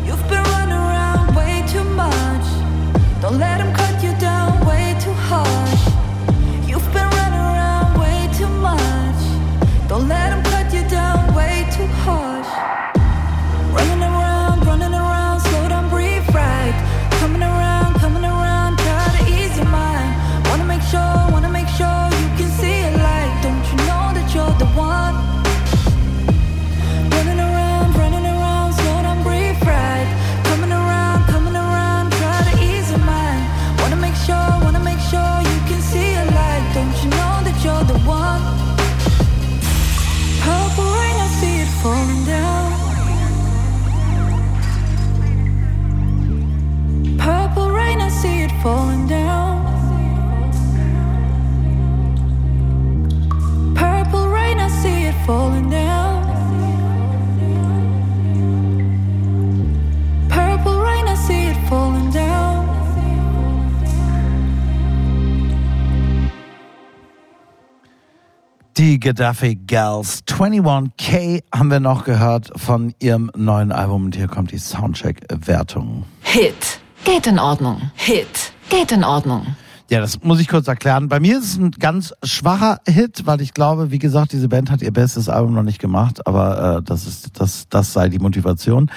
You've 0.05 0.21
been 0.27 0.43
running 0.51 0.75
around 0.75 1.33
way 1.33 1.63
too 1.65 1.85
much. 1.85 2.45
Don't 3.21 3.39
let 3.39 3.59
them 3.59 3.73
cut 3.73 3.86
Gaddafi 69.07 69.55
Girls 69.55 70.21
21K 70.27 71.41
haben 71.55 71.71
wir 71.71 71.79
noch 71.79 72.03
gehört 72.03 72.51
von 72.57 72.93
ihrem 72.99 73.31
neuen 73.37 73.71
Album 73.71 74.03
und 74.03 74.17
hier 74.17 74.27
kommt 74.27 74.51
die 74.51 74.57
Soundcheck-Wertung. 74.57 76.03
Hit. 76.23 76.81
Geht 77.05 77.25
in 77.25 77.39
Ordnung. 77.39 77.89
Hit. 77.95 78.51
Geht 78.69 78.91
in 78.91 79.05
Ordnung. 79.05 79.55
Ja, 79.89 80.01
das 80.01 80.21
muss 80.21 80.41
ich 80.41 80.49
kurz 80.49 80.67
erklären. 80.67 81.07
Bei 81.07 81.21
mir 81.21 81.37
ist 81.37 81.45
es 81.45 81.57
ein 81.57 81.71
ganz 81.71 82.13
schwacher 82.21 82.81
Hit, 82.85 83.25
weil 83.25 83.39
ich 83.39 83.53
glaube, 83.53 83.89
wie 83.89 83.99
gesagt, 83.99 84.33
diese 84.33 84.49
Band 84.49 84.69
hat 84.69 84.81
ihr 84.81 84.91
bestes 84.91 85.29
Album 85.29 85.53
noch 85.53 85.63
nicht 85.63 85.79
gemacht, 85.79 86.27
aber 86.27 86.79
äh, 86.79 86.83
das 86.83 87.07
ist 87.07 87.39
das 87.39 87.69
das 87.69 87.93
sei 87.93 88.09
die 88.09 88.19
Motivation. 88.19 88.91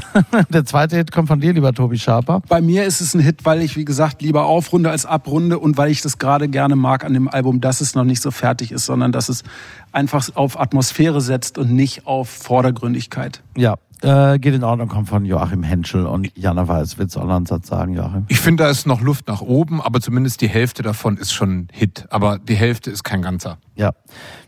Der 0.50 0.64
zweite 0.64 0.96
Hit 0.96 1.10
kommt 1.10 1.26
von 1.26 1.40
dir, 1.40 1.52
lieber 1.52 1.72
Tobi 1.72 1.98
Schaper. 1.98 2.42
Bei 2.48 2.60
mir 2.60 2.84
ist 2.84 3.00
es 3.00 3.14
ein 3.14 3.20
Hit, 3.20 3.44
weil 3.44 3.60
ich, 3.60 3.76
wie 3.76 3.84
gesagt, 3.84 4.22
lieber 4.22 4.44
aufrunde 4.46 4.90
als 4.90 5.04
abrunde 5.04 5.58
und 5.58 5.76
weil 5.78 5.90
ich 5.90 6.00
das 6.00 6.18
gerade 6.18 6.48
gerne 6.48 6.76
mag 6.76 7.04
an 7.04 7.12
dem 7.12 7.26
Album, 7.26 7.60
dass 7.60 7.80
es 7.80 7.96
noch 7.96 8.04
nicht 8.04 8.22
so 8.22 8.30
fertig 8.30 8.70
ist, 8.70 8.86
sondern 8.86 9.10
dass 9.10 9.28
es 9.28 9.42
einfach 9.90 10.28
auf 10.34 10.60
Atmosphäre 10.60 11.20
setzt 11.20 11.58
und 11.58 11.72
nicht 11.72 12.06
auf 12.06 12.28
Vordergründigkeit. 12.28 13.42
Ja, 13.56 13.76
äh, 14.02 14.38
geht 14.38 14.54
in 14.54 14.64
Ordnung, 14.64 14.88
kommt 14.88 15.08
von 15.08 15.24
Joachim 15.24 15.62
Henschel 15.62 16.06
und 16.06 16.30
Jana 16.36 16.66
Weiß. 16.68 16.98
Willst 16.98 17.16
du 17.16 17.20
auch 17.20 17.26
noch 17.26 17.36
einen 17.36 17.46
Satz 17.46 17.68
sagen, 17.68 17.94
Joachim? 17.94 18.24
Ich 18.28 18.40
finde, 18.40 18.64
da 18.64 18.70
ist 18.70 18.86
noch 18.86 19.00
Luft 19.00 19.28
nach 19.28 19.40
oben, 19.40 19.80
aber 19.80 20.00
zumindest 20.00 20.40
die 20.40 20.48
Hälfte 20.48 20.82
davon 20.82 21.16
ist 21.16 21.32
schon 21.32 21.68
Hit. 21.72 22.06
Aber 22.10 22.38
die 22.38 22.54
Hälfte 22.54 22.90
ist 22.90 23.04
kein 23.04 23.22
ganzer. 23.22 23.58
Ja. 23.74 23.92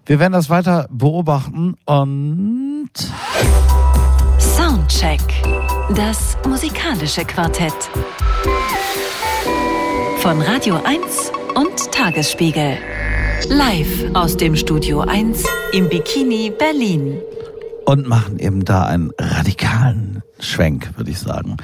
Wir 0.07 0.19
werden 0.21 0.33
das 0.33 0.51
weiter 0.51 0.89
beobachten 0.91 1.77
und 1.85 2.91
Soundcheck. 4.39 5.21
Das 5.95 6.37
musikalische 6.47 7.25
Quartett. 7.25 7.73
Von 10.19 10.41
Radio 10.43 10.81
1 10.85 11.33
und 11.55 11.93
Tagesspiegel. 11.93 12.77
Live 13.49 14.05
aus 14.15 14.37
dem 14.37 14.57
Studio 14.57 15.01
1 15.01 15.45
im 15.73 15.89
Bikini 15.89 16.53
Berlin. 16.59 17.19
Und 17.89 18.07
machen 18.07 18.39
eben 18.39 18.67
da 18.67 18.85
einen 18.85 19.13
radikalen 19.19 20.23
Schwenk, 20.41 20.99
würde 20.99 21.11
ich 21.11 21.21
sagen. 21.21 21.57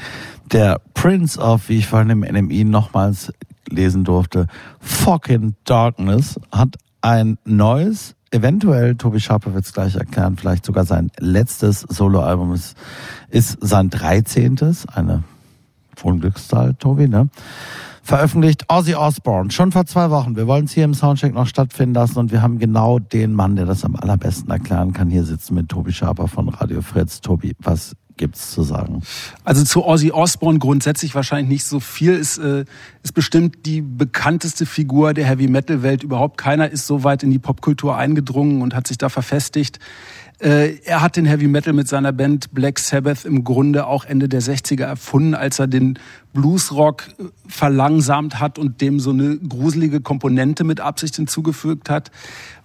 Der 0.53 0.81
Prince 0.95 1.39
of, 1.39 1.69
wie 1.69 1.77
ich 1.77 1.87
vorhin 1.87 2.09
im 2.09 2.21
NMI 2.21 2.65
nochmals 2.65 3.31
lesen 3.69 4.05
durfte, 4.05 4.47
Fucking 4.81 5.55
Darkness 5.65 6.41
hat 6.51 6.77
ein 7.03 7.37
neues, 7.45 8.15
eventuell, 8.31 8.95
Tobi 8.95 9.21
Schaper 9.21 9.53
wird 9.53 9.67
es 9.67 9.75
gleich 9.75 9.97
erklären, 9.97 10.39
vielleicht 10.39 10.65
sogar 10.65 10.87
sein 10.87 11.13
letztes 11.19 11.81
Soloalbum 11.81 12.55
ist, 12.55 12.75
ist 13.29 13.59
sein 13.61 13.91
13. 13.91 14.57
Eine 14.95 15.25
Wohnglückszahl, 15.95 16.73
Tobi, 16.73 17.07
ne? 17.07 17.29
Veröffentlicht 18.05 18.67
Ozzy 18.69 18.95
Osbourne, 18.95 19.51
schon 19.51 19.73
vor 19.73 19.87
zwei 19.87 20.11
Wochen. 20.11 20.37
Wir 20.37 20.47
wollen 20.47 20.67
es 20.67 20.73
hier 20.73 20.85
im 20.85 20.93
Soundcheck 20.93 21.33
noch 21.33 21.47
stattfinden 21.47 21.95
lassen 21.95 22.19
und 22.19 22.33
wir 22.33 22.43
haben 22.43 22.59
genau 22.59 22.99
den 22.99 23.33
Mann, 23.33 23.57
der 23.57 23.65
das 23.65 23.83
am 23.83 23.97
allerbesten 23.97 24.51
erklären 24.51 24.93
kann, 24.93 25.09
hier 25.09 25.25
sitzen 25.25 25.55
mit 25.55 25.71
Tobi 25.71 25.91
Schaper 25.91 26.29
von 26.29 26.51
Radio 26.51 26.83
Fritz. 26.83 27.23
Tobi, 27.23 27.57
was 27.61 27.97
gibt's 28.19 28.51
zu 28.51 28.63
sagen? 28.63 29.01
Also 29.43 29.65
zu 29.65 29.87
Ozzy 29.87 30.11
Osbourne 30.13 30.59
grundsätzlich 30.59 31.15
wahrscheinlich 31.15 31.49
nicht 31.49 31.65
so 31.65 31.81
viel. 31.81 32.13
Ist, 32.13 32.37
äh, 32.37 32.67
ist 33.03 33.15
bestimmt 33.15 33.65
die 33.65 33.81
bekannteste 33.81 34.67
Figur 34.67 35.15
der 35.15 35.25
Heavy 35.25 35.49
Metal 35.49 35.83
Welt. 35.83 36.03
Überhaupt 36.03 36.37
keiner 36.37 36.71
ist 36.71 36.87
so 36.87 37.05
weit 37.05 37.23
in 37.23 37.31
die 37.31 37.39
Popkultur 37.39 37.97
eingedrungen 37.97 38.61
und 38.61 38.75
hat 38.75 38.87
sich 38.87 38.99
da 38.99 39.09
verfestigt. 39.09 39.79
Äh, 40.45 40.77
er 40.85 41.01
hat 41.01 41.17
den 41.17 41.25
Heavy 41.25 41.49
Metal 41.49 41.73
mit 41.73 41.89
seiner 41.89 42.13
Band 42.13 42.53
Black 42.53 42.79
Sabbath 42.79 43.25
im 43.25 43.45
Grunde 43.45 43.87
auch 43.87 44.05
Ende 44.05 44.29
der 44.29 44.43
60er 44.43 44.85
erfunden, 44.85 45.35
als 45.35 45.59
er 45.59 45.69
den 45.69 45.99
Bluesrock 46.35 47.05
äh, 47.19 47.23
verlangsamt 47.49 48.41
hat 48.41 48.59
und 48.59 48.83
dem 48.83 49.01
so 49.01 49.09
eine 49.11 49.39
gruselige 49.39 50.03
Komponente 50.03 50.63
mit 50.65 50.81
Absicht 50.81 51.17
hinzugefügt 51.17 51.89
hat. 51.89 52.11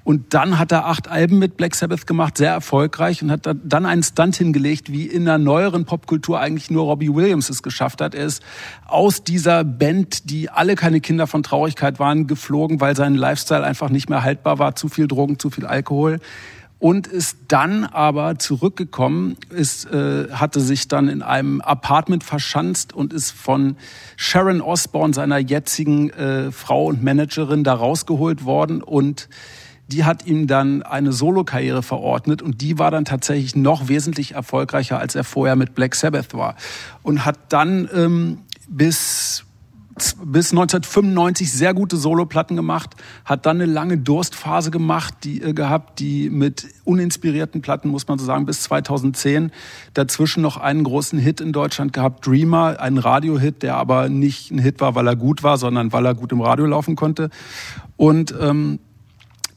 Und 0.03 0.33
dann 0.33 0.59
hat 0.59 0.73
er 0.73 0.87
acht 0.87 1.07
Alben 1.07 1.39
mit 1.39 1.55
Black 1.55 1.73
Sabbath 1.73 2.05
gemacht, 2.05 2.37
sehr 2.37 2.51
erfolgreich 2.51 3.23
und 3.23 3.31
hat 3.31 3.45
da- 3.45 3.53
dann 3.53 3.85
einen 3.85 4.03
Stunt 4.03 4.35
hingelegt, 4.35 4.91
wie 4.91 5.05
in 5.05 5.23
der 5.23 5.37
neueren 5.37 5.85
Popkultur 5.85 6.37
eigentlich 6.37 6.69
nur 6.69 6.83
Robbie 6.83 7.13
Williams 7.13 7.49
es 7.49 7.63
geschafft 7.63 8.01
hat. 8.01 8.13
Er 8.13 8.25
ist 8.25 8.43
aus 8.87 9.23
dieser 9.23 9.63
Band, 9.63 10.29
die 10.29 10.49
alle 10.49 10.75
keine 10.75 10.99
Kinder 10.99 11.27
von 11.27 11.43
Traurigkeit 11.43 11.97
waren, 11.97 12.27
geflogen, 12.27 12.81
weil 12.81 12.97
sein 12.97 13.15
Lifestyle 13.15 13.63
einfach 13.63 13.89
nicht 13.89 14.09
mehr 14.09 14.21
haltbar 14.23 14.59
war. 14.59 14.75
Zu 14.75 14.89
viel 14.89 15.07
Drogen, 15.07 15.39
zu 15.39 15.49
viel 15.49 15.65
Alkohol 15.65 16.19
und 16.79 17.07
ist 17.07 17.37
dann 17.49 17.83
aber 17.83 18.39
zurückgekommen, 18.39 19.35
ist, 19.49 19.85
äh, 19.85 20.29
hatte 20.31 20.61
sich 20.61 20.87
dann 20.87 21.09
in 21.09 21.21
einem 21.21 21.59
Apartment 21.61 22.23
verschanzt 22.23 22.93
und 22.93 23.13
ist 23.13 23.31
von 23.31 23.75
Sharon 24.15 24.61
Osbourne, 24.61 25.13
seiner 25.13 25.37
jetzigen 25.37 26.09
äh, 26.11 26.51
Frau 26.51 26.85
und 26.85 27.03
Managerin, 27.03 27.65
da 27.65 27.73
rausgeholt 27.73 28.45
worden 28.45 28.81
und 28.81 29.29
die 29.91 30.05
hat 30.05 30.25
ihm 30.27 30.47
dann 30.47 30.83
eine 30.83 31.11
Solokarriere 31.11 31.83
verordnet 31.83 32.41
und 32.41 32.61
die 32.61 32.77
war 32.77 32.91
dann 32.91 33.05
tatsächlich 33.05 33.55
noch 33.55 33.87
wesentlich 33.87 34.35
erfolgreicher, 34.35 34.99
als 34.99 35.15
er 35.15 35.23
vorher 35.23 35.55
mit 35.55 35.73
Black 35.73 35.95
Sabbath 35.95 36.33
war. 36.35 36.55
Und 37.01 37.25
hat 37.25 37.37
dann 37.49 37.89
ähm, 37.93 38.37
bis 38.67 39.45
bis 40.23 40.51
1995 40.51 41.51
sehr 41.51 41.73
gute 41.73 41.97
Soloplatten 41.97 42.55
gemacht, 42.55 42.95
hat 43.25 43.45
dann 43.45 43.57
eine 43.57 43.71
lange 43.71 43.97
Durstphase 43.97 44.71
gemacht, 44.71 45.13
die 45.23 45.41
äh, 45.41 45.53
gehabt, 45.53 45.99
die 45.99 46.29
mit 46.29 46.67
uninspirierten 46.83 47.61
Platten, 47.61 47.89
muss 47.89 48.07
man 48.07 48.19
so 48.19 48.25
sagen, 48.25 48.45
bis 48.45 48.61
2010. 48.63 49.51
Dazwischen 49.93 50.41
noch 50.41 50.57
einen 50.57 50.83
großen 50.83 51.19
Hit 51.19 51.41
in 51.41 51.51
Deutschland 51.51 51.93
gehabt, 51.93 52.25
Dreamer, 52.25 52.79
einen 52.79 52.97
Radiohit, 52.97 53.63
der 53.63 53.75
aber 53.75 54.09
nicht 54.09 54.51
ein 54.51 54.59
Hit 54.59 54.81
war, 54.81 54.95
weil 54.95 55.07
er 55.07 55.15
gut 55.15 55.43
war, 55.43 55.57
sondern 55.57 55.93
weil 55.93 56.05
er 56.05 56.15
gut 56.15 56.31
im 56.31 56.41
Radio 56.41 56.65
laufen 56.65 56.95
konnte. 56.95 57.29
Und 57.97 58.33
ähm, 58.39 58.79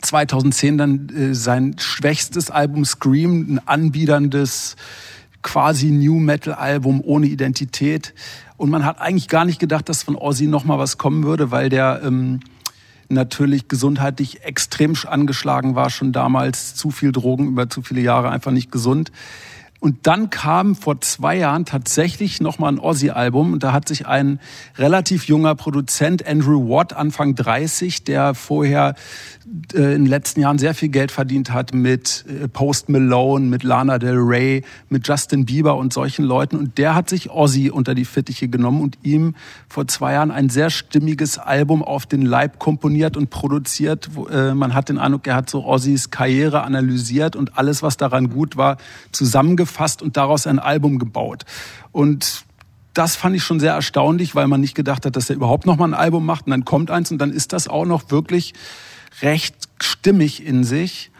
2010 0.02 0.78
dann 0.78 1.09
äh, 1.09 1.35
sein 1.35 1.77
schwächstes 1.78 2.51
Album 2.51 2.85
Scream, 2.85 3.55
ein 3.55 3.60
anbiederndes 3.66 4.77
quasi 5.43 5.90
New 5.90 6.19
Metal 6.19 6.55
Album 6.55 7.01
ohne 7.05 7.27
Identität. 7.27 8.14
Und 8.56 8.70
man 8.70 8.85
hat 8.85 9.01
eigentlich 9.01 9.28
gar 9.28 9.44
nicht 9.44 9.59
gedacht, 9.59 9.89
dass 9.89 10.02
von 10.02 10.16
Ozzy 10.16 10.47
noch 10.47 10.64
mal 10.64 10.78
was 10.78 10.98
kommen 10.98 11.24
würde, 11.24 11.51
weil 11.51 11.69
der 11.69 12.02
ähm, 12.05 12.40
natürlich 13.09 13.69
gesundheitlich 13.69 14.43
extrem 14.43 14.94
angeschlagen 15.06 15.74
war, 15.74 15.90
schon 15.90 16.12
damals 16.12 16.74
zu 16.74 16.90
viel 16.90 17.12
Drogen 17.12 17.48
über 17.48 17.69
zu 17.69 17.82
viele 17.82 18.01
Jahre 18.01 18.31
einfach 18.31 18.52
nicht 18.52 18.73
gesund. 18.73 19.12
Und 19.83 20.07
dann 20.07 20.31
kam 20.31 20.77
vor 20.77 21.01
zwei 21.01 21.37
Jahren 21.39 21.65
tatsächlich 21.65 22.41
nochmal 22.41 22.73
ein 22.73 22.79
Ozzy-Album. 22.79 23.53
Und 23.53 23.65
da 23.65 23.73
hat 23.73 23.89
sich 23.89 24.07
ein 24.07 24.39
relativ 24.79 25.25
junger 25.25 25.57
Produzent, 25.57 26.25
Andrew 26.25 26.69
Watt, 26.69 26.93
Anfang 26.93 27.35
30, 27.35 28.05
der 28.05 28.35
vorher 28.35 28.95
äh, 29.75 29.97
in 29.97 30.05
den 30.05 30.07
letzten 30.07 30.41
Jahren 30.41 30.59
sehr 30.59 30.75
viel 30.75 30.89
Geld 30.89 31.11
verdient 31.11 31.53
hat 31.53 31.75
mit 31.75 32.25
äh, 32.29 32.47
Post 32.47 32.91
Malone, 32.91 33.47
mit 33.47 33.65
Lana 33.65 33.99
Del 33.99 34.19
Rey, 34.19 34.63
mit 34.89 35.09
Justin 35.09 35.47
Bieber 35.47 35.75
und 35.77 35.93
solchen 35.93 36.25
Leuten. 36.25 36.59
Und 36.59 36.79
der 36.79 36.95
hat 36.95 37.09
sich 37.09 37.31
Ozzy 37.33 37.69
unter 37.69 37.97
die 37.97 38.05
Fittiche 38.05 38.47
genommen 38.47 38.83
und 38.83 38.99
ihm 39.03 39.35
vor 39.69 39.89
zwei 39.89 40.13
Jahren 40.13 40.31
ein 40.31 40.49
sehr 40.49 40.71
stimmiges 40.71 41.39
Album 41.39 41.83
auf 41.83 42.07
den 42.07 42.23
Leib 42.23 42.61
komponiert 42.61 43.17
und 43.17 43.31
produziert. 43.31 44.11
Äh, 44.31 44.55
man 44.55 44.75
hat 44.75 44.91
den 44.91 44.99
Eindruck, 44.99 45.27
er 45.27 45.35
hat 45.35 45.51
so 45.51 45.65
Ozzys 45.65 46.11
Karriere 46.11 46.63
analysiert 46.63 47.35
und 47.35 47.59
alles, 47.59 47.83
was 47.83 47.97
daran 47.97 48.31
gut 48.31 48.57
war, 48.57 48.77
zusammengefasst 49.11 49.72
und 50.03 50.16
daraus 50.16 50.47
ein 50.47 50.59
Album 50.59 50.99
gebaut. 50.99 51.44
Und 51.90 52.44
das 52.94 53.16
fand 53.16 53.35
ich 53.36 53.43
schon 53.43 53.61
sehr 53.61 53.73
erstaunlich, 53.73 54.35
weil 54.35 54.49
man 54.49 54.61
nicht 54.61 54.74
gedacht 54.74 55.07
hat, 55.07 55.16
dass 55.16 55.31
er 55.31 55.36
überhaupt 55.36 55.66
noch 55.66 55.77
mal 55.78 55.86
ein 55.86 55.94
Album 55.94 56.27
macht 56.27 56.47
und 56.47 56.51
dann 56.51 56.65
kommt 56.65 56.90
eins 56.90 57.11
und 57.11 57.19
dann 57.19 57.32
ist 57.32 57.53
das 57.53 57.69
auch 57.69 57.86
noch 57.86 58.11
wirklich 58.11 58.53
recht 59.23 59.55
stimmig 59.81 60.44
in 60.44 60.65
sich. 60.65 61.11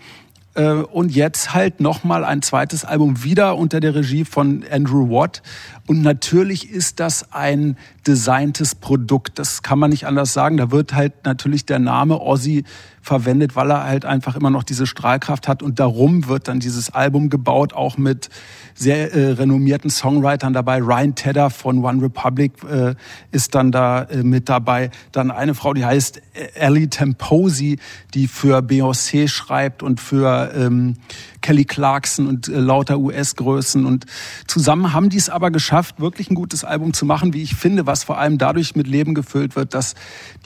Äh, 0.55 0.83
Und 0.83 1.15
jetzt 1.15 1.55
halt 1.55 1.81
noch 1.81 2.05
mal 2.05 2.24
ein 2.24 2.43
zweites 2.43 2.85
Album 2.85 3.24
wieder 3.24 3.57
unter 3.57 3.81
der 3.81 3.95
Regie 3.95 4.24
von 4.27 4.65
Andrew 4.70 5.09
Watt. 5.09 5.43
Und 5.87 6.03
natürlich 6.03 6.70
ist 6.70 7.01
das 7.01 7.33
ein 7.33 7.79
designtes 8.07 8.74
Produkt. 8.74 9.39
Das 9.39 9.62
kann 9.62 9.79
man 9.79 9.91
nicht 9.91 10.07
anders 10.07 10.35
sagen. 10.35 10.59
Da 10.59 10.70
wird 10.70 10.93
halt 10.93 11.24
natürlich 11.24 11.65
der 11.65 11.79
Name 11.79 12.20
Ozzy 12.20 12.65
verwendet, 13.03 13.57
weil 13.57 13.70
er 13.70 13.85
halt 13.85 14.05
einfach 14.05 14.37
immer 14.37 14.51
noch 14.51 14.62
diese 14.62 14.87
Strahlkraft 14.87 15.49
hat. 15.49 15.62
Und 15.62 15.81
darum 15.81 16.29
wird 16.29 16.49
dann 16.49 16.61
dieses 16.61 16.91
Album 16.91 17.29
gebaut, 17.29 17.74
auch 17.74 17.99
mit 17.99 18.31
sehr 18.74 19.12
äh, 19.12 19.33
renommierten 19.33 19.91
Songwritern 19.91 20.53
dabei. 20.53 20.79
Ryan 20.79 21.15
Tedder 21.15 21.51
von 21.51 21.85
One 21.85 22.03
Republic 22.03 22.53
äh, 22.65 22.95
ist 23.33 23.55
dann 23.55 23.73
da 23.73 24.03
äh, 24.05 24.23
mit 24.23 24.49
dabei. 24.49 24.91
Dann 25.11 25.31
eine 25.31 25.55
Frau, 25.55 25.74
die 25.74 25.85
heißt 25.85 26.23
Ellie 26.55 26.89
Temposi, 26.89 27.79
die 28.15 28.29
für 28.29 28.61
Beyoncé 28.61 29.29
schreibt 29.29 29.83
und 29.83 30.01
für 30.01 30.53
ähm, 30.55 30.95
Kelly 31.43 31.64
Clarkson 31.64 32.27
und 32.27 32.48
äh, 32.48 32.59
lauter 32.59 32.98
US-Größen. 32.98 33.85
Und 33.85 34.06
zusammen 34.47 34.93
haben 34.93 35.10
die 35.10 35.19
es 35.19 35.28
aber 35.28 35.51
geschafft, 35.51 36.01
wirklich 36.01 36.31
ein 36.31 36.35
gutes 36.35 36.64
Album 36.64 36.94
zu 36.94 37.05
machen, 37.05 37.35
wie 37.35 37.43
ich 37.43 37.55
finde, 37.55 37.86
was 37.86 38.05
vor 38.05 38.19
allem 38.19 38.39
dadurch 38.39 38.74
mit 38.74 38.86
Leben 38.86 39.14
gefüllt 39.14 39.56
wird, 39.56 39.74
dass 39.74 39.94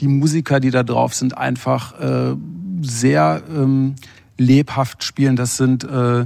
die 0.01 0.07
Musiker, 0.07 0.59
die 0.59 0.71
da 0.71 0.83
drauf 0.83 1.13
sind, 1.13 1.37
einfach 1.37 1.99
äh, 1.99 2.35
sehr 2.81 3.41
ähm, 3.49 3.95
lebhaft 4.37 5.03
spielen. 5.03 5.35
Das 5.35 5.57
sind 5.57 5.83
äh, 5.83 6.25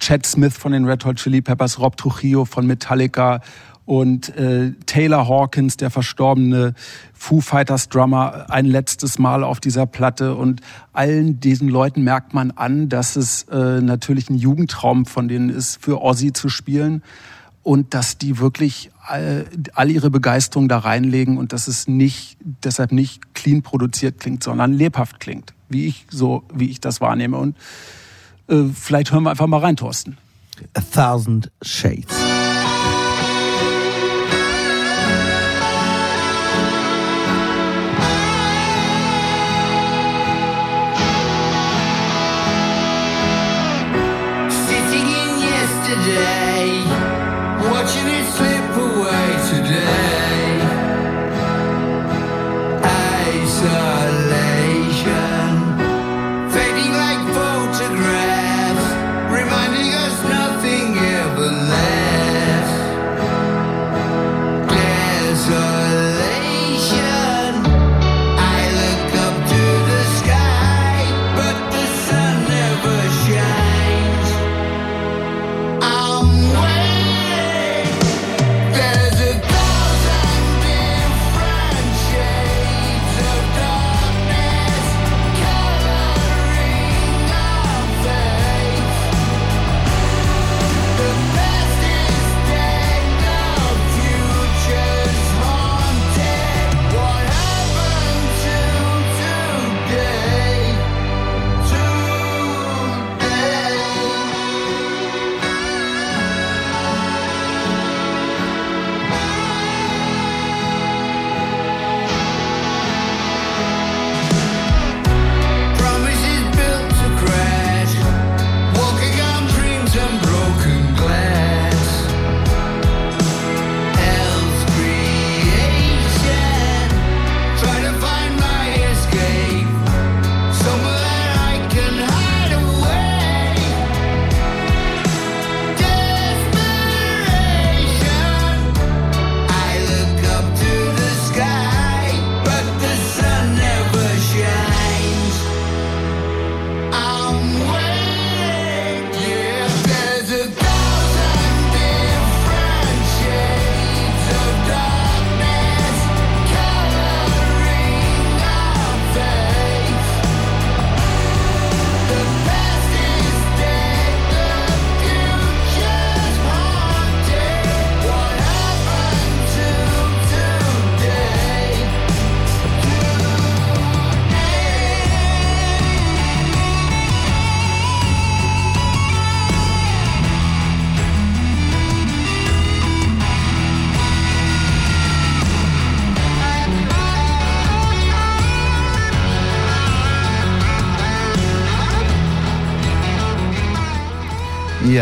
Chad 0.00 0.26
Smith 0.26 0.56
von 0.56 0.72
den 0.72 0.84
Red 0.84 1.04
Hot 1.04 1.16
Chili 1.16 1.42
Peppers, 1.42 1.78
Rob 1.78 1.96
Trujillo 1.96 2.44
von 2.44 2.66
Metallica 2.66 3.40
und 3.84 4.36
äh, 4.36 4.72
Taylor 4.86 5.28
Hawkins, 5.28 5.76
der 5.76 5.90
verstorbene 5.90 6.74
Foo 7.12 7.40
Fighters 7.40 7.88
Drummer, 7.88 8.46
ein 8.48 8.66
letztes 8.66 9.18
Mal 9.18 9.44
auf 9.44 9.60
dieser 9.60 9.86
Platte. 9.86 10.34
Und 10.34 10.60
allen 10.92 11.40
diesen 11.40 11.68
Leuten 11.68 12.02
merkt 12.02 12.32
man 12.34 12.52
an, 12.52 12.88
dass 12.88 13.16
es 13.16 13.44
äh, 13.44 13.80
natürlich 13.80 14.30
ein 14.30 14.36
Jugendtraum 14.36 15.04
von 15.06 15.28
denen 15.28 15.50
ist, 15.50 15.82
für 15.82 16.00
Ozzy 16.00 16.32
zu 16.32 16.48
spielen. 16.48 17.02
und 17.62 17.94
dass 17.94 18.18
die 18.18 18.38
wirklich 18.38 18.90
all, 19.06 19.46
all 19.74 19.90
ihre 19.90 20.10
Begeisterung 20.10 20.68
da 20.68 20.78
reinlegen 20.78 21.38
und 21.38 21.52
dass 21.52 21.68
es 21.68 21.86
nicht 21.86 22.36
deshalb 22.42 22.92
nicht 22.92 23.34
clean 23.34 23.62
produziert 23.62 24.18
klingt, 24.18 24.42
sondern 24.42 24.72
lebhaft 24.72 25.20
klingt, 25.20 25.54
wie 25.68 25.86
ich 25.86 26.06
so 26.10 26.42
wie 26.52 26.70
ich 26.70 26.80
das 26.80 27.00
wahrnehme 27.00 27.36
und 27.36 27.56
äh, 28.48 28.64
vielleicht 28.74 29.12
hören 29.12 29.22
wir 29.22 29.30
einfach 29.30 29.46
mal 29.46 29.60
rein, 29.60 29.76
Thorsten. 29.76 30.18
A 30.74 30.80
Thousand 30.80 31.50
Shades. 31.62 32.41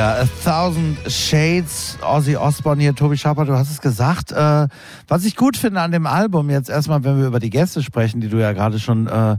Ja, 0.00 0.14
A 0.14 0.24
Thousand 0.42 0.96
Shades, 1.08 1.98
Ozzy 2.00 2.34
Osbourne 2.34 2.80
hier, 2.80 2.94
Tobi 2.94 3.18
Schapper, 3.18 3.44
du 3.44 3.52
hast 3.52 3.70
es 3.70 3.82
gesagt. 3.82 4.32
Äh, 4.32 4.66
was 5.08 5.26
ich 5.26 5.36
gut 5.36 5.58
finde 5.58 5.82
an 5.82 5.92
dem 5.92 6.06
Album, 6.06 6.48
jetzt 6.48 6.70
erstmal, 6.70 7.04
wenn 7.04 7.18
wir 7.18 7.26
über 7.26 7.38
die 7.38 7.50
Gäste 7.50 7.82
sprechen, 7.82 8.22
die 8.22 8.30
du 8.30 8.38
ja 8.38 8.52
gerade 8.52 8.78
schon 8.78 9.08
äh, 9.08 9.36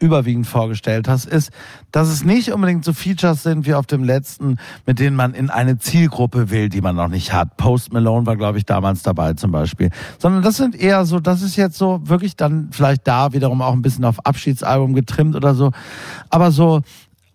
überwiegend 0.00 0.48
vorgestellt 0.48 1.06
hast, 1.06 1.26
ist, 1.26 1.52
dass 1.92 2.08
es 2.08 2.24
nicht 2.24 2.52
unbedingt 2.52 2.84
so 2.84 2.92
Features 2.92 3.44
sind 3.44 3.66
wie 3.66 3.74
auf 3.74 3.86
dem 3.86 4.02
letzten, 4.02 4.56
mit 4.84 4.98
denen 4.98 5.14
man 5.14 5.32
in 5.32 5.48
eine 5.48 5.78
Zielgruppe 5.78 6.50
will, 6.50 6.70
die 6.70 6.80
man 6.80 6.96
noch 6.96 7.06
nicht 7.06 7.32
hat. 7.32 7.56
Post 7.56 7.92
Malone 7.92 8.26
war, 8.26 8.36
glaube 8.36 8.58
ich, 8.58 8.64
damals 8.64 9.04
dabei 9.04 9.34
zum 9.34 9.52
Beispiel. 9.52 9.90
Sondern 10.18 10.42
das 10.42 10.56
sind 10.56 10.74
eher 10.74 11.04
so, 11.04 11.20
das 11.20 11.40
ist 11.40 11.54
jetzt 11.54 11.78
so 11.78 12.00
wirklich 12.02 12.34
dann 12.34 12.70
vielleicht 12.72 13.06
da 13.06 13.32
wiederum 13.32 13.62
auch 13.62 13.74
ein 13.74 13.82
bisschen 13.82 14.04
auf 14.04 14.26
Abschiedsalbum 14.26 14.94
getrimmt 14.94 15.36
oder 15.36 15.54
so. 15.54 15.70
Aber 16.30 16.50
so, 16.50 16.82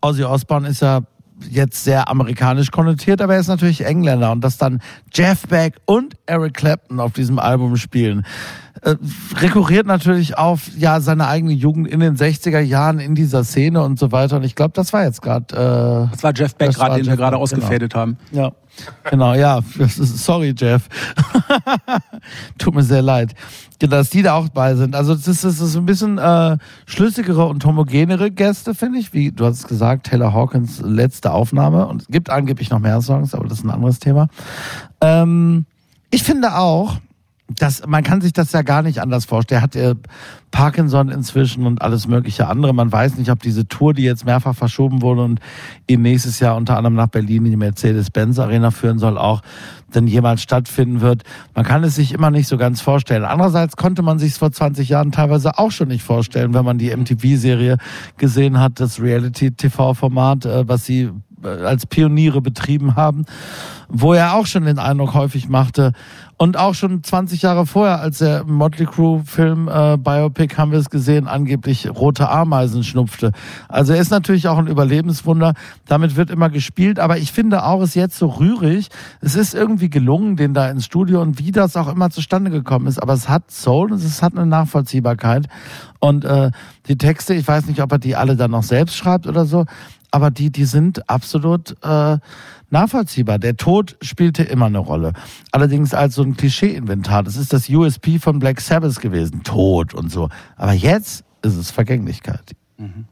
Ozzy 0.02 0.26
Osbourne 0.26 0.68
ist 0.68 0.82
ja 0.82 1.04
jetzt 1.50 1.84
sehr 1.84 2.10
amerikanisch 2.10 2.72
konnotiert, 2.72 3.22
aber 3.22 3.36
er 3.36 3.40
ist 3.40 3.48
natürlich 3.48 3.86
Engländer 3.86 4.32
und 4.32 4.42
dass 4.42 4.58
dann 4.58 4.82
Jeff 5.14 5.48
Beck 5.48 5.76
und 5.86 6.16
Eric 6.26 6.54
Clapton 6.54 7.00
auf 7.00 7.14
diesem 7.14 7.40
Album 7.40 7.78
spielen, 7.78 8.26
äh, 8.82 8.96
rekurriert 9.38 9.86
natürlich 9.86 10.38
auf 10.38 10.68
ja 10.78 11.00
seine 11.00 11.28
eigene 11.28 11.54
Jugend 11.54 11.88
in 11.88 12.00
den 12.00 12.18
60er 12.18 12.60
Jahren 12.60 13.00
in 13.00 13.16
dieser 13.16 13.44
Szene 13.44 13.82
und 13.84 14.00
so 14.00 14.12
weiter 14.12 14.38
und 14.38 14.44
ich 14.44 14.56
glaube, 14.56 14.72
das 14.74 14.94
war 14.94 15.04
jetzt 15.04 15.22
gerade 15.22 15.54
äh, 15.54 16.12
Das 16.12 16.24
war 16.24 16.34
Jeff 16.36 16.56
Beck 16.56 16.74
gerade, 16.74 16.96
den 16.96 17.06
wir 17.06 17.16
gerade 17.16 17.36
Beck, 17.36 17.42
ausgefädelt 17.42 17.96
haben. 17.96 18.18
ja. 18.32 18.52
Genau, 19.10 19.36
ja. 19.36 19.60
Sorry, 19.88 20.56
Jeff. 20.58 20.90
Tut 22.58 22.74
mir 22.74 22.84
sehr 22.84 23.02
leid. 23.02 23.36
Ja, 23.82 23.88
Dass 23.88 24.10
die 24.10 24.22
da 24.22 24.34
auch 24.34 24.50
bei 24.50 24.76
sind. 24.76 24.96
Also 24.96 25.14
das 25.14 25.28
ist, 25.28 25.44
das 25.44 25.60
ist 25.60 25.76
ein 25.76 25.86
bisschen 25.86 26.18
äh, 26.18 26.58
schlüssigere 26.86 27.46
und 27.46 27.64
homogenere 27.66 28.32
Gäste, 28.32 28.74
finde 28.74 29.00
ich. 29.00 29.14
Wie 29.14 29.32
du 29.32 29.46
hast 29.46 29.58
es 29.60 29.68
gesagt, 29.68 30.08
Taylor 30.08 30.34
Hawkins 30.34 30.82
letzte 30.82 31.34
Aufnahme. 31.34 31.86
Und 31.88 32.02
es 32.02 32.08
gibt 32.08 32.30
angeblich 32.30 32.70
noch 32.70 32.80
mehr 32.80 33.02
Songs, 33.02 33.36
aber 33.36 33.48
das 33.48 33.60
ist 33.60 33.64
ein 33.66 33.72
anderes 33.72 34.00
Thema. 34.00 34.28
Ähm, 35.02 35.66
ich 36.10 36.24
finde 36.24 36.56
auch, 36.56 36.98
dass 37.48 37.86
man 37.86 38.04
kann 38.04 38.22
sich 38.22 38.34
das 38.34 38.52
ja 38.54 38.62
gar 38.62 38.82
nicht 38.82 39.00
anders 39.00 39.26
vorstellen. 39.26 39.60
Er 39.60 39.64
hat 39.64 39.76
äh, 39.76 39.96
Parkinson 40.52 41.10
inzwischen 41.10 41.66
und 41.66 41.82
alles 41.82 42.08
mögliche 42.08 42.48
andere. 42.48 42.74
Man 42.74 42.92
weiß 42.92 43.18
nicht, 43.18 43.30
ob 43.30 43.42
diese 43.42 43.68
Tour, 43.68 43.94
die 43.94 44.04
jetzt 44.04 44.26
mehrfach 44.26 44.56
verschoben 44.56 45.02
wurde 45.02 45.24
und 45.24 45.40
ihn 45.88 46.02
nächstes 46.02 46.40
Jahr 46.40 46.56
unter 46.56 46.78
anderem 46.78 46.96
nach 46.96 47.08
Berlin 47.08 47.46
in 47.46 47.52
die 47.52 47.58
Mercedes-Benz 47.58 48.40
Arena 48.40 48.72
führen 48.72 48.98
soll, 48.98 49.18
auch 49.18 49.42
denn 49.94 50.08
jemals 50.08 50.42
stattfinden 50.42 51.02
wird. 51.02 51.24
Man 51.54 51.66
kann 51.66 51.84
es 51.84 51.96
sich 51.96 52.14
immer 52.14 52.32
nicht 52.32 52.48
so 52.48 52.58
ganz 52.58 52.82
vorstellen. 52.82 53.26
Andererseits 53.26 53.76
konnte 53.76 54.02
man 54.02 54.20
sich 54.20 54.32
es 54.32 54.38
vor 54.38 54.52
20 54.52 54.90
Jahren 54.90 55.12
teilweise 55.12 55.58
auch 55.60 55.72
schon 55.72 55.90
nicht 55.90 56.04
vorstellen, 56.04 56.54
wenn 56.54 56.66
man 56.66 56.78
die 56.78 56.96
MTV-Serie 56.96 57.78
gesehen 58.18 58.60
hat, 58.60 58.80
das 58.80 59.02
Reality-TV-Format, 59.02 60.46
äh, 60.46 60.68
was 60.68 60.86
sie 60.86 61.12
als 61.44 61.86
Pioniere 61.86 62.42
betrieben 62.42 62.96
haben, 62.96 63.26
wo 63.90 64.14
er 64.14 64.36
auch 64.36 64.46
schon 64.46 64.66
den 64.66 64.80
Eindruck 64.80 65.14
häufig 65.14 65.50
machte. 65.50 65.94
Und 66.36 66.58
auch 66.58 66.74
schon 66.74 67.04
20 67.04 67.44
Jahre 67.44 67.66
vorher, 67.66 68.02
als 68.02 68.20
er 68.20 68.42
im 68.42 68.56
Motley 68.56 68.86
Crue 68.86 69.24
Film 69.24 69.70
äh, 69.70 69.98
Biopic 69.98 70.58
haben 70.58 70.72
wir 70.72 70.80
es 70.80 70.90
gesehen, 70.90 71.28
angeblich 71.28 71.90
rote 71.90 72.28
Ameisen 72.28 72.84
schnupfte. 72.84 73.32
Also 73.70 73.94
er 73.94 74.02
ist 74.02 74.10
natürlich 74.10 74.48
auch 74.48 74.58
ein 74.58 74.68
Überlebenswunder. 74.68 75.54
Damit 75.88 76.16
wird 76.16 76.32
immer 76.32 76.50
gespielt. 76.50 77.00
Aber 77.00 77.18
ich 77.18 77.32
finde 77.32 77.64
auch, 77.64 77.82
es 77.82 77.90
ist 77.90 77.96
jetzt 77.96 78.18
so 78.18 78.28
rührig. 78.28 78.90
Es 79.22 79.36
ist 79.36 79.54
irgendwie 79.54 79.90
gelungen, 79.90 80.36
den 80.36 80.54
da 80.54 80.70
ins 80.70 80.86
Studio 80.86 81.22
und 81.22 81.40
wie 81.40 81.52
das 81.52 81.78
auch 81.78 81.88
immer 81.88 82.10
zustande 82.10 82.50
gekommen 82.52 82.88
ist. 82.88 83.02
Aber 83.02 83.14
es 83.14 83.30
hat 83.30 83.52
Soul 83.52 83.92
und 83.92 84.04
es 84.04 84.22
hat 84.24 84.36
eine 84.36 84.48
Nachvollziehbarkeit. 84.48 85.48
Und 86.00 86.26
äh, 86.26 86.52
die 86.88 86.98
Texte, 86.98 87.36
ich 87.36 87.48
weiß 87.48 87.68
nicht, 87.68 87.82
ob 87.82 87.92
er 87.92 88.00
die 88.00 88.16
alle 88.16 88.36
dann 88.36 88.52
noch 88.52 88.64
selbst 88.64 88.98
schreibt 88.98 89.28
oder 89.28 89.46
so, 89.46 89.66
aber 90.14 90.30
die, 90.30 90.52
die 90.52 90.66
sind 90.66 91.10
absolut 91.10 91.76
äh, 91.82 92.18
nachvollziehbar. 92.70 93.40
Der 93.40 93.58
Tod 93.58 93.98
spielte 94.00 94.44
immer 94.44 94.68
eine 94.68 94.78
Rolle. 94.78 95.14
Allerdings 95.52 95.96
als 95.96 96.14
so 96.14 96.22
ein 96.22 96.38
Klischee-Inventar. 96.38 97.24
Das 97.24 97.36
ist 97.36 97.52
das 97.52 97.68
USP 97.68 98.20
von 98.20 98.38
Black 98.38 98.62
Sabbath 98.62 99.02
gewesen. 99.02 99.42
Tod 99.42 99.96
und 99.96 100.12
so. 100.12 100.30
Aber 100.56 100.74
jetzt 100.74 101.26
ist 101.42 101.56
es 101.56 101.72
Vergänglichkeit. 101.72 102.56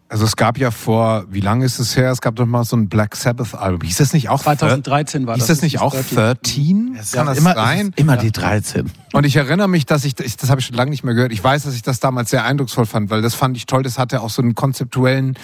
Also 0.10 0.26
es 0.26 0.36
gab 0.36 0.58
ja 0.58 0.72
vor, 0.72 1.26
wie 1.30 1.40
lange 1.40 1.66
ist 1.66 1.80
es 1.80 1.96
her? 1.96 2.12
Es 2.12 2.22
gab 2.22 2.36
doch 2.36 2.46
mal 2.46 2.64
so 2.64 2.76
ein 2.76 2.90
Black 2.90 3.16
Sabbath 3.16 3.56
Album. 3.56 3.88
Hieß 3.88 3.98
das 3.98 4.14
nicht 4.14 4.30
auch 4.30 4.42
2013 4.42 5.26
war 5.26 5.36
Hieß 5.36 5.48
das. 5.48 5.58
das 5.58 5.62
nicht 5.64 5.80
auch 5.80 5.96
13? 5.96 6.98
Kann 7.14 7.26
das 7.26 7.38
immer, 7.38 7.54
sein? 7.54 7.80
Es 7.80 7.86
ist 7.88 8.00
immer 8.00 8.18
die 8.18 8.32
13. 8.32 8.92
Und 9.14 9.26
ich 9.26 9.36
erinnere 9.36 9.68
mich, 9.68 9.86
dass 9.86 10.06
ich, 10.06 10.16
das 10.16 10.50
habe 10.50 10.60
ich 10.62 10.68
schon 10.68 10.76
lange 10.76 10.92
nicht 10.92 11.04
mehr 11.04 11.14
gehört. 11.14 11.32
Ich 11.32 11.44
weiß, 11.44 11.64
dass 11.64 11.76
ich 11.76 11.82
das 11.82 12.00
damals 12.00 12.30
sehr 12.30 12.46
eindrucksvoll 12.46 12.86
fand, 12.86 13.10
weil 13.10 13.22
das 13.22 13.36
fand 13.36 13.58
ich 13.58 13.66
toll. 13.66 13.84
Das 13.84 13.98
hatte 13.98 14.22
auch 14.22 14.30
so 14.30 14.42
einen 14.42 14.56
konzeptuellen, 14.56 15.36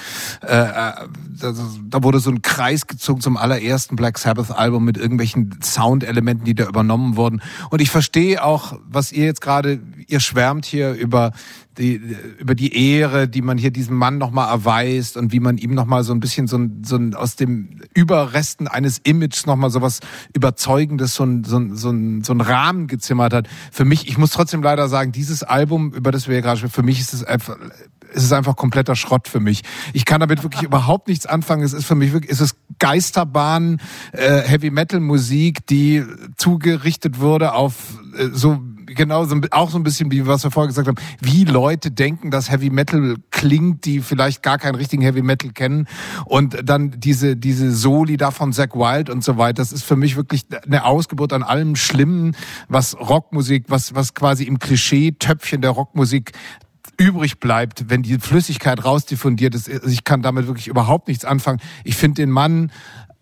äh, 0.41 0.55
äh, 0.55 0.67
da, 0.71 1.53
da 1.89 2.03
wurde 2.03 2.19
so 2.19 2.29
ein 2.29 2.41
Kreis 2.41 2.87
gezogen 2.87 3.21
zum 3.21 3.37
allerersten 3.37 3.95
Black 3.95 4.17
Sabbath 4.17 4.51
Album 4.51 4.85
mit 4.85 4.97
irgendwelchen 4.97 5.59
Soundelementen, 5.61 6.45
die 6.45 6.55
da 6.55 6.65
übernommen 6.67 7.15
wurden. 7.15 7.41
Und 7.69 7.81
ich 7.81 7.89
verstehe 7.89 8.43
auch, 8.43 8.79
was 8.87 9.11
ihr 9.11 9.25
jetzt 9.25 9.41
gerade, 9.41 9.79
ihr 10.07 10.19
schwärmt 10.19 10.65
hier 10.65 10.93
über 10.93 11.31
die, 11.77 12.01
über 12.39 12.55
die 12.55 12.95
Ehre, 12.95 13.27
die 13.27 13.41
man 13.41 13.57
hier 13.57 13.71
diesem 13.71 13.95
Mann 13.95 14.17
nochmal 14.17 14.49
erweist 14.49 15.17
und 15.17 15.31
wie 15.31 15.39
man 15.39 15.57
ihm 15.57 15.73
nochmal 15.73 16.03
so 16.03 16.13
ein 16.13 16.19
bisschen 16.19 16.47
so 16.47 16.57
ein, 16.57 16.83
so 16.83 16.95
ein 16.95 17.13
aus 17.13 17.35
dem 17.35 17.81
Überresten 17.93 18.67
eines 18.67 18.99
Images 18.99 19.45
nochmal 19.45 19.69
so 19.69 19.81
was 19.81 19.99
Überzeugendes, 20.33 21.15
so 21.15 21.23
ein, 21.23 21.43
so 21.43 21.57
ein, 21.57 21.75
so 21.75 21.89
ein, 21.89 22.23
so 22.23 22.33
ein 22.33 22.41
Rahmen 22.41 22.87
gezimmert 22.87 23.33
hat. 23.33 23.47
Für 23.71 23.85
mich, 23.85 24.07
ich 24.07 24.17
muss 24.17 24.31
trotzdem 24.31 24.63
leider 24.63 24.87
sagen, 24.87 25.11
dieses 25.11 25.43
Album, 25.43 25.93
über 25.93 26.11
das 26.11 26.27
wir 26.27 26.35
hier 26.35 26.41
gerade 26.41 26.57
sprechen, 26.57 26.73
für 26.73 26.83
mich 26.83 26.99
ist 26.99 27.13
es 27.13 27.23
einfach, 27.23 27.57
es 28.13 28.23
ist 28.23 28.33
einfach 28.33 28.55
kompletter 28.55 28.95
Schrott 28.95 29.27
für 29.27 29.39
mich. 29.39 29.63
Ich 29.93 30.05
kann 30.05 30.19
damit 30.19 30.43
wirklich 30.43 30.63
überhaupt 30.63 31.07
nichts 31.07 31.25
anfangen. 31.25 31.63
Es 31.63 31.73
ist 31.73 31.85
für 31.85 31.95
mich 31.95 32.13
wirklich, 32.13 32.31
es 32.31 32.41
ist 32.41 32.55
Geisterbahn, 32.79 33.81
äh, 34.11 34.41
Heavy 34.41 34.69
Metal 34.69 34.99
Musik, 34.99 35.65
die 35.67 36.03
zugerichtet 36.37 37.19
wurde 37.19 37.53
auf 37.53 37.75
äh, 38.17 38.29
so 38.31 38.61
genau 38.97 39.23
so, 39.25 39.39
auch 39.51 39.69
so 39.69 39.77
ein 39.77 39.83
bisschen 39.83 40.11
wie 40.11 40.27
was 40.27 40.43
wir 40.43 40.51
vorher 40.51 40.67
gesagt 40.67 40.87
haben, 40.87 40.97
wie 41.21 41.45
Leute 41.45 41.91
denken, 41.91 42.31
dass 42.31 42.51
Heavy 42.51 42.69
Metal 42.69 43.15
klingt, 43.31 43.85
die 43.85 44.01
vielleicht 44.01 44.43
gar 44.43 44.57
keinen 44.57 44.75
richtigen 44.75 45.01
Heavy 45.01 45.21
Metal 45.21 45.51
kennen 45.51 45.87
und 46.25 46.57
dann 46.63 46.91
diese 46.97 47.37
diese 47.37 47.71
Soli 47.73 48.17
da 48.17 48.31
von 48.31 48.51
Zack 48.51 48.75
Wild 48.75 49.09
und 49.09 49.23
so 49.23 49.37
weiter. 49.37 49.61
Das 49.61 49.71
ist 49.71 49.83
für 49.83 49.95
mich 49.95 50.17
wirklich 50.17 50.45
eine 50.65 50.83
Ausgeburt 50.83 51.31
an 51.33 51.43
allem 51.43 51.75
Schlimmen, 51.75 52.35
was 52.67 52.99
Rockmusik, 52.99 53.65
was 53.69 53.95
was 53.95 54.13
quasi 54.13 54.43
im 54.43 54.59
Klischee-Töpfchen 54.59 55.61
der 55.61 55.71
Rockmusik 55.71 56.33
übrig 56.97 57.39
bleibt, 57.39 57.89
wenn 57.89 58.01
die 58.01 58.17
Flüssigkeit 58.17 58.83
rausdiffundiert 58.83 59.53
ist. 59.55 59.67
Ich 59.67 60.03
kann 60.03 60.21
damit 60.21 60.47
wirklich 60.47 60.67
überhaupt 60.67 61.07
nichts 61.07 61.25
anfangen. 61.25 61.59
Ich 61.83 61.95
finde 61.95 62.23
den 62.23 62.31
Mann 62.31 62.71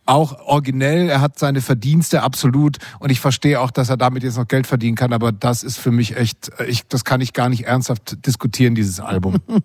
auch 0.06 0.40
originell, 0.46 1.10
er 1.10 1.22
hat 1.22 1.40
seine 1.40 1.62
Verdienste 1.62 2.24
absolut 2.24 2.78
und 3.00 3.12
ich 3.12 3.20
verstehe 3.20 3.60
auch, 3.60 3.72
dass 3.72 3.90
er 3.90 3.98
damit 3.98 4.24
jetzt 4.24 4.38
noch 4.38 4.48
Geld 4.48 4.68
verdienen 4.68 4.96
kann, 4.96 5.14
aber 5.14 5.32
das 5.32 5.64
ist 5.64 5.78
für 5.78 5.92
mich 5.92 6.16
echt, 6.16 6.52
ich, 6.68 6.88
das 6.88 7.04
kann 7.04 7.22
ich 7.22 7.34
gar 7.34 7.50
nicht 7.50 7.66
ernsthaft 7.66 8.26
diskutieren, 8.26 8.76
dieses 8.76 9.00
Album. 9.00 9.38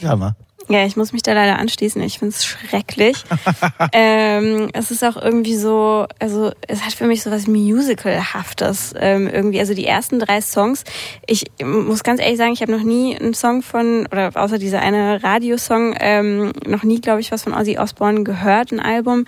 Ja, 0.00 0.16
ne? 0.16 0.34
Ja, 0.68 0.86
ich 0.86 0.96
muss 0.96 1.12
mich 1.12 1.22
da 1.22 1.32
leider 1.32 1.58
anschließen. 1.58 2.00
Ich 2.02 2.18
finde 2.18 2.34
es 2.34 2.44
schrecklich. 2.44 3.24
ähm, 3.92 4.68
es 4.72 4.90
ist 4.90 5.04
auch 5.04 5.16
irgendwie 5.16 5.56
so, 5.56 6.06
also 6.18 6.52
es 6.68 6.84
hat 6.84 6.92
für 6.92 7.06
mich 7.06 7.22
so 7.22 7.30
was 7.30 7.46
Musicalhaftes 7.46 8.94
ähm, 8.98 9.28
irgendwie. 9.28 9.58
Also 9.60 9.74
die 9.74 9.86
ersten 9.86 10.20
drei 10.20 10.40
Songs, 10.40 10.84
ich 11.26 11.44
muss 11.64 12.04
ganz 12.04 12.20
ehrlich 12.20 12.38
sagen, 12.38 12.52
ich 12.52 12.62
habe 12.62 12.72
noch 12.72 12.82
nie 12.82 13.16
einen 13.16 13.34
Song 13.34 13.62
von, 13.62 14.06
oder 14.06 14.30
außer 14.34 14.58
dieser 14.58 14.80
eine 14.80 15.22
Radiosong, 15.22 15.94
ähm, 15.98 16.52
noch 16.66 16.84
nie, 16.84 17.00
glaube 17.00 17.20
ich, 17.20 17.32
was 17.32 17.42
von 17.42 17.54
Ozzy 17.54 17.78
Osbourne 17.78 18.22
gehört, 18.22 18.72
ein 18.72 18.80
Album. 18.80 19.26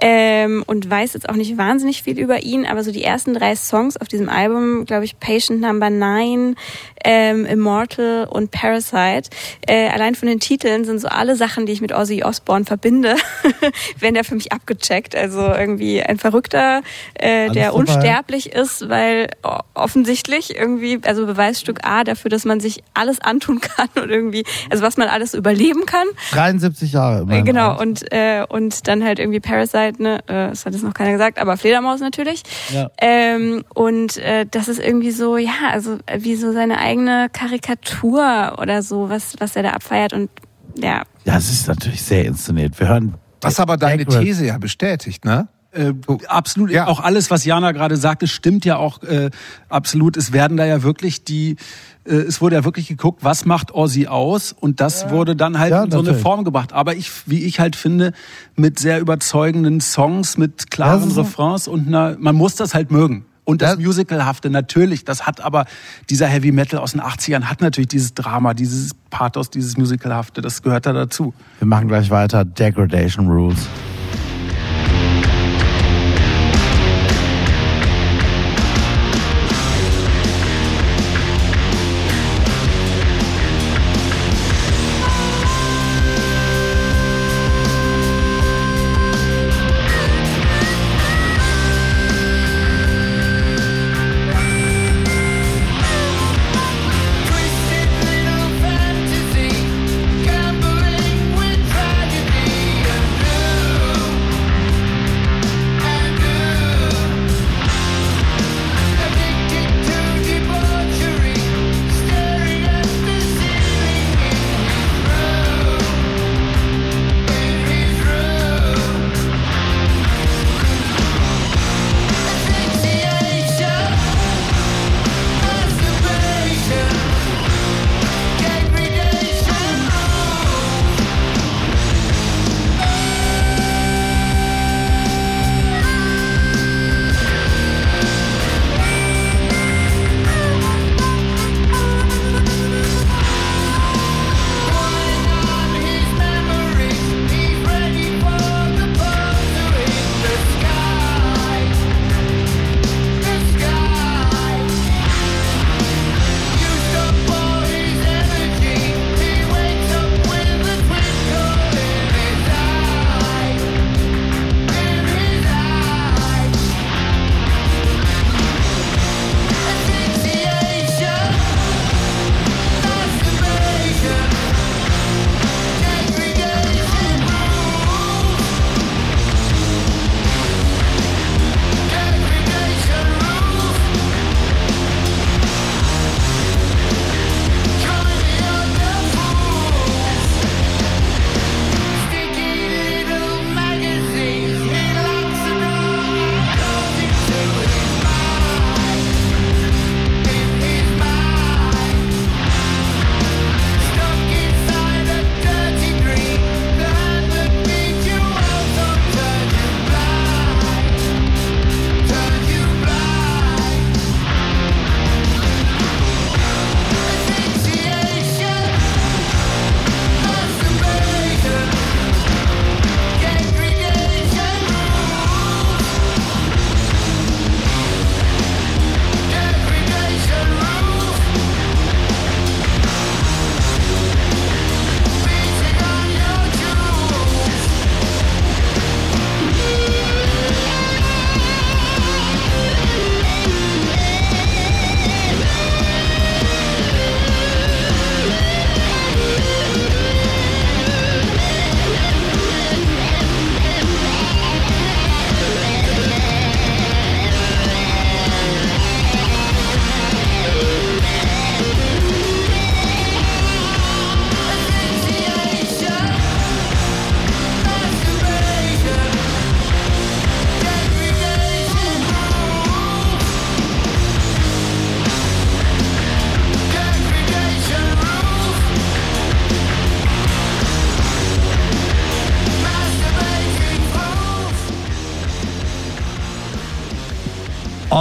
Ähm, 0.00 0.64
und 0.66 0.88
weiß 0.88 1.14
jetzt 1.14 1.28
auch 1.28 1.36
nicht 1.36 1.56
wahnsinnig 1.56 2.02
viel 2.02 2.18
über 2.18 2.42
ihn, 2.42 2.66
aber 2.66 2.84
so 2.84 2.92
die 2.92 3.04
ersten 3.04 3.34
drei 3.34 3.56
Songs 3.56 3.96
auf 3.96 4.08
diesem 4.08 4.28
Album, 4.28 4.84
glaube 4.84 5.04
ich, 5.04 5.18
Patient 5.18 5.60
Number 5.60 5.88
Nine, 5.88 6.56
ähm, 7.04 7.46
Immortal 7.46 8.26
und 8.30 8.50
Parasite, 8.50 9.30
äh, 9.66 9.88
allein 9.88 10.14
von 10.14 10.28
den 10.28 10.40
Titeln 10.40 10.73
sind 10.82 11.00
so 11.00 11.06
alle 11.06 11.36
Sachen, 11.36 11.66
die 11.66 11.72
ich 11.72 11.80
mit 11.80 11.92
Ozzy 11.92 12.24
Osbourne 12.24 12.64
verbinde, 12.64 13.14
werden 14.00 14.16
da 14.16 14.24
für 14.24 14.34
mich 14.34 14.50
abgecheckt. 14.50 15.14
Also 15.14 15.40
irgendwie 15.40 16.02
ein 16.02 16.18
Verrückter, 16.18 16.82
äh, 17.14 17.50
der 17.50 17.66
dabei. 17.66 17.72
unsterblich 17.72 18.52
ist, 18.52 18.88
weil 18.88 19.28
offensichtlich 19.74 20.56
irgendwie, 20.56 21.00
also 21.04 21.26
Beweisstück 21.26 21.86
A 21.86 22.02
dafür, 22.02 22.30
dass 22.30 22.44
man 22.44 22.58
sich 22.58 22.82
alles 22.94 23.20
antun 23.20 23.60
kann 23.60 23.88
und 23.94 24.10
irgendwie, 24.10 24.44
also 24.70 24.82
was 24.82 24.96
man 24.96 25.08
alles 25.08 25.34
überleben 25.34 25.86
kann. 25.86 26.06
73 26.32 26.92
Jahre. 26.92 27.26
Genau, 27.44 27.78
und, 27.78 28.10
äh, 28.12 28.44
und 28.48 28.88
dann 28.88 29.04
halt 29.04 29.18
irgendwie 29.18 29.40
Parasite, 29.40 30.02
ne, 30.02 30.18
äh, 30.26 30.48
das 30.48 30.64
hat 30.64 30.72
jetzt 30.72 30.82
noch 30.82 30.94
keiner 30.94 31.12
gesagt, 31.12 31.38
aber 31.38 31.56
Fledermaus 31.56 32.00
natürlich. 32.00 32.42
Ja. 32.72 32.90
Ähm, 32.98 33.64
und 33.74 34.16
äh, 34.16 34.46
das 34.50 34.68
ist 34.68 34.80
irgendwie 34.80 35.10
so, 35.10 35.36
ja, 35.36 35.52
also 35.70 35.98
äh, 36.06 36.20
wie 36.20 36.36
so 36.36 36.52
seine 36.52 36.78
eigene 36.78 37.28
Karikatur 37.32 38.56
oder 38.58 38.82
so, 38.82 39.10
was, 39.10 39.34
was 39.38 39.56
er 39.56 39.62
da 39.62 39.70
abfeiert 39.70 40.12
und 40.12 40.30
ja. 40.76 41.02
Ja, 41.24 41.36
es 41.36 41.50
ist 41.50 41.68
natürlich 41.68 42.02
sehr 42.02 42.24
inszeniert. 42.24 42.78
Wir 42.78 42.88
hören. 42.88 43.14
Was 43.40 43.60
aber 43.60 43.76
deine. 43.76 44.06
These 44.06 44.46
ja 44.46 44.58
bestätigt, 44.58 45.24
ne? 45.24 45.48
Äh, 45.72 45.92
absolut. 46.28 46.70
Ja. 46.70 46.86
Auch 46.86 47.00
alles, 47.00 47.30
was 47.30 47.44
Jana 47.44 47.72
gerade 47.72 47.96
sagte, 47.96 48.28
stimmt 48.28 48.64
ja 48.64 48.76
auch 48.76 49.02
äh, 49.02 49.30
absolut. 49.68 50.16
Es 50.16 50.32
werden 50.32 50.56
da 50.56 50.64
ja 50.64 50.82
wirklich 50.82 51.24
die, 51.24 51.56
äh, 52.04 52.14
es 52.14 52.40
wurde 52.40 52.54
ja 52.56 52.64
wirklich 52.64 52.86
geguckt, 52.86 53.24
was 53.24 53.44
macht 53.44 53.74
Ozzy 53.74 54.06
aus 54.06 54.52
und 54.52 54.80
das 54.80 55.10
wurde 55.10 55.34
dann 55.34 55.58
halt 55.58 55.72
Ja, 55.72 55.84
in 55.84 55.90
so 55.90 55.98
eine 55.98 56.06
natürlich. 56.08 56.22
Form 56.22 56.44
gebracht. 56.44 56.72
Aber 56.72 56.94
ich, 56.94 57.10
wie 57.26 57.42
ich 57.42 57.58
halt 57.58 57.74
finde, 57.74 58.12
mit 58.54 58.78
sehr 58.78 59.00
überzeugenden 59.00 59.80
Songs, 59.80 60.38
mit 60.38 60.70
klaren 60.70 61.08
Das 61.08 61.18
Refrains 61.18 61.66
und 61.66 61.88
einer, 61.88 62.16
man 62.18 62.36
muss 62.36 62.54
das 62.54 62.72
halt 62.72 62.92
mögen. 62.92 63.26
Und 63.44 63.62
das. 63.62 63.78
Musicalhafte, 63.78 64.50
natürlich, 64.50 65.04
das 65.04 65.26
hat 65.26 65.40
aber, 65.42 65.66
dieser 66.08 66.26
Heavy 66.26 66.50
Metal 66.50 66.80
aus 66.80 66.92
den 66.92 67.02
80ern 67.02 67.44
hat 67.44 67.60
natürlich 67.60 67.88
dieses 67.88 68.14
Drama, 68.14 68.54
dieses 68.54 68.94
Pathos, 69.10 69.50
dieses 69.50 69.76
Musicalhafte, 69.76 70.40
das 70.40 70.62
gehört 70.62 70.86
da 70.86 70.92
dazu. 70.92 71.34
Wir 71.58 71.66
machen 71.66 71.88
gleich 71.88 72.10
weiter. 72.10 72.44
Degradation 72.44 73.28
Rules. 73.28 73.68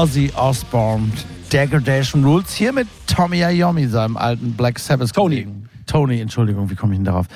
Ozzy 0.03 0.29
Osbourne, 0.35 1.13
Degradation 1.53 2.25
Rules, 2.25 2.53
hier 2.53 2.73
mit 2.73 2.89
Tommy 3.07 3.37
Iommi, 3.41 3.87
seinem 3.87 4.17
alten 4.17 4.51
Black 4.51 4.77
Sabbath 4.77 5.13
Tony. 5.13 5.47
Tony, 5.85 6.19
Entschuldigung, 6.19 6.69
wie 6.69 6.75
komme 6.75 6.91
ich 6.91 6.97
denn 6.97 7.05
darauf? 7.05 7.27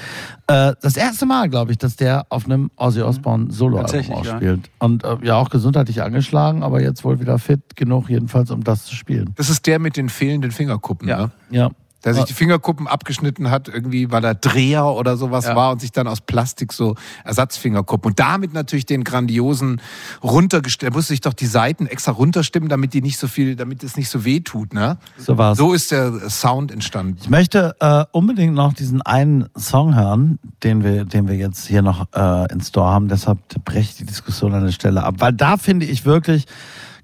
Äh, 0.48 0.74
das 0.82 0.98
erste 0.98 1.26
Mal, 1.26 1.48
glaube 1.50 1.72
ich, 1.72 1.78
dass 1.78 1.96
der 1.96 2.26
auf 2.28 2.44
einem 2.44 2.70
Ozzy 2.76 3.02
Osbourne 3.04 3.54
Solo-Album 3.54 3.86
Tatsächlich, 3.90 4.18
auch 4.18 4.26
ja. 4.26 4.36
spielt. 4.36 4.70
Und 4.80 5.06
äh, 5.06 5.16
ja, 5.22 5.36
auch 5.36 5.50
gesundheitlich 5.50 6.02
angeschlagen, 6.04 6.62
aber 6.62 6.82
jetzt 6.82 7.06
wohl 7.06 7.22
wieder 7.22 7.40
fit 7.40 7.78
genug, 7.78 8.10
jedenfalls, 8.10 8.52
um 8.52 8.66
das 8.66 8.84
zu 8.84 8.96
spielen. 8.96 9.34
Das 9.38 9.50
ist 9.50 9.66
der 9.66 9.80
mit 9.80 9.96
den 9.96 10.10
fehlenden 10.10 10.52
Fingerkuppen, 10.52 11.08
Ja. 11.08 11.18
ne? 11.18 11.32
Ja. 11.52 11.70
Der 12.04 12.14
sich 12.14 12.26
die 12.26 12.34
Fingerkuppen 12.34 12.88
abgeschnitten 12.88 13.50
hat, 13.50 13.68
irgendwie, 13.68 14.12
weil 14.12 14.24
er 14.24 14.36
Dreher 14.36 14.86
oder 14.86 15.18
sowas 15.18 15.46
Ja. 15.46 15.56
war 15.56 15.72
und 15.72 15.82
sich 15.82 15.92
dann 15.92 16.08
aus 16.08 16.22
Plastik 16.22 16.72
so 16.72 16.96
Ersatzfingerkuppen 17.26 18.12
und 18.12 18.20
damit 18.20 18.54
natürlich 18.54 18.86
den 18.86 19.04
grandiosen 19.04 19.82
runtergestellt, 20.24 20.94
musste 20.94 21.14
sich 21.14 21.22
doch 21.22 21.34
die 21.34 21.48
Seiten 21.48 21.88
extra 21.88 22.12
runterstimmen, 22.12 22.70
damit 22.70 22.94
die 22.94 23.02
nicht 23.02 23.18
so 23.18 23.28
viel, 23.28 23.56
damit 23.56 23.84
es 23.84 23.98
nicht 23.98 24.10
so 24.10 24.24
weh 24.26 24.40
tut, 24.42 24.74
ne? 24.74 24.98
So 25.18 25.38
war's. 25.38 25.58
So 25.58 25.74
ist 25.74 25.92
der 25.92 26.30
Sound 26.30 26.72
entstanden. 26.72 27.18
Ich 27.22 27.30
möchte 27.30 27.76
äh, 27.80 28.06
unbedingt 28.12 28.54
noch 28.54 28.74
diesen 28.74 29.02
einen 29.02 29.48
Song 29.58 29.96
hören, 29.96 30.40
den 30.64 30.84
wir, 30.84 31.06
den 31.06 31.28
wir 31.28 31.36
jetzt 31.36 31.68
hier 31.68 31.82
noch 31.82 32.08
äh, 32.14 32.52
in 32.54 32.62
Store 32.62 32.90
haben. 32.90 33.08
Deshalb 33.08 33.40
breche 33.66 33.80
ich 33.92 33.96
die 33.98 34.06
Diskussion 34.06 34.54
an 34.54 34.64
der 34.66 34.72
Stelle 34.72 35.04
ab. 35.04 35.16
Weil 35.20 35.34
da 35.34 35.58
finde 35.58 35.86
ich 35.86 36.06
wirklich, 36.06 36.46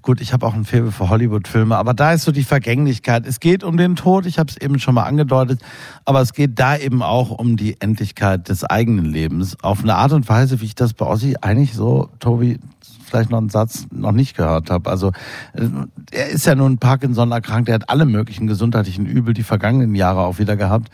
gut, 0.04 0.20
ich 0.20 0.32
habe 0.32 0.46
auch 0.46 0.54
ein 0.54 0.64
Faible 0.64 0.92
für 0.92 1.08
Hollywood-Filme, 1.08 1.76
aber 1.76 1.94
da 1.94 2.12
ist 2.12 2.24
so 2.24 2.32
die 2.32 2.44
Vergänglichkeit. 2.44 3.26
Es 3.26 3.40
geht 3.40 3.64
um 3.64 3.76
den 3.76 3.96
Tod, 3.96 4.26
ich 4.26 4.38
habe 4.38 4.50
es 4.50 4.56
eben 4.58 4.78
schon 4.78 4.94
mal 4.94 5.04
angedeutet, 5.04 5.60
aber 6.04 6.20
es 6.20 6.32
geht 6.32 6.58
da 6.60 6.76
eben 6.76 7.02
auch 7.02 7.30
um 7.30 7.56
die 7.56 7.80
Endlichkeit 7.80 8.48
des 8.48 8.64
eigenen 8.64 9.06
Lebens. 9.06 9.56
Auf 9.62 9.82
eine 9.82 9.96
Art 9.96 10.12
und 10.12 10.28
Weise, 10.28 10.60
wie 10.60 10.66
ich 10.66 10.74
das 10.74 10.92
bei 10.92 11.06
Ossi 11.06 11.36
eigentlich 11.40 11.74
so, 11.74 12.10
Tobi, 12.20 12.60
vielleicht 13.04 13.30
noch 13.30 13.38
einen 13.38 13.48
Satz 13.48 13.86
noch 13.90 14.12
nicht 14.12 14.36
gehört 14.36 14.70
habe. 14.70 14.90
Also 14.90 15.12
äh, 15.54 15.68
er 16.10 16.28
ist 16.28 16.46
ja 16.46 16.54
nun 16.54 16.78
Parkinson 16.78 17.32
erkrankt, 17.32 17.68
er 17.68 17.76
hat 17.76 17.88
alle 17.88 18.04
möglichen 18.06 18.46
gesundheitlichen 18.46 19.06
Übel 19.06 19.34
die 19.34 19.42
vergangenen 19.42 19.94
Jahre 19.94 20.20
auch 20.20 20.38
wieder 20.38 20.56
gehabt. 20.56 20.90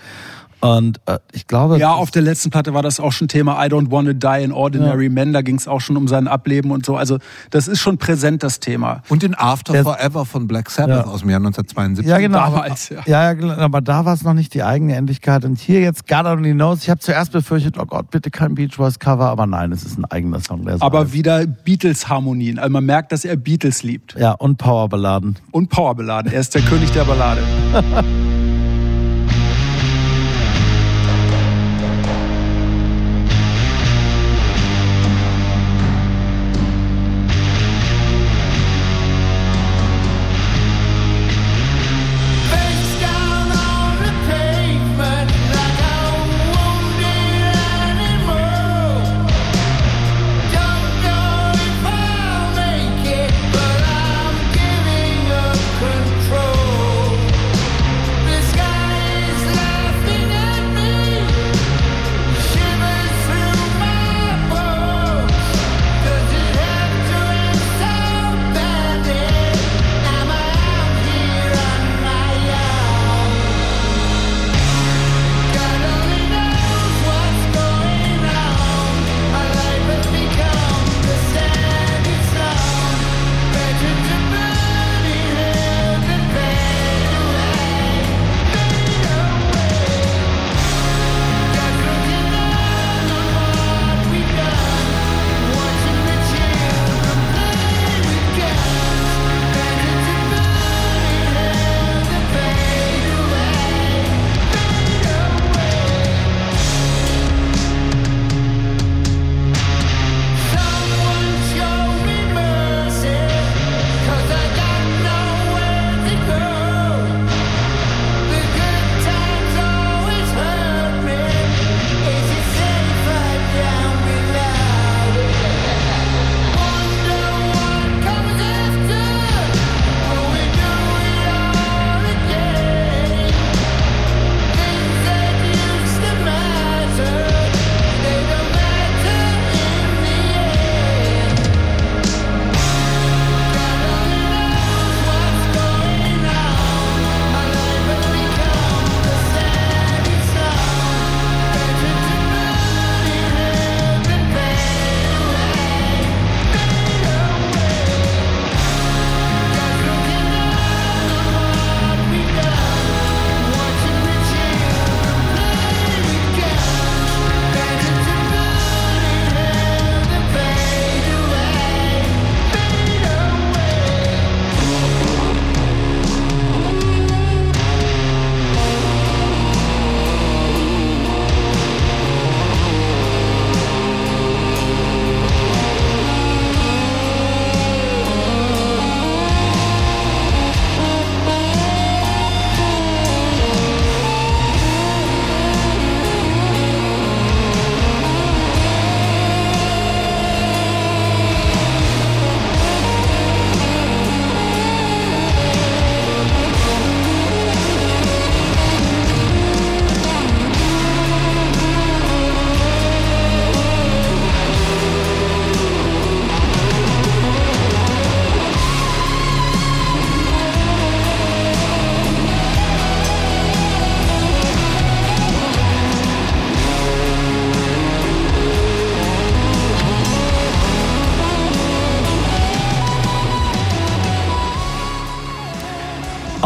Und 0.61 1.01
äh, 1.07 1.19
ich 1.33 1.47
glaube, 1.47 1.79
Ja, 1.79 1.93
auf 1.95 2.11
der 2.11 2.23
letzten 2.23 2.51
Platte 2.51 2.75
war 2.75 2.83
das 2.83 3.01
auch 3.01 3.13
schon 3.13 3.29
Thema 3.29 3.65
I 3.65 3.69
Don't 3.69 3.91
Wanna 3.91 4.13
Die 4.13 4.45
in 4.45 4.53
Ordinary 4.53 5.09
Men. 5.09 5.33
Da 5.33 5.41
ging 5.43 5.57
es 5.57 5.67
auch 5.67 5.81
schon 5.81 5.97
um 5.97 6.07
sein 6.07 6.29
Ableben 6.29 6.71
und 6.71 6.85
so. 6.85 6.97
Also 6.97 7.19
das 7.51 7.67
ist 7.69 7.81
schon 7.81 7.97
präsent, 7.99 8.43
das 8.43 8.61
Thema. 8.61 9.03
Und 9.09 9.23
den 9.23 9.35
After 9.35 9.73
Der- 9.73 9.85
Forever 9.85 10.27
von 10.27 10.47
Black 10.47 10.69
Sabbath 10.71 11.07
Ja. 11.07 11.11
aus 11.11 11.21
dem 11.21 11.31
Jahr 11.31 11.41
1972. 11.41 12.07
ja 12.07 12.19
genau, 12.19 12.39
damals, 12.39 12.91
aber, 12.93 13.09
ja. 13.09 13.33
ja, 13.33 13.39
ja, 13.41 13.57
aber 13.59 13.81
da 13.81 14.05
war 14.05 14.13
es 14.15 14.23
noch 14.23 14.35
nicht 14.35 14.53
die 14.55 14.63
eigene 14.63 14.95
Endlichkeit. 14.97 15.45
Und 15.45 15.59
hier 15.59 15.81
jetzt 15.81 16.07
God 16.07 16.27
Only 16.27 16.53
Knows. 16.53 16.83
Ich 16.83 16.91
habe 16.91 17.01
zuerst 17.01 17.33
befürchtet, 17.33 17.77
oh 17.79 17.87
Gott, 17.87 18.11
bitte 18.11 18.31
kein 18.31 18.55
Beach 18.55 18.77
Boys 18.77 18.99
Cover, 18.99 19.29
aber 19.31 19.47
nein, 19.47 19.73
es 19.73 19.83
ist 19.85 19.99
ein 19.99 20.05
eigener 20.05 20.41
Song. 20.41 20.69
Aber 20.81 20.99
alt. 21.01 21.13
wieder 21.13 21.47
Beatles-Harmonien. 21.47 22.59
Also 22.59 22.71
man 22.71 22.85
merkt, 22.85 23.13
dass 23.13 23.25
er 23.25 23.37
Beatles 23.37 23.83
liebt. 23.83 24.15
ja 24.19 24.33
und 24.33 24.59
Powerballaden. 24.59 25.37
Und 25.53 25.71
Powerballaden. 25.71 26.33
Er 26.33 26.41
ist 26.41 26.55
der 26.55 26.63
König 26.63 26.91
der 26.93 27.05
Ballade. 27.05 27.41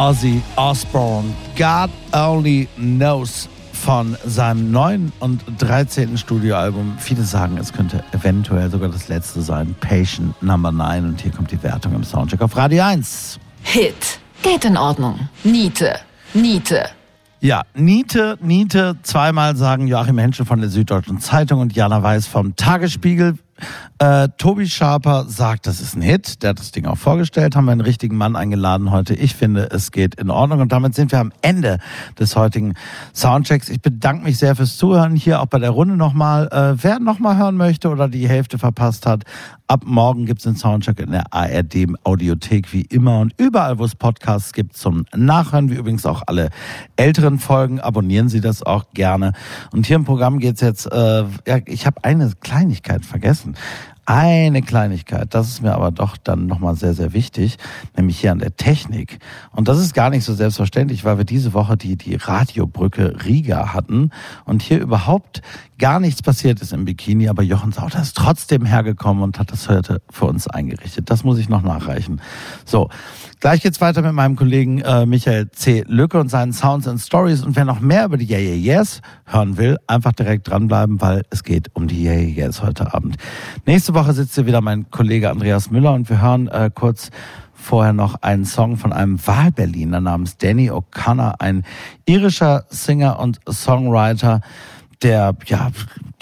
Ozzy 0.05 0.43
Osbourne. 0.57 1.33
God 1.57 1.89
Only 2.13 2.69
Knows 2.77 3.49
von 3.73 4.19
seinem 4.27 4.71
neuen 4.71 5.11
und 5.19 5.43
13. 5.57 6.19
Studioalbum. 6.19 6.97
Viele 6.99 7.23
sagen, 7.23 7.57
es 7.57 7.73
könnte 7.73 8.05
eventuell 8.13 8.71
sogar 8.71 8.91
das 8.91 9.09
letzte 9.09 9.41
sein. 9.41 9.75
Patient 9.81 10.43
Number 10.43 10.71
9. 10.73 11.07
Und 11.07 11.23
hier 11.23 11.33
kommt 11.33 11.53
die 11.53 11.63
Wertung 11.63 11.95
im 11.95 12.05
Soundcheck 12.05 12.43
auf 12.43 12.55
Radio 12.55 12.85
1. 12.85 13.41
Hit. 13.63 14.21
Geht 14.43 14.67
in 14.67 14.77
Ordnung. 14.77 15.27
Niete. 15.43 15.95
Niete. 16.35 16.85
Ja, 17.41 17.63
Niete, 17.75 18.37
Niete, 18.43 18.97
zweimal 19.05 19.57
sagen 19.57 19.87
Joachim 19.87 20.19
Henschel 20.19 20.45
von 20.45 20.61
der 20.61 20.69
Süddeutschen 20.69 21.19
Zeitung 21.19 21.61
und 21.61 21.75
Jana 21.75 22.03
Weiß 22.03 22.27
vom 22.27 22.57
Tagesspiegel. 22.57 23.39
Äh, 23.99 24.29
Tobi 24.39 24.67
Schaper 24.67 25.27
sagt, 25.29 25.67
das 25.67 25.81
ist 25.81 25.97
ein 25.97 26.03
Hit. 26.03 26.43
Der 26.43 26.51
hat 26.51 26.59
das 26.59 26.73
Ding 26.73 26.87
auch 26.87 26.99
vorgestellt, 26.99 27.55
haben 27.55 27.67
wir 27.67 27.73
einen 27.73 27.81
richtigen 27.81 28.17
Mann 28.17 28.35
eingeladen 28.35 28.91
heute. 28.91 29.15
Ich 29.15 29.35
finde, 29.35 29.71
es 29.71 29.93
geht 29.93 30.17
in 30.17 30.31
Ordnung 30.31 30.61
und 30.61 30.73
damit 30.73 30.95
sind 30.95 31.13
wir 31.13 31.21
am 31.21 31.33
Ende 31.43 31.79
des 32.19 32.35
heutigen 32.35 32.75
Soundchecks. 33.15 33.69
Ich 33.69 33.81
bedanke 33.81 34.25
mich 34.25 34.39
sehr 34.39 34.57
fürs 34.57 34.77
Zuhören 34.77 35.15
hier 35.15 35.41
auch 35.41 35.47
bei 35.47 35.59
der 35.59 35.71
Runde 35.71 35.97
nochmal. 35.97 36.49
Äh, 36.49 36.83
wer 36.83 36.99
nochmal 36.99 37.37
hören 37.37 37.57
möchte 37.57 37.89
oder 37.89 38.09
die 38.09 38.29
Hälfte 38.29 38.59
verpasst 38.59 39.07
hat, 39.07 39.25
ab 39.67 39.85
morgen 39.87 40.27
gibt's 40.27 40.45
den 40.45 40.57
Soundcheck 40.57 41.01
in 41.01 41.13
der 41.13 41.33
ARD 41.33 41.87
Audiothek 42.05 42.73
wie 42.73 42.83
immer 42.83 43.21
und 43.21 43.33
überall, 43.39 43.79
wo 43.79 43.85
es 43.85 43.95
Podcasts 43.95 44.53
gibt 44.53 44.77
zum 44.77 45.07
Nachhören, 45.15 45.71
wie 45.71 45.75
übrigens 45.75 46.05
auch 46.05 46.23
alle 46.27 46.51
älteren 46.97 47.39
Folgen. 47.39 47.81
Abonnieren 47.81 48.29
Sie 48.29 48.41
das 48.41 48.63
auch 48.63 48.85
gerne. 48.93 49.33
Und 49.73 49.87
hier 49.87 49.97
im 49.97 50.05
Programm 50.05 50.39
geht's 50.39 50.61
jetzt, 50.61 50.87
äh, 50.87 51.25
ja, 51.47 51.59
ich 51.67 51.87
habe 51.87 52.03
eine 52.03 52.33
Kleinigkeit 52.41 53.05
vergessen. 53.05 53.54
Eine 54.07 54.61
Kleinigkeit, 54.61 55.33
das 55.33 55.49
ist 55.49 55.63
mir 55.63 55.73
aber 55.73 55.91
doch 55.91 56.19
dann 56.19 56.47
nochmal 56.47 56.75
sehr, 56.75 56.93
sehr 56.93 57.15
wichtig, 57.15 57.57
nämlich 57.97 58.21
hier 58.21 58.33
an 58.33 58.39
der 58.39 58.55
Technik. 58.55 59.19
Und 59.53 59.67
das 59.67 59.79
ist 59.79 59.95
gar 59.95 60.11
nicht 60.11 60.25
so 60.25 60.35
selbstverständlich, 60.35 61.07
weil 61.07 61.17
wir 61.17 61.25
diese 61.25 61.55
Woche 61.55 61.79
die, 61.79 61.97
die 61.97 62.17
Radiobrücke 62.17 63.25
Riga 63.25 63.73
hatten 63.73 64.11
und 64.45 64.61
hier 64.61 64.79
überhaupt 64.79 65.41
gar 65.79 66.01
nichts 66.01 66.23
passiert 66.23 66.61
ist 66.61 66.73
im 66.73 66.85
Bikini, 66.85 67.29
aber 67.29 67.43
Jochen 67.43 67.73
Sauter 67.73 68.01
ist 68.01 68.17
trotzdem 68.17 68.65
hergekommen 68.65 69.23
und 69.23 69.39
hat 69.39 69.51
das 69.51 69.69
heute 69.69 70.01
für 70.11 70.27
uns 70.27 70.47
eingerichtet. 70.47 71.11
Das 71.11 71.25
muss 71.25 71.39
ich 71.39 71.49
noch 71.49 71.63
nachreichen. 71.63 72.21
So, 72.65 72.89
gleich 73.41 73.63
geht's 73.63 73.81
weiter 73.81 74.03
mit 74.03 74.13
meinem 74.13 74.37
Kollegen 74.37 74.81
äh, 74.81 75.07
Michael 75.07 75.51
C. 75.51 75.85
Lücke 75.87 76.19
und 76.19 76.29
seinen 76.29 76.53
Sounds 76.53 76.87
and 76.87 77.01
Stories. 77.01 77.43
Und 77.43 77.57
wer 77.57 77.65
noch 77.65 77.81
mehr 77.81 78.05
über 78.07 78.17
die 78.17 78.31
Yeah 78.31 78.41
Yeah 78.41 78.77
Yeahs 78.77 79.03
hören 79.27 79.57
will, 79.57 79.79
einfach 79.87 80.13
direkt 80.13 80.49
dranbleiben, 80.49 81.01
weil 81.01 81.23
es 81.31 81.43
geht 81.43 81.71
um 81.75 81.89
die 81.89 82.05
Yeah 82.05 82.15
Yeah 82.15 82.47
Yeahs 82.47 82.63
heute 82.63 82.95
Abend. 82.95 83.17
Nächste 83.67 83.95
Woche 83.95 84.13
sitzt 84.13 84.35
hier 84.35 84.47
wieder 84.47 84.61
mein 84.61 84.91
Kollege 84.91 85.31
Andreas 85.31 85.71
Müller 85.71 85.95
und 85.95 86.09
wir 86.09 86.23
hören 86.23 86.49
äh, 86.49 86.71
kurz 86.73 87.11
vorher 87.65 87.93
noch 87.93 88.17
einen 88.23 88.45
Song 88.45 88.77
von 88.77 88.93
einem 88.93 89.27
Wahlberliner 89.27 90.01
namens 90.01 90.37
Danny 90.37 90.71
O'Connor, 90.71 91.37
ein 91.41 91.65
irischer 92.05 92.67
Singer 92.69 93.19
und 93.19 93.41
Songwriter, 93.49 94.43
der 95.05 95.37
ja 95.47 95.71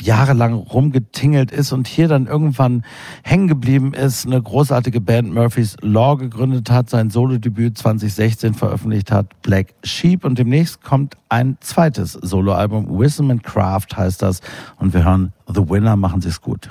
jahrelang 0.01 0.55
rumgetingelt 0.55 1.53
ist 1.53 1.73
und 1.73 1.87
hier 1.87 2.09
dann 2.09 2.27
irgendwann 2.27 2.85
hängen 3.23 3.47
geblieben 3.47 3.95
ist, 3.95 4.27
eine 4.27 4.43
großartige 4.43 5.01
Band 5.01 5.33
Murphy's 5.33 5.77
Law 5.81 6.17
gegründet 6.17 6.71
hat, 6.71 6.91
sein 6.91 7.09
Solodebüt 7.09 7.79
2016 7.79 8.55
veröffentlicht 8.55 9.13
hat, 9.13 9.41
Black 9.43 9.75
Sheep 9.85 10.25
und 10.25 10.39
demnächst 10.39 10.83
kommt 10.83 11.17
ein 11.29 11.57
zweites 11.61 12.13
Soloalbum, 12.13 12.99
Wisdom 12.99 13.31
and 13.31 13.45
Craft 13.45 13.97
heißt 13.97 14.21
das 14.21 14.41
und 14.79 14.93
wir 14.93 15.05
hören 15.05 15.33
The 15.47 15.69
Winner, 15.69 15.97
machen 15.97 16.21
Sie 16.21 16.29
es 16.29 16.41
gut. 16.41 16.69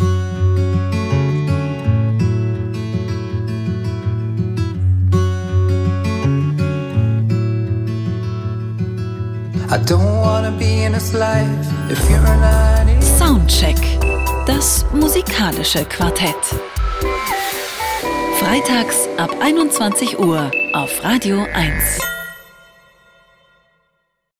I 0.00 0.47
Soundcheck. 13.18 13.76
Das 14.46 14.86
musikalische 14.94 15.84
Quartett. 15.84 16.34
Freitags 18.40 19.06
ab 19.18 19.30
21 19.40 20.18
Uhr 20.18 20.50
auf 20.72 21.04
Radio 21.04 21.46
1. 21.52 22.17